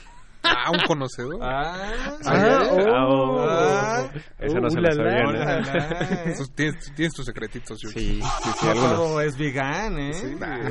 Ah, 0.42 0.70
un 0.70 0.78
conocedor. 0.86 1.38
Ah, 1.42 1.92
Ah, 2.24 2.62
oh, 2.70 3.36
oh. 3.36 3.47
ah. 3.47 4.10
Esa 4.38 4.59
no 4.59 4.68
Uh, 4.68 4.70
se 4.70 4.80
la 4.80 4.88
la, 4.88 4.94
sabían, 4.94 5.32
la, 5.34 5.60
la. 5.60 6.34
Tus- 6.34 6.51
tienes, 6.55 6.94
tienes 6.97 7.12
tus 7.12 7.26
secretitos, 7.26 7.78
Jules. 7.78 7.94
Sí, 7.94 8.22
sí, 8.22 8.51
sí, 8.59 8.64
No 8.64 8.70
algunos. 8.70 8.94
todo 8.97 9.20
es 9.20 9.36
vegan, 9.36 9.98
¿eh? 9.98 10.12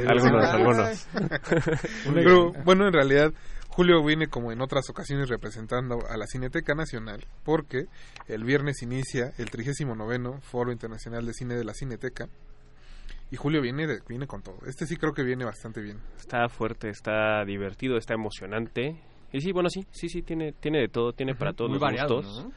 Algunos, 0.08 0.44
algunos. 0.50 1.08
Pero 2.16 2.52
bueno, 2.66 2.88
en 2.88 2.94
realidad 2.94 3.32
Julio 3.70 4.04
viene 4.04 4.28
como 4.28 4.52
en 4.52 4.62
otras 4.62 4.90
ocasiones 4.90 5.30
representando 5.30 6.00
a 6.10 6.18
la 6.18 6.26
Cineteca 6.28 6.74
Nacional 6.76 7.26
porque 7.44 7.86
el 8.28 8.44
viernes 8.44 8.82
inicia 8.82 9.32
el 9.38 9.50
39 9.50 10.40
Foro 10.42 10.72
Internacional 10.72 11.26
de 11.26 11.34
Cine 11.34 11.56
de 11.56 11.64
la 11.64 11.74
Cineteca 11.74 12.28
y 13.32 13.36
Julio 13.36 13.62
viene 13.62 13.86
de- 13.88 14.00
viene 14.08 14.26
con 14.28 14.42
todo. 14.42 14.58
Este 14.66 14.86
sí 14.86 14.98
creo 14.98 15.14
que 15.14 15.24
viene 15.24 15.46
bastante 15.46 15.82
bien. 15.82 16.00
Está 16.18 16.50
fuerte, 16.50 16.90
está 16.90 17.46
divertido, 17.46 17.96
está 17.98 18.16
emocionante. 18.16 19.00
Y 19.32 19.40
sí, 19.42 19.52
bueno, 19.52 19.70
sí, 19.70 19.86
sí, 19.92 20.10
sí, 20.10 20.24
tiene, 20.24 20.52
tiene 20.54 20.80
de 20.80 20.88
todo, 20.88 21.14
tiene 21.14 21.36
para 21.36 21.54
todos 21.54 21.70
Muy 21.70 21.76
los 21.76 21.82
variado, 21.82 22.16
gustos. 22.18 22.46
¿no? 22.46 22.52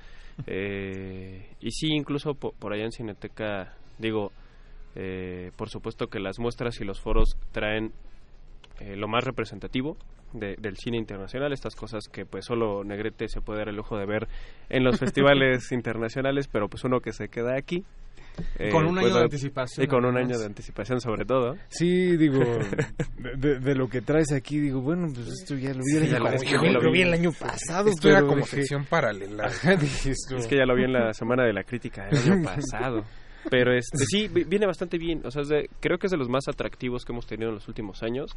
Eh, 0.47 1.55
y 1.61 1.71
sí, 1.73 1.89
incluso 1.89 2.35
po- 2.35 2.53
por, 2.59 2.73
allá 2.73 2.85
en 2.85 2.93
Cineteca, 2.93 3.75
digo, 3.99 4.33
eh, 4.95 5.53
por 5.57 5.69
supuesto 5.69 6.07
que 6.07 6.19
las 6.21 6.39
muestras 6.39 6.81
y 6.81 6.85
los 6.85 7.01
foros 7.01 7.37
traen 7.53 7.93
eh, 8.83 8.97
lo 8.97 9.07
más 9.09 9.25
representativo 9.25 9.97
de- 10.33 10.57
del 10.59 10.77
cine 10.77 10.97
internacional, 10.99 11.53
estas 11.53 11.75
cosas 11.77 12.09
que 12.09 12.25
pues 12.27 12.45
solo 12.47 12.85
Negrete 12.85 13.29
se 13.29 13.41
puede 13.41 13.61
dar 13.61 13.69
el 13.69 13.77
lujo 13.77 13.97
de 13.99 14.07
ver 14.07 14.29
en 14.69 14.83
los 14.85 14.99
festivales 15.01 15.71
internacionales, 15.73 16.49
pero 16.51 16.69
pues 16.69 16.85
uno 16.85 17.01
que 17.01 17.13
se 17.13 17.29
queda 17.29 17.57
aquí. 17.57 17.85
eh, 18.59 18.71
Con 18.71 18.87
un 18.87 18.97
año 18.99 19.09
puede- 19.09 19.19
de 19.19 19.25
anticipación, 19.25 19.85
Y 19.85 19.89
con 19.89 20.07
un 20.07 20.17
además. 20.17 20.31
año 20.31 20.39
de 20.41 20.47
anticipación 20.47 21.01
sobre 21.03 21.27
todo. 21.27 21.55
Sí, 21.69 22.17
digo, 22.17 22.41
de, 23.37 23.61
de- 23.61 23.75
lo 23.75 23.89
que 23.89 24.01
traes 24.01 24.33
aquí, 24.33 24.59
digo, 24.59 24.81
bueno, 24.81 25.09
pues 25.15 25.29
esto 25.29 25.55
ya 25.57 25.75
lo 25.75 25.81
vi, 25.85 25.97
el 25.99 26.05
Sí, 26.05 26.11
ya 26.11 26.17
año- 26.17 26.29
es 26.31 26.43
que 26.43 26.57
lo 26.71 26.91
vi 26.91 27.03
el 27.03 27.13
año 27.13 27.31
pasado. 27.33 27.91
Esto 27.91 28.09
era 28.09 28.19
pero 28.19 28.29
como 28.29 28.41
dije- 28.41 28.57
sección 28.57 28.87
paralela. 28.87 29.45
Ajá, 29.49 29.77
dije 29.77 30.11
esto. 30.13 30.37
Es 30.37 30.47
que 30.47 30.57
ya 30.57 30.65
lo 30.65 30.75
vi 30.75 30.85
en 30.85 30.95
la 30.95 31.13
semana 31.13 31.45
de 31.45 31.53
la 31.53 31.63
crítica 31.63 32.07
del 32.07 32.33
año 32.33 32.43
pasado. 32.45 33.05
Pero 33.51 33.73
este 33.77 33.98
sí, 34.06 34.28
vi- 34.28 34.44
viene 34.44 34.66
bastante 34.66 34.98
bien. 34.98 35.23
O 35.24 35.31
sea, 35.31 35.43
es 35.43 35.48
de- 35.48 35.69
creo 35.81 35.98
que 35.98 36.06
es 36.06 36.10
de 36.10 36.16
los 36.19 36.28
más 36.28 36.48
atractivos 36.48 37.05
que 37.05 37.12
hemos 37.12 37.27
tenido 37.27 37.48
en 37.51 37.56
los 37.56 37.69
últimos 37.69 38.02
años. 38.02 38.31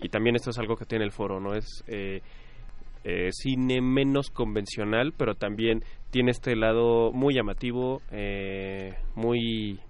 Y 0.00 0.08
también 0.08 0.36
esto 0.36 0.50
es 0.50 0.58
algo 0.58 0.76
que 0.76 0.84
tiene 0.84 1.04
el 1.04 1.12
foro, 1.12 1.40
¿no? 1.40 1.54
Es 1.54 1.66
eh, 1.86 2.22
eh, 3.04 3.28
cine 3.32 3.80
menos 3.80 4.30
convencional, 4.30 5.12
pero 5.16 5.34
también 5.34 5.84
tiene 6.10 6.30
este 6.32 6.56
lado 6.56 7.12
muy 7.12 7.34
llamativo, 7.34 8.02
eh, 8.10 8.94
muy... 9.14 9.80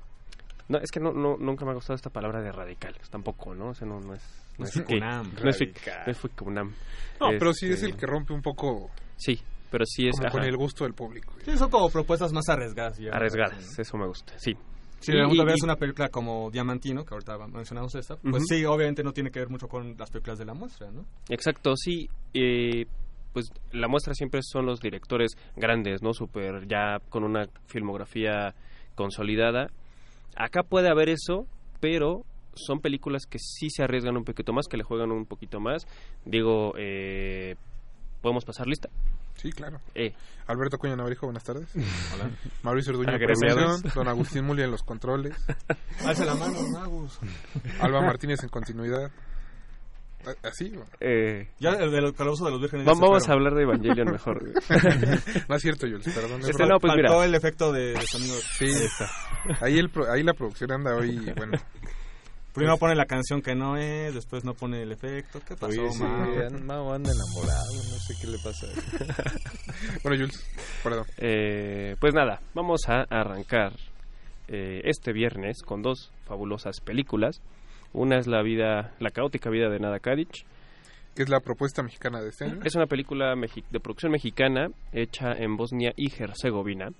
No, 0.69 0.79
es 0.79 0.91
que 0.91 1.01
no, 1.01 1.13
no, 1.13 1.37
nunca 1.37 1.65
me 1.65 1.73
ha 1.73 1.75
gustado 1.75 1.95
esta 1.97 2.11
palabra 2.11 2.41
de 2.41 2.53
radicales, 2.53 3.09
tampoco, 3.11 3.55
¿no? 3.55 3.69
O 3.71 3.75
sea, 3.75 3.87
no, 3.87 4.01
no 4.01 4.15
es... 4.15 4.23
No 4.59 4.67
es 4.67 4.83
que-. 4.83 5.01
No 5.01 5.21
es, 5.23 5.59
Radical. 5.59 6.03
no 6.07 6.13
es. 6.13 6.67
No, 7.21 7.29
pero 7.39 7.53
sí 7.55 7.67
es 7.67 7.73
Este, 7.75 7.87
el 7.87 7.97
que 7.97 8.07
rompe 8.07 8.33
un 8.35 8.43
poco 8.43 8.91
Sí, 9.17 9.41
pero 9.73 9.85
sí 9.85 10.07
es... 10.07 10.17
como 10.17 10.31
con 10.31 10.45
el 10.45 10.57
gusto 10.57 10.85
del 10.85 10.95
público. 10.95 11.33
Sí, 11.45 11.57
son 11.59 11.69
como 11.71 11.91
propuestas 11.91 12.33
más 12.33 12.49
arriesgadas. 12.49 12.99
ya. 12.99 13.11
Arriesgadas, 13.11 13.77
eso 13.79 13.97
me 13.97 14.07
gusta, 14.07 14.35
sí. 14.39 14.55
Si 15.01 15.11
y- 15.11 15.17
ves 15.45 15.57
y- 15.61 15.65
una 15.65 15.75
película 15.75 16.09
como 16.11 16.49
Diamantino, 16.53 17.05
que 17.05 17.13
ahorita 17.15 17.37
mencionamos 17.49 17.93
esta, 17.97 18.15
pues 18.19 18.45
sí, 18.49 18.65
obviamente 18.65 19.03
no 19.03 19.13
tiene 19.13 19.33
que 19.33 19.41
ver 19.41 19.49
mucho 19.49 19.67
con 19.67 19.97
las 19.99 20.11
películas 20.11 20.39
de 20.39 20.45
la 20.45 20.55
muestra, 20.55 20.93
¿no? 20.93 21.05
Exacto, 21.29 21.75
sí. 21.75 22.09
eh, 22.35 22.85
pues 23.33 23.47
la 23.73 23.89
muestra 23.89 24.13
siempre 24.15 24.41
son 24.45 24.67
los 24.67 24.79
directores 24.79 25.33
grandes, 25.57 26.03
¿no? 26.03 26.13
Super, 26.13 26.69
ya 26.69 26.99
con 27.09 27.25
una 27.25 27.47
filmografía 27.67 28.55
consolidada. 28.95 29.69
Acá 30.37 30.63
puede 30.63 30.89
haber 30.91 31.09
eso, 31.09 31.47
pero 31.81 32.23
son 32.55 32.81
películas 32.81 33.25
que 33.27 33.39
sí 33.39 33.71
se 33.71 33.83
arriesgan 33.83 34.17
un 34.19 34.25
poquito 34.25 34.53
más, 34.53 34.67
que 34.69 34.77
le 34.77 34.85
juegan 34.85 35.11
un 35.11 35.25
poquito 35.25 35.59
más. 35.61 35.87
Digo, 36.27 36.75
eh, 36.79 37.57
¿podemos 38.21 38.45
pasar 38.45 38.67
lista? 38.67 38.89
Sí, 39.37 39.51
claro. 39.53 39.81
Eh. 39.95 40.15
Alberto 40.47 40.79
Cuña 40.79 40.97
Navarijo, 40.97 41.27
buenas 41.27 41.45
tardes. 41.45 41.69
Hola. 42.15 42.31
Mauricio 42.63 42.93
Orduño, 42.93 43.11
Agremiados. 43.13 43.81
producción. 43.83 43.93
Don 43.95 44.09
Agustín 44.09 44.45
Mulia 44.45 44.65
en 44.65 44.71
los 44.71 44.83
controles. 44.83 45.35
Alza 46.07 46.25
la 46.25 46.35
mano, 46.35 46.61
Magus. 46.73 47.19
Alba 47.81 48.01
Martínez 48.03 48.43
en 48.43 48.49
continuidad. 48.49 49.11
¿A- 50.25 50.49
¿Así? 50.49 50.73
Eh, 51.01 51.49
Ya 51.59 51.71
el 51.71 51.91
del 51.91 52.13
calabozo 52.15 52.45
de 52.45 52.51
los 52.53 52.61
vírgenes. 52.61 52.87
Va- 52.87 52.93
ya 52.93 52.97
se 52.97 53.03
vamos 53.03 53.29
a 53.29 53.33
hablar 53.33 53.55
de 53.55 53.63
Evangelion 53.63 54.13
mejor. 54.13 54.43
no 55.49 55.57
es 55.57 55.63
cierto, 55.63 55.87
Jules, 55.89 56.09
perdón. 56.15 56.41
Este, 56.43 56.67
no, 56.67 56.79
pues 56.79 56.93
mira. 56.95 57.25
El 57.25 57.35
efecto 57.35 57.73
de, 57.73 57.93
de 57.95 58.07
sonido. 58.07 58.37
Sí, 58.59 58.67
Ahí 58.67 58.85
está. 58.85 59.11
Ahí, 59.65 59.79
el 59.79 59.91
pro- 59.91 60.11
ahí 60.13 60.23
la 60.23 60.35
producción 60.35 60.71
anda 60.73 60.95
hoy, 60.97 61.19
bueno. 61.37 61.59
Primero 62.53 62.77
pone 62.77 62.95
la 62.95 63.07
canción 63.07 63.41
que 63.41 63.55
no 63.55 63.77
es, 63.77 64.15
después 64.15 64.45
no 64.45 64.53
pone 64.53 64.83
el 64.83 64.93
efecto. 64.93 65.41
¿Qué 65.47 65.55
pasó, 65.57 65.81
Oye, 65.81 65.91
sí, 65.91 66.03
Mau? 66.03 66.93
anda 66.93 67.11
enamorado, 67.11 67.73
no 67.73 67.99
sé 67.99 68.15
qué 68.21 68.27
le 68.27 68.39
pasa. 68.39 68.67
bueno, 70.03 70.19
Jules, 70.19 70.45
perdón. 70.83 71.07
Eh, 71.17 71.97
pues 71.99 72.13
nada, 72.13 72.43
vamos 72.55 72.83
a 72.89 73.05
arrancar 73.09 73.73
eh, 74.49 74.83
este 74.85 75.13
viernes 75.13 75.63
con 75.63 75.81
dos 75.81 76.13
fabulosas 76.27 76.81
películas. 76.81 77.41
Una 77.95 78.19
es 78.19 78.27
la 78.27 78.43
vida, 78.43 78.95
la 79.01 79.11
caótica 79.11 79.49
vida 79.49 79.71
de 79.71 79.79
Nada 79.79 79.99
Kadic. 79.99 80.45
Que 81.15 81.23
es 81.23 81.31
la 81.31 81.41
propuesta 81.41 81.83
mexicana 81.83 82.21
de 82.21 82.29
este 82.29 82.45
año. 82.45 82.61
Es 82.65 82.75
una 82.75 82.87
película 82.87 83.35
de 83.35 83.81
producción 83.81 84.13
mexicana 84.13 84.69
hecha 84.93 85.33
en 85.33 85.57
Bosnia 85.57 85.93
y 85.97 86.11
Herzegovina. 86.13 86.91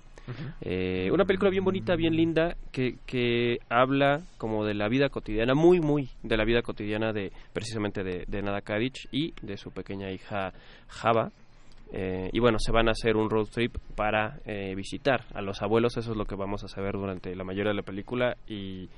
Eh, 0.61 1.09
una 1.11 1.25
película 1.25 1.49
bien 1.49 1.63
bonita, 1.63 1.95
bien 1.95 2.15
linda, 2.15 2.55
que, 2.71 2.97
que 3.05 3.59
habla 3.69 4.21
como 4.37 4.65
de 4.65 4.73
la 4.73 4.87
vida 4.87 5.09
cotidiana, 5.09 5.53
muy, 5.53 5.79
muy 5.79 6.09
de 6.23 6.37
la 6.37 6.45
vida 6.45 6.61
cotidiana 6.61 7.13
de 7.13 7.31
precisamente 7.51 8.03
de, 8.03 8.25
de 8.27 8.41
Nada 8.41 8.61
Kadic 8.61 9.07
y 9.11 9.33
de 9.41 9.57
su 9.57 9.71
pequeña 9.71 10.11
hija 10.11 10.53
Java. 10.87 11.31
Eh, 11.91 12.29
y 12.33 12.39
bueno, 12.39 12.57
se 12.59 12.71
van 12.71 12.87
a 12.87 12.91
hacer 12.91 13.15
un 13.15 13.29
road 13.29 13.47
trip 13.53 13.77
para 13.95 14.39
eh, 14.45 14.73
visitar 14.75 15.25
a 15.33 15.41
los 15.41 15.61
abuelos, 15.61 15.95
eso 15.97 16.11
es 16.11 16.17
lo 16.17 16.25
que 16.25 16.35
vamos 16.35 16.63
a 16.63 16.67
saber 16.67 16.93
durante 16.93 17.35
la 17.35 17.43
mayoría 17.43 17.69
de 17.69 17.77
la 17.77 17.83
película 17.83 18.35
y, 18.47 18.89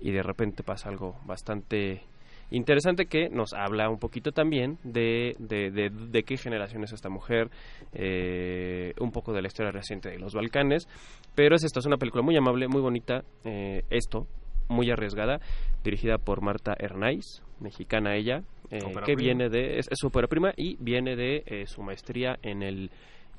y 0.00 0.10
de 0.10 0.22
repente 0.22 0.62
pasa 0.62 0.88
algo 0.88 1.16
bastante 1.26 2.02
interesante 2.50 3.06
que 3.06 3.28
nos 3.28 3.52
habla 3.52 3.88
un 3.88 3.98
poquito 3.98 4.32
también 4.32 4.78
de, 4.84 5.36
de, 5.38 5.70
de, 5.70 5.90
de 5.90 6.22
qué 6.22 6.36
generación 6.36 6.84
es 6.84 6.92
esta 6.92 7.08
mujer, 7.08 7.50
eh, 7.92 8.92
un 9.00 9.10
poco 9.12 9.32
de 9.32 9.42
la 9.42 9.48
historia 9.48 9.70
reciente 9.72 10.10
de 10.10 10.18
los 10.18 10.34
Balcanes, 10.34 10.88
pero 11.34 11.56
es 11.56 11.64
esto, 11.64 11.80
es 11.80 11.86
una 11.86 11.96
película 11.96 12.22
muy 12.22 12.36
amable, 12.36 12.68
muy 12.68 12.80
bonita, 12.80 13.22
eh, 13.44 13.82
esto, 13.90 14.26
muy 14.68 14.90
arriesgada, 14.90 15.40
dirigida 15.82 16.18
por 16.18 16.42
Marta 16.42 16.74
Hernaiz, 16.78 17.42
mexicana 17.60 18.16
ella, 18.16 18.42
eh, 18.70 18.78
que 19.04 19.14
prima. 19.14 19.16
viene 19.16 19.48
de, 19.48 19.78
es, 19.78 19.88
es 19.90 19.98
su 19.98 20.06
ópera 20.08 20.28
prima 20.28 20.52
y 20.56 20.76
viene 20.78 21.16
de 21.16 21.42
eh, 21.46 21.66
su 21.66 21.82
maestría 21.82 22.38
en 22.42 22.62
el, 22.62 22.90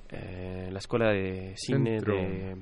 eh, 0.10 0.70
la 0.72 0.80
escuela 0.80 1.10
de 1.12 1.54
cine 1.56 2.00
Centro. 2.00 2.16
de, 2.16 2.56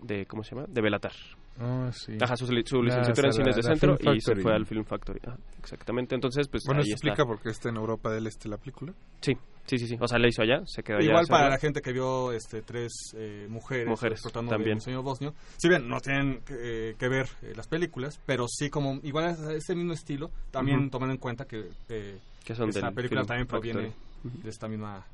de, 0.00 0.26
¿cómo 0.26 0.42
se 0.42 0.54
llama? 0.54 0.66
De 0.68 0.80
Belatar. 0.80 1.12
Ah, 1.60 1.90
sí. 1.92 2.16
Ajá, 2.20 2.36
su, 2.36 2.46
su 2.46 2.52
La 2.52 2.60
licenciatura 2.62 3.28
en 3.28 3.32
cines 3.32 3.56
de 3.56 3.62
la 3.62 3.76
centro 3.76 4.12
y 4.12 4.20
se 4.20 4.34
fue 4.36 4.52
al 4.54 4.66
Film 4.66 4.84
Factory. 4.84 5.20
Ajá, 5.26 5.36
exactamente. 5.58 6.14
Entonces, 6.14 6.48
pues 6.48 6.64
Bueno, 6.66 6.80
ahí 6.82 6.90
está. 6.90 7.08
explica 7.08 7.24
por 7.24 7.40
qué 7.40 7.50
está 7.50 7.68
en 7.68 7.76
Europa 7.76 8.10
del 8.10 8.26
Este 8.26 8.48
la 8.48 8.56
película. 8.56 8.92
Sí, 9.20 9.36
sí, 9.66 9.78
sí, 9.78 9.86
sí. 9.86 9.96
O 10.00 10.08
sea, 10.08 10.18
la 10.18 10.26
hizo 10.28 10.42
allá, 10.42 10.62
se 10.66 10.82
quedó 10.82 10.96
allá. 10.98 11.06
a 11.06 11.10
Igual 11.10 11.26
para 11.28 11.48
la 11.48 11.58
gente 11.58 11.80
que 11.80 11.92
vio 11.92 12.32
este 12.32 12.62
tres 12.62 12.92
eh, 13.16 13.46
mujeres, 13.48 13.86
Mujeres, 13.86 14.20
también. 14.32 14.62
de 14.64 14.72
un 14.72 14.80
sueño 14.80 15.02
bosnio, 15.02 15.32
si 15.56 15.68
bien 15.68 15.88
no 15.88 16.00
tienen 16.00 16.40
que, 16.40 16.54
eh, 16.90 16.94
que 16.98 17.08
ver 17.08 17.28
eh, 17.42 17.52
las 17.56 17.68
películas, 17.68 18.20
pero 18.26 18.46
sí 18.48 18.68
como 18.68 18.98
igual 19.04 19.30
es 19.30 19.38
ese 19.40 19.76
mismo 19.76 19.92
estilo, 19.92 20.30
también 20.50 20.80
Ujú. 20.80 20.90
tomando 20.90 21.12
en 21.14 21.20
cuenta 21.20 21.44
que, 21.44 21.68
eh, 21.88 22.18
Que 22.44 22.54
son 22.56 22.68
esta 22.70 22.90
película 22.90 23.20
Film 23.20 23.28
también 23.28 23.46
proviene 23.46 23.90
Factory. 23.92 24.42
de 24.42 24.50
esta 24.50 24.66
misma 24.68 25.06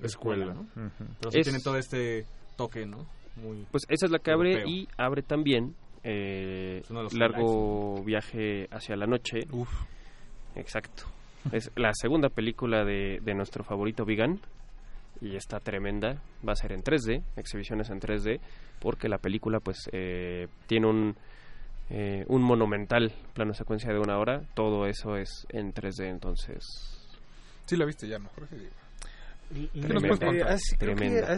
Escuela. 0.00 0.44
escuela, 0.44 0.54
¿no? 0.76 0.84
Ujú. 0.86 1.12
Pero 1.18 1.30
sí 1.32 1.38
Es- 1.40 1.44
tienen 1.44 1.62
todo 1.62 1.76
este 1.76 2.24
toque, 2.56 2.86
¿no? 2.86 3.04
Muy 3.36 3.66
Pues 3.70 3.84
esa 3.88 4.06
es 4.06 4.10
la 4.12 4.18
que 4.18 4.32
abre 4.32 4.52
europeo. 4.52 4.68
y 4.72 4.88
abre 4.96 5.22
también 5.22 5.74
eh, 6.08 6.82
Largo 7.12 8.02
Viaje 8.02 8.66
hacia 8.70 8.96
la 8.96 9.06
Noche. 9.06 9.40
Exacto. 10.54 11.04
Es 11.52 11.70
la 11.76 11.92
segunda 11.92 12.28
película 12.30 12.84
de, 12.84 13.20
de 13.22 13.34
nuestro 13.34 13.62
favorito 13.64 14.04
Vegan 14.04 14.40
y 15.20 15.36
está 15.36 15.60
tremenda. 15.60 16.20
Va 16.46 16.52
a 16.52 16.56
ser 16.56 16.72
en 16.72 16.82
3D, 16.82 17.22
exhibiciones 17.36 17.90
en 17.90 18.00
3D, 18.00 18.40
porque 18.80 19.08
la 19.08 19.18
película 19.18 19.60
pues 19.60 19.88
eh, 19.92 20.48
tiene 20.66 20.86
un, 20.86 21.16
eh, 21.90 22.24
un 22.28 22.42
monumental 22.42 23.12
plano 23.34 23.54
secuencia 23.54 23.92
de 23.92 23.98
una 23.98 24.18
hora. 24.18 24.42
Todo 24.54 24.86
eso 24.86 25.16
es 25.16 25.46
en 25.50 25.72
3D, 25.72 26.08
entonces... 26.08 26.64
Sí 27.66 27.76
la 27.76 27.84
viste 27.84 28.08
ya, 28.08 28.18
¿no, 28.18 28.28
Jorge? 28.30 28.56
Digo. 28.56 28.87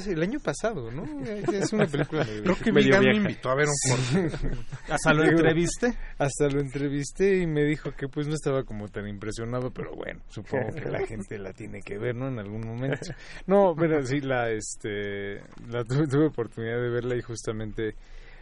El 0.07 0.23
año 0.23 0.41
pasado, 0.41 0.91
¿no? 0.91 1.05
Es 1.53 1.73
una 1.73 1.87
película 1.87 2.25
Creo 2.25 2.57
que 2.57 2.73
medio 2.73 3.01
me 3.01 3.17
invitó 3.17 3.51
a 3.51 3.55
ver 3.55 3.67
un 3.69 4.31
corte. 4.31 4.57
¿Hasta 4.89 5.13
lo 5.13 5.23
Digo, 5.23 5.37
entreviste? 5.37 5.95
Hasta 6.19 6.49
lo 6.49 6.61
entrevisté 6.61 7.39
y 7.39 7.47
me 7.47 7.65
dijo 7.65 7.93
que 7.93 8.09
pues 8.09 8.27
no 8.27 8.35
estaba 8.35 8.65
como 8.65 8.89
tan 8.89 9.07
impresionado, 9.07 9.71
pero 9.71 9.95
bueno, 9.95 10.21
supongo 10.29 10.75
que 10.75 10.89
la 10.89 11.07
gente 11.07 11.39
la 11.39 11.53
tiene 11.53 11.81
que 11.83 11.99
ver, 11.99 12.15
¿no? 12.15 12.29
En 12.29 12.39
algún 12.39 12.67
momento. 12.67 12.99
No, 13.47 13.75
pero 13.77 14.05
sí, 14.05 14.21
la, 14.21 14.51
este, 14.51 15.41
la 15.69 15.85
tuve, 15.85 16.07
tuve 16.07 16.27
oportunidad 16.27 16.81
de 16.81 16.89
verla 16.89 17.17
y 17.17 17.23
justamente 17.23 17.95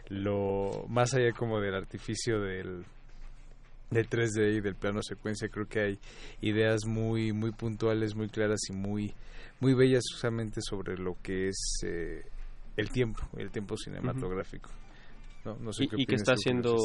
lo, 0.09 0.85
más 0.89 1.13
allá 1.13 1.31
como 1.31 1.59
del 1.59 1.75
artificio 1.75 2.39
del, 2.41 2.85
del 3.91 4.09
3D 4.09 4.57
y 4.57 4.61
del 4.61 4.75
plano 4.75 5.01
secuencia, 5.01 5.49
creo 5.49 5.67
que 5.67 5.79
hay 5.79 5.99
ideas 6.41 6.85
muy, 6.85 7.31
muy 7.31 7.51
puntuales, 7.51 8.15
muy 8.15 8.29
claras 8.29 8.59
y 8.69 8.73
muy, 8.73 9.13
muy 9.59 9.73
bellas 9.73 10.03
justamente 10.11 10.61
sobre 10.61 10.97
lo 10.97 11.15
que 11.21 11.47
es 11.49 11.81
eh, 11.85 12.23
el 12.77 12.89
tiempo, 12.89 13.21
el 13.37 13.51
tiempo 13.51 13.75
cinematográfico. 13.77 14.69
No, 15.45 15.55
no 15.57 15.71
sé 15.71 15.85
y, 15.85 15.87
qué 15.87 15.95
y 15.99 16.05
que 16.05 16.15
está 16.15 16.33
haciendo 16.33 16.75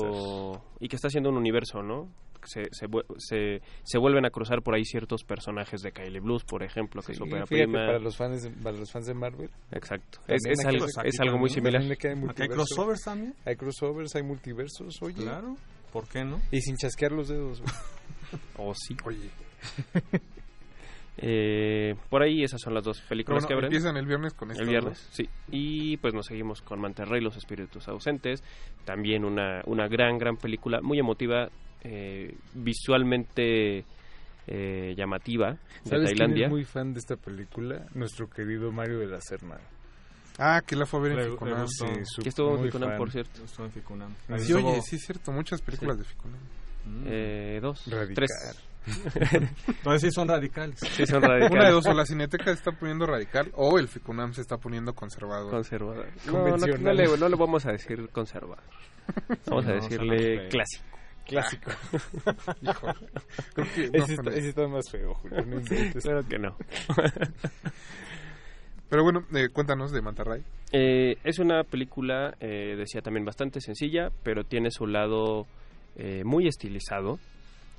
y 0.78 0.88
que 0.88 0.96
está 0.96 1.08
haciendo 1.08 1.30
un 1.30 1.36
universo 1.36 1.82
no 1.82 2.08
se, 2.44 2.64
se, 2.72 2.86
se, 3.18 3.62
se 3.82 3.98
vuelven 3.98 4.26
a 4.26 4.30
cruzar 4.30 4.62
por 4.62 4.74
ahí 4.74 4.84
ciertos 4.84 5.24
personajes 5.24 5.80
de 5.80 5.90
Kylie 5.92 6.20
Blues 6.20 6.44
por 6.44 6.62
ejemplo 6.62 7.02
que 7.02 7.12
es 7.12 7.18
Sí, 7.18 7.24
ópera 7.24 7.46
fíjate, 7.46 7.64
prima. 7.64 7.86
para 7.86 7.98
los 7.98 8.16
fans 8.16 8.42
de, 8.42 8.50
para 8.50 8.76
los 8.76 8.92
fans 8.92 9.06
de 9.06 9.14
Marvel 9.14 9.50
exacto. 9.72 10.20
es, 10.28 10.42
es 10.46 10.64
algo, 10.64 10.84
aquí 10.84 11.08
es 11.08 11.20
algo 11.20 11.38
muy 11.38 11.50
similar. 11.50 11.82
hay 11.82 12.48
crossovers 12.48 13.02
también. 13.02 13.34
hay 13.44 13.56
crossovers 13.56 14.14
hay 14.14 14.22
multiversos 14.22 15.02
oye. 15.02 15.22
Claro, 15.22 15.56
¿por 15.92 16.06
qué 16.06 16.24
no? 16.24 16.40
y 16.52 16.60
sin 16.60 16.76
chasquear 16.76 17.10
los 17.12 17.28
dedos 17.28 17.60
o 18.56 18.72
sí. 18.74 18.96
Oye. 19.04 19.30
Eh, 21.16 21.94
por 22.10 22.22
ahí 22.22 22.42
esas 22.42 22.60
son 22.60 22.74
las 22.74 22.82
dos 22.82 23.00
películas 23.02 23.44
bueno, 23.44 23.46
que 23.48 23.54
abren 23.54 23.66
empiezan 23.66 23.96
el 23.96 24.04
viernes 24.04 24.34
con 24.34 24.50
el 24.50 24.66
viernes 24.66 24.98
dos. 24.98 25.08
sí 25.12 25.28
y 25.48 25.96
pues 25.98 26.12
nos 26.12 26.26
seguimos 26.26 26.60
con 26.60 26.80
Manterrey 26.80 27.20
los 27.20 27.36
espíritus 27.36 27.86
ausentes 27.86 28.42
también 28.84 29.24
una 29.24 29.62
una 29.66 29.86
gran 29.86 30.18
gran 30.18 30.36
película 30.36 30.80
muy 30.82 30.98
emotiva 30.98 31.48
eh, 31.84 32.34
visualmente 32.54 33.84
eh, 34.48 34.94
llamativa 34.96 35.52
de 35.52 35.58
¿Sabes 35.90 36.06
quién 36.06 36.18
Tailandia 36.18 36.46
es 36.46 36.50
muy 36.50 36.64
fan 36.64 36.92
de 36.92 36.98
esta 36.98 37.16
película? 37.16 37.86
Nuestro 37.94 38.28
querido 38.28 38.72
Mario 38.72 38.98
de 38.98 39.06
la 39.06 39.20
Serna. 39.20 39.58
Ah, 40.38 40.62
que 40.66 40.74
la 40.74 40.84
fue 40.84 40.98
a 40.98 41.02
ver 41.04 41.12
en 41.18 41.30
Ficunam. 41.30 41.66
Sí, 41.68 41.86
que 42.22 42.28
estuvo 42.28 42.50
en 42.54 42.56
muy 42.56 42.68
Ficunam, 42.68 42.90
fan. 42.90 42.98
por 42.98 43.10
cierto 43.12 43.44
Estuvo 43.44 43.66
en 43.66 43.72
Ficunam. 43.72 44.14
Sí, 44.38 44.52
oye, 44.52 44.82
sí 44.82 44.96
es 44.96 45.02
cierto, 45.06 45.30
muchas 45.30 45.62
películas 45.62 45.96
de 45.96 46.04
Ficunam. 46.04 46.40
Eh, 47.06 47.60
dos, 47.62 47.86
Radical. 47.86 48.14
tres. 48.14 48.30
Entonces 49.66 50.02
sí 50.02 50.10
son 50.10 50.28
radicales. 50.28 50.78
Sí, 50.80 51.06
son 51.06 51.22
radicales. 51.22 51.52
Una 51.52 51.64
de 51.66 51.70
dos, 51.72 51.86
o 51.86 51.92
la 51.94 52.04
Cineteca 52.04 52.44
se 52.46 52.52
está 52.52 52.72
poniendo 52.72 53.06
radical 53.06 53.50
o 53.54 53.78
el 53.78 53.88
Ficunam 53.88 54.32
se 54.32 54.42
está 54.42 54.58
poniendo 54.58 54.94
conservador. 54.94 55.50
Conservador. 55.50 56.08
No, 56.26 56.56
no, 56.56 56.92
le, 56.92 57.16
no 57.16 57.28
le 57.28 57.36
vamos 57.36 57.66
a 57.66 57.72
decir 57.72 58.08
conservador. 58.10 58.62
Vamos 59.46 59.66
a 59.66 59.72
decirle 59.72 60.48
clásico. 60.48 60.84
Clásico. 61.26 61.70
Híjole. 62.60 62.94
Creo 63.54 63.66
que 63.74 63.90
no, 63.90 64.04
ese, 64.04 64.12
está, 64.12 64.22
con 64.24 64.32
ese 64.34 64.48
está 64.48 64.68
más 64.68 64.90
feo, 64.90 65.14
Julio. 65.14 65.38
Claro 66.02 66.28
que 66.28 66.38
no. 66.38 66.56
Pero 68.90 69.02
bueno, 69.02 69.24
eh, 69.34 69.48
cuéntanos 69.48 69.90
de 69.92 70.02
Mantarray. 70.02 70.44
Eh, 70.72 71.16
es 71.24 71.38
una 71.38 71.64
película, 71.64 72.34
eh, 72.40 72.74
decía 72.76 73.00
también, 73.00 73.24
bastante 73.24 73.60
sencilla, 73.60 74.10
pero 74.22 74.44
tiene 74.44 74.70
su 74.70 74.86
lado 74.86 75.46
eh, 75.96 76.22
muy 76.24 76.46
estilizado. 76.46 77.18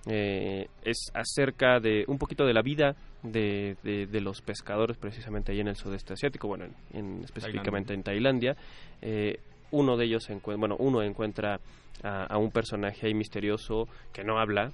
Eh, 0.08 0.68
es 0.84 1.10
acerca 1.14 1.80
de 1.80 2.06
un 2.08 2.18
poquito 2.20 2.46
de 2.46 2.54
la 2.54 2.62
vida 2.62 2.96
de, 3.24 3.76
de- 3.84 4.06
los 4.22 4.42
pescadores 4.42 4.98
precisamente 4.98 5.52
ahí 5.52 5.60
en 5.60 5.68
el 5.68 5.76
sudeste 5.76 6.14
asiático, 6.14 6.48
bueno, 6.48 6.66
en, 6.66 6.74
en- 7.00 7.24
específicamente 7.24 7.94
en 7.94 8.04
Tailandia. 8.04 8.56
Eh, 9.02 9.40
uno 9.72 9.98
de 9.98 10.06
ellos, 10.06 10.28
bueno, 10.58 10.76
uno 10.78 11.02
encuentra 11.02 11.60
a, 12.04 12.38
un 12.38 12.52
personaje 12.52 13.08
ahí 13.08 13.14
misterioso 13.16 13.88
que 14.14 14.24
no 14.24 14.38
habla, 14.40 14.72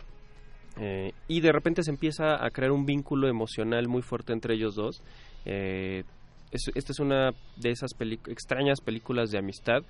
eh, 0.79 1.13
y 1.27 1.39
de 1.41 1.51
repente 1.51 1.83
se 1.83 1.91
empieza 1.91 2.43
a 2.45 2.49
crear 2.49 2.71
un 2.71 2.85
vínculo 2.85 3.27
emocional 3.29 3.87
muy 3.87 4.01
fuerte 4.01 4.33
entre 4.33 4.55
ellos 4.55 4.75
dos. 4.75 5.01
Eh, 5.45 6.03
es- 6.51 6.71
esta 6.75 6.91
es 6.91 6.99
una 6.99 7.31
de 7.55 7.71
esas 7.71 7.91
extrañas 8.27 8.81
películas 8.81 9.31
de 9.31 9.37
amistad 9.37 9.83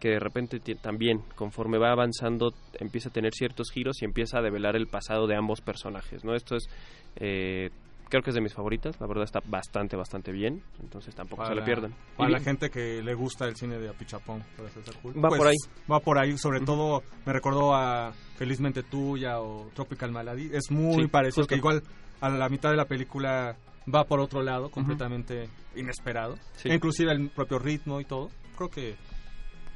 que 0.00 0.10
de 0.10 0.18
repente 0.18 0.60
también, 0.76 1.22
conforme 1.34 1.78
va 1.78 1.90
avanzando, 1.92 2.52
empieza 2.78 3.08
a 3.08 3.12
tener 3.12 3.32
ciertos 3.32 3.70
giros 3.70 4.02
y 4.02 4.04
empieza 4.04 4.38
a 4.38 4.42
develar 4.42 4.76
el 4.76 4.86
pasado 4.86 5.26
de 5.26 5.36
ambos 5.36 5.60
personajes. 5.60 6.24
¿no? 6.24 6.34
Esto 6.34 6.56
es, 6.56 6.68
eh, 7.16 7.70
creo 8.10 8.22
que 8.22 8.30
es 8.30 8.34
de 8.34 8.42
mis 8.42 8.52
favoritas, 8.52 9.00
la 9.00 9.06
verdad 9.06 9.24
está 9.24 9.40
bastante, 9.46 9.96
bastante 9.96 10.30
bien, 10.30 10.62
entonces 10.82 11.14
tampoco 11.14 11.46
se 11.46 11.54
la 11.54 11.64
pierdan. 11.64 11.94
Para 12.16 12.30
la 12.30 12.40
gente 12.40 12.70
que 12.70 13.02
le 13.02 13.14
gusta 13.14 13.46
el 13.46 13.56
cine 13.56 13.78
de 13.78 13.88
Apichapón, 13.88 14.42
para 14.56 14.68
César 14.68 14.94
Cool, 15.02 15.16
Va 15.24 15.28
pues, 15.30 15.38
por 15.38 15.48
ahí. 15.48 15.56
Va 15.90 16.00
por 16.00 16.18
ahí, 16.18 16.36
sobre 16.36 16.60
todo 16.60 17.02
me 17.24 17.32
recordó 17.32 17.74
a 17.74 18.12
Felizmente 18.36 18.82
Tuya 18.82 19.40
o 19.40 19.70
Tropical 19.74 20.12
Malady. 20.12 20.50
Es 20.52 20.70
muy 20.70 21.02
Sí, 21.04 21.08
parecido, 21.08 21.42
justo. 21.42 21.48
que 21.48 21.56
igual 21.58 21.82
a 22.20 22.28
la 22.28 22.48
mitad 22.48 22.70
de 22.70 22.76
la 22.76 22.84
película 22.86 23.56
va 23.92 24.04
por 24.04 24.20
otro 24.20 24.42
lado, 24.42 24.70
completamente 24.70 25.48
inesperado. 25.76 26.36
Sí. 26.56 26.68
E 26.68 26.74
inclusive 26.74 27.12
el 27.12 27.30
propio 27.30 27.58
ritmo 27.58 28.00
y 28.00 28.04
todo. 28.04 28.28
Creo 28.56 28.68
que 28.70 28.96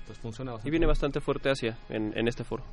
pues 0.09 0.19
funciona 0.19 0.53
bastante 0.53 0.69
y 0.69 0.71
viene 0.71 0.87
bien. 0.87 0.91
bastante 0.91 1.21
fuerte 1.21 1.51
Asia 1.51 1.79
en, 1.91 2.17
en 2.17 2.27
este 2.29 2.43
foro. 2.43 2.65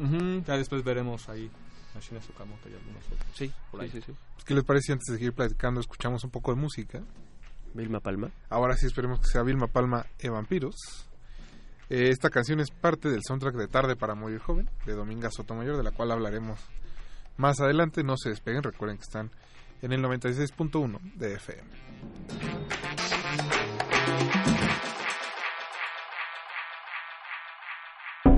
Ya 0.47 0.57
después 0.57 0.83
veremos 0.83 1.27
ahí 1.29 1.51
a 1.95 1.99
Shina 1.99 2.21
Tsukamoto 2.21 2.69
y 2.69 2.73
algunos 2.73 3.05
otros. 3.05 3.27
Sí, 3.35 3.51
por 3.69 3.81
ahí. 3.81 3.89
sí, 3.89 3.99
sí, 3.99 4.05
sí. 4.07 4.17
Pues, 4.33 4.45
¿Qué 4.45 4.53
les 4.55 4.63
parece 4.63 4.93
antes 4.93 5.05
de 5.07 5.15
seguir 5.17 5.33
platicando 5.33 5.81
escuchamos 5.81 6.23
un 6.23 6.31
poco 6.31 6.55
de 6.55 6.61
música? 6.61 7.03
Vilma 7.73 7.99
Palma. 7.99 8.31
Ahora 8.49 8.77
sí 8.77 8.85
esperemos 8.85 9.19
que 9.19 9.27
sea 9.27 9.43
Vilma 9.43 9.67
Palma 9.67 10.05
e 10.17 10.29
Vampiros. 10.29 10.75
Eh, 11.89 12.07
esta 12.09 12.29
canción 12.29 12.61
es 12.61 12.71
parte 12.71 13.09
del 13.09 13.21
soundtrack 13.21 13.55
de 13.55 13.67
Tarde 13.67 13.95
para 13.97 14.15
Morir 14.15 14.39
Joven, 14.39 14.69
de 14.85 14.93
Dominga 14.93 15.29
Sotomayor, 15.29 15.75
de 15.77 15.83
la 15.83 15.91
cual 15.91 16.11
hablaremos 16.11 16.59
más 17.37 17.59
adelante. 17.59 18.01
No 18.03 18.15
se 18.17 18.29
despeguen, 18.29 18.63
recuerden 18.63 18.97
que 18.97 19.03
están 19.03 19.29
en 19.81 19.91
el 19.91 20.01
96.1 20.01 20.99
de 21.15 21.33
FM. 21.33 21.63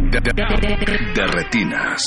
De, 0.09 1.27
retinas. 1.27 2.01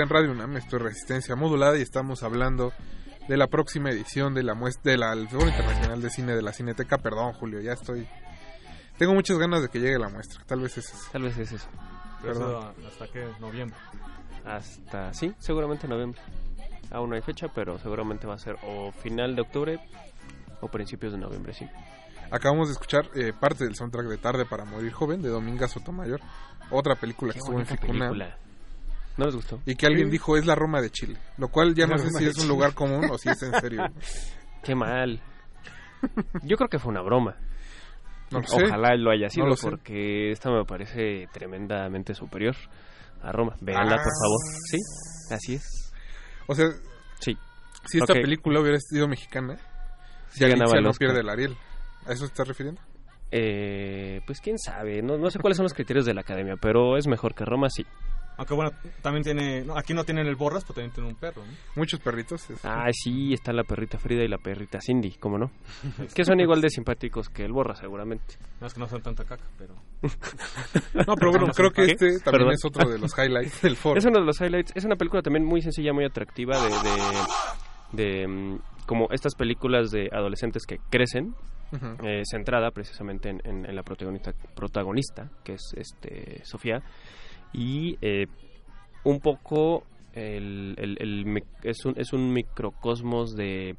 De 0.00 0.04
en 0.04 0.08
Radio 0.08 0.30
UNAM, 0.30 0.56
esto 0.56 0.76
es 0.76 0.82
Resistencia 0.82 1.36
Modulada 1.36 1.76
y 1.76 1.82
estamos 1.82 2.22
hablando 2.22 2.72
de 3.28 3.36
la 3.36 3.48
próxima 3.48 3.90
edición 3.90 4.32
de 4.32 4.42
la 4.42 4.54
muestra 4.54 4.92
del 4.92 5.28
Foro 5.28 5.46
Internacional 5.46 6.00
de 6.00 6.08
Cine 6.08 6.34
de 6.34 6.40
la 6.40 6.54
Cineteca. 6.54 6.96
Perdón, 6.96 7.34
Julio, 7.34 7.60
ya 7.60 7.72
estoy... 7.72 8.08
Tengo 8.96 9.12
muchas 9.12 9.36
ganas 9.36 9.60
de 9.60 9.68
que 9.68 9.78
llegue 9.78 9.98
la 9.98 10.08
muestra, 10.08 10.42
tal 10.46 10.60
vez 10.60 10.78
es 10.78 10.88
eso. 10.88 11.08
Tal 11.12 11.22
vez 11.24 11.36
es 11.36 11.52
eso. 11.52 11.68
Pero 12.22 12.32
Perdón. 12.32 12.74
eso, 12.78 12.88
¿Hasta 12.88 13.08
qué? 13.08 13.28
¿Noviembre? 13.40 13.76
Hasta, 14.46 15.12
sí, 15.12 15.34
seguramente 15.38 15.86
noviembre. 15.86 16.20
Aún 16.90 17.10
no 17.10 17.16
hay 17.16 17.22
fecha, 17.22 17.48
pero 17.54 17.78
seguramente 17.78 18.26
va 18.26 18.36
a 18.36 18.38
ser 18.38 18.56
o 18.62 18.92
final 18.92 19.36
de 19.36 19.42
octubre 19.42 19.80
o 20.62 20.68
principios 20.68 21.12
de 21.12 21.18
noviembre, 21.18 21.52
sí. 21.52 21.68
Acabamos 22.30 22.68
de 22.68 22.72
escuchar 22.72 23.10
eh, 23.14 23.34
parte 23.38 23.64
del 23.64 23.74
soundtrack 23.74 24.06
de 24.06 24.16
Tarde 24.16 24.46
para 24.46 24.64
Morir 24.64 24.92
Joven 24.92 25.20
de 25.20 25.28
Dominga 25.28 25.68
Sotomayor, 25.68 26.20
otra 26.70 26.94
película 26.94 27.32
Qué 27.32 27.38
que 27.38 27.40
estuvo 27.40 27.58
en 27.60 27.66
Ficuna. 27.66 28.08
película. 28.08 28.38
¿No 29.20 29.26
les 29.26 29.34
gustó? 29.36 29.60
Y 29.66 29.74
que 29.76 29.84
alguien 29.86 30.06
Sí. 30.06 30.12
dijo 30.12 30.36
es 30.38 30.46
la 30.46 30.54
Roma 30.54 30.80
de 30.80 30.88
Chile, 30.88 31.18
lo 31.36 31.48
cual 31.48 31.74
ya 31.74 31.86
no 31.86 31.98
sé 31.98 32.08
si 32.10 32.24
es 32.24 32.38
un 32.38 32.48
lugar 32.48 32.72
común 32.72 33.04
o 33.10 33.18
si 33.18 33.28
es 33.28 33.42
en 33.42 33.52
serio. 33.60 33.82
Qué 34.64 34.74
mal. 34.74 35.20
Yo 36.42 36.56
creo 36.56 36.68
que 36.70 36.78
fue 36.78 36.90
una 36.90 37.02
broma. 37.02 37.36
No 38.30 38.40
lo 38.40 38.46
sé. 38.46 38.64
Ojalá 38.64 38.94
lo 38.96 39.10
haya 39.10 39.28
sido 39.28 39.44
No 39.44 39.50
lo 39.50 39.56
sé. 39.56 39.68
porque 39.68 40.30
esta 40.32 40.50
me 40.50 40.64
parece 40.64 41.28
tremendamente 41.32 42.14
superior 42.14 42.56
a 43.22 43.30
Roma. 43.30 43.54
Véanla, 43.60 43.96
por 43.96 44.06
Ah. 44.06 44.20
favor. 44.22 44.38
Sí, 44.70 44.78
así 45.34 45.54
es. 45.56 45.92
O 46.46 46.54
sea, 46.54 46.66
sí. 47.20 47.36
Si 47.86 47.98
esta 47.98 48.14
película 48.14 48.60
hubiera 48.60 48.78
sido 48.80 49.06
mexicana, 49.06 49.58
Sí 50.28 50.40
ya 50.40 50.48
ganaba 50.48 50.80
no 50.80 50.92
pierde 50.92 51.20
el 51.20 51.28
Ariel. 51.28 51.56
¿A 52.06 52.12
eso 52.12 52.20
te 52.24 52.28
estás 52.32 52.48
refiriendo? 52.48 52.80
Eh, 53.32 54.22
pues 54.26 54.40
quién 54.40 54.58
sabe, 54.58 55.02
no, 55.02 55.18
no 55.18 55.30
sé 55.30 55.38
cuáles 55.38 55.56
son 55.56 55.64
los 55.64 55.74
criterios 55.74 56.04
de 56.06 56.14
la 56.14 56.22
academia, 56.22 56.54
pero 56.60 56.96
es 56.96 57.06
mejor 57.06 57.34
que 57.34 57.44
Roma, 57.44 57.68
sí. 57.70 57.84
Aunque 58.40 58.54
bueno, 58.54 58.70
también 59.02 59.22
tiene... 59.22 59.62
no, 59.64 59.76
aquí 59.76 59.92
no 59.92 60.02
tienen 60.02 60.26
el 60.26 60.34
Borras, 60.34 60.64
pero 60.64 60.76
también 60.76 60.92
tiene 60.94 61.10
un 61.10 61.14
perro, 61.14 61.42
¿no? 61.44 61.52
Muchos 61.76 62.00
perritos. 62.00 62.46
Ah, 62.64 62.88
sí, 62.90 63.34
está 63.34 63.52
la 63.52 63.64
perrita 63.64 63.98
Frida 63.98 64.24
y 64.24 64.28
la 64.28 64.38
perrita 64.38 64.78
Cindy, 64.80 65.10
¿cómo 65.20 65.36
no? 65.36 65.50
que 66.14 66.24
son 66.24 66.40
igual 66.40 66.62
de 66.62 66.70
simpáticos 66.70 67.28
que 67.28 67.44
el 67.44 67.52
Borra, 67.52 67.74
seguramente. 67.76 68.36
No 68.58 68.66
es 68.66 68.72
que 68.72 68.80
no 68.80 68.88
son 68.88 69.02
tanta 69.02 69.24
caca, 69.24 69.44
pero... 69.58 69.74
No, 71.06 71.14
pero 71.16 71.30
bueno, 71.32 71.48
creo 71.54 71.70
que 71.70 71.82
este 71.84 72.18
también 72.20 72.48
Perdón. 72.48 72.52
es 72.54 72.64
otro 72.64 72.88
de 72.88 72.98
los 72.98 73.12
highlights 73.18 73.60
del 73.62 73.76
foro. 73.76 73.98
Es 73.98 74.06
uno 74.06 74.20
de 74.20 74.24
los 74.24 74.40
highlights. 74.40 74.72
Es 74.74 74.84
una 74.86 74.96
película 74.96 75.20
también 75.22 75.44
muy 75.44 75.60
sencilla, 75.60 75.92
muy 75.92 76.06
atractiva 76.06 76.56
de... 76.58 76.70
de, 77.92 78.02
de, 78.20 78.26
mm, 78.26 78.58
como 78.86 79.08
estas 79.10 79.34
películas 79.34 79.90
de 79.90 80.08
adolescentes 80.12 80.64
que 80.66 80.78
crecen, 80.90 81.34
Ujú. 81.72 82.06
eh, 82.06 82.22
centrada 82.24 82.70
precisamente 82.72 83.28
en, 83.28 83.40
en- 83.44 83.66
en 83.66 83.76
la 83.76 83.82
protagonista, 83.84 84.32
protagonista, 84.56 85.30
que 85.44 85.52
es 85.54 85.72
este 85.76 86.42
Sofía, 86.44 86.82
y 87.52 87.96
eh, 88.02 88.26
un 89.04 89.20
poco 89.20 89.84
el, 90.12 90.74
el- 90.78 90.96
el 91.00 91.24
mic- 91.26 91.46
es, 91.62 91.84
un, 91.84 91.94
es 91.98 92.12
un 92.12 92.32
microcosmos 92.32 93.34
de 93.36 93.76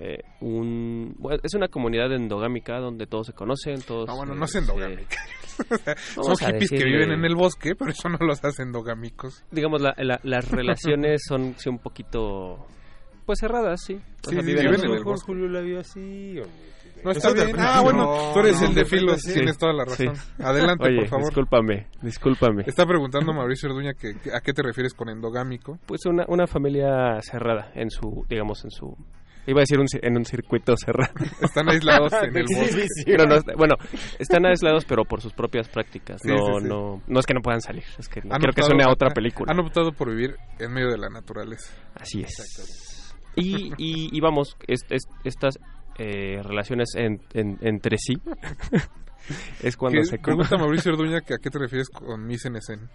eh, 0.00 0.22
un 0.40 1.14
bueno, 1.18 1.38
es 1.42 1.54
una 1.54 1.68
comunidad 1.68 2.12
endogámica 2.12 2.78
donde 2.78 3.06
todos 3.06 3.26
se 3.26 3.32
conocen 3.34 3.80
todos 3.82 4.08
Ah, 4.08 4.14
bueno, 4.14 4.34
no 4.34 4.44
es 4.46 4.54
eh, 4.54 4.58
endogámica. 4.58 5.16
se- 5.68 6.22
Son 6.22 6.36
hippies 6.36 6.70
que 6.70 6.84
viven 6.84 7.12
en 7.12 7.24
el 7.24 7.34
bosque, 7.36 7.74
pero 7.76 7.90
eso 7.90 8.08
no 8.08 8.18
los 8.20 8.42
hace 8.44 8.62
endogámicos. 8.62 9.44
digamos 9.50 9.80
la- 9.82 9.94
la- 9.98 10.20
las 10.22 10.50
relaciones 10.50 11.22
son 11.28 11.54
sí, 11.58 11.68
un 11.68 11.78
poquito 11.78 12.66
pues 13.26 13.38
cerradas 13.38 13.80
sí, 13.84 13.94
O 13.94 14.30
Sí, 14.30 14.34
sea, 14.34 14.40
sí, 14.40 14.46
viven 14.46 14.64
viven 14.70 14.84
en 14.90 14.96
el 14.96 15.04
bosque. 15.04 15.26
Julio 15.26 15.48
la 15.48 15.60
vio 15.60 15.78
así. 15.80 16.40
No 17.04 17.10
está 17.10 17.32
bien. 17.32 17.50
Ah, 17.58 17.80
bueno, 17.82 18.32
tú 18.32 18.40
eres 18.40 18.60
el 18.62 18.74
de 18.74 18.84
filos, 18.84 19.20
Sí. 19.22 19.34
tienes 19.34 19.58
toda 19.58 19.72
la 19.72 19.84
razón. 19.84 20.14
Sí. 20.16 20.22
Adelante, 20.42 20.88
Oye, 20.88 20.96
por 21.00 21.08
favor. 21.08 21.24
discúlpame, 21.26 21.86
discúlpame. 22.02 22.64
Está 22.66 22.86
preguntando 22.86 23.32
Mauricio 23.32 23.68
Orduña 23.68 23.94
que, 23.94 24.14
que- 24.20 24.34
a 24.34 24.40
qué 24.40 24.52
te 24.52 24.62
refieres 24.62 24.94
con 24.94 25.08
endogámico. 25.08 25.78
Pues 25.86 26.06
una, 26.06 26.24
una 26.28 26.46
familia 26.46 27.20
cerrada 27.22 27.70
en 27.74 27.90
su, 27.90 28.24
digamos, 28.28 28.64
en 28.64 28.70
su... 28.70 28.96
Iba 29.44 29.58
a 29.58 29.62
decir 29.62 29.80
un, 29.80 29.86
en 30.00 30.16
un 30.16 30.24
circuito 30.24 30.74
cerrado. 30.76 31.12
Están 31.40 31.68
aislados 31.68 32.12
en 32.12 32.36
el 32.36 32.44
bosque. 32.56 33.16
No, 33.18 33.24
no, 33.26 33.34
está- 33.34 33.54
bueno, 33.56 33.74
están 34.20 34.46
aislados 34.46 34.84
pero 34.84 35.04
por 35.04 35.20
sus 35.20 35.32
propias 35.32 35.68
prácticas. 35.68 36.20
Sí, 36.22 36.28
no, 36.28 36.36
sí, 36.36 36.62
sí. 36.62 36.68
no, 36.68 37.02
no 37.08 37.18
es 37.18 37.26
que 37.26 37.34
no 37.34 37.40
puedan 37.40 37.60
salir, 37.60 37.82
es 37.98 38.08
que 38.08 38.20
no 38.20 38.32
Han 38.34 38.38
quiero 38.38 38.52
que 38.52 38.60
optado- 38.60 38.66
suene 38.68 38.84
a 38.84 38.92
otra 38.92 39.10
película. 39.10 39.50
Han 39.52 39.58
optado 39.58 39.90
por 39.90 40.10
vivir 40.10 40.36
en 40.60 40.72
medio 40.72 40.90
de 40.92 40.98
la 40.98 41.08
naturaleza. 41.08 41.74
Así 41.96 42.20
es. 42.20 43.12
Y, 43.34 43.72
y, 43.78 44.16
y 44.16 44.20
vamos, 44.20 44.56
es- 44.68 44.84
es- 44.90 45.08
estas 45.24 45.58
eh, 45.98 46.40
relaciones 46.42 46.94
en- 46.94 47.20
en- 47.34 47.58
entre 47.60 47.96
sí 47.98 48.14
es 49.62 49.76
cuando 49.76 50.02
se... 50.04 50.18
Pregunta 50.18 50.56
Mauricio 50.56 50.92
Orduña 50.92 51.20
que 51.20 51.34
a 51.34 51.38
qué 51.38 51.50
te 51.50 51.58
refieres 51.58 51.88
con 51.88 52.26
mis 52.26 52.44
en 52.44 52.56
escena. 52.56 52.88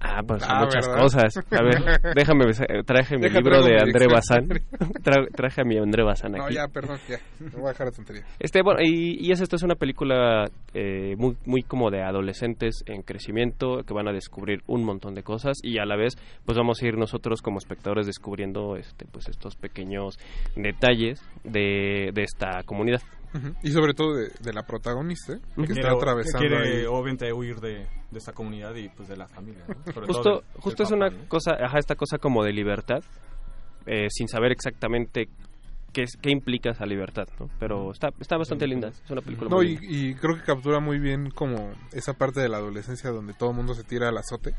Ah, 0.00 0.20
pues 0.26 0.42
Ah, 0.46 0.60
muchas 0.64 0.86
¿verdad? 0.86 1.02
cosas. 1.02 1.36
A 1.50 1.62
ver, 1.62 2.14
déjame, 2.14 2.44
traje 2.84 3.16
mi 3.16 3.22
Deja, 3.22 3.38
libro 3.40 3.62
de 3.62 3.80
André 3.80 4.06
Bazán. 4.06 4.46
Tra- 5.02 5.28
traje 5.34 5.62
a 5.62 5.64
mi 5.64 5.78
André 5.78 6.04
Bazán 6.04 6.32
No, 6.32 6.44
aquí. 6.44 6.54
ya, 6.54 6.68
perdón, 6.68 6.98
ya. 7.08 7.18
Me 7.40 7.48
voy 7.50 7.66
a 7.66 7.68
dejar 7.70 7.86
la 7.86 7.92
tontería. 7.92 8.22
Este, 8.38 8.62
bueno, 8.62 8.80
y, 8.82 9.16
y 9.26 9.32
es 9.32 9.40
esto 9.40 9.56
es 9.56 9.62
una 9.62 9.74
película 9.74 10.44
eh, 10.74 11.14
muy, 11.16 11.36
muy 11.46 11.62
como 11.62 11.90
de 11.90 12.02
adolescentes 12.02 12.82
en 12.86 13.02
crecimiento 13.02 13.82
que 13.86 13.94
van 13.94 14.06
a 14.08 14.12
descubrir 14.12 14.60
un 14.66 14.84
montón 14.84 15.14
de 15.14 15.22
cosas 15.22 15.56
y 15.62 15.78
a 15.78 15.86
la 15.86 15.96
vez 15.96 16.14
pues 16.44 16.58
vamos 16.58 16.82
a 16.82 16.86
ir 16.86 16.96
nosotros 16.98 17.40
como 17.40 17.58
espectadores 17.58 18.06
descubriendo 18.06 18.76
este 18.76 19.06
pues 19.10 19.28
estos 19.28 19.56
pequeños 19.56 20.18
detalles 20.56 21.20
de, 21.44 22.10
de 22.12 22.22
esta 22.22 22.62
comunidad. 22.64 23.00
Y 23.62 23.70
sobre 23.70 23.94
todo 23.94 24.14
de, 24.14 24.30
de 24.40 24.52
la 24.52 24.62
protagonista, 24.66 25.34
¿eh? 25.34 25.40
que 25.66 25.72
está 25.72 25.90
atravesando 25.92 26.38
que 26.40 26.48
quiere, 26.48 26.78
ahí. 26.80 26.86
obviamente, 26.86 27.32
huir 27.32 27.60
de, 27.60 27.86
de 28.10 28.18
esta 28.18 28.32
comunidad 28.32 28.74
y 28.74 28.88
pues 28.88 29.08
de 29.08 29.16
la 29.16 29.26
familia, 29.28 29.64
¿no? 29.68 29.92
Sobre 29.92 30.06
todo 30.06 30.14
Justo, 30.40 30.42
justo 30.60 30.82
es 30.82 30.90
papá, 30.90 30.96
una 31.06 31.10
¿no? 31.10 31.28
cosa, 31.28 31.52
ajá, 31.60 31.78
esta 31.78 31.94
cosa 31.94 32.18
como 32.18 32.42
de 32.44 32.52
libertad, 32.52 33.02
eh, 33.86 34.08
sin 34.10 34.28
saber 34.28 34.52
exactamente 34.52 35.28
qué, 35.92 36.02
es- 36.02 36.16
qué 36.20 36.30
implica 36.30 36.70
esa 36.70 36.84
libertad, 36.86 37.26
¿no? 37.38 37.48
Pero 37.58 37.90
está, 37.92 38.08
está 38.20 38.36
bastante 38.36 38.66
linda, 38.66 38.88
es 38.88 39.10
una 39.10 39.20
película 39.22 39.48
No, 39.50 39.56
muy 39.56 39.66
y, 39.66 39.76
linda. 39.78 39.86
y 39.96 40.14
creo 40.14 40.36
que 40.36 40.42
captura 40.42 40.80
muy 40.80 40.98
bien 40.98 41.30
como 41.30 41.72
esa 41.92 42.12
parte 42.14 42.40
de 42.40 42.48
la 42.48 42.56
adolescencia 42.58 43.10
donde 43.10 43.32
todo 43.34 43.50
el 43.50 43.56
mundo 43.56 43.74
se 43.74 43.84
tira 43.84 44.08
al 44.08 44.18
azote. 44.18 44.54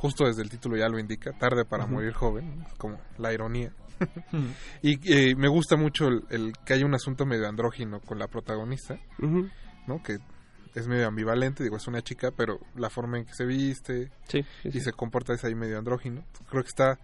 Justo 0.00 0.24
desde 0.24 0.42
el 0.42 0.48
título 0.48 0.76
ya 0.78 0.88
lo 0.88 0.98
indica, 0.98 1.32
tarde 1.38 1.64
para 1.66 1.86
morir 1.86 2.12
joven, 2.14 2.64
como 2.78 2.98
la 3.18 3.32
ironía. 3.34 3.72
y 4.82 5.12
eh, 5.12 5.34
me 5.36 5.48
gusta 5.48 5.76
mucho 5.76 6.08
el, 6.08 6.22
el 6.30 6.52
que 6.64 6.72
haya 6.74 6.86
un 6.86 6.94
asunto 6.94 7.26
medio 7.26 7.46
andrógino 7.46 8.00
con 8.00 8.18
la 8.18 8.26
protagonista, 8.28 8.98
Ujú. 9.18 9.48
¿no? 9.86 10.02
Que 10.02 10.16
es 10.74 10.86
medio 10.88 11.06
ambivalente, 11.08 11.62
digo, 11.64 11.76
es 11.76 11.86
una 11.86 12.00
chica, 12.00 12.30
pero 12.34 12.58
la 12.76 12.88
forma 12.88 13.18
en 13.18 13.26
que 13.26 13.34
se 13.34 13.44
viste 13.44 14.10
Sí, 14.28 14.42
sí, 14.62 14.68
y 14.68 14.72
sí. 14.72 14.80
se 14.80 14.92
comporta 14.92 15.34
es 15.34 15.44
ahí 15.44 15.54
medio 15.54 15.76
andrógino. 15.78 16.24
Creo 16.48 16.62
que 16.62 16.68
está 16.68 16.98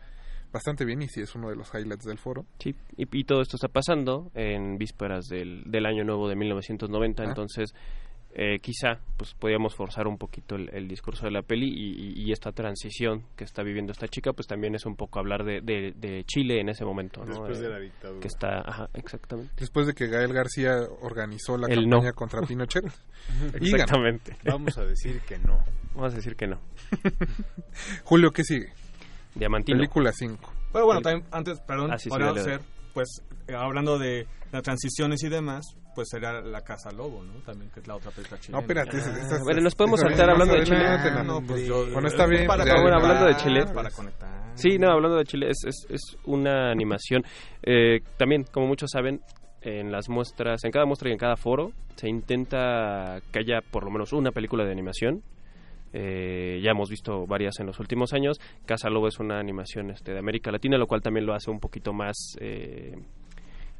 bastante 0.53 0.87
bien 0.87 1.03
y 1.03 1.09
sí 1.09 1.21
es 1.21 1.35
uno 1.35 1.51
de 1.51 1.57
los 1.57 1.69
highlights 1.75 2.05
del 2.07 2.17
foro. 2.19 2.47
Sí, 2.61 2.75
y, 2.97 3.07
y 3.13 3.25
todo 3.25 3.43
esto 3.43 3.57
está 3.57 3.69
pasando 3.69 4.31
en 4.35 4.79
vísperas 4.79 5.27
del, 5.27 5.65
del 5.67 5.85
año 5.85 6.03
nuevo 6.05 6.29
de 6.31 6.37
1990, 6.37 7.23
Ah. 7.23 7.27
entonces 7.27 7.75
eh, 8.39 8.59
quizá 8.61 9.01
pues 9.17 9.33
podíamos 9.33 9.75
forzar 9.75 10.07
un 10.07 10.19
poquito 10.19 10.57
el, 10.57 10.69
el 10.75 10.87
discurso 10.89 11.25
de 11.25 11.31
la 11.33 11.41
peli 11.41 11.69
y, 11.69 12.21
y- 12.21 12.23
y 12.23 12.33
esta 12.33 12.53
transición 12.53 13.25
que 13.35 13.45
está 13.45 13.63
viviendo 13.63 13.93
esta 13.93 14.09
chica 14.09 14.35
pues 14.35 14.47
también 14.47 14.75
es 14.75 14.85
un 14.85 14.95
poco 14.95 15.19
hablar 15.19 15.43
de, 15.43 15.63
de- 15.63 15.93
de 15.97 16.23
Chile 16.25 16.61
en 16.61 16.69
ese 16.69 16.85
momento, 16.85 17.21
¿no? 17.25 17.29
Después 17.33 17.59
Eh, 17.59 17.63
de 17.63 17.69
la 17.71 17.79
dictadura. 17.79 18.21
Que 18.21 18.29
está, 18.29 18.61
ajá, 18.61 18.91
exactamente. 18.93 19.55
Después 19.57 19.87
de 19.87 19.95
que 19.95 20.07
Gael 20.09 20.35
García 20.35 20.77
organizó 21.01 21.57
la 21.57 21.67
El 21.69 21.85
campaña 21.89 22.11
no. 22.11 22.15
contra 22.15 22.43
Pinochet. 22.43 22.85
Exactamente. 23.55 24.37
Vamos 24.45 24.77
a 24.77 24.85
decir 24.85 25.21
que 25.23 25.39
no. 25.39 25.59
Vamos 25.95 26.13
a 26.13 26.17
decir 26.17 26.37
que 26.37 26.47
no. 26.47 26.61
Julio, 28.05 28.31
¿qué 28.33 28.45
sigue? 28.45 28.73
Diamantino. 29.35 29.79
Película 29.79 30.13
5. 30.13 30.53
Pero 30.73 30.85
bueno, 30.87 31.01
también 31.01 31.27
antes, 31.31 31.59
perdón, 31.61 31.91
Ah, 31.93 31.97
dale. 32.19 32.43
ser, 32.43 32.61
pues, 32.93 33.23
eh, 33.49 33.55
hablando 33.55 33.99
de 33.99 34.27
las 34.53 34.63
transiciones 34.63 35.23
y 35.25 35.29
demás, 35.29 35.65
pues 35.97 36.09
sería 36.09 36.41
La 36.43 36.61
Casa 36.61 36.93
Lobo, 36.93 37.25
¿no? 37.25 37.33
También, 37.45 37.69
que 37.73 37.81
es 37.81 37.89
la 37.89 37.97
otra 37.97 38.13
película 38.13 38.39
chilena. 38.39 38.59
No, 38.59 38.63
espérate. 38.63 38.99
Ah, 39.35 39.39
bueno, 39.43 39.63
nos 39.63 39.75
podemos 39.75 39.99
saltar 39.99 40.31
hablando 40.31 40.55
de 40.55 40.63
Chile. 40.63 40.85
Ah, 40.87 41.23
no, 41.25 41.41
no, 41.41 41.47
pues 41.47 41.67
yo- 41.67 41.91
Bueno, 41.91 42.07
está 42.07 42.27
bien. 42.27 42.47
Para 42.47 42.63
bueno, 42.81 42.97
hablando 42.99 43.27
de 43.27 43.37
Chile. 43.37 43.65
Para 43.75 43.91
conectar. 43.91 44.53
Sí, 44.55 44.79
no, 44.79 44.93
hablando 44.93 45.17
de 45.19 45.25
Chile, 45.25 45.49
es, 45.51 45.65
es, 45.67 45.87
es 45.91 46.17
una 46.27 46.71
animación. 46.71 47.25
eh, 47.65 47.99
también, 48.17 48.45
como 48.53 48.67
muchos 48.69 48.91
saben, 48.93 49.21
en 49.63 49.91
las 49.91 50.09
muestras, 50.09 50.63
en 50.65 50.71
cada 50.71 50.87
muestra 50.87 51.09
y 51.09 51.13
en 51.13 51.19
cada 51.19 51.37
foro, 51.37 51.73
se 51.97 52.09
intenta 52.09 53.19
que 53.33 53.39
haya 53.41 53.61
por 53.71 53.83
lo 53.85 53.91
menos 53.91 54.13
una 54.13 54.31
película 54.31 54.65
de 54.65 54.71
animación. 54.71 55.23
Eh, 55.93 56.61
ya 56.63 56.73
hemos 56.73 56.91
visto 56.91 57.27
varias 57.27 57.59
en 57.61 57.67
los 57.67 57.81
últimos 57.81 58.13
años. 58.13 58.39
Casa 58.67 58.91
Lobo 58.91 59.09
es 59.09 59.19
una 59.19 59.39
animación 59.41 59.91
este, 59.91 60.13
de 60.13 60.19
América 60.19 60.51
Latina, 60.53 60.77
lo 60.79 60.87
cual 60.87 61.01
también 61.01 61.25
lo 61.27 61.35
hace 61.35 61.51
un 61.51 61.59
poquito 61.59 61.93
más 61.95 62.37
eh, 62.41 62.95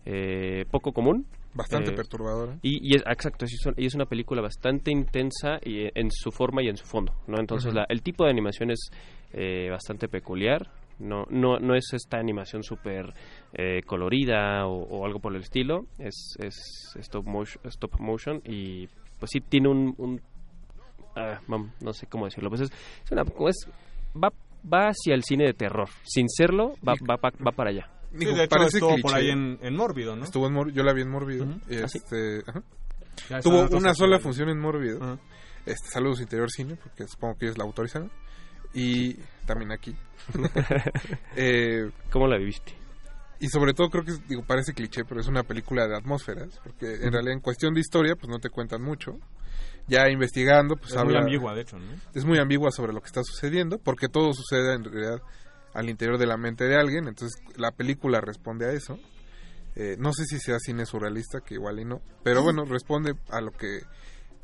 eh, 0.05 0.65
poco 0.71 0.93
común. 0.93 1.27
Bastante 1.57 1.91
Eh, 1.93 1.95
perturbadora. 1.95 2.59
Y, 2.63 2.87
y 2.87 2.97
es, 2.97 3.03
exacto, 3.07 3.45
es, 3.47 3.53
y 3.77 3.87
es 3.87 3.95
una 3.95 4.07
película 4.07 4.43
bastante 4.43 4.91
intensa 4.91 5.59
y, 5.65 5.89
en 5.99 6.11
su 6.11 6.31
forma 6.31 6.63
y 6.63 6.69
en 6.69 6.77
su 6.77 6.85
fondo, 6.85 7.13
¿no? 7.27 7.39
Entonces 7.39 7.73
la- 7.75 7.87
el 7.89 8.03
tipo 8.03 8.25
de 8.25 8.31
animación 8.31 8.71
es, 8.71 8.91
eh, 9.33 9.69
bastante 9.71 10.09
peculiar. 10.09 10.69
No, 10.99 11.25
no, 11.29 11.59
no 11.59 11.75
es 11.75 11.93
esta 11.93 12.19
animación 12.19 12.63
súper 12.63 13.13
eh, 13.53 13.83
colorida 13.85 14.67
o, 14.67 14.83
o 14.83 15.05
algo 15.05 15.19
por 15.21 15.35
el 15.35 15.43
estilo. 15.43 15.85
Es, 15.99 16.37
es 16.39 16.57
stop, 16.99 17.27
motion, 17.27 17.63
stop 17.67 18.01
motion 18.01 18.41
y 18.45 18.87
pues 19.19 19.31
sí 19.31 19.41
tiene 19.41 19.69
un... 19.69 19.95
un 19.99 20.21
ah, 21.17 21.39
no 21.49 21.93
sé 21.93 22.07
cómo 22.07 22.25
decirlo. 22.25 22.49
Pues 22.49 22.63
es, 22.63 22.71
es 23.05 23.13
una... 23.13 23.23
Es, 23.49 23.69
va, 24.17 24.31
va 24.73 24.89
hacia 24.89 25.15
el 25.15 25.23
cine 25.23 25.45
de 25.45 25.53
terror. 25.53 25.89
Sin 26.05 26.29
serlo, 26.31 26.75
va, 26.87 26.95
va, 27.09 27.17
va, 27.17 27.31
va 27.47 27.53
para 27.53 27.71
allá. 27.71 27.91
Sí, 28.19 28.25
de 28.27 28.45
hecho, 28.45 28.63
estuvo 28.67 28.97
por 29.03 29.15
ahí 29.15 29.31
en, 29.31 29.59
en 29.63 29.77
Mórbido, 29.77 30.17
¿no? 30.17 30.25
Estuvo 30.25 30.47
en 30.47 30.53
Mor- 30.55 30.73
yo 30.73 30.83
la 30.83 30.93
vi 30.93 31.03
en 31.03 31.11
Mórbido. 31.11 31.45
Ujú. 31.45 31.61
este, 31.69 32.43
ajá. 32.47 32.63
Tuvo 33.43 33.67
una 33.77 33.95
sola 33.95 34.19
función 34.19 34.49
en 34.49 34.59
Mórbido. 34.59 35.19
Este, 35.65 35.89
saludos 35.91 36.21
Interior 36.21 36.51
Cine, 36.51 36.77
porque 36.77 37.07
supongo 37.09 37.37
que 37.39 37.47
ellos 37.47 37.59
la 37.59 37.65
autorizan. 37.65 38.11
Y 38.75 39.15
también 39.47 39.73
aquí. 39.73 39.95
eh, 41.37 41.91
¿Cómo 42.11 42.27
la 42.27 42.39
viviste? 42.39 42.75
y 43.39 43.49
sobre 43.49 43.75
todo 43.75 43.91
creo 43.91 44.03
que, 44.03 44.13
es- 44.13 44.27
digo, 44.29 44.43
parece 44.47 44.73
cliché, 44.73 45.05
pero 45.05 45.21
es 45.21 45.27
una 45.29 45.43
película 45.43 45.87
de 45.87 45.95
atmósferas, 45.95 46.59
porque 46.65 46.95
en 46.95 47.01
Ujú. 47.03 47.11
realidad 47.11 47.35
en 47.35 47.41
cuestión 47.41 47.75
de 47.75 47.81
historia, 47.81 48.15
pues 48.17 48.29
no 48.31 48.39
te 48.39 48.49
cuentan 48.49 48.81
mucho. 48.83 49.19
Ya 49.89 50.09
investigando, 50.09 50.75
pues 50.77 50.93
Es 50.93 50.97
muy 50.97 51.05
habla- 51.09 51.21
ambigua, 51.21 51.55
de 51.55 51.61
hecho, 51.61 51.79
¿no? 51.79 51.85
Es 52.15 52.25
muy 52.25 52.39
ambigua 52.39 52.71
sobre 52.71 52.95
lo 52.95 53.01
que 53.03 53.07
está 53.09 53.23
sucediendo, 53.23 53.79
porque 53.79 54.09
todo 54.09 54.33
sucede 54.33 54.75
en 54.75 54.85
realidad 54.85 55.21
al 55.77 55.91
interior 55.91 56.17
de 56.17 56.27
la 56.27 56.39
mente 56.39 56.65
de 56.65 56.75
alguien, 56.75 57.07
entonces 57.07 57.39
la 57.57 57.71
película 57.71 58.23
responde 58.23 58.67
a 58.67 58.73
eso. 58.73 58.99
Eh, 59.75 59.97
no 59.99 60.11
sé 60.15 60.25
si 60.25 60.39
sea 60.39 60.59
cine 60.59 60.87
surrealista, 60.87 61.41
que 61.43 61.55
igual 61.55 61.79
y 61.79 61.85
no, 61.85 62.01
pero 62.25 62.43
bueno, 62.43 62.65
responde 62.65 63.13
a 63.29 63.43
lo 63.43 63.51
que 63.51 63.81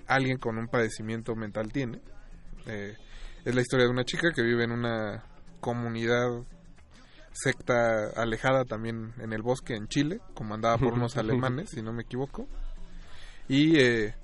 alguien 0.07 0.37
con 0.37 0.59
un 0.59 0.69
padecimiento 0.69 1.35
mental 1.35 1.73
tiene. 1.73 2.03
Eh, 2.67 2.95
es 3.47 3.55
la 3.55 3.63
historia 3.63 3.87
de 3.87 3.93
una 3.93 4.05
chica 4.05 4.29
que 4.35 4.43
vive 4.43 4.65
en 4.65 4.73
una 4.73 5.25
comunidad 5.61 6.29
secta 7.33 8.11
alejada 8.15 8.67
también 8.67 9.15
en 9.19 9.33
el 9.33 9.41
bosque 9.41 9.75
en 9.75 9.89
Chile, 9.89 10.21
comandada 10.35 10.77
por 10.77 10.93
unos 10.93 11.17
alemanes, 11.17 11.71
si 11.71 11.81
no 11.81 11.95
me 11.95 12.03
equivoco. 12.03 12.47
Y 13.49 13.79
eh, 13.81 14.15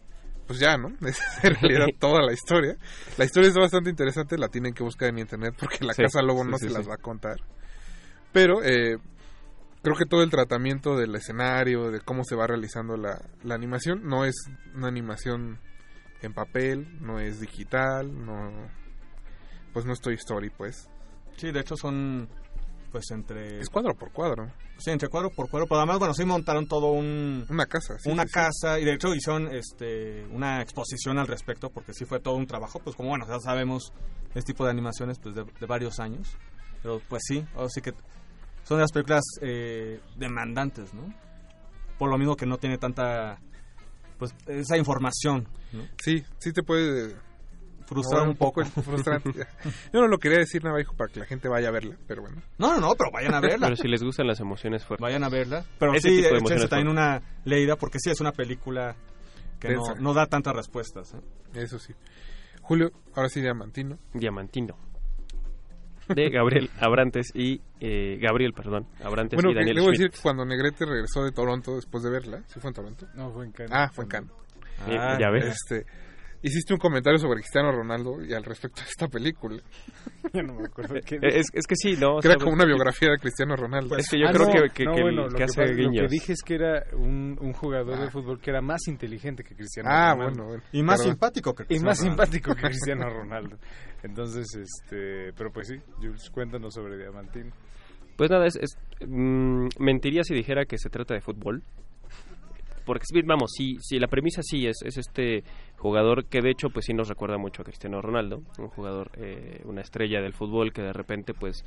pues 0.49 0.59
ya, 0.59 0.77
¿no? 0.77 0.89
Esa 1.07 1.23
es 1.25 1.45
en 1.45 1.55
realidad 1.55 1.87
toda 2.01 2.23
la 2.23 2.33
historia. 2.33 2.77
La 3.17 3.25
historia 3.25 3.51
es 3.51 3.55
bastante 3.55 3.91
interesante, 3.91 4.37
la 4.37 4.49
tienen 4.49 4.75
que 4.75 4.83
buscar 4.83 5.11
en 5.11 5.19
internet 5.19 5.55
porque 5.59 5.85
la 5.85 5.93
Sí, 5.93 6.03
Casa 6.03 6.23
Lobo 6.23 6.43
sí, 6.43 6.51
no 6.51 6.59
sí, 6.59 6.67
se 6.67 6.75
las 6.75 6.89
va 6.89 6.95
a 6.95 7.03
contar. 7.03 7.37
Pero 8.33 8.65
eh, 8.65 8.99
creo 9.83 9.97
que 9.97 10.07
todo 10.07 10.23
el 10.23 10.31
tratamiento 10.31 10.97
del 10.97 11.15
escenario, 11.15 11.91
de 11.93 12.01
cómo 12.01 12.25
se 12.25 12.35
va 12.35 12.47
realizando 12.47 12.97
la, 12.97 13.23
la 13.45 13.55
animación, 13.55 14.03
no 14.05 14.25
es 14.25 14.35
una 14.75 14.89
animación 14.89 15.61
en 16.23 16.35
papel, 16.35 16.99
no 17.01 17.21
es 17.21 17.41
digital, 17.41 18.25
no 18.25 18.51
pues 19.73 19.85
no 19.85 19.93
es 19.93 20.01
Toy 20.01 20.15
Story, 20.15 20.51
pues. 20.51 20.89
Sí, 21.37 21.53
de 21.53 21.61
hecho 21.61 21.77
son 21.77 22.29
pues 22.91 23.11
entre 23.11 23.61
Es 23.61 23.69
cuadro 23.69 23.95
por 23.95 24.13
cuadro. 24.13 24.51
Sí, 24.79 24.91
entre 24.91 25.09
cuadro 25.09 25.31
por 25.31 25.49
cuadro, 25.49 25.67
pero 25.67 25.79
además 25.79 25.99
bueno, 25.99 26.15
sí 26.15 26.25
montaron 26.25 26.67
todo 26.67 26.93
un 26.93 27.45
una 27.49 27.67
casa, 27.67 27.99
sí, 27.99 28.11
una 28.11 28.23
sí, 28.23 28.29
sí. 28.29 28.35
casa 28.35 28.79
y 28.79 28.85
de 28.85 28.95
hecho 28.95 29.15
hicieron 29.15 29.49
este 29.55 30.25
una 30.27 30.63
exposición 30.63 31.19
al 31.19 31.27
respecto 31.27 31.71
porque 31.71 31.93
sí 31.93 32.05
fue 32.05 32.21
todo 32.21 32.35
un 32.35 32.47
trabajo, 32.47 32.79
pues 32.79 32.97
como 32.97 33.11
bueno, 33.11 33.27
ya 33.27 33.39
sabemos 33.41 33.93
este 34.35 34.53
tipo 34.53 34.65
de 34.65 34.71
animaciones 34.71 35.19
pues 35.19 35.35
de, 35.35 35.45
de 35.45 35.67
varios 35.67 35.99
años, 36.01 36.37
pero 36.83 37.01
pues 37.09 37.23
sí, 37.27 37.45
ahora 37.55 37.69
sí 37.69 37.81
que 37.81 37.93
son 38.65 38.79
de 38.79 38.83
las 38.83 38.93
películas 38.93 39.25
eh, 39.41 40.01
demandantes, 40.17 40.93
¿no? 40.95 41.13
Por 41.99 42.11
lo 42.11 42.19
mismo 42.19 42.37
que 42.37 42.47
no 42.47 42.59
tiene 42.59 42.79
tanta 42.79 43.41
pues 44.19 44.35
esa 44.47 44.77
información, 44.77 45.49
¿no? 45.73 45.85
Sí, 46.03 46.23
sí 46.39 46.53
te 46.53 46.63
puede 46.63 47.17
Frustrar 47.89 48.29
un 48.29 48.37
poco. 48.37 48.63
frustrante. 48.65 49.33
Yo 49.93 50.01
no 50.01 50.09
lo 50.09 50.19
quería 50.19 50.39
decir 50.39 50.63
Navajo 50.63 50.95
para 50.97 51.11
que 51.13 51.21
la 51.21 51.27
gente 51.27 51.49
vaya 51.49 51.69
a 51.69 51.71
verla, 51.71 51.97
pero 52.07 52.23
bueno. 52.23 52.43
No, 52.59 52.75
no, 52.75 52.81
no, 52.81 52.95
pero 52.99 53.11
vayan 53.11 53.35
a 53.35 53.41
verla. 53.41 53.67
Pero 53.69 53.77
si 53.77 53.89
les 53.89 54.03
gustan 54.03 54.27
las 54.27 54.41
emociones 54.41 54.85
fuertes. 54.85 55.03
Vayan 55.03 55.25
a 55.25 55.29
verla. 55.31 55.65
Pero 55.79 55.93
Ese 55.95 56.09
sí, 56.11 56.17
tipo 56.17 56.21
de 56.21 56.27
échense 56.27 56.39
emociones 56.39 56.69
también 56.71 56.95
fuertes. 56.95 57.23
una 57.23 57.41
leída 57.45 57.77
porque 57.77 57.99
sí 57.99 58.11
es 58.11 58.21
una 58.21 58.33
película 58.33 58.95
que 59.59 59.75
no, 59.75 59.95
no 59.99 60.13
da 60.15 60.27
tantas 60.27 60.55
respuestas. 60.55 61.15
¿eh? 61.15 61.21
Eso 61.55 61.79
sí. 61.79 61.95
Julio, 62.61 62.93
ahora 63.15 63.29
sí 63.31 63.41
Diamantino. 63.41 63.99
Diamantino. 64.13 64.77
De 66.09 66.31
Gabriel 66.31 66.71
Abrantes 66.81 67.33
y... 67.35 67.61
eh, 67.81 68.19
Gabriel, 68.21 68.53
perdón. 68.55 68.87
Abrantes 69.03 69.37
Bueno, 69.37 69.51
y 69.51 69.55
Daniel 69.55 69.77
debo 69.77 69.89
Schmidt. 69.89 69.99
decir 70.01 70.11
que 70.11 70.21
cuando 70.23 70.45
Negrete 70.45 70.85
regresó 70.87 71.23
de 71.25 71.33
Toronto 71.33 71.75
después 71.77 72.03
de 72.03 72.11
verla, 72.11 72.43
¿sí 72.49 72.61
fue 72.61 72.69
en 72.69 72.75
Toronto? 72.75 73.07
No, 73.15 73.31
fue 73.33 73.45
en 73.47 73.53
Cannes. 73.53 73.73
Ah, 73.75 73.91
fue 73.93 74.05
en 74.05 74.11
Cannes. 74.11 74.31
Ah, 74.87 75.19
ya 75.21 75.31
ves. 75.31 75.47
Este, 75.47 75.85
hiciste 76.43 76.73
un 76.75 76.79
comentario 76.79 77.19
sobre 77.19 77.41
Cristiano 77.41 77.73
Ronaldo 77.73 78.23
y 78.25 78.33
al 78.33 78.45
respecto 78.45 78.81
de 78.83 78.89
esta 78.89 79.09
película. 79.09 79.61
Ya 80.33 80.43
no 80.43 80.55
me 80.55 80.67
acuerdo 80.67 80.95
qué 81.07 81.15
Eh, 81.17 81.39
Es, 81.39 81.47
es 81.55 81.67
que 81.67 81.75
sí, 81.75 81.97
¿no? 81.99 82.19
Era 82.23 82.35
como 82.37 82.53
una 82.53 82.67
biografía 82.67 83.09
de 83.11 83.19
Cristiano 83.19 83.57
Ronaldo. 83.57 83.97
Es 83.97 84.09
que 84.11 84.19
yo 84.21 84.27
Ah, 84.29 84.33
creo 84.33 84.47
no, 84.47 84.53
que, 84.53 84.69
que, 84.75 84.85
no, 84.85 84.95
que 84.95 85.01
bueno, 85.03 85.23
lo 85.23 85.29
que 85.31 85.37
que 85.37 85.43
hace 85.45 85.61
pasa- 85.63 85.71
Lo 85.73 85.77
que 85.77 85.83
guiños. 85.83 86.11
dije 86.11 86.33
es 86.35 86.43
que 86.45 86.55
era 86.55 86.85
un, 86.93 87.39
un 87.41 87.53
jugador 87.55 87.99
de 87.99 88.11
fútbol 88.11 88.39
que 88.41 88.51
era 88.51 88.61
más 88.61 88.87
inteligente 88.89 89.43
que 89.43 89.55
Cristiano 89.55 89.89
Ah, 89.91 90.13
Ronaldo. 90.15 90.25
bueno, 90.45 90.49
bueno. 90.49 90.63
Y 90.73 90.83
más 90.83 90.99
Perdón. 90.99 91.13
simpático 91.15 91.55
que 91.55 91.63
Y 91.63 91.67
Cristiano 91.67 91.89
más 91.91 91.99
Ronaldo. 91.99 92.23
simpático 92.25 92.55
que 92.55 92.63
Cristiano 92.69 93.09
Ronaldo. 93.11 93.57
Entonces, 94.03 94.47
este... 94.55 95.33
Pero 95.35 95.51
pues 95.51 95.69
sí, 95.69 95.77
Jules, 95.97 96.29
cuéntanos 96.31 96.75
sobre 96.75 96.99
Diamantino. 96.99 97.51
Pues 98.17 98.31
nada, 98.31 98.47
es, 98.47 98.57
es, 98.57 98.77
mm, 99.07 99.69
mentiría 99.79 100.25
si 100.25 100.35
dijera 100.35 100.67
que 100.67 100.77
se 100.77 100.91
trata 100.91 101.15
de 101.15 101.21
fútbol. 101.23 101.63
Porque 102.89 103.05
vamos, 103.25 103.53
sí, 103.57 103.77
sí, 103.81 103.99
la 104.01 104.09
premisa 104.09 104.43
sí 104.43 104.67
es, 104.67 104.79
es 104.85 104.97
este 104.97 105.45
jugador 105.77 106.25
que 106.25 106.41
de 106.41 106.51
hecho 106.51 106.71
pues 106.71 106.87
sí 106.87 106.93
nos 106.95 107.07
recuerda 107.09 107.39
mucho 107.39 107.63
a 107.63 107.65
Cristiano 107.65 108.01
Ronaldo, 108.03 108.43
un 108.59 108.69
jugador, 108.69 109.13
eh, 109.19 109.61
una 109.65 109.83
estrella 109.83 110.21
del 110.21 110.33
fútbol 110.33 110.73
que 110.73 110.83
de 110.83 110.93
repente 110.93 111.35
pues 111.35 111.65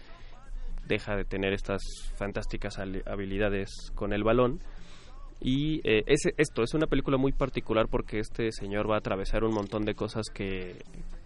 deja 0.88 1.16
de 1.16 1.24
tener 1.24 1.54
estas 1.54 1.82
fantásticas 2.18 2.78
habilidades 3.06 3.70
con 3.96 4.12
el 4.12 4.24
balón. 4.24 4.60
Y 5.40 5.80
eh, 5.90 6.04
es 6.08 6.22
esto, 6.38 6.64
es 6.64 6.74
una 6.74 6.88
película 6.88 7.18
muy 7.18 7.32
particular 7.32 7.88
porque 7.90 8.20
este 8.20 8.52
señor 8.52 8.90
va 8.90 8.96
a 8.96 9.00
atravesar 9.00 9.44
un 9.44 9.54
montón 9.54 9.86
de 9.86 9.96
cosas 9.96 10.26
que, 10.34 10.76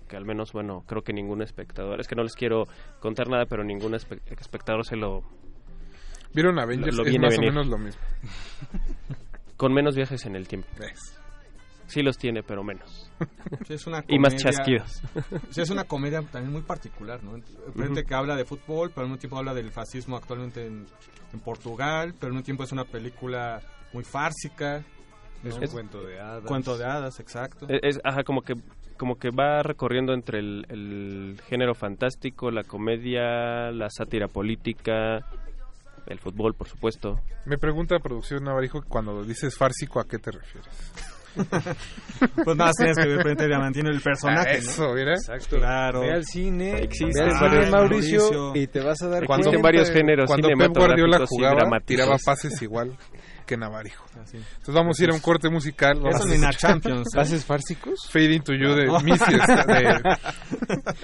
que 0.08 0.16
al 0.16 0.24
menos, 0.26 0.54
bueno, 0.54 0.84
creo 0.88 1.02
que 1.02 1.12
ningún 1.14 1.42
espectador, 1.42 2.00
es 2.00 2.08
que 2.08 2.16
no 2.16 2.24
les 2.24 2.34
quiero 2.36 2.66
contar 3.02 3.28
nada, 3.30 3.46
pero 3.46 3.64
ningún 3.64 3.94
espe- 3.94 4.22
espectador 4.40 4.86
se 4.86 4.96
lo... 4.96 5.22
¿Vieron 6.34 6.60
Avengers? 6.60 6.96
Lo- 6.96 7.04
lo 7.04 7.10
es 7.10 7.20
más 7.20 7.34
o 7.38 7.42
menos 7.50 7.68
lo 7.68 7.78
mismo. 7.78 8.02
Con 9.58 9.74
menos 9.74 9.96
viajes 9.96 10.26
en 10.26 10.36
el 10.36 10.48
tiempo. 10.48 10.68
¿Ves? 10.78 11.00
Sí 11.88 12.02
los 12.02 12.18
tiene, 12.18 12.42
pero 12.44 12.64
menos. 12.64 13.12
Sí, 13.68 13.76
es 13.76 13.86
una 13.88 14.04
y 14.08 14.18
más 14.20 14.34
comedia- 14.34 14.52
chasquidos. 14.52 15.02
Sí, 15.52 15.62
es 15.62 15.70
una 15.70 15.84
comedia 15.84 16.22
también 16.24 16.52
muy 16.52 16.62
particular, 16.64 17.24
¿no? 17.24 17.34
Frente 17.74 18.00
Ujú. 18.02 18.08
que 18.10 18.16
habla 18.16 18.36
de 18.36 18.44
fútbol, 18.46 18.90
pero 18.90 19.02
al 19.02 19.08
mismo 19.10 19.20
tiempo 19.20 19.38
habla 19.38 19.54
del 19.54 19.72
fascismo 19.72 20.18
actualmente 20.18 20.66
en, 20.66 20.86
en 21.32 21.40
Portugal, 21.42 22.14
pero 22.20 22.28
al 22.28 22.34
mismo 22.34 22.44
tiempo 22.46 22.64
es 22.64 22.72
una 22.72 22.86
película 22.86 23.62
muy 23.94 24.04
fársica. 24.04 24.84
Es 25.44 25.56
¿no? 25.56 25.62
un 25.62 25.68
cuento 25.68 26.02
de 26.02 26.20
hadas. 26.20 26.44
Cuento 26.46 26.76
de 26.78 26.86
hadas, 26.86 27.20
exacto. 27.20 27.68
Es, 27.70 27.98
es- 27.98 28.02
ajá, 28.04 28.24
como 28.24 28.42
que 28.42 28.56
como 28.98 29.16
que 29.20 29.30
va 29.30 29.62
recorriendo 29.62 30.14
entre 30.14 30.40
el, 30.40 30.66
el 30.70 31.42
género 31.50 31.76
fantástico, 31.76 32.50
la 32.50 32.64
comedia, 32.64 33.70
la 33.72 33.90
sátira 33.90 34.30
política, 34.30 35.20
el 36.08 36.20
fútbol, 36.20 36.54
por 36.54 36.68
supuesto. 36.68 37.20
Me 37.46 37.58
pregunta 37.58 37.98
producción 38.00 38.44
Navarijo, 38.44 38.82
cuando 38.88 39.24
dices 39.24 39.56
fársico, 39.58 40.00
¿a 40.00 40.06
qué 40.08 40.20
te 40.20 40.32
refieres? 40.32 40.70
Pues 42.46 42.56
nada, 42.56 42.72
tienes 42.78 42.98
que 42.98 43.08
ver 43.08 43.22
frente 43.22 43.44
a 43.44 43.48
Diamantino 43.48 43.90
el 43.90 44.00
personaje, 44.00 44.52
Ah, 44.52 44.54
¿no? 44.54 44.70
eso, 44.70 44.94
mira. 44.94 45.14
Exacto. 45.16 45.58
Claro. 45.58 46.00
Ve 46.02 46.14
al 46.14 46.24
cine, 46.24 46.78
Existen 46.82 47.12
ve 47.26 47.32
al 47.32 47.38
cine, 47.38 47.70
Mauricio, 47.72 48.20
Mauricio. 48.20 48.52
y 48.56 48.68
te 48.68 48.80
vas 48.80 49.02
a 49.02 49.10
dar 49.10 49.26
Cuando, 49.26 49.50
cuenta. 49.50 49.62
varios 49.62 49.92
géneros 49.92 50.28
cuando 50.28 50.48
Pep 50.58 50.72
Guardiola 50.74 51.26
jugaba, 51.28 51.80
tiraba 51.84 52.16
pases 52.24 52.62
igual 52.62 52.96
que 53.46 53.58
Navarijo. 53.58 54.06
Así. 54.22 54.38
Entonces 54.38 54.74
vamos 54.74 54.98
a 55.00 55.04
ir 55.04 55.10
a 55.10 55.14
un 55.14 55.20
corte 55.20 55.50
musical. 55.50 55.96
Vamos 56.02 56.16
Eso 56.22 56.30
a 56.30 56.34
escuchar 56.34 56.56
Champions. 56.56 57.08
¿eh? 57.14 57.18
¿Pases 57.18 57.46
fársicos? 57.46 58.08
Fade 58.10 58.34
Into 58.34 58.54
You 58.54 58.74
de 58.74 58.86
No. 58.86 58.94
Macy 59.02 59.36
Star. 59.36 59.66
de- 59.68 60.18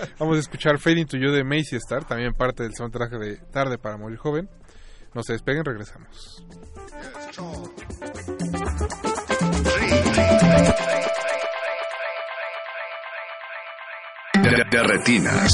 Vamos 0.19 0.37
a 0.37 0.39
escuchar 0.39 0.79
Fade 0.79 1.01
Into 1.01 1.17
You 1.17 1.31
de 1.31 1.43
Macy 1.43 1.75
Star, 1.75 2.05
también 2.05 2.31
parte 2.33 2.63
del 2.63 2.73
soundtrack 2.73 3.11
de 3.19 3.35
Tarde 3.51 3.77
para 3.77 3.97
Morir 3.97 4.17
Joven. 4.17 4.49
No 5.13 5.23
se 5.23 5.33
despeguen, 5.33 5.65
regresamos. 5.65 6.45
De, 14.33 14.63
de 14.71 14.83
retinas. 14.83 15.53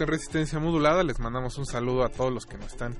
En 0.00 0.08
Resistencia 0.08 0.58
Modulada. 0.58 1.02
Les 1.02 1.18
mandamos 1.18 1.58
un 1.58 1.66
saludo 1.66 2.04
a 2.04 2.08
todos 2.08 2.32
los 2.32 2.46
que 2.46 2.56
nos 2.56 2.68
están 2.68 2.96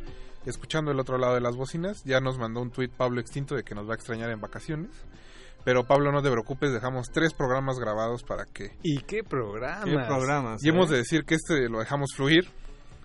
escuchando 0.46 0.90
del 0.90 1.00
otro 1.00 1.18
lado 1.18 1.34
de 1.34 1.40
las 1.40 1.56
bocinas. 1.56 2.02
Ya 2.04 2.20
nos 2.20 2.38
mandó 2.38 2.60
un 2.60 2.70
tuit 2.70 2.92
Pablo 2.92 3.20
Extinto 3.20 3.54
de 3.54 3.62
que 3.62 3.74
nos 3.74 3.88
va 3.88 3.92
a 3.92 3.96
extrañar 3.96 4.30
en 4.30 4.40
vacaciones. 4.40 4.90
Pero 5.64 5.84
Pablo, 5.84 6.10
no 6.10 6.22
te 6.22 6.30
preocupes, 6.30 6.72
dejamos 6.72 7.08
tres 7.12 7.34
programas 7.34 7.78
grabados 7.78 8.22
para 8.22 8.44
que... 8.46 8.76
¿Y 8.82 9.02
qué 9.02 9.22
programas? 9.22 9.84
¿Qué 9.84 9.98
programas? 10.06 10.64
Y 10.64 10.68
hemos 10.70 10.88
eh? 10.88 10.92
de 10.92 10.98
decir 10.98 11.24
que 11.24 11.34
este 11.34 11.68
lo 11.68 11.80
dejamos 11.80 12.10
fluir, 12.16 12.48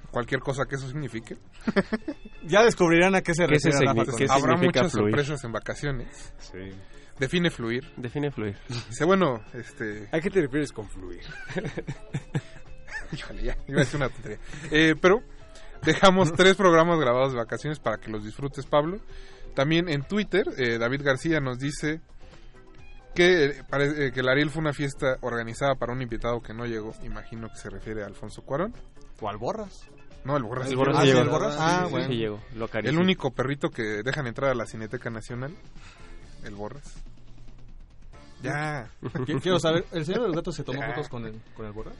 cualquier 0.09 0.39
cosa 0.39 0.63
que 0.65 0.75
eso 0.75 0.87
signifique. 0.87 1.37
Ya 2.47 2.63
descubrirán 2.63 3.15
a 3.15 3.21
qué 3.21 3.33
se 3.33 3.47
¿Qué 3.47 3.59
se 3.59 3.71
refiere 3.71 4.05
con 4.05 4.17
qué. 4.17 4.27
Habrá 4.29 4.55
muchas 4.55 4.91
fluir? 4.91 5.15
sorpresas 5.15 5.43
en 5.45 5.51
vacaciones. 5.51 6.33
Sí. 6.37 6.59
Define 7.17 7.49
fluir. 7.49 7.91
Define 7.97 8.29
fluir. 8.29 8.55
Dice, 8.69 9.03
bueno, 9.03 9.41
este... 9.53 10.07
¿A 10.11 10.19
qué 10.19 10.29
te 10.29 10.41
refieres 10.41 10.71
con 10.71 10.87
fluir? 10.87 11.23
Híjole, 13.11 13.43
ya, 13.43 13.57
iba 13.67 13.77
a 13.77 13.83
decir 13.83 13.97
una 13.97 14.09
tontería. 14.09 14.39
Eh, 14.71 14.95
pero 14.99 15.21
dejamos 15.83 16.33
tres 16.37 16.55
programas 16.55 16.99
grabados 16.99 17.31
de 17.33 17.37
vacaciones 17.37 17.79
para 17.79 17.97
que 17.97 18.09
los 18.11 18.23
disfrutes, 18.23 18.65
Pablo. 18.65 18.99
También 19.55 19.87
en 19.89 20.03
Twitter, 20.03 20.45
eh, 20.57 20.77
David 20.77 21.01
García 21.03 21.39
nos 21.39 21.59
dice 21.59 22.01
que, 23.13 23.45
eh, 23.69 24.11
que 24.13 24.19
el 24.19 24.27
Ariel 24.29 24.49
fue 24.49 24.61
una 24.61 24.73
fiesta 24.73 25.17
organizada 25.21 25.75
para 25.75 25.93
un 25.93 26.01
invitado 26.01 26.41
que 26.41 26.53
no 26.53 26.65
llegó. 26.65 26.93
Imagino 27.03 27.47
que 27.49 27.55
se 27.55 27.69
refiere 27.69 28.03
a 28.03 28.07
Alfonso 28.07 28.41
Cuarón. 28.41 28.73
¿O 29.21 29.29
al 29.29 29.37
Borras? 29.37 29.85
No, 30.25 30.35
el 30.35 30.43
Borras. 30.43 30.69
El 30.69 30.75
Borras 30.75 30.97
Ah, 30.97 31.01
sí 31.01 31.07
llegó. 31.07 31.21
el 31.21 31.29
Borras. 31.29 31.55
Ah, 31.57 31.83
sí, 31.85 31.91
bueno. 31.91 32.07
Sí 32.07 32.15
llegó, 32.15 32.41
lo 32.55 32.67
El 32.73 32.97
único 32.97 33.31
perrito 33.31 33.69
que 33.69 34.01
dejan 34.03 34.27
entrar 34.27 34.49
a 34.51 34.55
la 34.55 34.65
Cineteca 34.65 35.09
Nacional. 35.09 35.53
El 36.43 36.55
Borras. 36.55 36.95
Ya. 38.41 38.89
Qu- 39.01 39.41
Quiero 39.41 39.59
saber, 39.59 39.85
¿el 39.91 40.05
señor 40.05 40.21
de 40.23 40.27
los 40.27 40.35
gatos 40.35 40.55
se 40.55 40.63
tomó 40.63 40.79
Ya. 40.81 40.87
fotos 40.89 41.07
con 41.09 41.25
el, 41.25 41.39
con 41.55 41.65
el 41.65 41.71
Borras? 41.71 41.95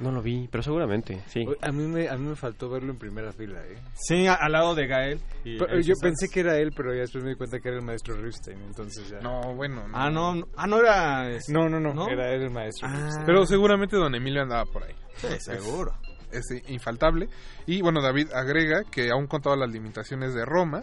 No 0.00 0.12
lo 0.12 0.22
vi, 0.22 0.48
pero 0.50 0.62
seguramente, 0.62 1.22
sí. 1.26 1.44
A 1.60 1.72
mí 1.72 1.82
me, 1.86 2.08
a 2.08 2.16
mí 2.16 2.28
me 2.28 2.36
faltó 2.36 2.68
verlo 2.70 2.92
en 2.92 2.98
primera 2.98 3.32
fila, 3.32 3.58
¿eh? 3.66 3.76
Sí, 3.94 4.26
a- 4.28 4.34
al 4.34 4.52
lado 4.52 4.74
de 4.76 4.86
Gael. 4.86 5.20
y 5.44 5.58
Pero 5.58 5.80
yo 5.80 5.94
pensé 6.00 6.28
que 6.28 6.40
era 6.40 6.56
él, 6.56 6.70
pero 6.76 6.94
ya 6.94 7.00
después 7.00 7.24
me 7.24 7.30
di 7.30 7.36
cuenta 7.36 7.58
que 7.58 7.68
era 7.68 7.78
el 7.78 7.84
maestro 7.84 8.14
Ripstein, 8.16 8.60
entonces 8.62 9.08
ya... 9.08 9.20
No, 9.20 9.54
bueno. 9.54 9.82
Ah, 9.92 10.08
no, 10.08 10.34
no, 10.36 10.46
ah, 10.56 10.66
no 10.68 10.78
era... 10.78 11.28
este, 11.30 11.52
No, 11.52 11.68
no, 11.68 11.80
no, 11.80 12.08
era 12.08 12.32
él 12.32 12.42
el 12.42 12.50
maestro 12.50 12.86
Ah. 12.88 13.22
Pero 13.26 13.44
seguramente 13.46 13.96
don 13.96 14.14
Emilio 14.14 14.42
andaba 14.42 14.64
por 14.66 14.84
ahí. 14.84 14.94
Sí, 15.16 15.26
seguro. 15.40 15.92
Es, 16.30 16.48
es 16.50 16.70
infaltable. 16.70 17.28
Y 17.66 17.82
bueno, 17.82 18.00
David 18.00 18.28
agrega 18.32 18.84
que 18.84 19.10
aún 19.10 19.26
con 19.26 19.42
todas 19.42 19.58
las 19.58 19.70
limitaciones 19.70 20.32
de 20.34 20.44
Roma, 20.44 20.82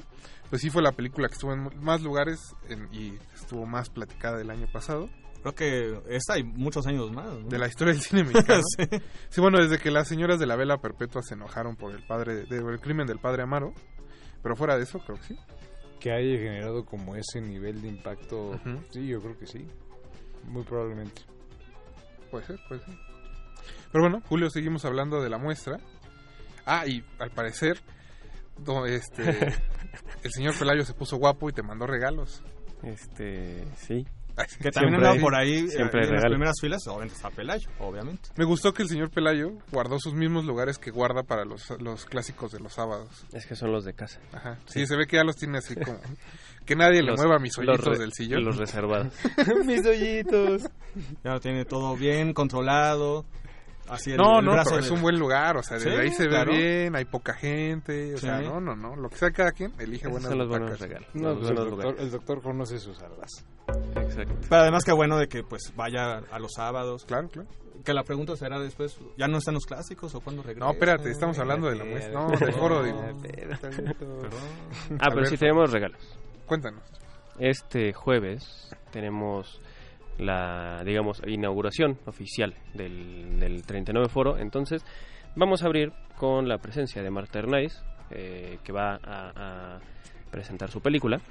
pues 0.50 0.62
sí 0.62 0.70
fue 0.70 0.82
la 0.82 0.92
película 0.92 1.28
que 1.30 1.36
estuvo 1.36 1.54
en 1.54 1.70
más 1.82 2.02
lugares 2.02 2.40
en- 2.68 2.90
y 2.92 3.14
estuvo 3.34 3.66
más 3.66 3.90
platicada 3.90 4.42
el 4.42 4.50
año 4.50 4.68
pasado. 4.74 5.10
Creo 5.46 5.54
que 5.54 6.02
esta 6.10 6.40
y 6.40 6.44
muchos 6.44 6.88
años 6.88 7.12
más. 7.12 7.26
¿no? 7.28 7.48
De 7.48 7.60
la 7.60 7.68
historia 7.68 7.94
del 7.94 8.02
cine 8.02 8.24
mexicano. 8.24 8.64
Sí. 8.80 8.88
sí. 9.30 9.42
bueno, 9.42 9.60
desde 9.60 9.78
que 9.78 9.92
las 9.92 10.08
señoras 10.08 10.40
de 10.40 10.48
la 10.48 10.56
vela 10.56 10.78
perpetua 10.80 11.22
se 11.22 11.36
enojaron 11.36 11.76
por 11.76 11.94
el 11.94 12.02
padre 12.08 12.46
de- 12.46 12.58
el 12.58 12.80
crimen 12.80 13.06
del 13.06 13.20
padre 13.20 13.44
Amaro. 13.44 13.74
Pero 14.42 14.56
fuera 14.56 14.76
de 14.78 14.84
eso, 14.84 14.98
creo 15.00 15.18
que 15.18 15.24
sí. 15.24 15.40
Que 16.00 16.12
haya 16.12 16.38
generado 16.38 16.84
como 16.86 17.16
ese 17.16 17.42
nivel 17.42 17.82
de 17.84 17.90
impacto, 17.90 18.60
sí, 18.92 19.06
yo 19.08 19.22
creo 19.22 19.38
que 19.38 19.46
sí. 19.46 19.68
Muy 20.48 20.64
probablemente. 20.64 21.22
Puede 22.32 22.46
ser, 22.46 22.60
puede 22.68 22.82
ser. 22.84 22.96
Pero 23.92 24.04
bueno, 24.04 24.22
Julio, 24.28 24.50
seguimos 24.50 24.84
hablando 24.86 25.22
de 25.22 25.30
la 25.30 25.38
muestra. 25.38 25.78
Ah, 26.66 26.86
y 26.88 27.04
al 27.20 27.30
parecer, 27.32 27.80
este, 28.88 29.54
el 30.24 30.32
señor 30.32 30.58
Pelayo 30.58 30.84
se 30.86 30.94
puso 30.96 31.18
guapo 31.18 31.50
y 31.50 31.54
te 31.54 31.62
mandó 31.64 31.86
regalos. 31.88 32.44
Este, 32.84 33.66
sí. 33.78 34.06
Que 34.62 34.72
también 34.72 34.74
Siempre 34.74 34.96
andaba 34.96 35.14
hay- 35.14 35.20
por 35.20 35.36
ahí 35.36 35.68
siempre 35.70 36.02
eh, 36.02 36.08
en 36.08 36.14
las 36.16 36.26
primeras 36.26 36.56
filas, 36.60 36.88
obviamente 36.88 37.16
está 37.16 37.30
Pelayo, 37.30 37.70
obviamente. 37.80 38.30
Me 38.36 38.46
gustó 38.46 38.74
que 38.74 38.84
el 38.84 38.90
señor 38.90 39.10
Pelayo 39.10 39.54
guardó 39.72 39.98
sus 40.00 40.14
mismos 40.14 40.46
lugares 40.46 40.78
que 40.78 40.92
guarda 40.92 41.24
para 41.24 41.46
los, 41.46 41.70
los 41.80 42.06
clásicos 42.06 42.52
de 42.52 42.60
los 42.60 42.74
sábados. 42.74 43.26
Es 43.34 43.46
que 43.46 43.56
son 43.56 43.72
los 43.72 43.86
de 43.86 43.94
casa. 43.94 44.20
Ajá. 44.34 44.58
Sí, 44.66 44.86
se 44.86 44.96
ve 44.98 45.08
que 45.08 45.18
ya 45.18 45.24
los 45.24 45.36
tiene 45.36 45.60
así 45.60 45.76
como... 45.76 46.00
Que 46.66 46.76
nadie 46.76 47.02
le 47.04 47.12
Los- 47.12 47.20
mueva 47.20 47.38
mis 47.40 47.56
los 47.60 47.68
hoyitos 47.80 47.94
re- 47.98 48.00
del 48.00 48.12
sillón. 48.14 48.44
Los 48.44 48.58
reservados. 48.58 49.14
mis 49.66 49.86
hoyitos. 49.86 50.64
Ya 51.24 51.32
lo 51.34 51.40
tiene 51.40 51.64
todo 51.66 51.96
bien 51.96 52.34
controlado. 52.34 53.26
Así 53.88 54.12
el, 54.12 54.18
no, 54.18 54.40
el 54.40 54.46
no, 54.46 54.52
brazo 54.54 54.70
pero 54.72 54.82
es 54.82 54.88
de- 54.88 54.94
un 54.96 55.02
buen 55.02 55.20
lugar, 55.20 55.58
o 55.58 55.64
sea, 55.64 55.78
desde 55.78 55.92
Sí, 55.92 55.98
ahí 56.02 56.12
se 56.12 56.28
claro. 56.28 56.52
ve 56.52 56.58
bien, 56.58 56.96
hay 56.96 57.06
poca 57.06 57.34
gente, 57.36 58.16
o 58.16 58.18
Sí. 58.18 58.26
sea, 58.26 58.42
no, 58.42 58.60
no, 58.60 58.76
no, 58.76 58.96
lo 58.96 59.10
que 59.10 59.18
sea 59.18 59.30
cada 59.32 59.52
quien, 59.52 59.74
elige 59.80 60.08
buenas 60.08 60.30
son 60.30 60.40
los 60.40 60.48
buenos 60.48 60.80
regalos. 60.80 61.08
No, 61.14 61.30
Los 61.30 61.38
pues 61.38 61.50
el, 61.50 61.56
buenos 61.56 61.72
doctor, 61.72 61.86
lugares. 61.92 62.02
el 62.06 62.12
doctor 62.12 62.42
conoce 62.42 62.80
sus 62.80 63.00
alas. 63.04 63.46
Exacto. 63.96 64.34
Pero 64.50 64.62
además 64.62 64.84
que 64.84 64.92
bueno 64.92 65.18
de 65.18 65.28
que 65.28 65.44
pues 65.44 65.72
vaya 65.76 66.18
a 66.32 66.40
los 66.40 66.54
sábados. 66.54 67.06
Claro, 67.06 67.30
claro. 67.30 67.48
Que 67.84 67.94
la 67.94 68.04
pregunta 68.04 68.36
será 68.36 68.58
después, 68.60 68.98
¿ya 69.18 69.28
no 69.28 69.38
están 69.38 69.54
los 69.54 69.66
clásicos 69.68 70.16
o 70.16 70.20
cuándo 70.22 70.42
regresa? 70.42 70.66
No, 70.66 70.72
espérate, 70.72 71.12
estamos 71.12 71.38
hablando 71.38 71.68
de 71.70 71.76
la 71.76 71.84
muestra, 71.86 72.14
no, 72.14 72.30
del 72.32 72.54
foro, 72.54 72.82
digo. 72.84 73.00
Ah, 75.00 75.08
pero 75.10 75.16
ver, 75.18 75.28
sí 75.28 75.38
tenemos 75.38 75.72
regalos. 75.72 76.00
Cuéntanos. 76.46 76.82
Este 77.38 77.94
jueves 77.94 78.70
tenemos 78.92 79.62
la, 80.18 80.84
digamos, 80.86 81.22
inauguración 81.28 81.98
oficial 82.06 82.54
del, 82.74 83.40
del 83.40 83.64
39 83.64 84.10
foro. 84.10 84.38
Entonces, 84.38 84.84
vamos 85.36 85.64
a 85.64 85.68
abrir 85.68 85.92
con 86.18 86.48
la 86.48 86.58
presencia 86.58 87.02
de 87.02 87.10
Marta 87.10 87.40
Hernández, 87.40 87.82
eh, 88.12 88.60
que 88.64 88.72
va 88.72 89.00
a, 89.04 89.80
presentar 90.32 90.70
su 90.70 90.82
película, 90.82 91.22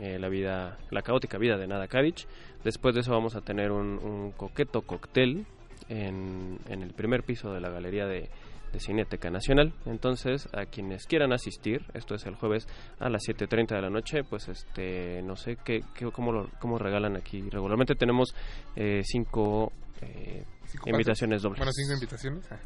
eh, 0.00 0.18
la 0.18 0.28
vida, 0.28 0.76
la 0.90 1.02
caótica 1.02 1.38
vida 1.38 1.56
de 1.56 1.66
Nada 1.66 1.88
Kadich. 1.88 2.26
Después 2.62 2.94
de 2.94 3.00
eso 3.00 3.12
vamos 3.12 3.36
a 3.36 3.40
tener 3.40 3.72
un, 3.72 3.98
un 3.98 4.32
coqueto 4.32 4.82
cóctel 4.82 5.46
en, 5.88 6.58
en 6.68 6.82
el 6.82 6.92
primer 6.92 7.22
piso 7.22 7.52
de 7.52 7.60
la 7.60 7.70
galería 7.70 8.06
de, 8.06 8.28
de 8.72 8.80
Cineteca 8.80 9.30
Nacional. 9.30 9.72
Entonces, 9.86 10.48
a 10.52 10.66
quienes 10.66 11.06
quieran 11.06 11.32
asistir, 11.32 11.84
esto 11.94 12.14
es 12.14 12.26
el 12.26 12.34
jueves 12.36 12.66
a 12.98 13.08
las 13.08 13.22
7.30 13.22 13.74
de 13.74 13.82
la 13.82 13.90
noche, 13.90 14.24
pues 14.24 14.48
este, 14.48 15.22
no 15.22 15.36
sé 15.36 15.56
qué, 15.64 15.80
qué 15.94 16.10
cómo, 16.10 16.32
lo, 16.32 16.50
cómo 16.60 16.78
regalan 16.78 17.16
aquí. 17.16 17.42
Regularmente 17.50 17.94
tenemos 17.94 18.34
eh, 18.76 19.02
cinco, 19.04 19.72
eh, 20.00 20.44
invitaciones 20.86 21.42
dobles. 21.42 21.58
Bueno, 21.58 21.72
cinco 21.72 21.94
invitaciones. 21.94 22.50
ajá. 22.50 22.60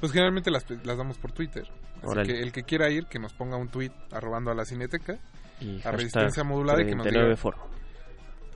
Pues 0.00 0.12
generalmente 0.12 0.50
las, 0.50 0.68
las 0.84 0.98
damos 0.98 1.18
por 1.18 1.32
Twitter. 1.32 1.64
Así 2.02 2.32
que 2.32 2.40
el 2.40 2.52
que 2.52 2.62
quiera 2.62 2.90
ir, 2.90 3.06
que 3.06 3.18
nos 3.18 3.32
ponga 3.32 3.56
un 3.56 3.68
tweet 3.68 3.92
arrobando 4.12 4.50
a 4.50 4.54
la 4.54 4.64
cineteca, 4.64 5.18
Y 5.60 5.80
a 5.86 5.90
resistencia 5.90 6.44
modulada 6.44 6.82
y 6.82 6.86
que 6.86 6.94
nos 6.94 7.04
39 7.04 7.28
diga, 7.28 7.36
foro. 7.36 7.58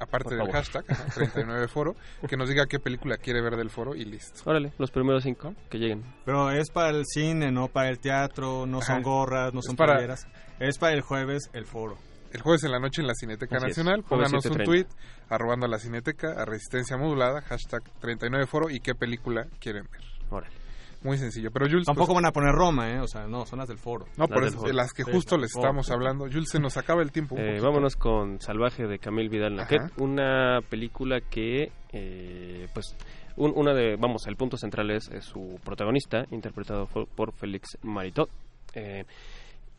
Aparte 0.00 0.34
del 0.34 0.50
hashtag, 0.50 0.84
ajá, 0.88 1.04
39 1.14 1.68
foro, 1.68 1.94
que 2.28 2.36
nos 2.36 2.48
diga 2.48 2.66
qué 2.66 2.78
película 2.80 3.16
quiere 3.18 3.40
ver 3.42 3.56
del 3.56 3.70
foro 3.70 3.94
y 3.94 4.04
listo. 4.04 4.40
Órale, 4.48 4.72
los 4.78 4.90
primeros 4.90 5.22
cinco 5.22 5.54
que 5.68 5.78
lleguen. 5.78 6.02
Pero 6.24 6.50
es 6.50 6.70
para 6.70 6.90
el 6.90 7.04
cine, 7.06 7.52
no 7.52 7.68
para 7.68 7.88
el 7.90 7.98
teatro, 8.00 8.66
no 8.66 8.80
son 8.82 8.96
Ajá. 8.96 9.04
gorras, 9.04 9.54
no 9.54 9.60
Es 9.60 9.66
son 9.66 9.76
para- 9.76 9.94
playeras. 9.94 10.26
Es 10.58 10.78
para 10.78 10.92
el 10.94 11.02
jueves 11.02 11.50
el 11.52 11.66
foro. 11.66 11.96
El 12.32 12.42
jueves 12.42 12.62
en 12.64 12.70
la 12.70 12.78
noche 12.78 13.00
en 13.00 13.08
la 13.08 13.14
Cineteca 13.14 13.56
Así 13.56 13.66
Nacional, 13.66 14.04
pónganos 14.04 14.44
un 14.44 14.52
7:30. 14.52 14.64
tweet 14.64 14.86
arrobando 15.28 15.66
a 15.66 15.68
la 15.68 15.78
Cineteca, 15.78 16.32
a 16.40 16.44
Resistencia 16.44 16.96
Modulada, 16.96 17.40
hashtag 17.42 17.82
39 18.00 18.46
foro 18.46 18.70
y 18.70 18.78
qué 18.80 18.94
película 18.94 19.46
quieren 19.60 19.84
ver. 19.90 20.00
Órale. 20.30 20.54
Muy 21.02 21.16
sencillo. 21.16 21.50
Pero 21.50 21.66
Jules, 21.66 21.86
Tampoco 21.86 22.08
pues, 22.08 22.16
van 22.22 22.26
a 22.26 22.32
poner 22.32 22.52
Roma, 22.52 22.90
¿eh? 22.90 23.00
O 23.00 23.06
sea, 23.06 23.26
no, 23.26 23.46
son 23.46 23.58
las 23.60 23.68
del 23.68 23.78
foro. 23.78 24.04
No, 24.18 24.28
por 24.28 24.44
eso, 24.44 24.60
de 24.62 24.74
las 24.74 24.92
que 24.92 25.02
Sí, 25.04 25.10
justo 25.10 25.38
les 25.38 25.50
foro. 25.52 25.64
estamos 25.66 25.90
hablando. 25.90 26.26
Jules, 26.26 26.50
se 26.50 26.60
nos 26.60 26.76
acaba 26.76 27.00
el 27.02 27.10
tiempo. 27.10 27.36
un 27.36 27.40
Eh, 27.40 27.58
vámonos 27.60 27.96
con 27.96 28.38
Salvaje 28.40 28.86
de 28.86 28.98
Camille 28.98 29.30
Vidal 29.30 29.56
Naquet, 29.56 29.80
Ajá. 29.80 29.92
una 29.96 30.60
película 30.68 31.20
que, 31.22 31.72
eh, 31.92 32.68
pues, 32.74 32.94
un- 33.36 33.52
una 33.56 33.72
de, 33.72 33.96
vamos, 33.96 34.26
el 34.26 34.36
punto 34.36 34.58
central 34.58 34.90
es, 34.90 35.08
es 35.10 35.24
su 35.24 35.58
protagonista, 35.64 36.24
interpretado 36.30 36.86
por, 36.86 37.06
por 37.08 37.32
Félix 37.32 37.78
Maritot, 37.82 38.28
eh, 38.74 39.04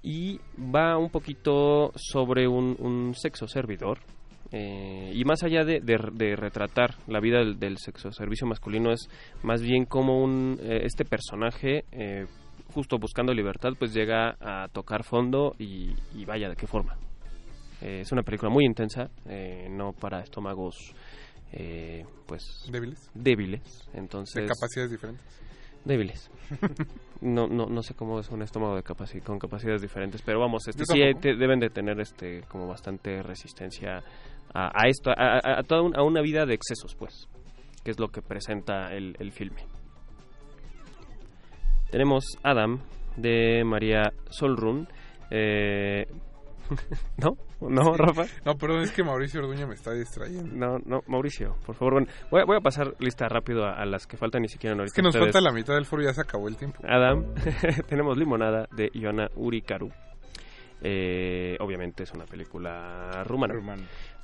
y 0.02 0.39
va 0.57 0.98
un 0.98 1.11
poquito 1.11 1.91
sobre 1.95 2.48
un, 2.48 2.76
un 2.80 3.14
sexo 3.14 3.48
servidor. 3.48 3.99
Eh, 4.52 5.11
y 5.14 5.23
más 5.26 5.44
allá 5.44 5.64
de, 5.64 5.80
de- 5.80 6.10
de 6.14 6.36
retratar 6.36 6.95
la 7.07 7.19
vida 7.19 7.40
del, 7.40 7.57
del 7.60 7.78
sexo 7.78 8.11
servicio 8.11 8.45
masculino 8.48 8.91
es 8.91 9.07
más 9.44 9.61
bien 9.61 9.86
como 9.86 10.22
un 10.23 10.57
eh, 10.61 10.82
este 10.84 11.06
personaje 11.06 11.86
eh, 11.91 12.26
justo 12.73 12.98
buscando 12.98 13.34
libertad 13.34 13.72
pues 13.78 13.94
llega 13.94 14.36
a 14.40 14.68
tocar 14.69 15.03
fondo 15.03 15.56
y, 15.60 15.91
y 16.15 16.26
vaya 16.26 16.49
de 16.49 16.56
qué 16.56 16.68
forma 16.68 16.95
eh, 17.82 18.02
es 18.02 18.11
una 18.11 18.22
película 18.23 18.52
muy 18.52 18.64
intensa, 18.65 19.10
eh, 19.28 19.68
no 19.69 19.91
para 19.91 20.22
estómagos, 20.22 20.76
eh, 21.52 22.06
pues 22.28 22.44
débiles. 22.72 23.10
Débiles, 23.15 23.90
entonces. 23.95 24.44
De 24.44 24.48
capacidades 24.48 24.91
diferentes. 24.91 25.26
Débiles. 25.84 26.30
No, 27.22 27.45
no, 27.48 27.68
no 27.68 27.84
sé 27.84 27.94
cómo 27.94 28.19
es 28.19 28.30
un 28.30 28.41
estómago 28.41 28.76
de 28.76 28.84
capaci- 28.84 29.22
con 29.22 29.38
capacidades 29.38 29.80
diferentes, 29.84 30.23
pero 30.23 30.40
vamos, 30.40 30.68
este, 30.68 30.86
sí 30.88 30.99
te- 31.19 31.36
deben 31.36 31.60
de 31.60 31.69
tener 31.69 31.99
este 31.99 32.41
como 32.48 32.65
bastante 32.68 33.22
resistencia 33.22 34.02
a, 34.53 34.72
a 34.73 34.88
esto, 34.88 35.11
a, 35.11 35.14
a- 35.38 35.60
a 35.60 35.64
toda 35.64 35.82
un- 35.82 35.98
a 35.98 36.03
una 36.03 36.22
vida 36.22 36.45
de 36.45 36.53
excesos, 36.53 36.95
pues, 36.95 37.28
que 37.84 37.91
es 37.91 37.99
lo 37.99 38.10
que 38.10 38.22
presenta 38.22 38.94
el, 38.94 39.15
el 39.19 39.32
filme. 39.32 39.64
Tenemos 41.90 42.23
Adam 42.44 42.80
de 43.18 43.64
María 43.65 44.14
Solrun. 44.30 44.88
Eh, 45.30 46.06
¿No? 47.18 47.32
¿No, 47.69 47.94
Rafa? 47.95 48.23
No, 48.45 48.56
perdón, 48.56 48.82
es 48.82 48.91
que 48.91 49.03
Mauricio 49.03 49.41
Orduña 49.41 49.68
me 49.68 49.76
está 49.76 49.91
distrayendo. 49.94 50.56
No, 50.56 50.78
no, 50.86 51.02
Mauricio, 51.07 51.56
por 51.65 51.76
favor. 51.76 51.94
Bueno, 51.94 52.07
voy 52.32 52.41
a, 52.41 52.45
voy 52.45 52.57
a 52.57 52.61
pasar 52.61 52.94
lista 52.99 53.28
rápido 53.28 53.65
a, 53.65 53.73
a 53.73 53.86
las 53.86 54.07
que 54.07 54.15
faltan, 54.18 54.41
ni 54.41 54.48
siquiera 54.48 54.73
ahorita. 54.73 54.86
Es 54.88 54.94
que 54.94 55.02
nos 55.02 55.10
ustedes. 55.14 55.34
falta 55.34 55.41
la 55.41 55.53
mitad 55.53 55.73
del 55.76 55.86
foro 55.86 56.02
y 56.02 56.06
ya 56.06 56.14
se 56.14 56.22
acabó 56.22 56.48
el 56.48 56.56
tiempo. 56.56 56.80
Adam, 56.88 57.34
tenemos 57.88 58.18
Limonada 58.18 58.68
de 58.72 58.90
Iona 58.94 59.28
Urikaru. 59.36 59.91
Eh, 60.82 61.57
obviamente 61.60 62.03
es 62.03 62.11
una 62.14 62.26
película 62.26 63.23
rumana. 63.26 63.53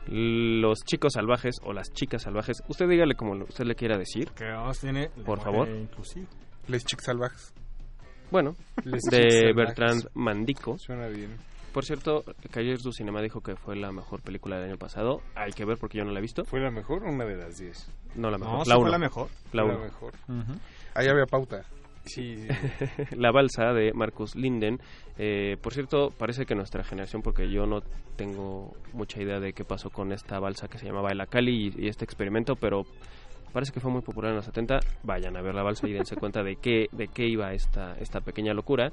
Los 0.08 0.80
chicos 0.86 1.14
salvajes 1.14 1.58
o 1.64 1.74
las 1.74 1.92
chicas 1.92 2.24
salvajes, 2.24 2.64
usted 2.68 2.88
dígale 2.88 3.16
como 3.16 3.34
usted 3.44 3.66
le 3.66 3.76
quiera 3.76 3.98
decir. 3.98 4.32
Que 4.32 4.46
además 4.46 4.80
tiene 4.80 5.10
Por 5.26 5.40
favor. 5.42 5.68
inclusivo. 5.68 6.28
Les 6.68 6.84
Chics 6.86 7.06
Salvajes. 7.06 7.54
Bueno, 8.32 8.56
Les 8.84 9.02
de. 9.04 9.54
Bertrand 9.56 10.10
Mandico. 10.14 10.78
Suena 10.78 11.08
bien. 11.08 11.36
Por 11.74 11.86
cierto, 11.86 12.24
Cayer 12.52 12.78
du 12.80 12.92
Cinema 12.92 13.22
dijo 13.22 13.42
que 13.42 13.56
fue 13.56 13.76
la 13.76 13.92
mejor 13.92 14.22
película 14.22 14.58
del 14.58 14.70
año 14.72 14.78
pasado. 14.78 15.22
Hay 15.36 15.52
que 15.52 15.64
ver 15.64 15.78
porque 15.78 15.98
yo 16.00 16.04
no 16.06 16.12
la 16.12 16.20
he 16.20 16.22
visto. 16.22 16.44
¿Fue 16.44 16.60
la 16.60 16.72
mejor 16.72 17.04
o 17.04 17.10
una 17.12 17.24
de 17.26 17.38
las 17.38 17.58
10? 17.58 17.90
No, 18.16 18.32
la 18.32 18.38
No, 18.38 18.46
mejor. 18.46 18.64
sí 18.66 18.70
la 18.70 18.76
fue 18.80 18.90
la 18.90 18.98
mejor. 18.98 19.28
La 19.54 19.64
Fue 19.64 19.72
la 19.72 19.78
uno. 19.78 19.86
mejor. 19.86 20.14
Ahí 20.96 21.08
había 21.08 21.26
pauta. 21.26 21.64
Sí, 22.08 22.36
la 23.16 23.32
balsa 23.32 23.74
de 23.74 23.94
Marcus 23.94 24.36
Linden. 24.36 24.80
Eh, 25.18 25.58
por 25.62 25.74
cierto, 25.74 26.10
parece 26.18 26.46
que 26.46 26.56
nuestra 26.56 26.84
generación, 26.84 27.22
porque 27.22 27.50
yo 27.52 27.66
no 27.66 27.82
tengo 28.16 28.72
mucha 28.94 29.22
idea 29.22 29.40
de 29.40 29.54
qué 29.54 29.64
pasó 29.64 29.90
con 29.90 30.12
esta 30.12 30.40
balsa 30.40 30.68
que 30.68 30.78
se 30.78 30.86
llamaba 30.88 31.10
El 31.12 31.22
Acali 31.22 31.68
y, 31.78 31.86
y 31.86 31.88
este 31.88 32.06
experimento, 32.06 32.56
pero 32.56 32.84
parece 33.54 33.72
que 33.72 33.80
fue 33.80 33.92
muy 33.92 34.02
popular 34.02 34.32
en 34.32 34.38
los 34.38 34.46
70. 34.46 34.80
Vayan 35.04 35.36
a 35.38 35.42
ver 35.42 35.54
la 35.56 35.64
balsa 35.64 35.88
y 35.88 35.94
dense 35.94 36.16
cuenta 36.20 36.44
de 36.44 36.56
qué, 36.56 36.88
de 36.92 37.08
qué 37.08 37.28
iba 37.28 37.54
esta, 37.54 37.94
esta 38.00 38.22
pequeña 38.22 38.54
locura. 38.54 38.92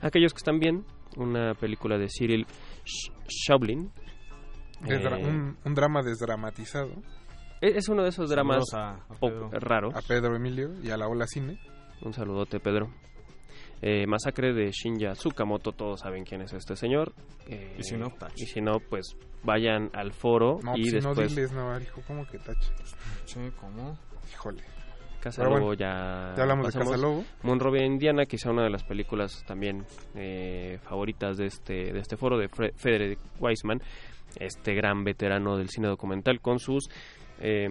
Aquellos 0.00 0.32
que 0.32 0.38
están 0.38 0.58
bien, 0.58 0.84
una 1.16 1.54
película 1.54 1.96
de 1.98 2.08
Cyril. 2.08 2.46
Desdra- 4.82 5.18
Eh, 5.18 5.24
un, 5.26 5.56
un 5.64 5.74
drama 5.74 6.02
desdramatizado. 6.02 6.90
es 7.60 7.76
es 7.76 7.88
uno 7.88 8.02
de 8.02 8.10
esos 8.10 8.28
dramas 8.28 8.64
a- 8.74 8.90
a 9.08 9.14
po- 9.18 9.28
Pedro. 9.30 9.50
raros. 9.52 9.94
A 9.94 10.02
Pedro 10.02 10.36
Emilio 10.36 10.70
y 10.82 10.90
a 10.90 10.96
la 10.96 11.08
Ola 11.08 11.26
Cine. 11.26 11.58
Un 12.02 12.12
saludote, 12.12 12.60
Pedro. 12.60 12.88
Eh, 13.82 14.06
masacre 14.06 14.54
de 14.54 14.70
Shinya 14.70 15.12
Tsukamoto, 15.12 15.72
todos 15.72 16.00
saben 16.00 16.24
quién 16.24 16.40
es 16.40 16.52
este 16.52 16.76
señor. 16.76 17.12
Eh, 17.48 17.76
Y 17.78 17.82
si 17.82 17.96
no, 17.96 18.10
tache. 18.10 18.34
y 18.44 18.46
si 18.46 18.60
no, 18.60 18.80
pues 18.80 19.16
vayan 19.42 19.90
al 19.92 20.12
foro 20.12 20.58
No, 20.62 20.76
y 20.76 20.84
si 20.84 20.92
después... 20.92 21.16
no 21.18 21.22
diles, 21.26 21.52
no, 21.52 21.80
hijo, 21.80 22.00
¿cómo 22.06 22.26
que 22.26 22.38
tache? 22.38 22.72
Che, 23.26 23.50
¿cómo? 23.60 23.98
Híjole. 24.32 24.62
Casa 25.20 25.42
Pero 25.42 25.54
Lobo 25.56 25.66
bueno, 25.66 25.78
ya, 25.80 26.34
ya 26.36 26.42
hablamos 26.42 26.66
de 26.66 26.72
pasamos. 26.72 26.88
Casa 26.92 27.02
Lobo. 27.02 27.24
Monrovia, 27.42 27.84
Indiana, 27.84 28.24
quizá 28.26 28.50
una 28.50 28.62
de 28.64 28.70
las 28.70 28.84
películas 28.84 29.44
también 29.46 29.84
eh, 30.14 30.78
favoritas 30.82 31.36
de 31.36 31.46
este, 31.46 31.92
de 31.92 31.98
este 31.98 32.16
foro 32.16 32.38
de 32.38 32.48
Fre- 32.48 32.72
Frederick 32.76 33.18
Weisman, 33.40 33.82
este 34.38 34.74
gran 34.74 35.04
veterano 35.04 35.56
del 35.58 35.68
cine 35.68 35.88
documental 35.88 36.40
con 36.40 36.58
sus, 36.60 36.88
eh, 37.40 37.68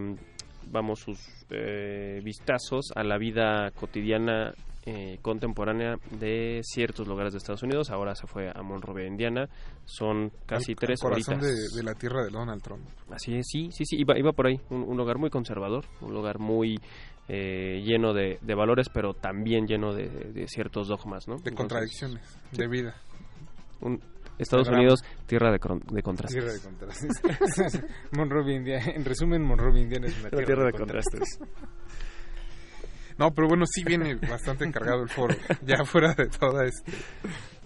vamos, 0.71 0.99
sus 0.99 1.19
eh, 1.49 2.21
vistazos 2.23 2.91
a 2.95 3.03
la 3.03 3.17
vida 3.17 3.71
cotidiana 3.71 4.53
eh, 4.87 5.17
contemporánea 5.21 5.95
de 6.11 6.61
ciertos 6.63 7.07
lugares 7.07 7.33
de 7.33 7.37
Estados 7.39 7.63
Unidos. 7.63 7.89
Ahora 7.89 8.13
se 8.15 8.27
fue 8.27 8.49
a 8.53 8.61
Monrovia, 8.61 9.07
Indiana. 9.07 9.49
Son 9.85 10.31
casi 10.45 10.75
tres 10.75 10.99
al 11.03 11.09
corazón 11.09 11.39
horitas. 11.39 11.73
de, 11.73 11.77
de 11.77 11.83
la 11.83 11.95
tierra 11.95 12.23
de 12.23 12.29
Donald 12.29 12.61
Trump. 12.61 12.83
Así 13.09 13.35
es, 13.35 13.45
sí, 13.47 13.69
sí, 13.71 13.83
sí, 13.85 13.95
iba, 13.97 14.17
iba 14.17 14.31
por 14.31 14.47
ahí, 14.47 14.59
un, 14.69 14.83
un 14.83 14.95
lugar 14.97 15.17
muy 15.17 15.29
conservador, 15.31 15.85
un 16.01 16.13
lugar 16.13 16.37
muy 16.37 16.79
eh, 17.27 17.81
lleno 17.83 18.13
de, 18.13 18.37
de 18.41 18.55
valores, 18.55 18.87
pero 18.93 19.13
también 19.15 19.65
lleno 19.65 19.93
de, 19.93 20.07
de 20.07 20.47
ciertos 20.47 20.87
dogmas, 20.87 21.27
¿no? 21.27 21.35
De 21.37 21.49
Entonces, 21.49 21.57
contradicciones, 21.57 22.21
sí. 22.51 22.57
de 22.57 22.67
vida. 22.67 22.95
Un- 23.81 23.99
Estados 24.37 24.67
Cerramos. 24.67 24.83
Unidos, 25.01 25.03
tierra 25.27 25.51
de, 25.51 25.59
con- 25.59 25.79
de 25.79 26.01
contrastes. 26.03 26.41
Tierra 26.41 26.53
de 26.53 26.59
contrastes. 26.61 27.81
Monrovia, 28.11 28.55
Indiana. 28.55 28.91
En 28.93 29.05
resumen, 29.05 29.41
Monrovia, 29.41 29.81
Indiana 29.81 30.07
es 30.07 30.19
una 30.19 30.29
La 30.31 30.45
tierra, 30.45 30.65
de 30.65 30.71
contrastes. 30.73 31.39
No, 33.17 33.31
pero 33.31 33.47
bueno, 33.47 33.63
sí 33.65 33.83
viene 33.85 34.15
bastante 34.15 34.65
encargado 34.65 35.03
el 35.03 35.09
foro. 35.09 35.35
Ya 35.65 35.85
fuera 35.85 36.13
de 36.13 36.25
toda 36.27 36.65
este. 36.65 36.91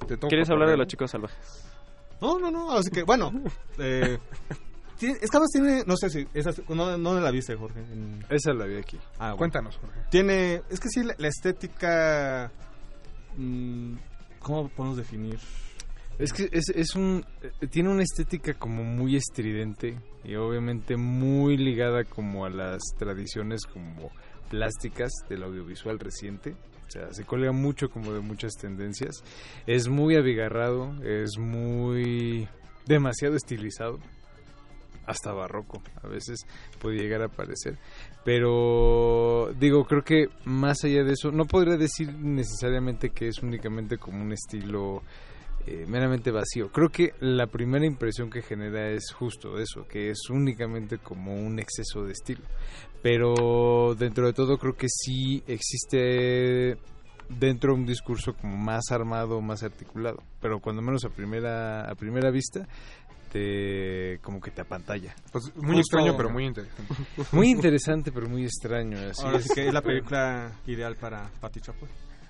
de 0.08 0.18
todo 0.18 0.28
¿Quieres 0.30 0.50
hablar 0.50 0.70
de 0.70 0.78
los 0.78 0.88
chicos 0.88 1.10
salvajes? 1.12 1.38
No, 2.22 2.38
no, 2.38 2.52
no, 2.52 2.72
así 2.74 2.90
que, 2.92 3.02
bueno, 3.04 3.32
eh, 3.80 4.20
tiene- 4.98 5.18
esta 5.22 5.40
vez 5.40 5.48
tiene, 5.52 5.84
no 5.88 5.96
sé 5.98 6.10
si, 6.10 6.28
esa, 6.34 6.52
no, 6.68 6.98
no 6.98 7.20
la 7.20 7.32
viste, 7.32 7.56
Jorge. 7.56 7.80
en- 7.80 8.24
Esa 8.30 8.54
la 8.54 8.66
vi 8.66 8.76
aquí. 8.78 8.98
Ah, 9.18 9.30
bueno. 9.30 9.38
Cuéntanos, 9.38 9.78
Jorge. 9.78 10.02
Tiene, 10.12 10.62
es 10.70 10.80
que 10.80 10.90
sí, 10.90 11.02
la, 11.04 11.16
la 11.18 11.30
estética, 11.30 12.52
mm, 13.38 13.94
¿cómo 14.40 14.68
podemos 14.70 14.98
definir? 14.98 15.40
Es 16.20 16.34
que 16.34 16.50
es, 16.52 16.68
es 16.76 16.96
un 16.96 17.26
eh, 17.42 17.68
tiene 17.68 17.90
una 17.90 18.04
estética 18.04 18.54
como 18.54 18.84
muy 18.84 19.16
estridente 19.16 19.98
y 20.26 20.36
obviamente 20.36 20.98
muy 20.98 21.56
ligada 21.56 22.04
como 22.04 22.46
a 22.46 22.50
las 22.50 22.82
tradiciones 22.98 23.66
como 23.66 24.12
plásticas 24.50 25.12
del 25.30 25.44
audiovisual 25.44 25.98
reciente. 25.98 26.56
O 26.88 26.92
sea, 26.92 27.14
se 27.14 27.24
cuelga 27.24 27.54
mucho 27.54 27.90
como 27.90 28.12
de 28.12 28.20
muchas 28.20 28.54
tendencias. 28.54 29.24
Es 29.66 29.88
muy 29.88 30.16
abigarrado, 30.16 30.92
es 31.04 31.38
muy 31.38 32.50
demasiado 32.86 33.36
estilizado. 33.36 34.00
Hasta 35.06 35.32
barroco, 35.32 35.82
a 36.04 36.08
veces 36.08 36.46
puede 36.80 36.98
llegar 36.98 37.22
a 37.24 37.30
parecer. 37.30 37.78
Pero 38.26 39.54
digo, 39.60 39.86
creo 39.86 40.04
que 40.04 40.28
más 40.46 40.84
allá 40.84 41.04
de 41.04 41.14
eso, 41.14 41.32
no 41.32 41.46
podría 41.46 41.78
decir 41.78 42.14
necesariamente 42.14 43.10
que 43.10 43.28
es 43.28 43.42
únicamente 43.42 43.98
como 43.98 44.22
un 44.22 44.34
estilo 44.34 45.02
eh, 45.68 45.86
meramente 45.88 46.32
vacío. 46.32 46.72
Creo 46.72 46.90
que 46.90 47.14
la 47.20 47.48
primera 47.48 47.86
impresión 47.86 48.30
que 48.30 48.42
genera 48.42 48.90
es 48.90 49.12
justo 49.12 49.60
eso, 49.60 49.88
que 49.88 50.10
es 50.10 50.30
únicamente 50.30 50.98
como 50.98 51.36
un 51.36 51.60
exceso 51.60 52.04
de 52.04 52.14
estilo. 52.14 52.44
Pero 53.02 53.96
dentro 53.98 54.26
de 54.26 54.34
todo 54.34 54.58
creo 54.58 54.76
que 54.76 54.88
sí 54.90 55.44
existe 55.48 56.78
dentro 57.30 57.76
un 57.76 57.86
discurso 57.86 58.34
como 58.34 58.58
más 58.58 58.92
armado, 58.92 59.42
más 59.42 59.64
articulado. 59.64 60.22
Pero 60.42 60.60
cuando 60.60 60.82
menos 60.82 61.06
a 61.06 61.10
primera 61.10 61.90
a 61.90 61.96
primera 61.96 62.32
vista 62.32 62.68
te 63.32 64.20
como 64.24 64.42
que 64.42 64.52
te 64.52 64.62
apantalla. 64.62 65.16
Pues 65.32 65.56
muy 65.56 65.78
extraño, 65.78 66.18
pero 66.18 66.30
muy 66.30 66.46
interesante. 66.46 66.94
Muy 67.32 67.50
interesante, 67.50 68.12
pero 68.12 68.28
muy 68.28 68.44
extraño. 68.44 68.98
Así 68.98 69.24
Ahora 69.24 69.38
es. 69.38 69.44
sí 69.46 69.54
que 69.54 69.68
es 69.68 69.74
la 69.74 69.82
película 69.84 70.52
ideal 70.66 70.96
para 70.96 71.30
Pati 71.40 71.62
Chapoy. 71.62 71.90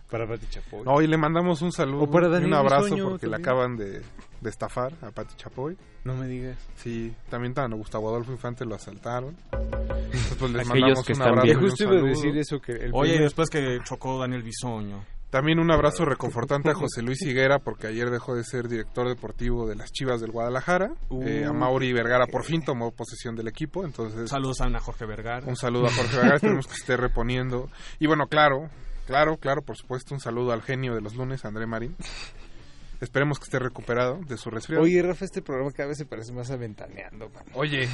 Para 0.10 0.28
Pati 0.28 0.48
Chapoy. 0.48 0.84
No, 0.86 1.02
y 1.02 1.08
le 1.08 1.18
mandamos 1.18 1.62
un 1.62 1.72
saludo 1.72 2.04
O 2.04 2.10
para 2.10 2.28
y 2.40 2.44
un 2.46 2.54
abrazo 2.54 2.86
Bisoño 2.86 3.10
porque 3.10 3.28
le 3.28 3.34
también. 3.34 3.50
acaban 3.50 3.78
de, 3.78 4.02
de 4.42 4.50
estafar 4.50 4.94
a 5.02 5.12
Pati 5.12 5.36
Chapoy. 5.36 5.78
No 6.04 6.16
me 6.16 6.28
digas. 6.28 6.58
Sí, 6.76 7.14
también 7.30 7.54
tan 7.54 7.72
Gustavo 7.72 8.10
Adolfo 8.10 8.32
Infante 8.32 8.66
lo 8.66 8.76
asaltaron. 8.76 9.36
Entonces, 9.52 10.36
pues 10.40 10.52
les 10.52 10.68
mandamos 10.68 11.06
que 11.06 11.12
un 11.14 11.20
están 11.20 11.28
abrazo 11.30 11.46
bien. 11.46 11.58
y 11.58 11.62
Justo 11.62 11.84
iba 11.84 11.94
a 11.94 12.02
decir 12.10 12.38
eso 12.38 12.60
que 12.60 12.72
el 12.72 12.92
Oye, 12.94 13.12
primer- 13.12 13.24
después 13.24 13.50
que 13.50 13.80
chocó 13.84 14.18
Daniel 14.20 14.42
Bisoño. 14.44 15.04
También 15.30 15.60
un 15.60 15.70
abrazo 15.70 16.06
reconfortante 16.06 16.72
a 16.72 16.74
José 16.74 17.04
Luis 17.04 17.22
Higuera 17.22 17.60
porque 17.60 17.86
ayer 17.86 18.10
dejó 18.10 18.34
de 18.34 18.44
ser 18.44 18.68
director 18.68 19.08
deportivo 19.08 19.68
de 19.68 19.76
las 19.76 19.92
Chivas 19.92 20.22
del 20.22 20.32
Guadalajara. 20.32 20.92
Uh. 21.10 21.22
Eh, 21.24 21.46
a 21.46 21.54
Mauri 21.54 21.94
Vergara 21.94 22.26
por 22.26 22.44
fin 22.46 22.64
tomó 22.64 22.90
posesión 22.90 23.36
del 23.36 23.48
equipo, 23.48 23.86
entonces 23.86 24.28
Saludos 24.32 24.60
a 24.62 24.66
Ana 24.66 24.80
Jorge 24.80 25.06
Vergara. 25.06 25.46
un 25.46 25.56
saludo 25.56 25.86
a 25.86 25.92
Jorge 25.92 26.16
Vergara, 26.16 26.36
esperemos 26.38 26.66
que 26.66 26.74
esté 26.74 26.98
reponiendo. 26.98 27.70
Y 28.00 28.08
bueno, 28.08 28.26
claro, 28.26 28.70
claro, 29.10 29.38
claro, 29.38 29.62
por 29.62 29.76
supuesto, 29.76 30.14
un 30.14 30.22
saludo 30.22 30.52
al 30.54 30.62
genio 30.62 30.96
de 30.96 31.02
los 31.02 31.16
lunes, 31.16 31.44
André 31.46 31.66
Marín. 31.66 31.96
Esperemos 33.02 33.40
que 33.40 33.46
esté 33.46 33.60
recuperado 33.60 34.20
de 34.28 34.36
su 34.38 34.50
resfriado. 34.50 34.84
Oye, 34.84 35.02
Rafa, 35.02 35.24
este 35.26 35.42
programa 35.42 35.72
cada 35.72 35.88
vez 35.90 35.98
se 35.98 36.06
parece 36.06 36.34
más 36.34 36.52
a 36.52 36.58
Ventaneando. 36.58 37.30
man. 37.30 37.44
Oye. 37.54 37.88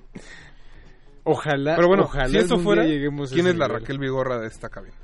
Ojalá, 1.24 1.74
Pero 1.74 1.88
bueno, 1.88 2.04
ojalá 2.04 2.28
si 2.28 2.38
eso 2.38 2.58
fuera, 2.60 2.84
lleguemos 2.84 3.32
a 3.32 3.34
¿quién 3.34 3.48
es 3.48 3.56
la 3.56 3.66
nivel. 3.66 3.80
Raquel 3.80 3.98
Vigorra 3.98 4.38
de 4.38 4.46
esta 4.46 4.68
cabina? 4.68 4.94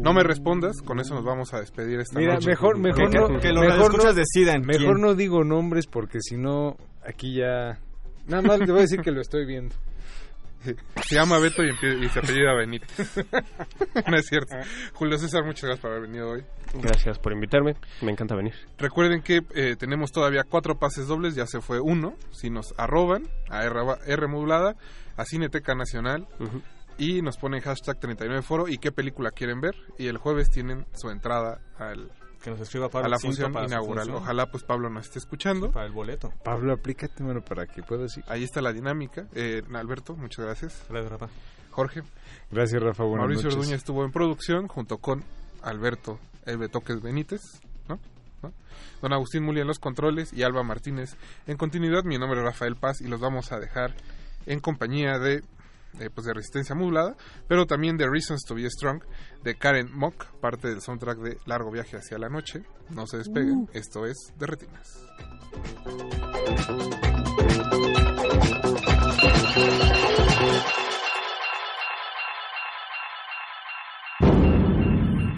No 0.00 0.12
me 0.12 0.24
respondas, 0.24 0.82
con 0.82 0.98
eso 0.98 1.14
nos 1.14 1.24
vamos 1.24 1.54
a 1.54 1.60
despedir 1.60 2.00
esta 2.00 2.18
Mira, 2.18 2.34
noche. 2.34 2.48
mejor, 2.48 2.78
mejor 2.78 3.08
Que- 3.10 3.18
no, 3.18 3.38
que 3.40 3.52
los 3.52 3.64
mejor 3.64 3.96
no, 4.04 4.12
decidan 4.12 4.62
Mejor 4.62 4.94
quién. 4.94 5.00
no 5.00 5.14
digo 5.14 5.44
nombres 5.44 5.86
porque 5.86 6.18
si 6.20 6.36
no, 6.36 6.76
aquí 7.06 7.36
ya... 7.36 7.78
Nada 8.26 8.42
más 8.42 8.58
te 8.58 8.66
voy 8.72 8.78
a 8.78 8.82
decir 8.82 9.00
que 9.00 9.10
lo 9.12 9.20
estoy 9.20 9.46
viendo. 9.46 9.74
Se 11.06 11.14
llama 11.14 11.38
Beto 11.38 11.62
y, 11.62 11.70
y 12.04 12.08
se 12.08 12.18
apellida 12.18 12.54
Benítez. 12.54 13.16
no 14.08 14.16
es 14.16 14.26
cierto. 14.26 14.56
Julio 14.94 15.18
César, 15.18 15.44
muchas 15.44 15.64
gracias 15.64 15.80
por 15.80 15.90
haber 15.90 16.02
venido 16.02 16.30
hoy. 16.30 16.44
Gracias 16.74 17.18
por 17.18 17.32
invitarme, 17.32 17.74
me 18.00 18.12
encanta 18.12 18.36
venir. 18.36 18.54
Recuerden 18.78 19.22
que 19.22 19.40
eh, 19.54 19.76
tenemos 19.76 20.12
todavía 20.12 20.44
cuatro 20.48 20.78
pases 20.78 21.08
dobles, 21.08 21.34
ya 21.34 21.46
se 21.46 21.60
fue 21.60 21.80
uno. 21.80 22.14
Si 22.30 22.50
nos 22.50 22.74
arroban 22.76 23.24
a 23.48 23.64
R, 23.64 23.80
R 24.06 24.28
modulada, 24.28 24.76
a 25.16 25.24
Cineteca 25.24 25.74
Nacional 25.74 26.28
y 26.98 27.22
nos 27.22 27.38
ponen 27.38 27.60
hashtag 27.60 27.98
39foro 27.98 28.70
y 28.70 28.78
qué 28.78 28.92
película 28.92 29.30
quieren 29.30 29.60
ver. 29.60 29.74
Y 29.98 30.06
el 30.06 30.18
jueves 30.18 30.50
tienen 30.50 30.86
su 30.94 31.10
entrada 31.10 31.60
al, 31.78 32.10
Que 32.42 32.50
nos 32.50 32.60
escriba 32.60 32.88
Pablo 32.88 33.06
a 33.06 33.10
la 33.10 33.18
función 33.18 33.50
inaugural. 33.50 34.06
función. 34.06 34.22
Ojalá 34.22 34.46
pues 34.50 34.64
Pablo 34.64 34.88
nos 34.88 35.06
esté 35.06 35.18
escuchando. 35.18 35.70
Para 35.70 35.86
el 35.86 35.92
boleto. 35.92 36.32
Pablo, 36.42 36.72
aplícate, 36.72 37.22
bueno, 37.22 37.42
para 37.42 37.66
que 37.66 37.82
puedas 37.82 38.16
ir. 38.16 38.24
Ahí 38.28 38.44
está 38.44 38.62
la 38.62 38.72
dinámica. 38.72 39.26
Eh, 39.34 39.62
Alberto, 39.74 40.16
muchas 40.16 40.46
gracias. 40.46 40.86
Gracias, 40.88 41.12
Rafa. 41.12 41.28
Jorge. 41.70 42.02
Gracias, 42.50 42.82
Rafa, 42.82 43.04
buenas 43.04 43.26
Mauricio 43.26 43.44
noches. 43.44 43.58
Orduña 43.58 43.76
estuvo 43.76 44.04
en 44.04 44.10
producción 44.10 44.68
junto 44.68 44.98
con 44.98 45.22
Alberto 45.62 46.18
El 46.46 46.58
Betoques 46.58 47.00
Benítez, 47.00 47.40
¿no? 47.88 47.98
¿no? 48.42 48.52
Don 49.02 49.12
Agustín 49.12 49.44
Muli 49.44 49.60
en 49.60 49.66
los 49.66 49.78
controles 49.78 50.32
y 50.32 50.42
Alba 50.42 50.62
Martínez 50.62 51.16
en 51.46 51.56
continuidad. 51.56 52.04
Mi 52.04 52.18
nombre 52.18 52.40
es 52.40 52.44
Rafael 52.44 52.76
Paz 52.76 53.00
y 53.00 53.08
los 53.08 53.20
vamos 53.20 53.52
a 53.52 53.60
dejar 53.60 53.94
en 54.46 54.60
compañía 54.60 55.18
de, 55.18 55.42
eh, 55.98 56.08
pues 56.14 56.26
de 56.26 56.34
Resistencia 56.34 56.74
Modulada, 56.74 57.16
pero 57.48 57.66
también 57.66 57.96
de 57.96 58.08
Reasons 58.08 58.42
to 58.46 58.54
Be 58.54 58.68
Strong 58.70 59.02
de 59.42 59.56
Karen 59.56 59.90
Mock, 59.92 60.26
parte 60.40 60.68
del 60.68 60.80
soundtrack 60.80 61.18
de 61.18 61.38
Largo 61.46 61.70
Viaje 61.70 61.96
hacia 61.96 62.18
la 62.18 62.28
Noche. 62.28 62.62
No 62.90 63.06
se 63.06 63.18
despeguen, 63.18 63.60
Uh. 63.62 63.68
esto 63.72 64.06
es 64.06 64.16
de 64.38 64.46
Retinas. 64.46 65.00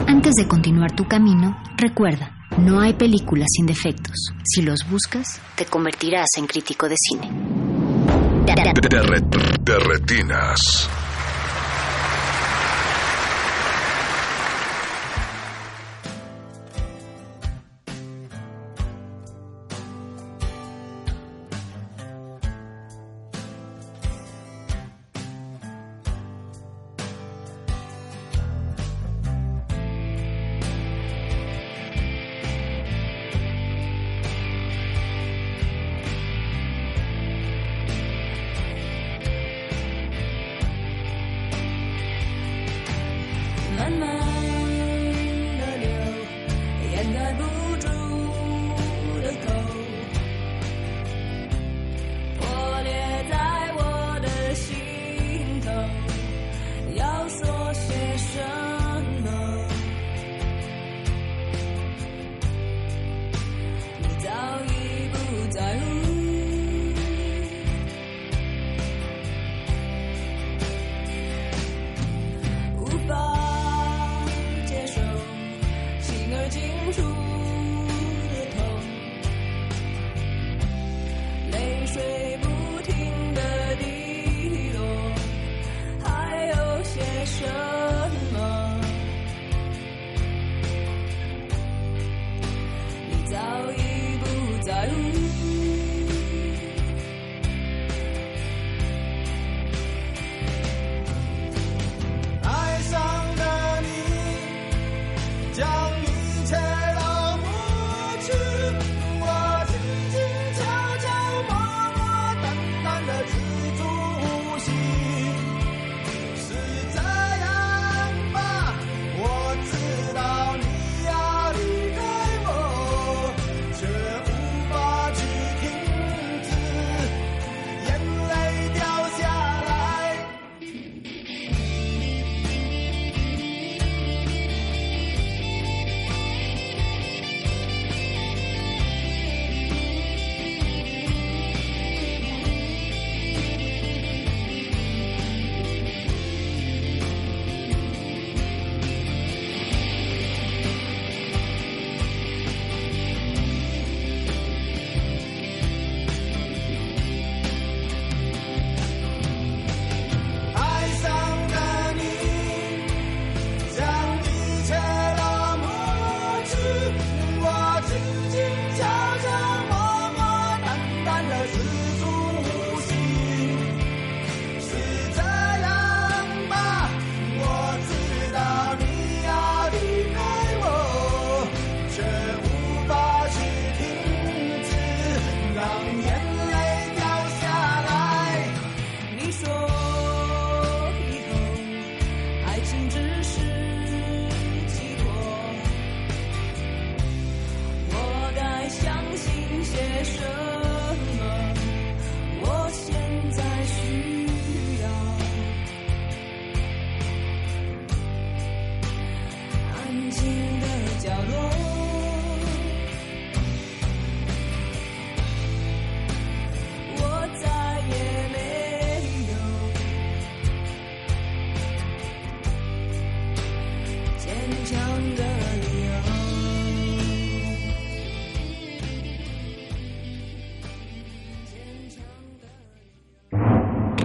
Antes 0.06 0.32
de 0.36 0.46
continuar 0.46 0.94
tu 0.94 1.04
camino, 1.06 1.56
recuerda, 1.76 2.30
no 2.58 2.80
hay 2.80 2.92
películas 2.94 3.48
sin 3.56 3.66
defectos. 3.66 4.14
Si 4.44 4.62
los 4.62 4.80
buscas, 4.90 5.40
te 5.56 5.64
convertirás 5.66 6.28
en 6.38 6.46
crítico 6.46 6.88
de 6.88 6.96
cine. 6.98 7.30
De, 8.62 9.20
de 9.64 9.78
retinas. 9.80 10.88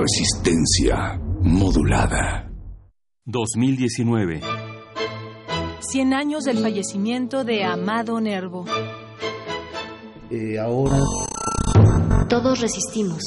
Resistencia 0.10 1.20
modulada. 1.42 2.50
2019. 3.26 4.40
100 5.82 6.14
años 6.14 6.46
del 6.46 6.60
fallecimiento 6.60 7.44
de 7.44 7.66
Amado 7.66 8.22
Nervo. 8.22 8.64
Eh, 10.32 10.58
ahora 10.58 10.96
Todos 12.30 12.62
resistimos. 12.62 13.22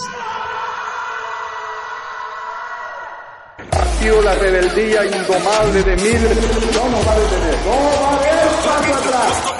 ha 3.72 3.84
sido 4.02 4.22
la 4.22 4.34
rebeldía 4.36 5.04
indomable 5.04 5.82
de 5.82 5.96
miles. 5.96 6.38
No 6.74 6.88
nos 6.88 7.06
va 7.06 7.12
a 7.12 7.18
detener. 7.18 7.56
No 7.66 7.70
va 7.72 8.08
a 8.08 8.16
haber 8.16 8.48
paso 8.64 8.94
atrás. 8.94 9.59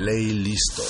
Listo. 0.00 0.82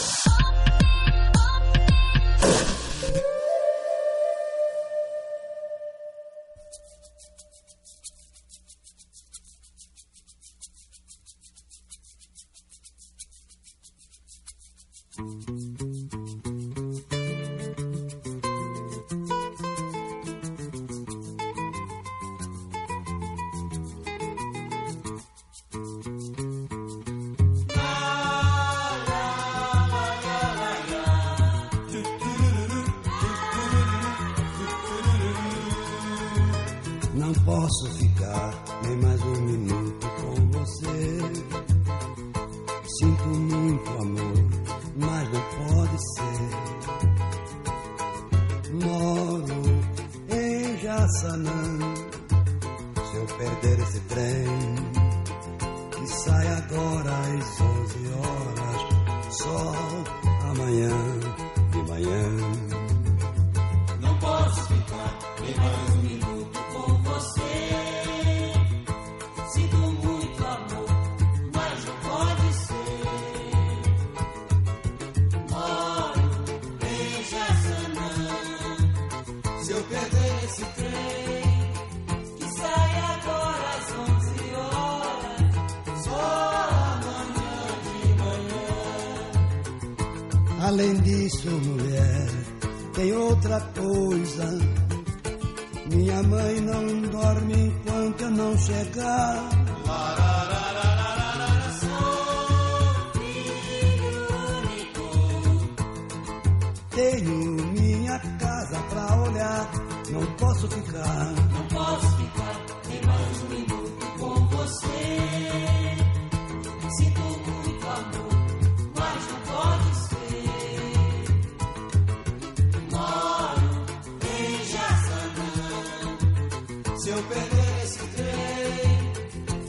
Eu 127.11 127.21
perder 127.25 127.83
esse 127.83 127.99
trem, 127.99 129.13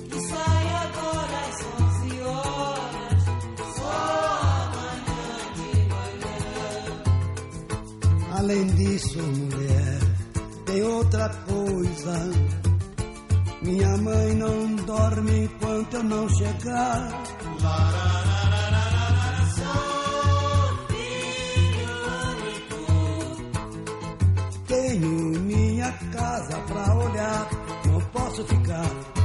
que 0.09 0.19
sai 0.27 0.67
agora 0.85 1.39
às 1.49 1.57
11 1.81 2.21
horas, 2.21 3.23
só 3.75 3.97
amanhã 4.61 5.33
de 5.55 5.69
manhã. 5.89 6.37
Além 8.37 8.67
disso, 8.75 9.17
mulher, 9.23 9.99
tem 10.67 10.83
outra 10.83 11.29
coisa. 11.29 12.29
Minha 13.63 13.97
mãe 13.97 14.35
não 14.35 14.75
dorme 14.75 15.45
enquanto 15.45 15.95
eu 15.95 16.03
não 16.03 16.29
chegar. 16.29 17.23
Tenho 17.39 18.20
pra 26.67 26.95
olhar, 26.95 27.49
não 27.85 28.01
posso 28.11 28.43
ficar. 28.45 29.20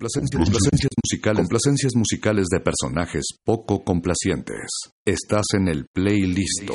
Complacencias, 0.00 0.44
complacencias 0.44 0.90
musicales, 1.04 1.38
complacencias 1.40 1.92
musicales 1.94 2.46
de 2.50 2.60
personajes 2.60 3.22
poco 3.44 3.84
complacientes. 3.84 4.66
Estás 5.04 5.44
en 5.52 5.68
el 5.68 5.84
playlisto. 5.92 6.72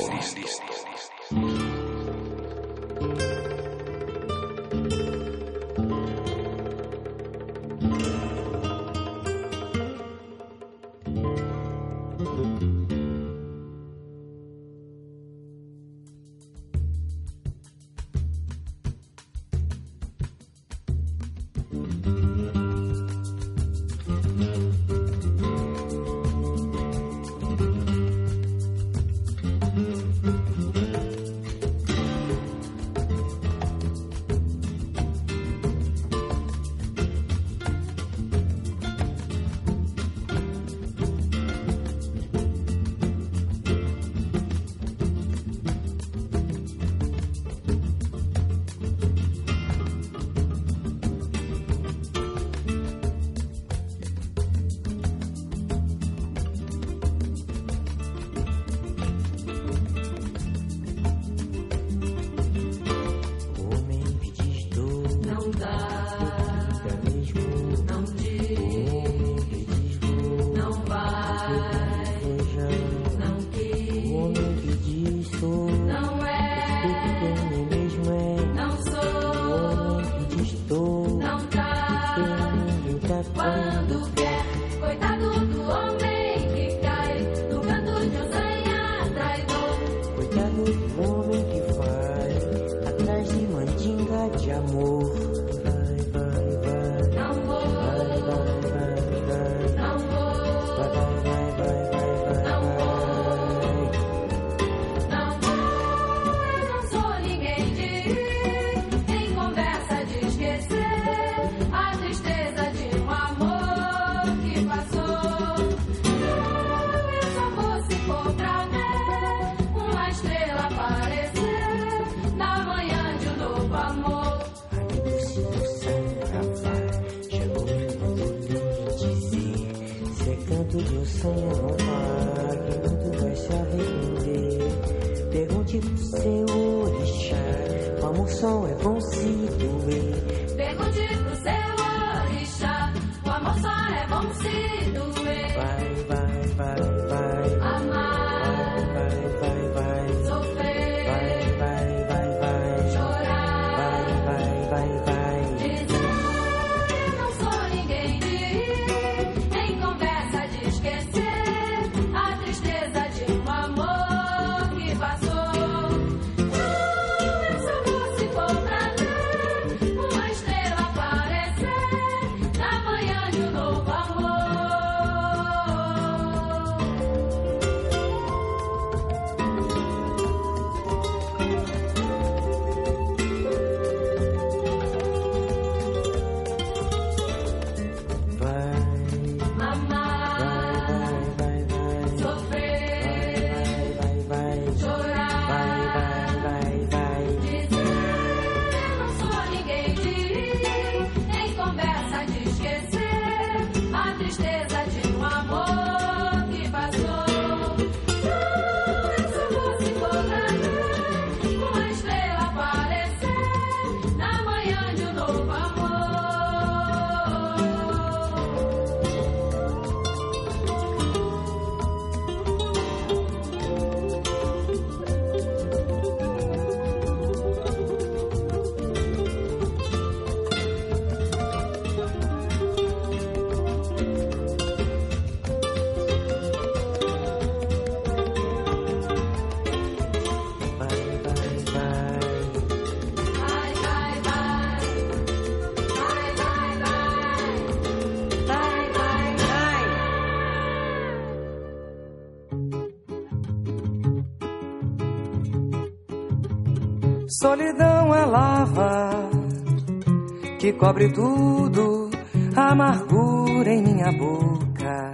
que 260.65 260.73
cobre 260.73 261.11
tudo, 261.13 262.09
amargura 262.55 263.71
em 263.71 263.83
minha 263.83 264.11
boca, 264.13 265.11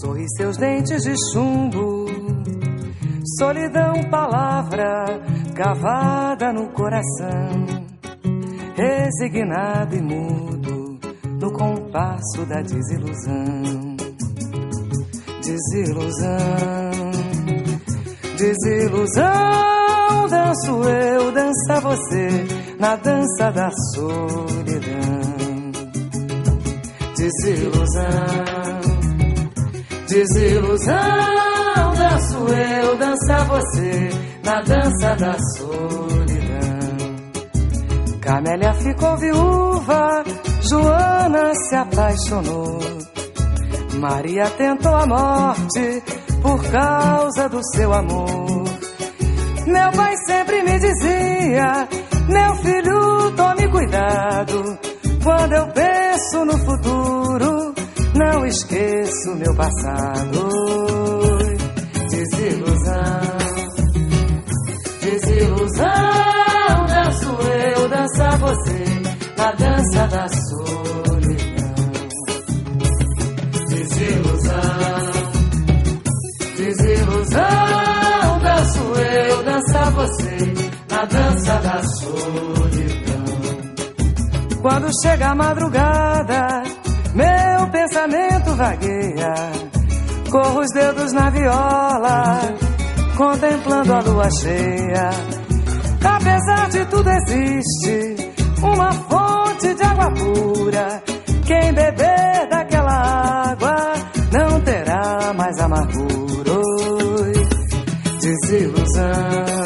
sorri 0.00 0.24
seus 0.36 0.56
dentes 0.56 1.04
de 1.04 1.14
chumbo, 1.30 2.06
solidão, 3.38 4.02
palavra 4.10 5.04
cavada 5.54 6.52
no 6.52 6.70
coração, 6.70 7.66
resignado 8.74 9.94
e 9.94 10.02
mudo 10.02 10.98
no 11.40 11.52
compasso 11.52 12.44
da 12.46 12.60
desilusão, 12.60 13.96
desilusão, 15.40 17.10
desilusão. 18.36 19.78
Danço 20.28 20.82
eu, 20.82 21.32
dança 21.32 21.80
você 21.80 22.67
na 22.78 22.96
dança 22.96 23.50
da 23.52 23.70
solidão. 23.94 25.18
Desilusão, 27.16 28.80
desilusão, 30.08 30.94
danço 31.96 32.38
eu, 32.54 32.96
dança 32.96 33.44
você, 33.44 34.10
na 34.44 34.62
dança 34.62 35.16
da 35.16 35.36
solidão. 35.56 36.38
Camélia 38.20 38.74
ficou 38.74 39.16
viúva, 39.16 40.24
Joana 40.68 41.54
se 41.54 41.74
apaixonou. 41.74 42.78
Maria 43.94 44.48
tentou 44.50 44.94
a 44.94 45.06
morte 45.06 46.02
por 46.40 46.62
causa 46.70 47.48
do 47.48 47.60
seu 47.74 47.92
amor. 47.92 48.64
Meu 49.66 49.90
pai 49.92 50.16
sempre 50.26 50.62
me 50.62 50.78
dizia 50.78 51.88
meu 52.28 52.54
filho, 52.56 53.32
tome 53.36 53.68
cuidado. 53.68 54.78
Quando 55.22 55.52
eu 55.52 55.66
penso 55.68 56.44
no 56.44 56.58
futuro, 56.58 57.74
não 58.14 58.46
esqueço 58.46 59.34
meu 59.36 59.54
passado. 59.54 60.48
Desilusão, 62.10 63.20
desilusão, 65.00 65.86
danço 66.86 67.36
eu, 67.48 67.88
dança 67.88 68.36
você, 68.38 68.84
na 69.36 69.52
dança 69.52 70.06
da 70.08 70.28
solidão. 70.28 71.74
Desilusão, 73.68 75.12
desilusão, 76.56 78.38
danço 78.42 78.80
eu, 79.00 79.42
dança 79.44 79.90
você, 79.90 80.57
na 80.98 81.04
dança 81.04 81.54
da 81.58 81.80
solidão. 81.82 83.24
Quando 84.60 84.88
chega 85.00 85.28
a 85.28 85.34
madrugada, 85.34 86.62
meu 87.14 87.70
pensamento 87.70 88.56
vagueia. 88.56 89.34
Corro 90.28 90.60
os 90.60 90.70
dedos 90.72 91.12
na 91.12 91.30
viola, 91.30 92.40
contemplando 93.16 93.94
a 93.94 94.00
lua 94.00 94.28
cheia. 94.42 95.10
Apesar 96.04 96.68
de 96.70 96.84
tudo, 96.86 97.08
existe 97.10 98.32
uma 98.60 98.90
fonte 98.92 99.74
de 99.74 99.82
água 99.84 100.12
pura. 100.14 101.02
Quem 101.46 101.72
beber 101.72 102.48
daquela 102.50 103.52
água 103.52 103.92
não 104.32 104.60
terá 104.62 105.32
mais 105.32 105.58
amargura. 105.60 106.18
Oi, 106.50 107.32
Desilusão, 108.20 109.12
desilusão, 109.12 109.57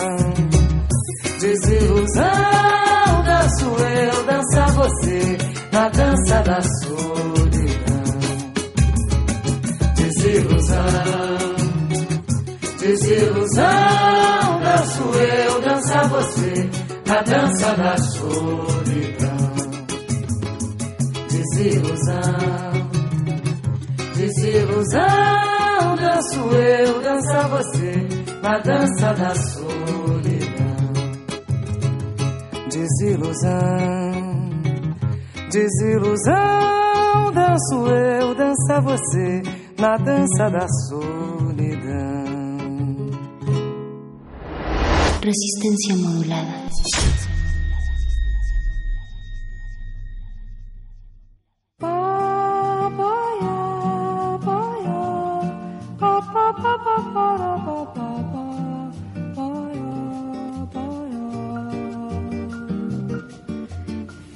na 17.12 17.20
dança 17.20 17.76
da 17.76 17.96
solidão. 17.98 19.52
Desilusão, 21.30 22.72
desilusão, 24.16 25.96
danço 26.00 26.40
eu, 26.56 27.02
dança 27.02 27.48
você, 27.48 28.08
na 28.42 28.58
dança 28.60 29.12
da 29.12 29.34
solidão. 29.34 30.92
Desilusão, 32.70 34.12
desilusão, 35.50 37.32
danço 37.34 37.88
eu, 37.88 38.34
dança 38.34 38.80
você, 38.80 39.42
na 39.78 39.96
dança 39.98 40.48
da 40.48 40.66
solidão. 40.88 41.51
Resistencia 45.24 45.94
modulada. 45.94 46.62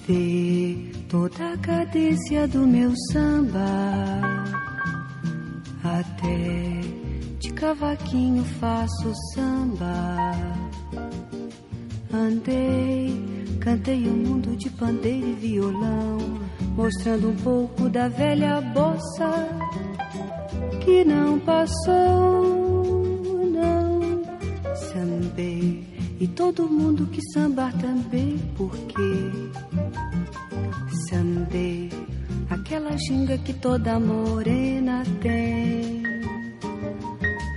Vê 0.06 0.92
toda 1.08 1.52
a 1.52 1.58
cadência 1.58 2.46
do 2.46 2.64
meu 2.64 2.92
samba. 3.10 3.58
Até 5.82 6.80
de 7.40 7.52
cavaquinho 7.54 8.44
faço 8.60 9.12
samba. 9.34 10.65
Andei, 12.46 13.12
cantei 13.60 14.06
o 14.06 14.12
mundo 14.12 14.56
de 14.56 14.70
pandeiro 14.70 15.26
e 15.26 15.32
violão, 15.32 16.18
mostrando 16.76 17.30
um 17.30 17.34
pouco 17.34 17.88
da 17.88 18.06
velha 18.06 18.60
bossa 18.60 19.48
que 20.84 21.04
não 21.04 21.40
passou, 21.40 22.44
não. 23.50 24.22
Sambei 24.76 25.84
e 26.20 26.28
todo 26.28 26.68
mundo 26.68 27.06
que 27.06 27.20
sambar 27.32 27.76
também, 27.78 28.38
porque 28.56 29.02
sambei 31.10 31.90
aquela 32.48 32.96
ginga 32.96 33.36
que 33.38 33.54
toda 33.54 33.98
morena 33.98 35.02
tem. 35.20 36.00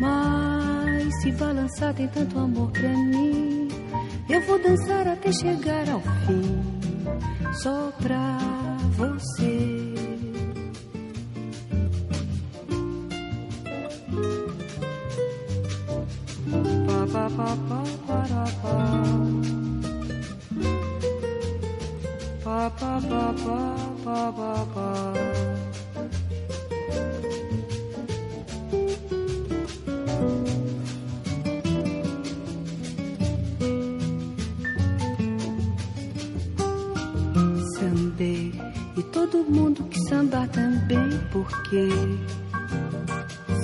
Mas 0.01 1.21
se 1.21 1.31
balançar 1.33 1.93
tem 1.93 2.07
tanto 2.07 2.39
amor 2.39 2.71
pra 2.71 2.89
mim, 2.89 3.58
eu 4.29 4.41
vou 4.41 4.59
dançar 4.59 5.07
até 5.07 5.31
chegar 5.31 5.89
ao 5.89 6.01
fim, 6.01 6.61
só 7.63 7.91
pra 8.01 8.37
você. 8.95 9.89
Pa, 16.85 17.07
pa, 17.11 17.29
pa, 17.29 17.57
pa, 17.67 17.83
para, 18.07 18.43
pa. 18.61 18.75
Pa, 22.43 22.69
pa, 22.69 23.01
pa, 23.01 23.33
pa, 23.43 23.85
pa, 24.03 24.33
pa, 24.33 24.65
pa. 24.73 25.58
Todo 39.11 39.43
mundo 39.43 39.83
que 39.85 39.99
sambar 40.07 40.47
também, 40.49 41.09
porque 41.31 41.89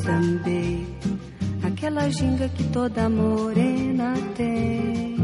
sambei 0.03 0.85
aquela 1.63 2.09
ginga 2.09 2.49
que 2.49 2.63
toda 2.65 3.09
morena 3.09 4.13
tem. 4.35 5.15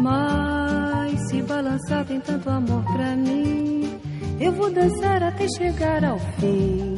Mas 0.00 1.28
se 1.28 1.42
balançar 1.42 2.04
tem 2.06 2.20
tanto 2.20 2.50
amor 2.50 2.82
pra 2.84 3.14
mim, 3.16 3.98
eu 4.40 4.52
vou 4.52 4.70
dançar 4.70 5.22
até 5.22 5.46
chegar 5.56 6.04
ao 6.04 6.18
fim, 6.18 6.96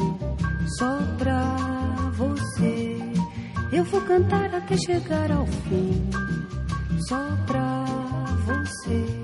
só 0.78 0.98
pra 1.18 1.56
você. 2.14 2.98
Eu 3.72 3.84
vou 3.84 4.00
cantar 4.02 4.54
até 4.54 4.76
chegar 4.76 5.30
ao 5.32 5.46
fim, 5.46 6.08
só 7.08 7.18
pra 7.46 7.84
você. 8.46 9.23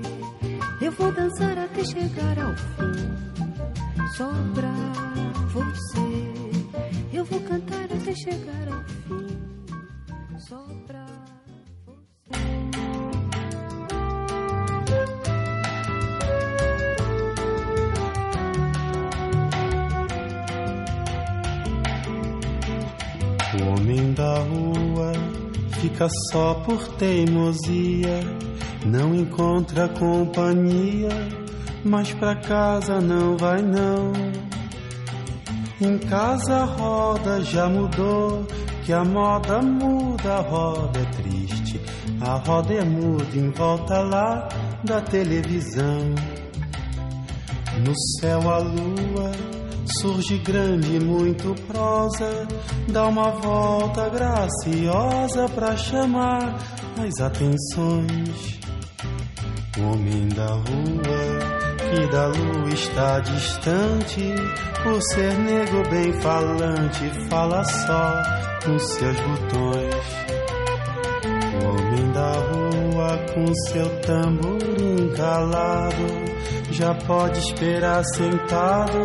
Eu 0.81 0.91
vou 0.93 1.11
dançar 1.11 1.55
até 1.59 1.83
chegar 1.83 2.39
ao 2.39 2.55
fim, 2.55 4.07
só 4.17 4.31
pra 4.55 4.73
você. 5.53 6.31
Eu 7.13 7.23
vou 7.23 7.39
cantar 7.41 7.83
até 7.83 8.15
chegar 8.15 8.67
ao 8.67 8.83
fim, 8.83 9.27
só 10.39 10.57
pra 10.87 11.05
O 23.53 23.63
homem 23.69 24.13
da 24.13 24.39
rua 24.39 25.11
fica 25.79 26.07
só 26.31 26.55
por 26.55 26.87
teimosia, 26.95 28.21
não 28.85 29.13
encontra 29.13 29.87
companhia, 29.89 31.09
mas 31.83 32.13
pra 32.13 32.35
casa 32.35 32.99
não 32.99 33.37
vai 33.37 33.61
não. 33.61 34.11
Em 35.79 35.97
casa 35.97 36.57
a 36.57 36.65
roda 36.65 37.41
já 37.41 37.67
mudou, 37.67 38.45
que 38.83 38.93
a 38.93 39.03
moda 39.03 39.61
muda, 39.61 40.35
a 40.35 40.41
roda 40.41 40.99
é 40.99 41.05
triste, 41.05 41.81
a 42.21 42.35
roda 42.35 42.73
é 42.73 42.83
muda 42.83 43.35
em 43.35 43.49
volta 43.51 43.99
lá 43.99 44.47
da 44.83 45.01
televisão. 45.01 46.13
No 47.85 47.93
céu 48.19 48.49
a 48.49 48.59
lua 48.59 49.31
surge 49.99 50.37
grande, 50.39 50.99
muito 50.99 51.55
prosa, 51.67 52.47
dá 52.89 53.07
uma 53.07 53.31
volta 53.31 54.09
graciosa 54.09 55.49
pra 55.49 55.75
chamar 55.75 56.57
as 56.99 57.19
atenções. 57.19 58.59
Homem 59.79 60.27
da 60.27 60.47
rua, 60.47 61.39
que 61.77 62.07
da 62.11 62.27
lua 62.27 62.69
está 62.73 63.19
distante, 63.21 64.35
por 64.83 65.01
ser 65.01 65.33
negro 65.39 65.81
bem 65.89 66.11
falante, 66.19 67.09
fala 67.29 67.63
só 67.63 68.21
com 68.65 68.77
seus 68.77 69.15
botões. 69.21 69.95
Homem 71.63 72.11
da 72.11 72.33
rua 72.33 73.17
com 73.33 73.53
seu 73.69 74.01
tamborim 74.01 75.09
calado, 75.15 76.05
já 76.71 76.93
pode 76.93 77.39
esperar 77.39 78.03
sentado, 78.03 78.99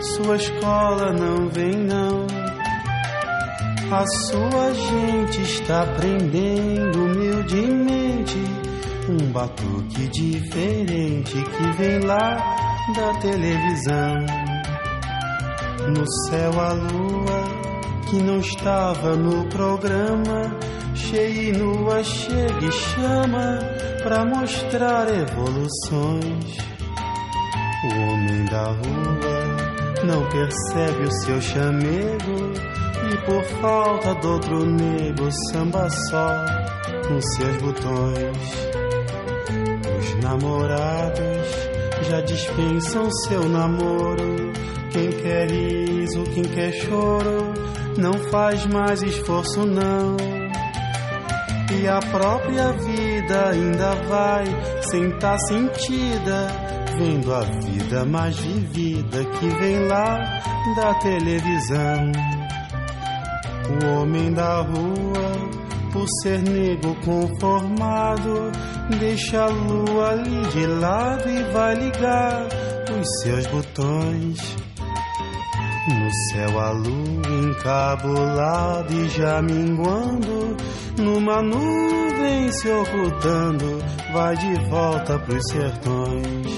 sua 0.00 0.36
escola 0.36 1.12
não 1.12 1.46
vem 1.50 1.76
não. 1.76 2.26
A 3.92 4.04
sua 4.24 4.72
gente 4.72 5.42
está 5.42 5.82
aprendendo 5.82 7.04
humildemente 7.04 8.55
um 9.08 9.32
batuque 9.32 10.08
diferente 10.08 11.32
que 11.32 11.72
vem 11.76 12.00
lá 12.00 12.36
da 12.94 13.14
televisão. 13.20 14.14
No 15.88 16.04
céu 16.28 16.60
a 16.60 16.72
lua 16.72 17.66
que 18.10 18.16
não 18.22 18.38
estava 18.38 19.16
no 19.16 19.44
programa, 19.48 20.56
cheia 20.94 21.50
e 21.50 21.52
nua 21.52 22.02
chega 22.02 22.66
e 22.66 22.72
chama 22.72 23.58
pra 24.02 24.24
mostrar 24.24 25.08
evoluções. 25.08 26.56
O 27.84 28.00
homem 28.00 28.44
da 28.46 28.64
rua 28.64 29.66
não 30.04 30.28
percebe 30.28 31.04
o 31.04 31.12
seu 31.12 31.40
chamego 31.40 32.52
e 33.12 33.16
por 33.24 33.42
falta 33.60 34.14
do 34.16 34.32
outro 34.32 34.66
nego 34.66 35.30
samba 35.52 35.88
só 35.90 36.44
com 37.06 37.20
seus 37.20 37.56
botões. 37.62 38.65
Os 40.26 40.42
namorados 40.42 41.46
já 42.08 42.20
dispensam 42.20 43.08
seu 43.28 43.48
namoro. 43.48 44.52
Quem 44.90 45.10
quer 45.10 45.48
riso, 45.48 46.24
quem 46.34 46.42
quer 46.42 46.72
choro, 46.72 47.52
não 47.96 48.12
faz 48.30 48.66
mais 48.66 49.02
esforço 49.02 49.64
não. 49.64 50.16
E 51.78 51.86
a 51.86 52.00
própria 52.00 52.72
vida 52.72 53.50
ainda 53.50 53.94
vai 54.08 54.44
sem 54.82 55.10
tá 55.18 55.38
sentida, 55.38 56.48
vendo 56.98 57.32
a 57.32 57.40
vida 57.42 58.04
mais 58.04 58.36
vivida 58.36 59.24
que 59.24 59.48
vem 59.60 59.86
lá 59.86 60.18
da 60.76 60.94
televisão. 60.94 62.12
O 63.68 64.00
homem 64.00 64.32
da 64.32 64.62
rua, 64.62 65.65
por 65.96 66.06
ser 66.22 66.42
negro 66.42 66.94
conformado, 67.02 68.52
deixa 69.00 69.44
a 69.44 69.46
lua 69.46 70.10
ali 70.10 70.46
de 70.52 70.66
lado 70.66 71.26
e 71.26 71.42
vai 71.52 71.74
ligar 71.74 72.46
os 73.00 73.22
seus 73.22 73.46
botões. 73.46 74.56
No 75.88 76.10
céu 76.12 76.60
a 76.60 76.70
lua 76.70 77.48
encabulada 77.48 78.92
e 78.92 79.08
já 79.08 79.40
minguando, 79.40 80.56
numa 80.98 81.40
nuvem 81.40 82.52
se 82.52 82.68
ocultando, 82.68 83.78
vai 84.12 84.36
de 84.36 84.54
volta 84.68 85.18
pros 85.20 85.42
sertões. 85.48 86.55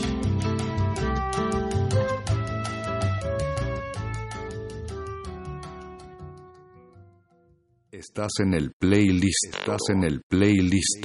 Estás 8.09 8.41
en 8.41 8.55
el 8.55 8.73
playlist. 8.73 9.55
Estás 9.55 9.83
en 9.91 10.03
el 10.03 10.23
playlist. 10.23 11.05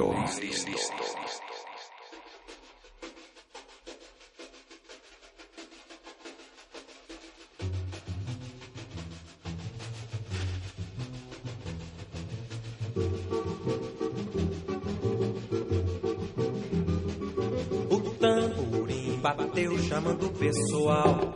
O 17.89 17.99
tamborim 18.17 19.19
bateu 19.21 19.77
chamando 19.89 20.27
o 20.27 20.29
pessoal. 20.31 21.33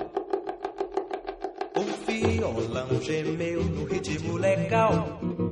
O 1.76 1.84
violão 2.10 3.02
gemeu 3.02 3.64
no 3.66 3.84
ritmo 3.84 4.38
legal. 4.38 5.47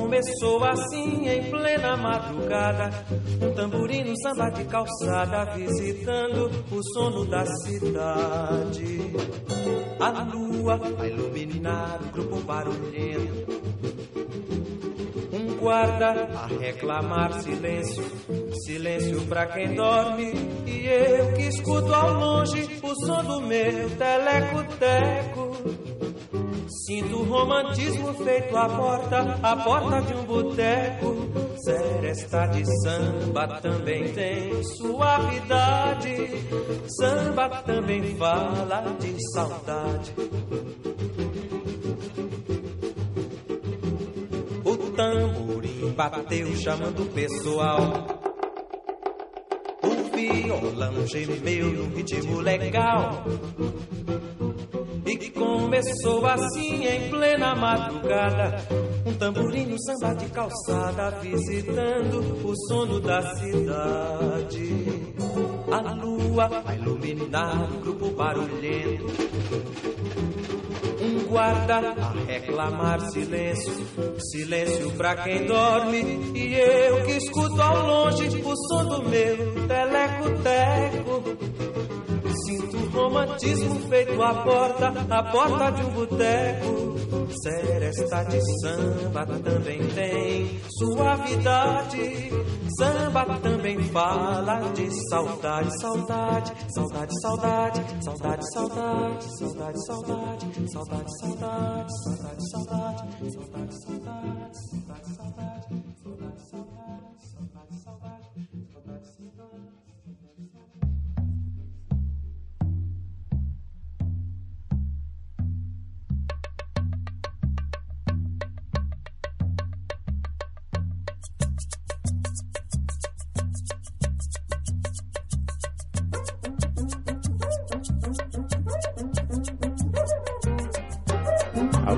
Começou 0.00 0.64
assim 0.64 1.28
em 1.28 1.50
plena 1.50 1.96
madrugada. 1.96 2.90
Um 3.40 3.54
tamborim 3.54 4.02
no 4.02 4.20
samba 4.20 4.50
de 4.50 4.64
calçada, 4.64 5.44
visitando 5.54 6.50
o 6.70 6.82
sono 6.92 7.24
da 7.24 7.46
cidade. 7.46 9.12
A 10.00 10.22
lua 10.24 10.80
a 10.98 11.06
iluminar 11.06 12.00
o 12.02 12.12
grupo 12.12 12.40
barulhento. 12.40 13.54
Um 15.32 15.54
guarda 15.56 16.10
a 16.10 16.46
reclamar 16.46 17.40
silêncio, 17.40 18.04
silêncio 18.66 19.20
pra 19.26 19.46
quem 19.46 19.74
dorme. 19.74 20.32
E 20.66 20.86
eu 20.86 21.32
que 21.34 21.42
escuto 21.42 21.94
ao 21.94 22.14
longe 22.14 22.80
o 22.82 23.06
som 23.06 23.24
do 23.24 23.40
meu 23.42 23.90
teleco-teco. 23.90 25.93
Sinto 26.86 27.20
o 27.20 27.24
romantismo 27.24 28.12
feito 28.12 28.54
à 28.54 28.68
porta, 28.68 29.38
à 29.42 29.56
porta 29.56 30.02
de 30.02 30.12
um 30.12 30.24
boteco. 30.24 31.16
Seresta 31.64 32.46
de 32.48 32.62
samba 32.82 33.58
também 33.62 34.12
tem 34.12 34.62
suavidade. 34.62 36.14
Samba 36.98 37.48
também 37.62 38.14
fala 38.16 38.82
de 39.00 39.16
saudade. 39.32 40.12
O 44.62 44.76
tamborim 44.92 45.90
bateu 45.96 46.54
chamando 46.56 47.02
o 47.02 47.06
pessoal. 47.06 47.80
O 49.82 50.14
violão 50.14 51.06
gemeu 51.06 51.66
num 51.72 51.96
ritmo 51.96 52.40
legal. 52.40 53.24
Começou 55.34 56.26
assim 56.26 56.86
em 56.86 57.10
plena 57.10 57.54
madrugada. 57.54 58.66
Um 59.06 59.14
tamborim 59.14 59.66
no 59.66 59.76
samba 59.80 60.14
de 60.14 60.26
calçada, 60.26 61.10
visitando 61.20 62.46
o 62.46 62.54
sono 62.68 63.00
da 63.00 63.22
cidade. 63.36 65.04
A 65.70 65.92
lua 65.94 66.62
a 66.64 66.74
iluminar 66.74 67.70
o 67.72 67.80
grupo 67.80 68.10
barulhento. 68.10 69.06
Um 71.00 71.24
guarda 71.28 71.76
a 71.76 72.12
reclamar 72.26 73.00
silêncio, 73.10 73.72
silêncio 74.18 74.90
pra 74.92 75.16
quem 75.16 75.46
dorme. 75.46 76.32
E 76.34 76.54
eu 76.54 77.04
que 77.04 77.12
escuto 77.12 77.60
ao 77.60 77.86
longe 77.86 78.42
o 78.42 78.56
som 78.68 78.84
do 78.86 79.02
meu 79.08 79.36
teleco-teco. 79.68 81.22
Sinto 82.54 82.76
o 82.76 82.88
romantismo 82.90 83.80
feito 83.88 84.22
à 84.22 84.32
porta, 84.44 84.92
à 85.10 85.22
porta 85.24 85.72
de 85.72 85.82
um 85.82 85.90
boteco. 85.90 86.94
Seresta 87.42 88.24
de 88.26 88.40
samba 88.60 89.26
também 89.26 89.80
tem 89.88 90.60
suavidade. 90.78 92.30
Samba 92.78 93.24
também 93.40 93.82
fala 93.88 94.60
de 94.72 94.88
saudade, 95.08 95.80
saudade, 95.80 96.52
saudade, 96.72 97.20
saudade, 97.20 98.04
saudade, 98.04 98.52
saudade, 98.52 99.34
saudade, 99.34 99.34
saudade, 99.34 99.90
saudade, 99.90 100.70
saudade, 100.70 101.10
saudade, 101.20 101.92
saudade, 102.00 102.50
saudade, 102.50 102.50
saudade, 102.50 103.74
saudade, 103.80 104.58
saudade, 104.64 105.16
saudade, 105.16 105.83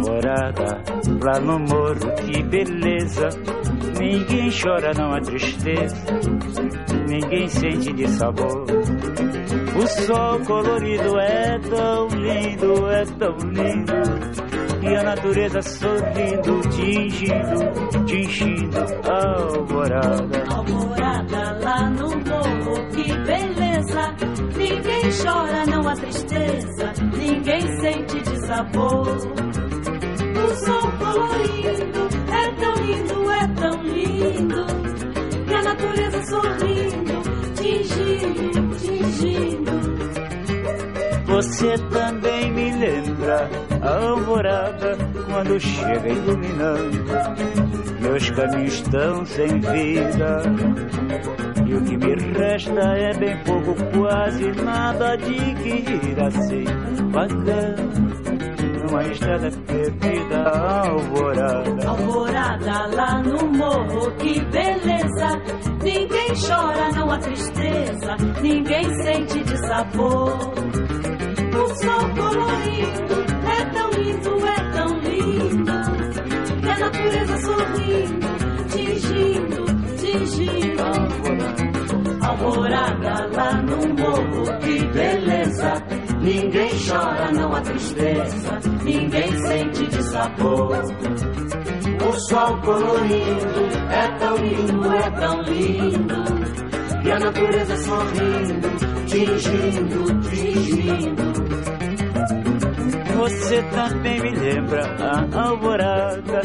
namorada 0.07 0.83
lá 1.23 1.41
no 1.41 1.59
morro, 1.59 2.15
que 2.25 2.43
beleza. 2.45 3.29
Ninguém 3.99 4.51
chora, 4.51 4.93
não 4.95 5.13
há 5.13 5.21
tristeza, 5.21 5.97
ninguém 7.09 7.49
sente 7.49 7.93
de 7.93 8.09
sabor. 8.09 8.67
O 9.77 9.87
sol 9.87 10.41
colorido 10.47 11.19
é 11.19 11.59
tão 11.59 12.09
lindo, 12.09 12.91
é 12.91 13.05
tão 13.19 13.37
lindo. 13.51 14.47
E 14.83 14.95
a 14.95 15.03
natureza 15.03 15.63
sorrindo, 15.63 16.61
tingindo, 16.71 18.05
tingindo 18.07 18.79
a 19.11 19.41
alvorada. 19.41 20.45
Alvorada 20.55 21.59
lá 21.65 21.91
no 21.91 22.11
morro, 22.11 22.87
que 22.91 23.13
beleza. 23.25 23.67
Ninguém 24.57 25.11
chora, 25.23 25.67
não 25.67 25.89
há 25.89 25.95
tristeza, 25.95 26.93
ninguém 27.19 27.61
sente 27.81 28.21
de 28.23 28.47
sabor. 28.47 29.56
O 30.47 30.55
sol 30.55 30.93
colorido 30.99 32.09
é 32.31 32.51
tão 32.61 32.75
lindo, 32.85 33.31
é 33.33 33.49
tão 33.61 33.83
lindo, 33.83 34.67
e 35.49 35.55
a 35.55 35.63
natureza 35.63 36.23
sorrindo, 36.27 37.15
tingindo, 37.57 38.77
tingindo. 38.77 39.73
Você 41.27 41.77
também 41.91 42.53
me 42.53 42.71
lembra 42.77 43.51
a 43.83 44.07
alvorada 44.07 44.97
quando 45.27 45.59
chega 45.59 46.09
iluminando. 46.09 47.05
Meus 48.01 48.31
caminhos 48.31 48.75
estão 48.75 49.27
sem 49.27 49.59
vida. 49.59 50.43
E 51.67 51.75
o 51.75 51.83
que 51.83 51.97
me 51.97 52.15
resta 52.39 52.81
é 52.81 53.13
bem 53.15 53.37
pouco, 53.43 53.75
quase 53.99 54.53
nada 54.63 55.17
de 55.17 55.35
que 55.57 56.09
ir 56.09 56.21
assim 56.23 56.65
vagando. 57.11 58.06
Numa 58.97 59.13
estrada 59.13 59.51
perdida, 59.67 60.39
a 60.39 60.89
alvorada. 60.89 61.87
Alvorada 61.87 62.87
lá 62.95 63.23
no 63.23 63.47
morro, 63.53 64.11
que 64.13 64.41
beleza. 64.41 65.29
Ninguém 65.83 66.33
chora, 66.49 66.93
não 66.93 67.11
há 67.11 67.19
tristeza, 67.19 68.17
ninguém 68.41 68.85
sente 69.03 69.45
dissabor. 69.45 70.33
O 71.53 71.69
sol 71.75 72.09
colorido 72.15 73.17
é 73.45 73.65
tão 73.75 73.91
lindo, 73.91 74.47
é 74.47 74.71
tão 74.73 74.99
lindo. 75.01 75.73
E 76.65 76.71
a 76.71 76.79
natureza 76.79 77.37
sorrindo, 77.37 78.29
tingindo, 78.71 79.67
tingindo. 79.99 80.83
Alvorada 82.27 83.29
lá 83.37 83.61
no 83.61 83.77
morro, 83.95 84.59
que 84.61 84.87
beleza. 84.87 86.06
Ninguém 86.21 86.71
chora, 86.89 87.31
não 87.33 87.55
há 87.55 87.61
tristeza, 87.61 88.61
ninguém 88.83 89.47
sente 89.47 89.87
dissabor. 89.87 90.79
O 92.09 92.13
sol 92.29 92.61
colorido 92.63 93.61
é 93.91 94.09
tão 94.19 94.37
lindo, 94.37 94.93
é 94.93 95.11
tão 95.11 95.43
lindo. 95.43 96.25
E 97.05 97.13
a 97.13 97.19
natureza 97.19 97.77
sorrindo, 97.77 98.69
tingindo, 99.07 100.21
tingindo. 100.29 101.27
Você 103.17 103.63
também 103.63 104.21
me 104.21 104.31
lembra 104.31 104.83
a 105.01 105.49
alvorada 105.49 106.41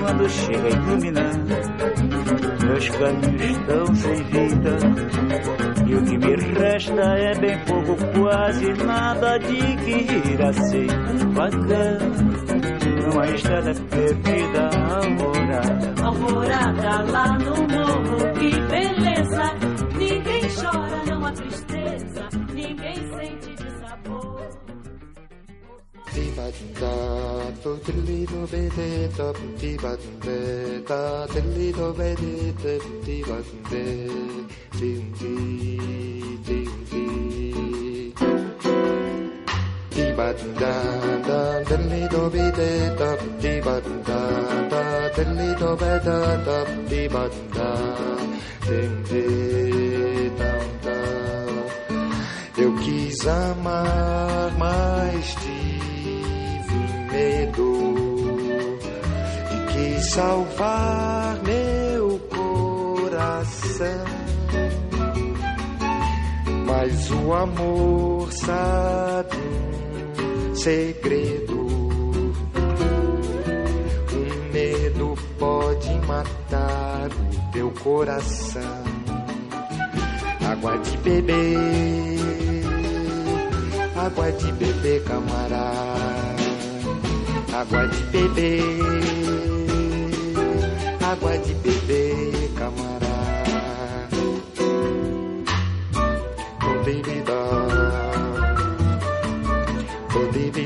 quando 0.00 0.28
chega 0.28 0.68
iluminando. 0.68 2.05
Meus 2.66 2.88
caminhos 2.88 3.42
estão 3.42 3.94
sem 3.94 4.24
vida 4.24 4.76
e 5.86 5.94
o 5.94 6.04
que 6.04 6.18
me 6.18 6.36
resta 6.58 7.00
é 7.00 7.34
bem 7.38 7.58
pouco, 7.64 7.96
quase 8.18 8.72
nada 8.84 9.38
de 9.38 9.56
que 9.56 10.32
ir 10.32 10.42
assim 10.42 10.86
vagando 11.32 12.26
numa 13.06 13.26
estrada 13.28 13.72
perdida, 13.88 14.68
alvorada. 14.90 15.94
Alvorada 16.04 17.02
lá 17.12 17.38
no 17.38 17.54
morro, 17.54 18.32
que 18.34 18.60
beleza. 18.68 19.05
ti 26.16 26.26
tu 27.62 27.72
dum 27.84 28.46
da 28.50 28.54
to 29.16 29.26
ti 29.60 29.72
de 30.24 30.38
ta 30.88 31.00
ta 31.26 31.26
ti 31.32 31.40
li 31.54 31.68
do 31.76 31.86
be 31.98 32.10
de 32.20 32.34
te 32.60 32.74
um 32.76 33.36
ti 34.72 34.92
um 34.92 35.06
ti 35.16 35.34
de 42.58 42.70
ta 42.98 43.10
da 43.40 44.24
ta 47.56 47.72
um 48.74 48.94
ti 49.08 49.22
eu 52.62 52.72
quis 52.82 53.26
amar 53.26 54.50
mais 54.58 55.28
te 55.42 55.75
medo 57.16 57.94
e 59.52 59.72
quis 59.72 60.10
salvar 60.10 61.40
meu 61.42 62.20
coração. 62.28 64.04
Mas 66.66 67.10
o 67.10 67.32
amor 67.32 68.32
sabe 68.32 69.36
um 70.20 70.54
segredo. 70.54 71.66
Um 74.12 74.52
medo 74.52 75.14
pode 75.38 75.94
matar 76.06 77.08
o 77.08 77.52
teu 77.52 77.70
coração. 77.82 78.84
Água 80.50 80.78
de 80.78 80.96
beber, 80.98 82.64
água 83.96 84.32
de 84.32 84.52
beber, 84.52 85.02
camarada 85.04 86.25
água 87.60 87.88
de 87.88 88.02
bebê, 88.12 88.60
água 91.02 91.38
de 91.38 91.54
bebê, 91.54 92.50
camarada. 92.54 93.06
Podem 96.60 96.96
me 96.96 97.22
dar, 97.22 98.06
podem. 100.12 100.56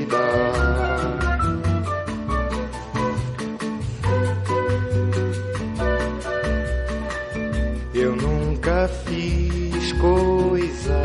Eu 7.93 8.15
nunca 8.17 8.89
fiz 9.05 9.93
coisa 9.93 11.01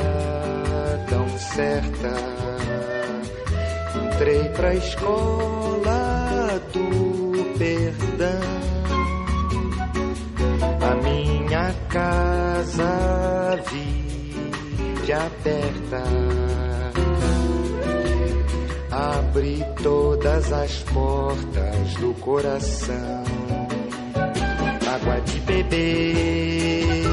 tão 1.09 1.39
certa. 1.39 2.36
Entrei 4.17 4.49
pra 4.49 4.75
escola 4.75 6.63
do 6.73 7.59
perdão. 7.59 8.41
A 10.81 10.95
minha 11.03 11.75
casa 11.91 13.61
vive 13.71 15.13
aberta. 15.13 16.03
Abri 18.91 19.63
todas 19.83 20.51
as 20.51 20.73
portas 20.85 21.95
do 22.01 22.15
coração 22.15 23.23
água 24.97 25.21
de 25.21 25.41
beber, 25.41 27.05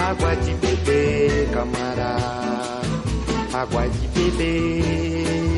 água 0.00 0.34
de 0.34 0.54
beber, 0.54 1.50
camarada, 1.52 2.80
água 3.52 3.88
de 3.88 4.08
beber, 4.08 5.57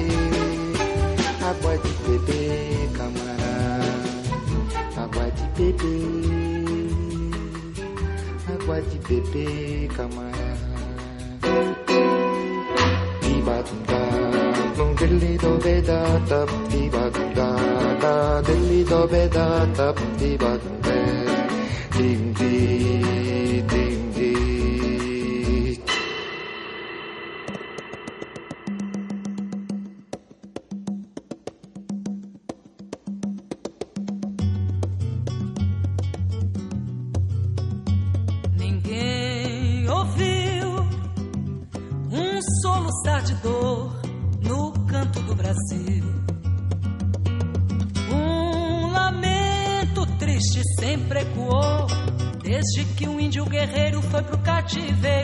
Agua 1.50 1.74
de 1.82 1.92
bébé, 2.06 2.40
camarada. 2.96 3.82
Agua 5.02 5.26
de 5.36 5.44
bébé. 5.56 5.96
Agua 8.52 8.76
de 8.80 8.96
bébé, 9.08 9.88
camarade. 9.96 10.60
Diba 13.20 13.56
tumba, 13.66 14.00
tum 14.76 14.90
dilli 14.94 15.36
do 15.42 15.52
beda 15.64 16.00
tap. 16.28 16.48
Diba 16.70 17.04
tumba, 17.14 17.48
dá 18.02 18.42
dilli 18.46 18.84
do 18.84 19.00
beda 19.08 19.46
tap. 19.76 19.96
Diba 20.20 20.52
tumba, 20.62 20.98
dim 21.96 22.32
di 22.38 22.54
di. 23.70 23.79
te 54.72 54.92
ver. 55.02 55.19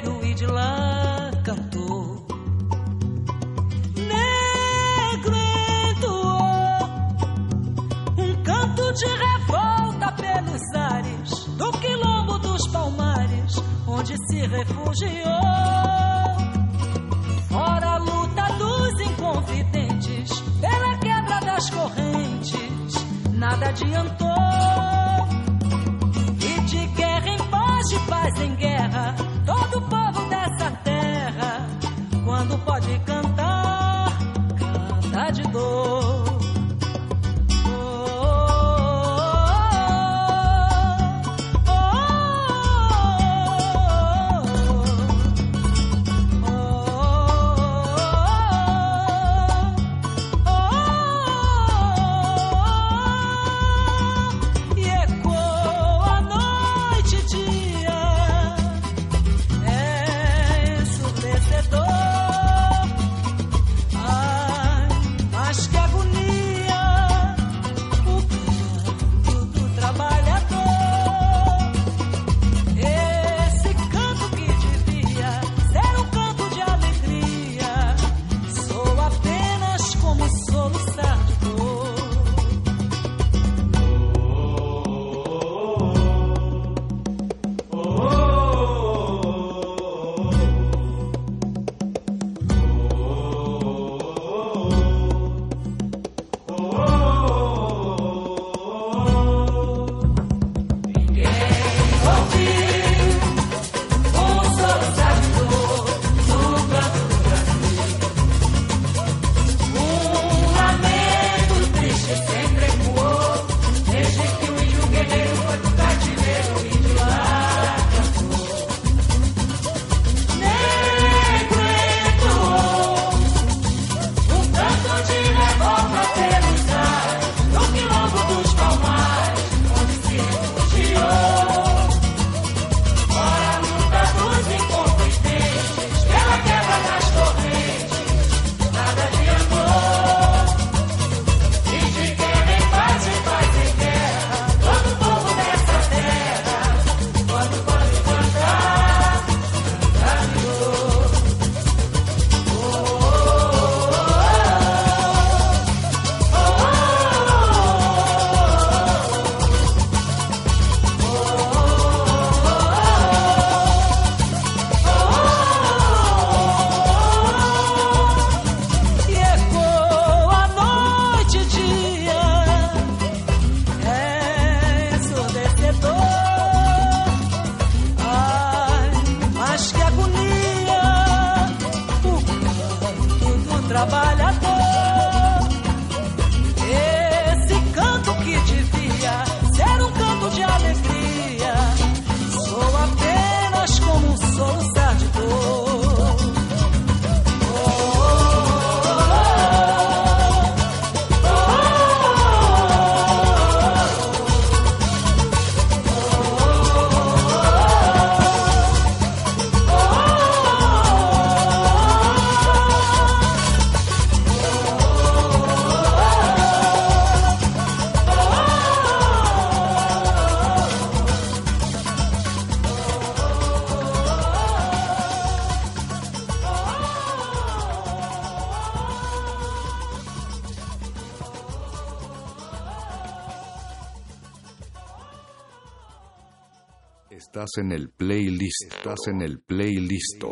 Estás 237.57 237.65
en 237.65 237.73
el 237.73 237.89
playlist. 237.89 238.65
Estás 238.69 238.99
en 239.07 239.23
el 239.23 239.41
playlist. 239.41 240.23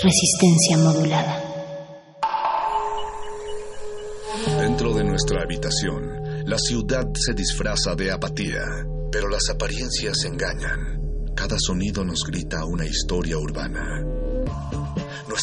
Resistencia 0.00 0.78
modulada. 0.78 1.42
Dentro 4.60 4.94
de 4.94 5.02
nuestra 5.02 5.42
habitación, 5.42 6.46
la 6.46 6.58
ciudad 6.58 7.04
se 7.14 7.34
disfraza 7.34 7.96
de 7.96 8.12
apatía, 8.12 8.60
pero 9.10 9.28
las 9.28 9.50
apariencias 9.50 10.24
engañan. 10.24 11.34
Cada 11.34 11.56
sonido 11.58 12.04
nos 12.04 12.20
grita 12.24 12.64
una 12.64 12.86
historia 12.86 13.38
urbana. 13.38 14.07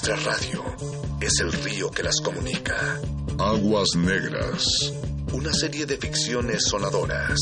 Nuestra 0.07 0.33
radio 0.33 0.63
es 1.19 1.39
el 1.39 1.51
río 1.51 1.89
que 1.89 2.03
las 2.03 2.21
comunica. 2.21 3.01
Aguas 3.39 3.95
Negras. 3.95 4.93
Una 5.33 5.51
serie 5.51 5.87
de 5.87 5.97
ficciones 5.97 6.65
sonadoras. 6.65 7.39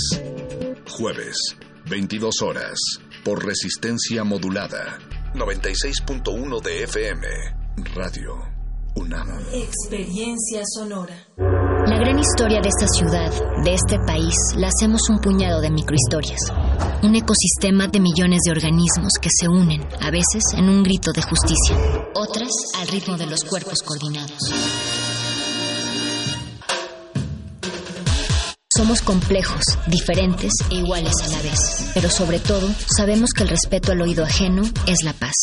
Jueves, 0.89 1.57
22 1.89 2.41
horas, 2.41 2.79
por 3.25 3.45
resistencia 3.45 4.23
modulada. 4.23 4.97
96.1 5.33 6.61
de 6.61 6.83
FM. 6.83 7.27
Radio 7.95 8.53
UNAM. 8.95 9.27
Experiencia 9.51 10.61
sonora. 10.65 11.17
La 11.37 11.97
gran 11.97 12.17
historia 12.17 12.61
de 12.61 12.69
esta 12.69 12.87
ciudad, 12.87 13.31
de 13.63 13.73
este 13.73 13.97
país, 14.07 14.35
la 14.55 14.69
hacemos 14.69 15.01
un 15.09 15.19
puñado 15.19 15.59
de 15.59 15.69
microhistorias. 15.69 16.39
Un 17.01 17.15
ecosistema 17.15 17.87
de 17.87 17.99
millones 17.99 18.39
de 18.45 18.51
organismos 18.51 19.11
que 19.21 19.29
se 19.37 19.49
unen, 19.49 19.81
a 19.99 20.11
veces 20.11 20.43
en 20.55 20.69
un 20.69 20.81
grito 20.83 21.11
de 21.11 21.23
justicia, 21.23 21.75
al 22.35 22.87
ritmo 22.87 23.15
de 23.15 23.27
los 23.27 23.43
cuerpos 23.43 23.79
coordinados. 23.85 24.39
Somos 28.75 29.03
complejos, 29.03 29.61
diferentes 29.85 30.51
e 30.71 30.75
iguales 30.75 31.13
a 31.23 31.27
la 31.27 31.41
vez, 31.43 31.91
pero 31.93 32.09
sobre 32.09 32.39
todo 32.39 32.67
sabemos 32.87 33.29
que 33.35 33.43
el 33.43 33.49
respeto 33.49 33.91
al 33.91 34.01
oído 34.01 34.23
ajeno 34.23 34.63
es 34.87 35.03
la 35.03 35.13
paz. 35.13 35.35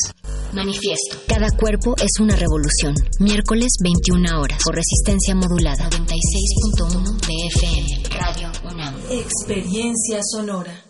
Manifiesto. 0.52 1.17
Cada 1.28 1.49
cuerpo 1.51 1.94
es 1.97 2.19
una 2.19 2.35
revolución. 2.35 2.94
Miércoles 3.20 3.69
21 3.85 4.41
horas 4.41 4.60
por 4.65 4.75
resistencia 4.75 5.36
modulada 5.36 5.89
96.1 5.91 7.20
de 7.20 7.47
FM. 7.55 8.19
Radio 8.19 8.51
UNAM. 8.69 8.97
Experiencia 9.10 10.20
sonora. 10.25 10.90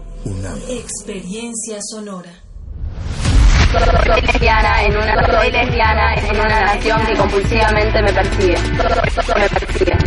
UNAM. 0.25 0.59
Experiencia 0.69 1.79
sonora. 1.81 2.31
Soy 3.71 4.21
lesbiana 4.21 4.83
en 4.83 4.97
una, 4.97 5.25
soy 5.25 5.51
lesbiana 5.51 6.13
en 6.15 6.35
una 6.35 6.59
nación 6.61 7.05
que 7.05 7.15
compulsivamente 7.15 8.01
me 8.01 8.13
persigue. 8.13 8.57
Me 9.37 9.49
persigue. 9.49 9.97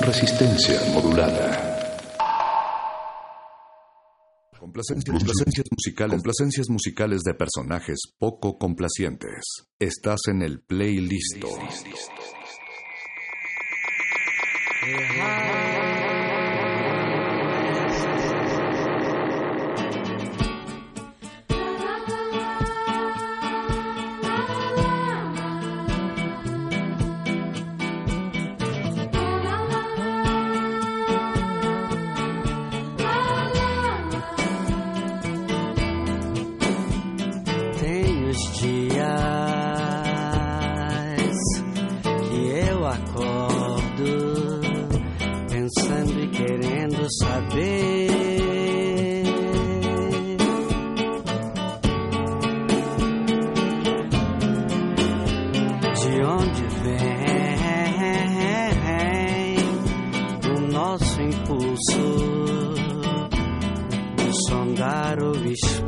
Resistencia 0.00 0.80
modulada. 0.92 1.74
Complacencias, 4.58 5.18
complacencias 5.18 5.66
musicales, 5.70 6.14
complacencias 6.14 6.70
musicales 6.70 7.22
de 7.22 7.34
personajes 7.34 7.98
poco 8.18 8.58
complacientes. 8.58 9.44
Estás 9.78 10.20
en 10.28 10.42
el 10.42 10.60
playlist. 10.62 11.44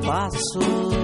passo. 0.06 0.95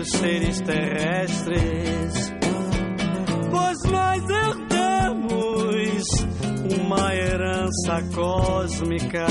Primeiros 0.00 0.08
seres 0.12 0.60
terrestres, 0.62 2.32
pois 3.50 3.78
nós 3.90 4.22
herdamos 4.30 6.04
uma 6.80 7.14
herança 7.14 8.02
cósmica. 8.14 9.26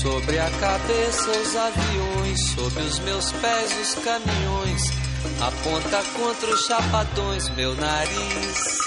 Sobre 0.00 0.38
a 0.38 0.50
cabeça 0.50 1.30
os 1.30 1.56
aviões, 1.56 2.40
sob 2.54 2.80
os 2.80 2.98
meus 3.00 3.32
pés 3.32 3.76
os 3.80 3.94
caminhões. 4.02 4.82
Aponta 5.40 6.02
contra 6.16 6.54
os 6.54 6.60
chapadões 6.66 7.48
meu 7.50 7.74
nariz. 7.76 8.78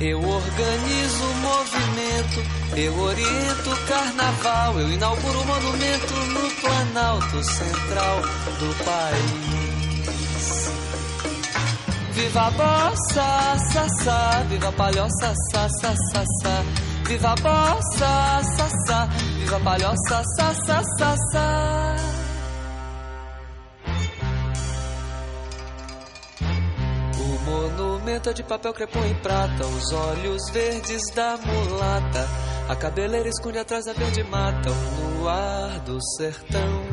Eu 0.00 0.18
organizo 0.18 1.24
o 1.24 1.34
movimento, 1.36 2.42
eu 2.76 2.98
oriento 2.98 3.70
o 3.70 3.86
carnaval, 3.86 4.80
eu 4.80 4.90
inauguro 4.90 5.40
o 5.40 5.46
monumento 5.46 6.14
no 6.14 6.50
Planalto 6.60 7.44
Central 7.44 8.22
do 8.58 8.84
país. 8.84 10.70
Viva 12.12 12.46
a 12.46 12.50
bossa, 12.50 13.58
sa, 13.72 13.88
sa, 14.02 14.44
viva 14.48 14.68
a 14.68 14.72
palhoça, 14.72 15.34
sa, 15.52 15.68
sa, 15.68 15.94
sa, 15.94 16.24
sa. 16.42 16.89
Viva 17.10 17.30
a 17.30 17.34
bossa, 17.34 18.40
sa, 18.86 19.06
viva 19.40 19.56
a 19.56 19.60
palhoça, 19.60 20.22
sa, 20.36 20.54
sa. 21.32 21.96
O 27.18 27.50
monumento 27.50 28.30
é 28.30 28.32
de 28.32 28.44
papel 28.44 28.72
crepom 28.72 29.04
e 29.06 29.14
prata, 29.14 29.66
os 29.66 29.92
olhos 29.92 30.50
verdes 30.52 31.02
da 31.12 31.36
mulata. 31.36 32.28
A 32.68 32.76
cabeleira 32.76 33.28
esconde 33.28 33.58
atrás 33.58 33.86
da 33.86 33.92
verde 33.92 34.22
mata, 34.22 34.70
o 34.70 35.18
luar 35.18 35.80
do 35.80 35.98
sertão. 36.16 36.89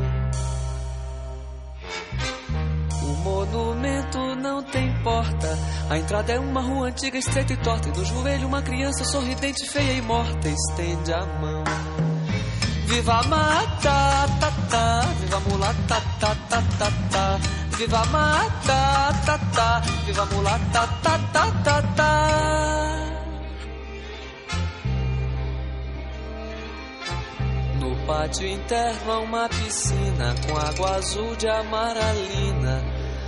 Monumento 3.48 4.18
não 4.36 4.62
tem 4.62 4.92
porta. 5.02 5.58
A 5.88 5.98
entrada 5.98 6.32
é 6.32 6.38
uma 6.38 6.60
rua 6.60 6.88
antiga, 6.88 7.18
estreita 7.18 7.52
e 7.52 7.56
torta. 7.56 7.88
E 7.88 7.92
no 7.92 8.04
joelho, 8.04 8.46
uma 8.46 8.62
criança 8.62 9.04
sorridente, 9.04 9.68
feia 9.68 9.92
e 9.92 10.02
morta, 10.02 10.48
estende 10.48 11.12
a 11.12 11.24
mão. 11.24 11.64
Viva 12.86 13.20
a 13.20 13.22
mata, 13.24 14.26
ta, 14.40 14.52
ta, 14.70 15.00
viva 15.20 15.36
a 15.36 15.40
mulata, 15.40 16.02
ta, 16.20 16.36
ta, 16.48 16.62
ta, 16.78 16.92
ta. 17.10 17.38
Viva 17.76 18.00
a 18.00 18.06
mata, 18.06 19.20
ta, 19.24 19.38
ta, 19.54 19.80
viva 20.04 20.22
a 20.22 20.26
mulata, 20.26 20.88
ta, 21.02 21.18
ta, 21.32 21.52
ta, 21.64 21.82
ta. 21.96 22.28
No 27.78 27.96
pátio 28.06 28.46
interno 28.48 29.12
há 29.12 29.18
uma 29.20 29.48
piscina 29.48 30.34
com 30.46 30.56
água 30.56 30.96
azul 30.96 31.36
de 31.36 31.48
amaralina. 31.48 32.97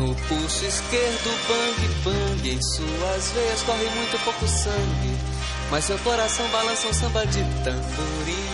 No 0.00 0.14
pulso 0.14 0.64
esquerdo, 0.64 1.30
bang 1.46 1.88
bang. 2.04 2.50
Em 2.50 2.62
suas 2.62 3.32
veias 3.32 3.62
corre 3.64 3.84
muito 3.84 4.24
pouco 4.24 4.48
sangue. 4.48 5.14
Mas 5.70 5.84
seu 5.84 5.98
coração 5.98 6.48
balança 6.48 6.88
um 6.88 6.92
samba 6.94 7.26
de 7.26 7.44
tamborim. 7.62 8.50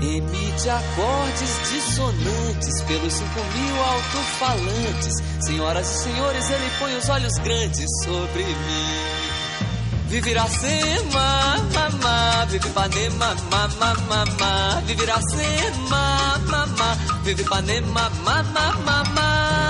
Emite 0.00 0.70
acordes 0.70 1.70
dissonantes 1.70 2.80
pelos 2.82 3.12
cinco 3.12 3.40
mil 3.40 3.84
alto-falantes. 3.84 5.22
Senhoras 5.44 5.90
e 5.90 6.02
senhores, 6.04 6.50
ele 6.50 6.70
põe 6.78 6.96
os 6.96 7.08
olhos 7.10 7.34
grandes 7.40 7.90
sobre 8.04 8.42
mim. 8.42 9.14
Vive 10.08 10.30
Iracema, 10.30 11.56
mamá, 11.74 12.46
vive 12.46 12.68
Ipanema, 12.68 13.36
mamá, 13.50 13.94
mamá, 14.08 14.82
vive 14.86 15.02
Iracema, 15.02 16.40
mamá, 16.46 16.96
vive 17.22 17.42
Ipanema, 17.42 18.10
mamá, 18.24 18.72
mamá. 18.82 19.63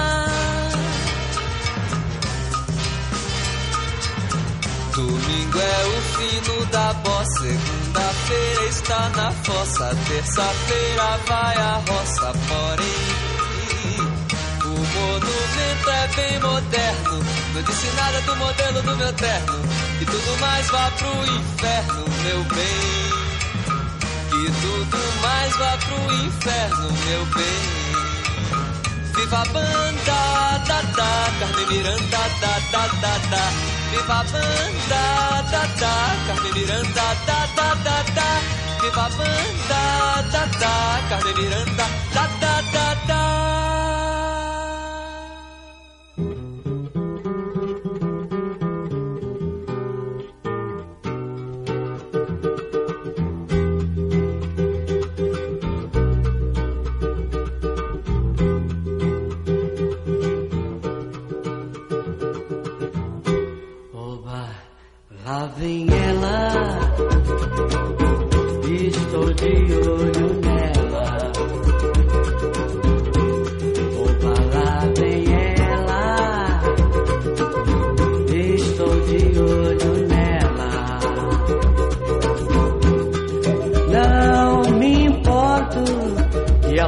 Domingo 4.95 5.59
é 5.59 5.87
o 5.87 6.01
fino 6.17 6.67
da 6.67 6.93
bossa, 6.93 7.41
segunda-feira 7.41 8.65
está 8.67 9.09
na 9.09 9.33
fossa, 9.33 9.93
terça-feira 10.07 11.19
vai 11.27 11.57
a 11.57 11.83
roça, 11.89 12.33
porém 12.47 13.25
o 14.65 14.69
monumento 14.69 15.91
é 15.91 16.07
bem 16.15 16.39
moderno, 16.39 17.25
não 17.55 17.63
disse 17.63 17.87
nada 17.97 18.21
do 18.21 18.37
modelo 18.37 18.83
do 18.83 18.97
meu 18.97 19.13
terno, 19.15 19.63
que 19.99 20.05
tudo 20.05 20.41
mais 20.41 20.69
vá 20.69 20.91
pro 20.93 21.27
inferno, 21.27 22.05
meu 22.23 22.45
bem. 22.55 23.25
Que 24.31 24.53
tudo 24.61 25.21
mais 25.23 25.57
vá 25.57 25.77
pro 25.77 26.15
inferno, 26.15 26.93
meu 27.07 27.25
bem. 27.35 27.84
Viva 29.17 29.39
a 29.41 29.45
banda, 29.53 30.21
da, 30.69 30.83
da, 30.97 31.09
Carmen 31.39 31.69
Miranda, 31.69 32.23
da, 32.41 32.55
da, 32.73 32.87
da, 33.03 33.15
da. 33.31 33.43
Viva 33.91 34.21
a 34.21 34.25
banda, 34.33 35.03
da, 35.53 35.63
da, 35.81 35.95
Carmen 36.27 36.53
Miranda, 36.55 37.07
da, 37.27 37.47
da, 37.57 37.75
da, 37.85 38.03
da. 38.17 38.29
Viva 38.83 39.07
a 39.07 39.11
banda, 39.19 39.83
da, 40.33 40.45
da, 40.61 40.75
Carmen 41.09 41.35
Miranda, 41.37 41.87
da, 42.15 42.27
da, 42.41 42.55
da, 42.73 42.95
da. 43.09 44.44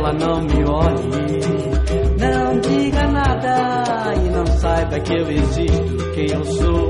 Ela 0.06 0.12
não 0.12 0.40
me 0.42 0.64
olhe, 0.64 1.40
não 2.20 2.60
diga 2.60 3.08
nada 3.08 4.14
e 4.14 4.30
não 4.30 4.46
saiba 4.46 5.00
que 5.00 5.12
eu 5.12 5.30
existo, 5.30 6.12
quem 6.14 6.30
eu 6.30 6.44
sou. 6.44 6.88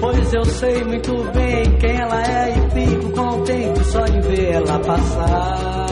Pois 0.00 0.32
eu 0.32 0.44
sei 0.46 0.84
muito 0.84 1.12
bem 1.32 1.76
quem 1.78 2.00
ela 2.00 2.22
é 2.22 2.50
e 2.56 2.70
fico 2.70 3.10
contente 3.12 3.84
só 3.84 4.04
de 4.04 4.20
ver 4.20 4.52
ela 4.52 4.78
passar. 4.78 5.86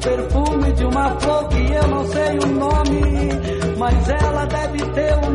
perfume 0.03 0.71
de 0.73 0.85
uma 0.85 1.09
flor 1.19 1.47
que 1.47 1.71
eu 1.71 1.87
não 1.87 2.05
sei 2.05 2.37
o 2.37 2.52
mas 3.83 4.07
ela 4.07 4.45
deve 4.45 4.79
ter 4.91 5.13
um 5.17 5.32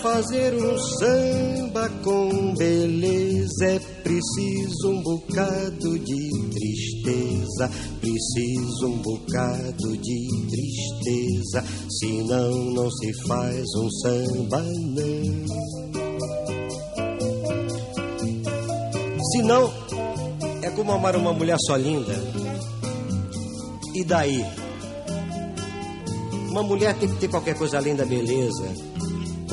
fazer 0.00 0.54
um 0.54 0.78
samba 0.78 1.88
com 2.02 2.54
beleza 2.54 3.66
é 3.66 3.78
preciso 4.02 4.90
um 4.90 5.02
bocado 5.02 5.98
de 5.98 6.30
tristeza, 6.50 7.70
preciso 8.00 8.86
um 8.86 8.98
bocado 8.98 9.96
de 9.96 10.28
tristeza, 10.50 11.64
senão 12.00 12.50
não 12.72 12.90
se 12.90 13.12
faz 13.26 13.64
um 13.76 13.90
samba 14.02 14.62
não. 14.62 15.46
Senão 19.32 19.72
é 20.62 20.70
como 20.70 20.92
amar 20.92 21.16
uma 21.16 21.32
mulher 21.32 21.56
só 21.66 21.76
linda. 21.76 22.14
E 23.94 24.04
daí? 24.04 24.44
Uma 26.50 26.62
mulher 26.62 26.94
tem 26.98 27.08
que 27.08 27.16
ter 27.16 27.28
qualquer 27.28 27.56
coisa 27.56 27.76
além 27.78 27.94
da 27.94 28.04
beleza 28.04 28.96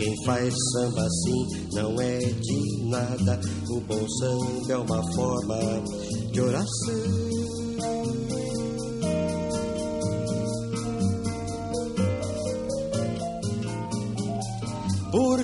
Quem 0.00 0.16
faz 0.24 0.54
samba 0.72 1.02
assim 1.02 1.66
não 1.74 2.00
é 2.00 2.18
de 2.20 2.84
nada. 2.88 3.38
O 3.68 3.80
bom 3.80 4.08
samba 4.08 4.72
é 4.72 4.76
uma 4.78 5.12
forma 5.12 5.58
de 6.32 6.40
oração. 6.40 7.29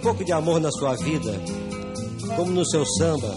Um 0.00 0.02
pouco 0.02 0.24
de 0.24 0.32
amor 0.32 0.58
na 0.62 0.72
sua 0.72 0.96
vida, 0.96 1.30
como 2.34 2.52
no 2.52 2.64
seu 2.64 2.86
samba. 2.86 3.36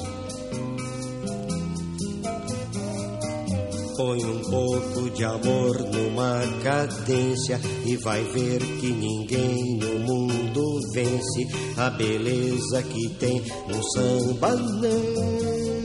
Põe 3.98 4.24
um 4.24 4.42
pouco 4.50 5.10
de 5.10 5.26
amor 5.26 5.78
numa 5.92 6.40
cadência 6.64 7.60
e 7.86 7.98
vai 7.98 8.24
ver 8.24 8.60
que 8.80 8.94
ninguém 8.94 9.78
no 9.78 10.00
mundo 10.08 10.80
vence 10.94 11.48
a 11.76 11.90
beleza 11.90 12.82
que 12.82 13.10
tem 13.20 13.44
um 13.68 13.84
samba 13.84 14.56
não. 14.56 15.83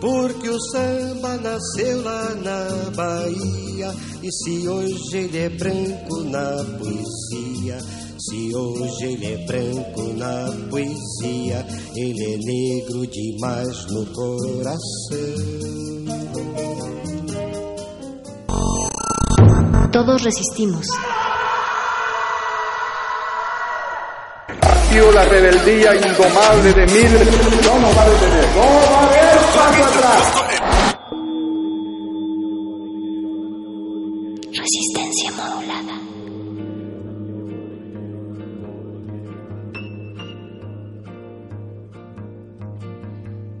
Porque 0.00 0.48
o 0.48 0.58
samba 0.72 1.36
nasceu 1.36 2.02
lá 2.02 2.34
na 2.36 2.90
Bahia 2.96 3.94
E 4.22 4.32
se 4.32 4.66
hoje 4.66 5.16
ele 5.16 5.38
é 5.38 5.48
branco 5.50 6.20
na 6.24 6.64
poesia 6.78 7.78
Se 8.18 8.54
hoje 8.54 9.04
ele 9.04 9.26
é 9.34 9.36
branco 9.46 10.02
na 10.14 10.50
poesia 10.70 11.66
Ele 11.94 12.34
é 12.34 12.38
negro 12.38 13.06
demais 13.06 13.86
no 13.90 14.06
coração 14.06 15.70
Todos 19.92 20.22
resistimos. 20.22 20.86
Nació 24.90 25.12
la 25.12 25.24
rebeldía 25.24 25.94
indomable 25.94 26.72
de 26.72 26.86
miles. 26.86 27.28
No 27.64 27.78
nos 27.78 27.96
va 27.96 28.02
a 28.02 28.08
detener. 28.08 28.46
No 28.56 28.62
va 28.90 28.98
a 28.98 29.06
haber 29.06 29.39
Resistencia 34.52 35.32
modulada. 35.32 35.92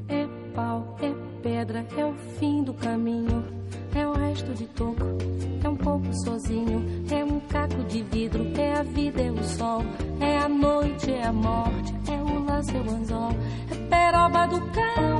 É 0.08 0.28
pau, 0.54 0.96
é 1.02 1.12
pedra, 1.42 1.86
é 1.96 2.04
o 2.04 2.14
fim 2.38 2.62
do 2.62 2.72
caminho. 2.74 3.44
É 3.94 4.06
o 4.06 4.12
resto 4.12 4.54
de 4.54 4.66
toco, 4.68 5.02
é 5.64 5.68
um 5.68 5.76
pouco 5.76 6.06
sozinho. 6.24 6.84
É 7.10 7.24
um 7.24 7.40
caco 7.40 7.82
de 7.84 8.02
vidro, 8.04 8.46
é 8.56 8.74
a 8.74 8.82
vida, 8.84 9.20
é 9.22 9.30
o 9.32 9.42
sol. 9.42 9.82
É 10.20 10.38
a 10.38 10.48
noite, 10.48 11.10
é 11.10 11.26
a 11.26 11.32
morte, 11.32 11.92
é 12.08 12.22
o 12.22 12.44
laço, 12.44 12.70
é 12.76 12.80
o 12.80 12.94
anzol. 12.94 13.32
É 13.70 13.74
peroba 13.88 14.46
do 14.46 14.60
cão, 14.70 15.19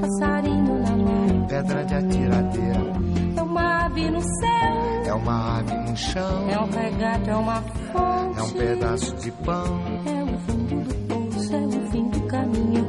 passarinho 0.00 0.78
na 0.82 0.90
mão. 0.96 1.46
pedra 1.48 1.84
de 1.84 1.94
atiradeira, 1.94 2.78
É 3.36 3.42
uma 3.42 3.84
ave 3.86 4.10
no 4.10 4.20
céu, 4.20 5.02
é 5.06 5.14
uma 5.14 5.58
ave 5.58 5.74
no 5.74 5.96
chão, 5.96 6.48
é 6.50 6.58
um 6.58 6.70
regato, 6.70 7.30
é 7.30 7.36
uma 7.36 7.62
fonte. 7.92 8.38
é 8.38 8.42
um 8.42 8.50
pedaço 8.50 9.16
de 9.16 9.30
pão, 9.32 9.80
É 10.06 10.22
o 10.24 10.38
fundo 10.38 10.76
do 10.84 10.94
poço, 11.08 11.54
é 11.54 11.58
o 11.66 11.90
fim 11.90 12.08
do 12.08 12.20
caminho. 12.26 12.86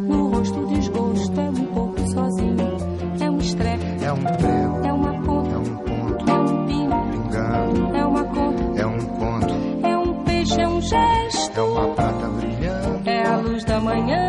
No 0.00 0.28
rosto 0.30 0.66
desgosto, 0.66 1.40
é 1.40 1.48
um 1.50 1.66
pouco 1.66 1.98
sozinho. 2.10 2.76
É 3.20 3.30
um 3.30 3.38
estrepe, 3.38 4.04
é 4.04 4.12
um 4.12 4.22
prego, 4.22 4.86
é 4.86 4.92
uma 4.92 5.12
ponta, 5.22 5.54
é 5.54 5.58
um 5.58 5.76
ponto, 5.76 6.30
é 6.30 6.34
um 6.34 6.66
pino, 6.66 7.06
pingando, 7.10 7.96
é 7.96 8.04
uma 8.06 8.24
conta, 8.24 8.80
é 8.80 8.86
um 8.86 8.98
conto, 8.98 9.54
é 9.86 9.96
um 9.96 10.24
peixe, 10.24 10.60
é 10.60 10.68
um 10.68 10.80
gesto. 10.80 11.58
é 11.58 11.62
uma 11.62 11.88
prata 11.94 12.28
brilhando, 12.28 13.08
É 13.08 13.26
a 13.26 13.36
luz 13.38 13.64
da 13.64 13.80
manhã, 13.80 14.28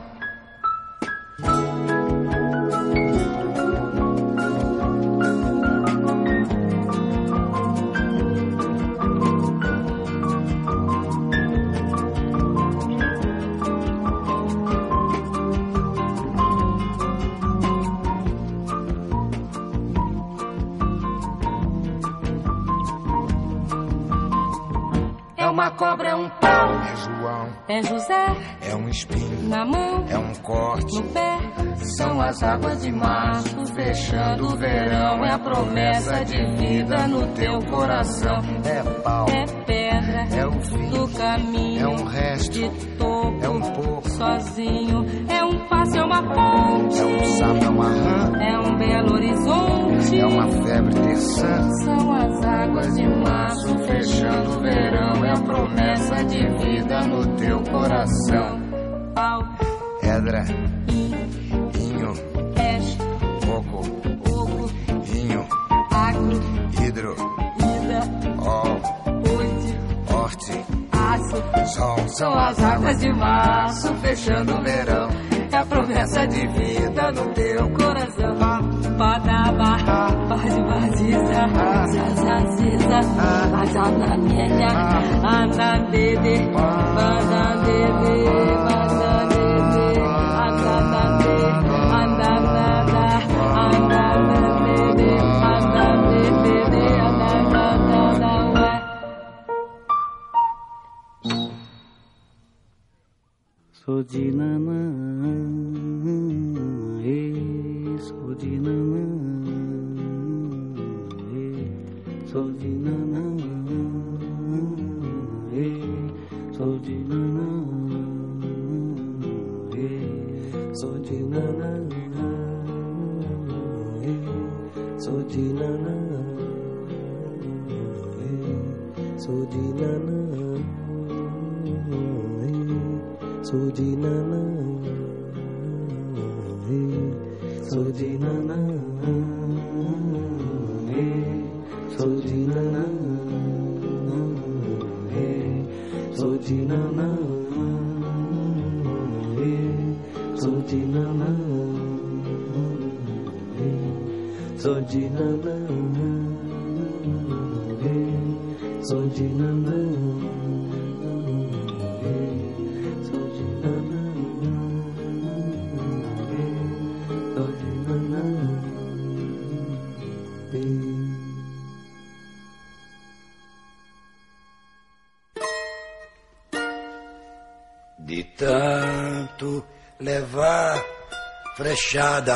Teu 37.41 37.59
coração. 37.63 38.40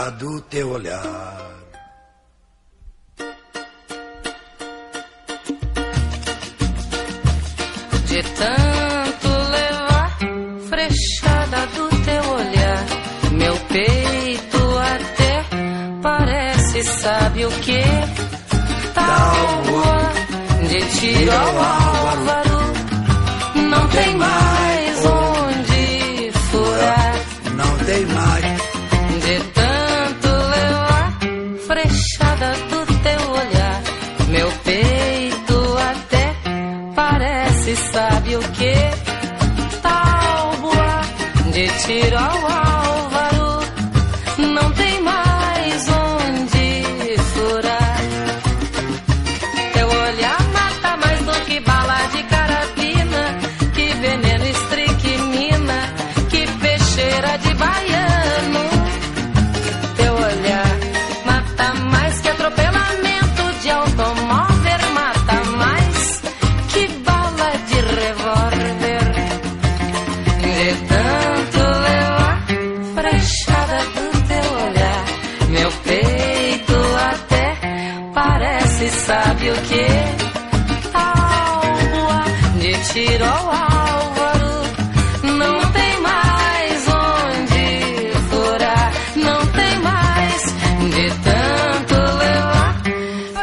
do 0.10 0.42
teu 0.42 0.72
olhar. 0.72 1.35
que 79.62 79.86
a 80.94 81.08
alma 81.50 82.26
de 82.60 82.74
tiro 82.90 83.26
ao 83.26 83.52
álvaro 83.52 84.56
não 85.24 85.72
tem 85.72 86.00
mais 86.02 86.88
onde 86.88 88.12
furar, 88.30 88.92
não 89.16 89.46
tem 89.48 89.80
mais 89.80 90.42
de 90.94 91.10
tanto 91.24 91.96
levar 92.18 92.82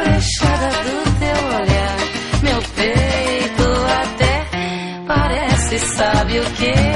fechada 0.05 0.69
do 0.69 1.19
teu 1.19 1.41
olhar, 1.61 1.97
meu 2.43 2.63
peito 2.77 3.67
até 4.03 4.47
parece 5.07 5.79
sabe 5.79 6.39
o 6.41 6.45
que. 6.53 6.92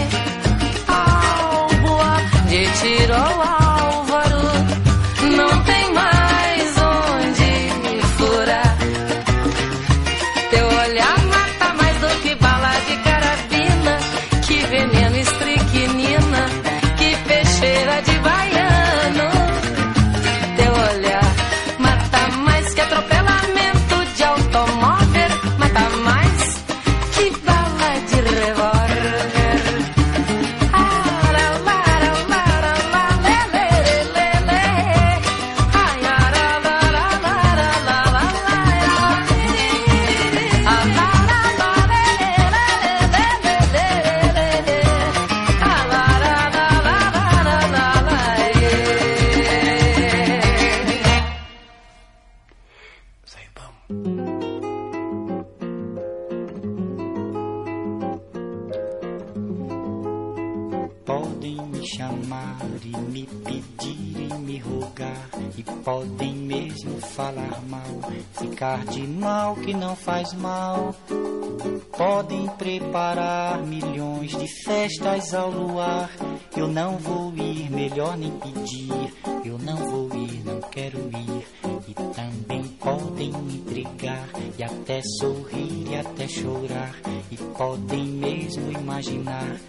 chorar 86.29 86.95
e 87.31 87.37
podem 87.37 88.05
mesmo 88.05 88.73
imaginar 88.73 89.61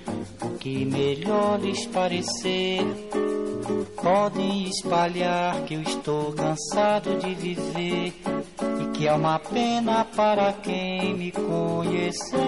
o 0.41 0.57
que 0.57 0.85
melhor 0.85 1.59
lhes 1.59 1.85
parecer. 1.87 2.81
Podem 4.01 4.69
espalhar 4.69 5.63
que 5.65 5.73
eu 5.73 5.81
estou 5.81 6.31
cansado 6.33 7.19
de 7.19 7.33
viver 7.35 8.13
e 8.81 8.97
que 8.97 9.07
é 9.07 9.13
uma 9.13 9.39
pena 9.39 10.05
para 10.05 10.53
quem 10.53 11.13
me 11.15 11.31
conheceu. 11.31 12.39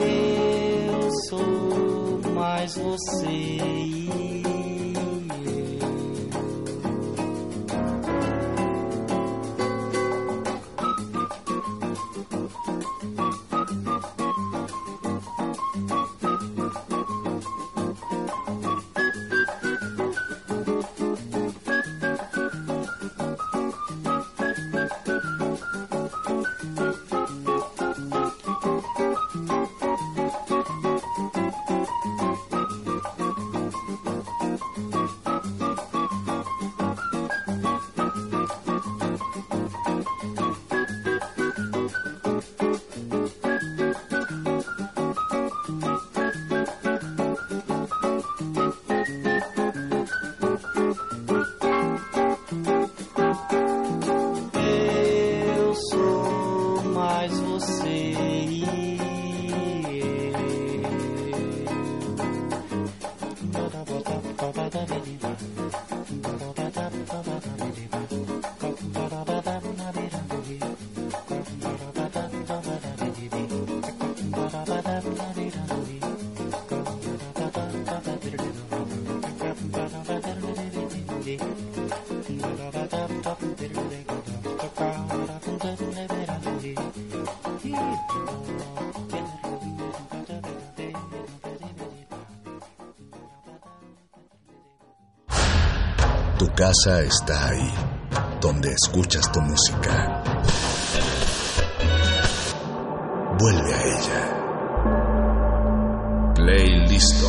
Eu 0.00 1.10
sou 1.28 2.32
mais 2.34 2.74
você 2.74 3.87
casa 96.68 97.00
está 97.00 97.48
ahí, 97.48 97.72
donde 98.42 98.70
escuchas 98.72 99.32
tu 99.32 99.40
música. 99.40 100.22
Vuelve 103.38 103.74
a 103.74 103.84
ella. 103.84 104.34
Play 106.34 106.86
listo. 106.88 107.26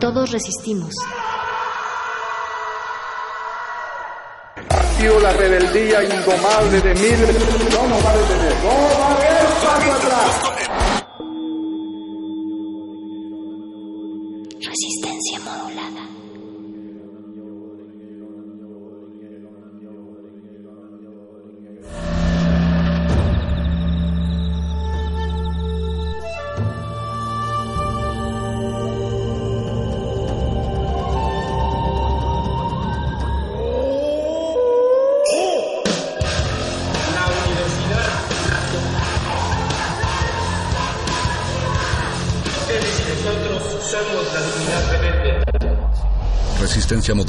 Todos 0.00 0.32
resistimos. 0.32 0.94
La 5.22 5.32
rebeldía 5.32 6.04
indomable 6.04 6.80
de 6.80 6.94
miles. 6.94 7.36
No 7.72 7.86
nos 7.88 8.04
va 8.04 8.10
a 8.10 8.16
detener. 8.16 8.54
No 8.62 8.68
va 8.98 9.06
a 9.06 9.14
haber 9.14 9.46
paso 9.62 9.92
atrás. 9.92 10.47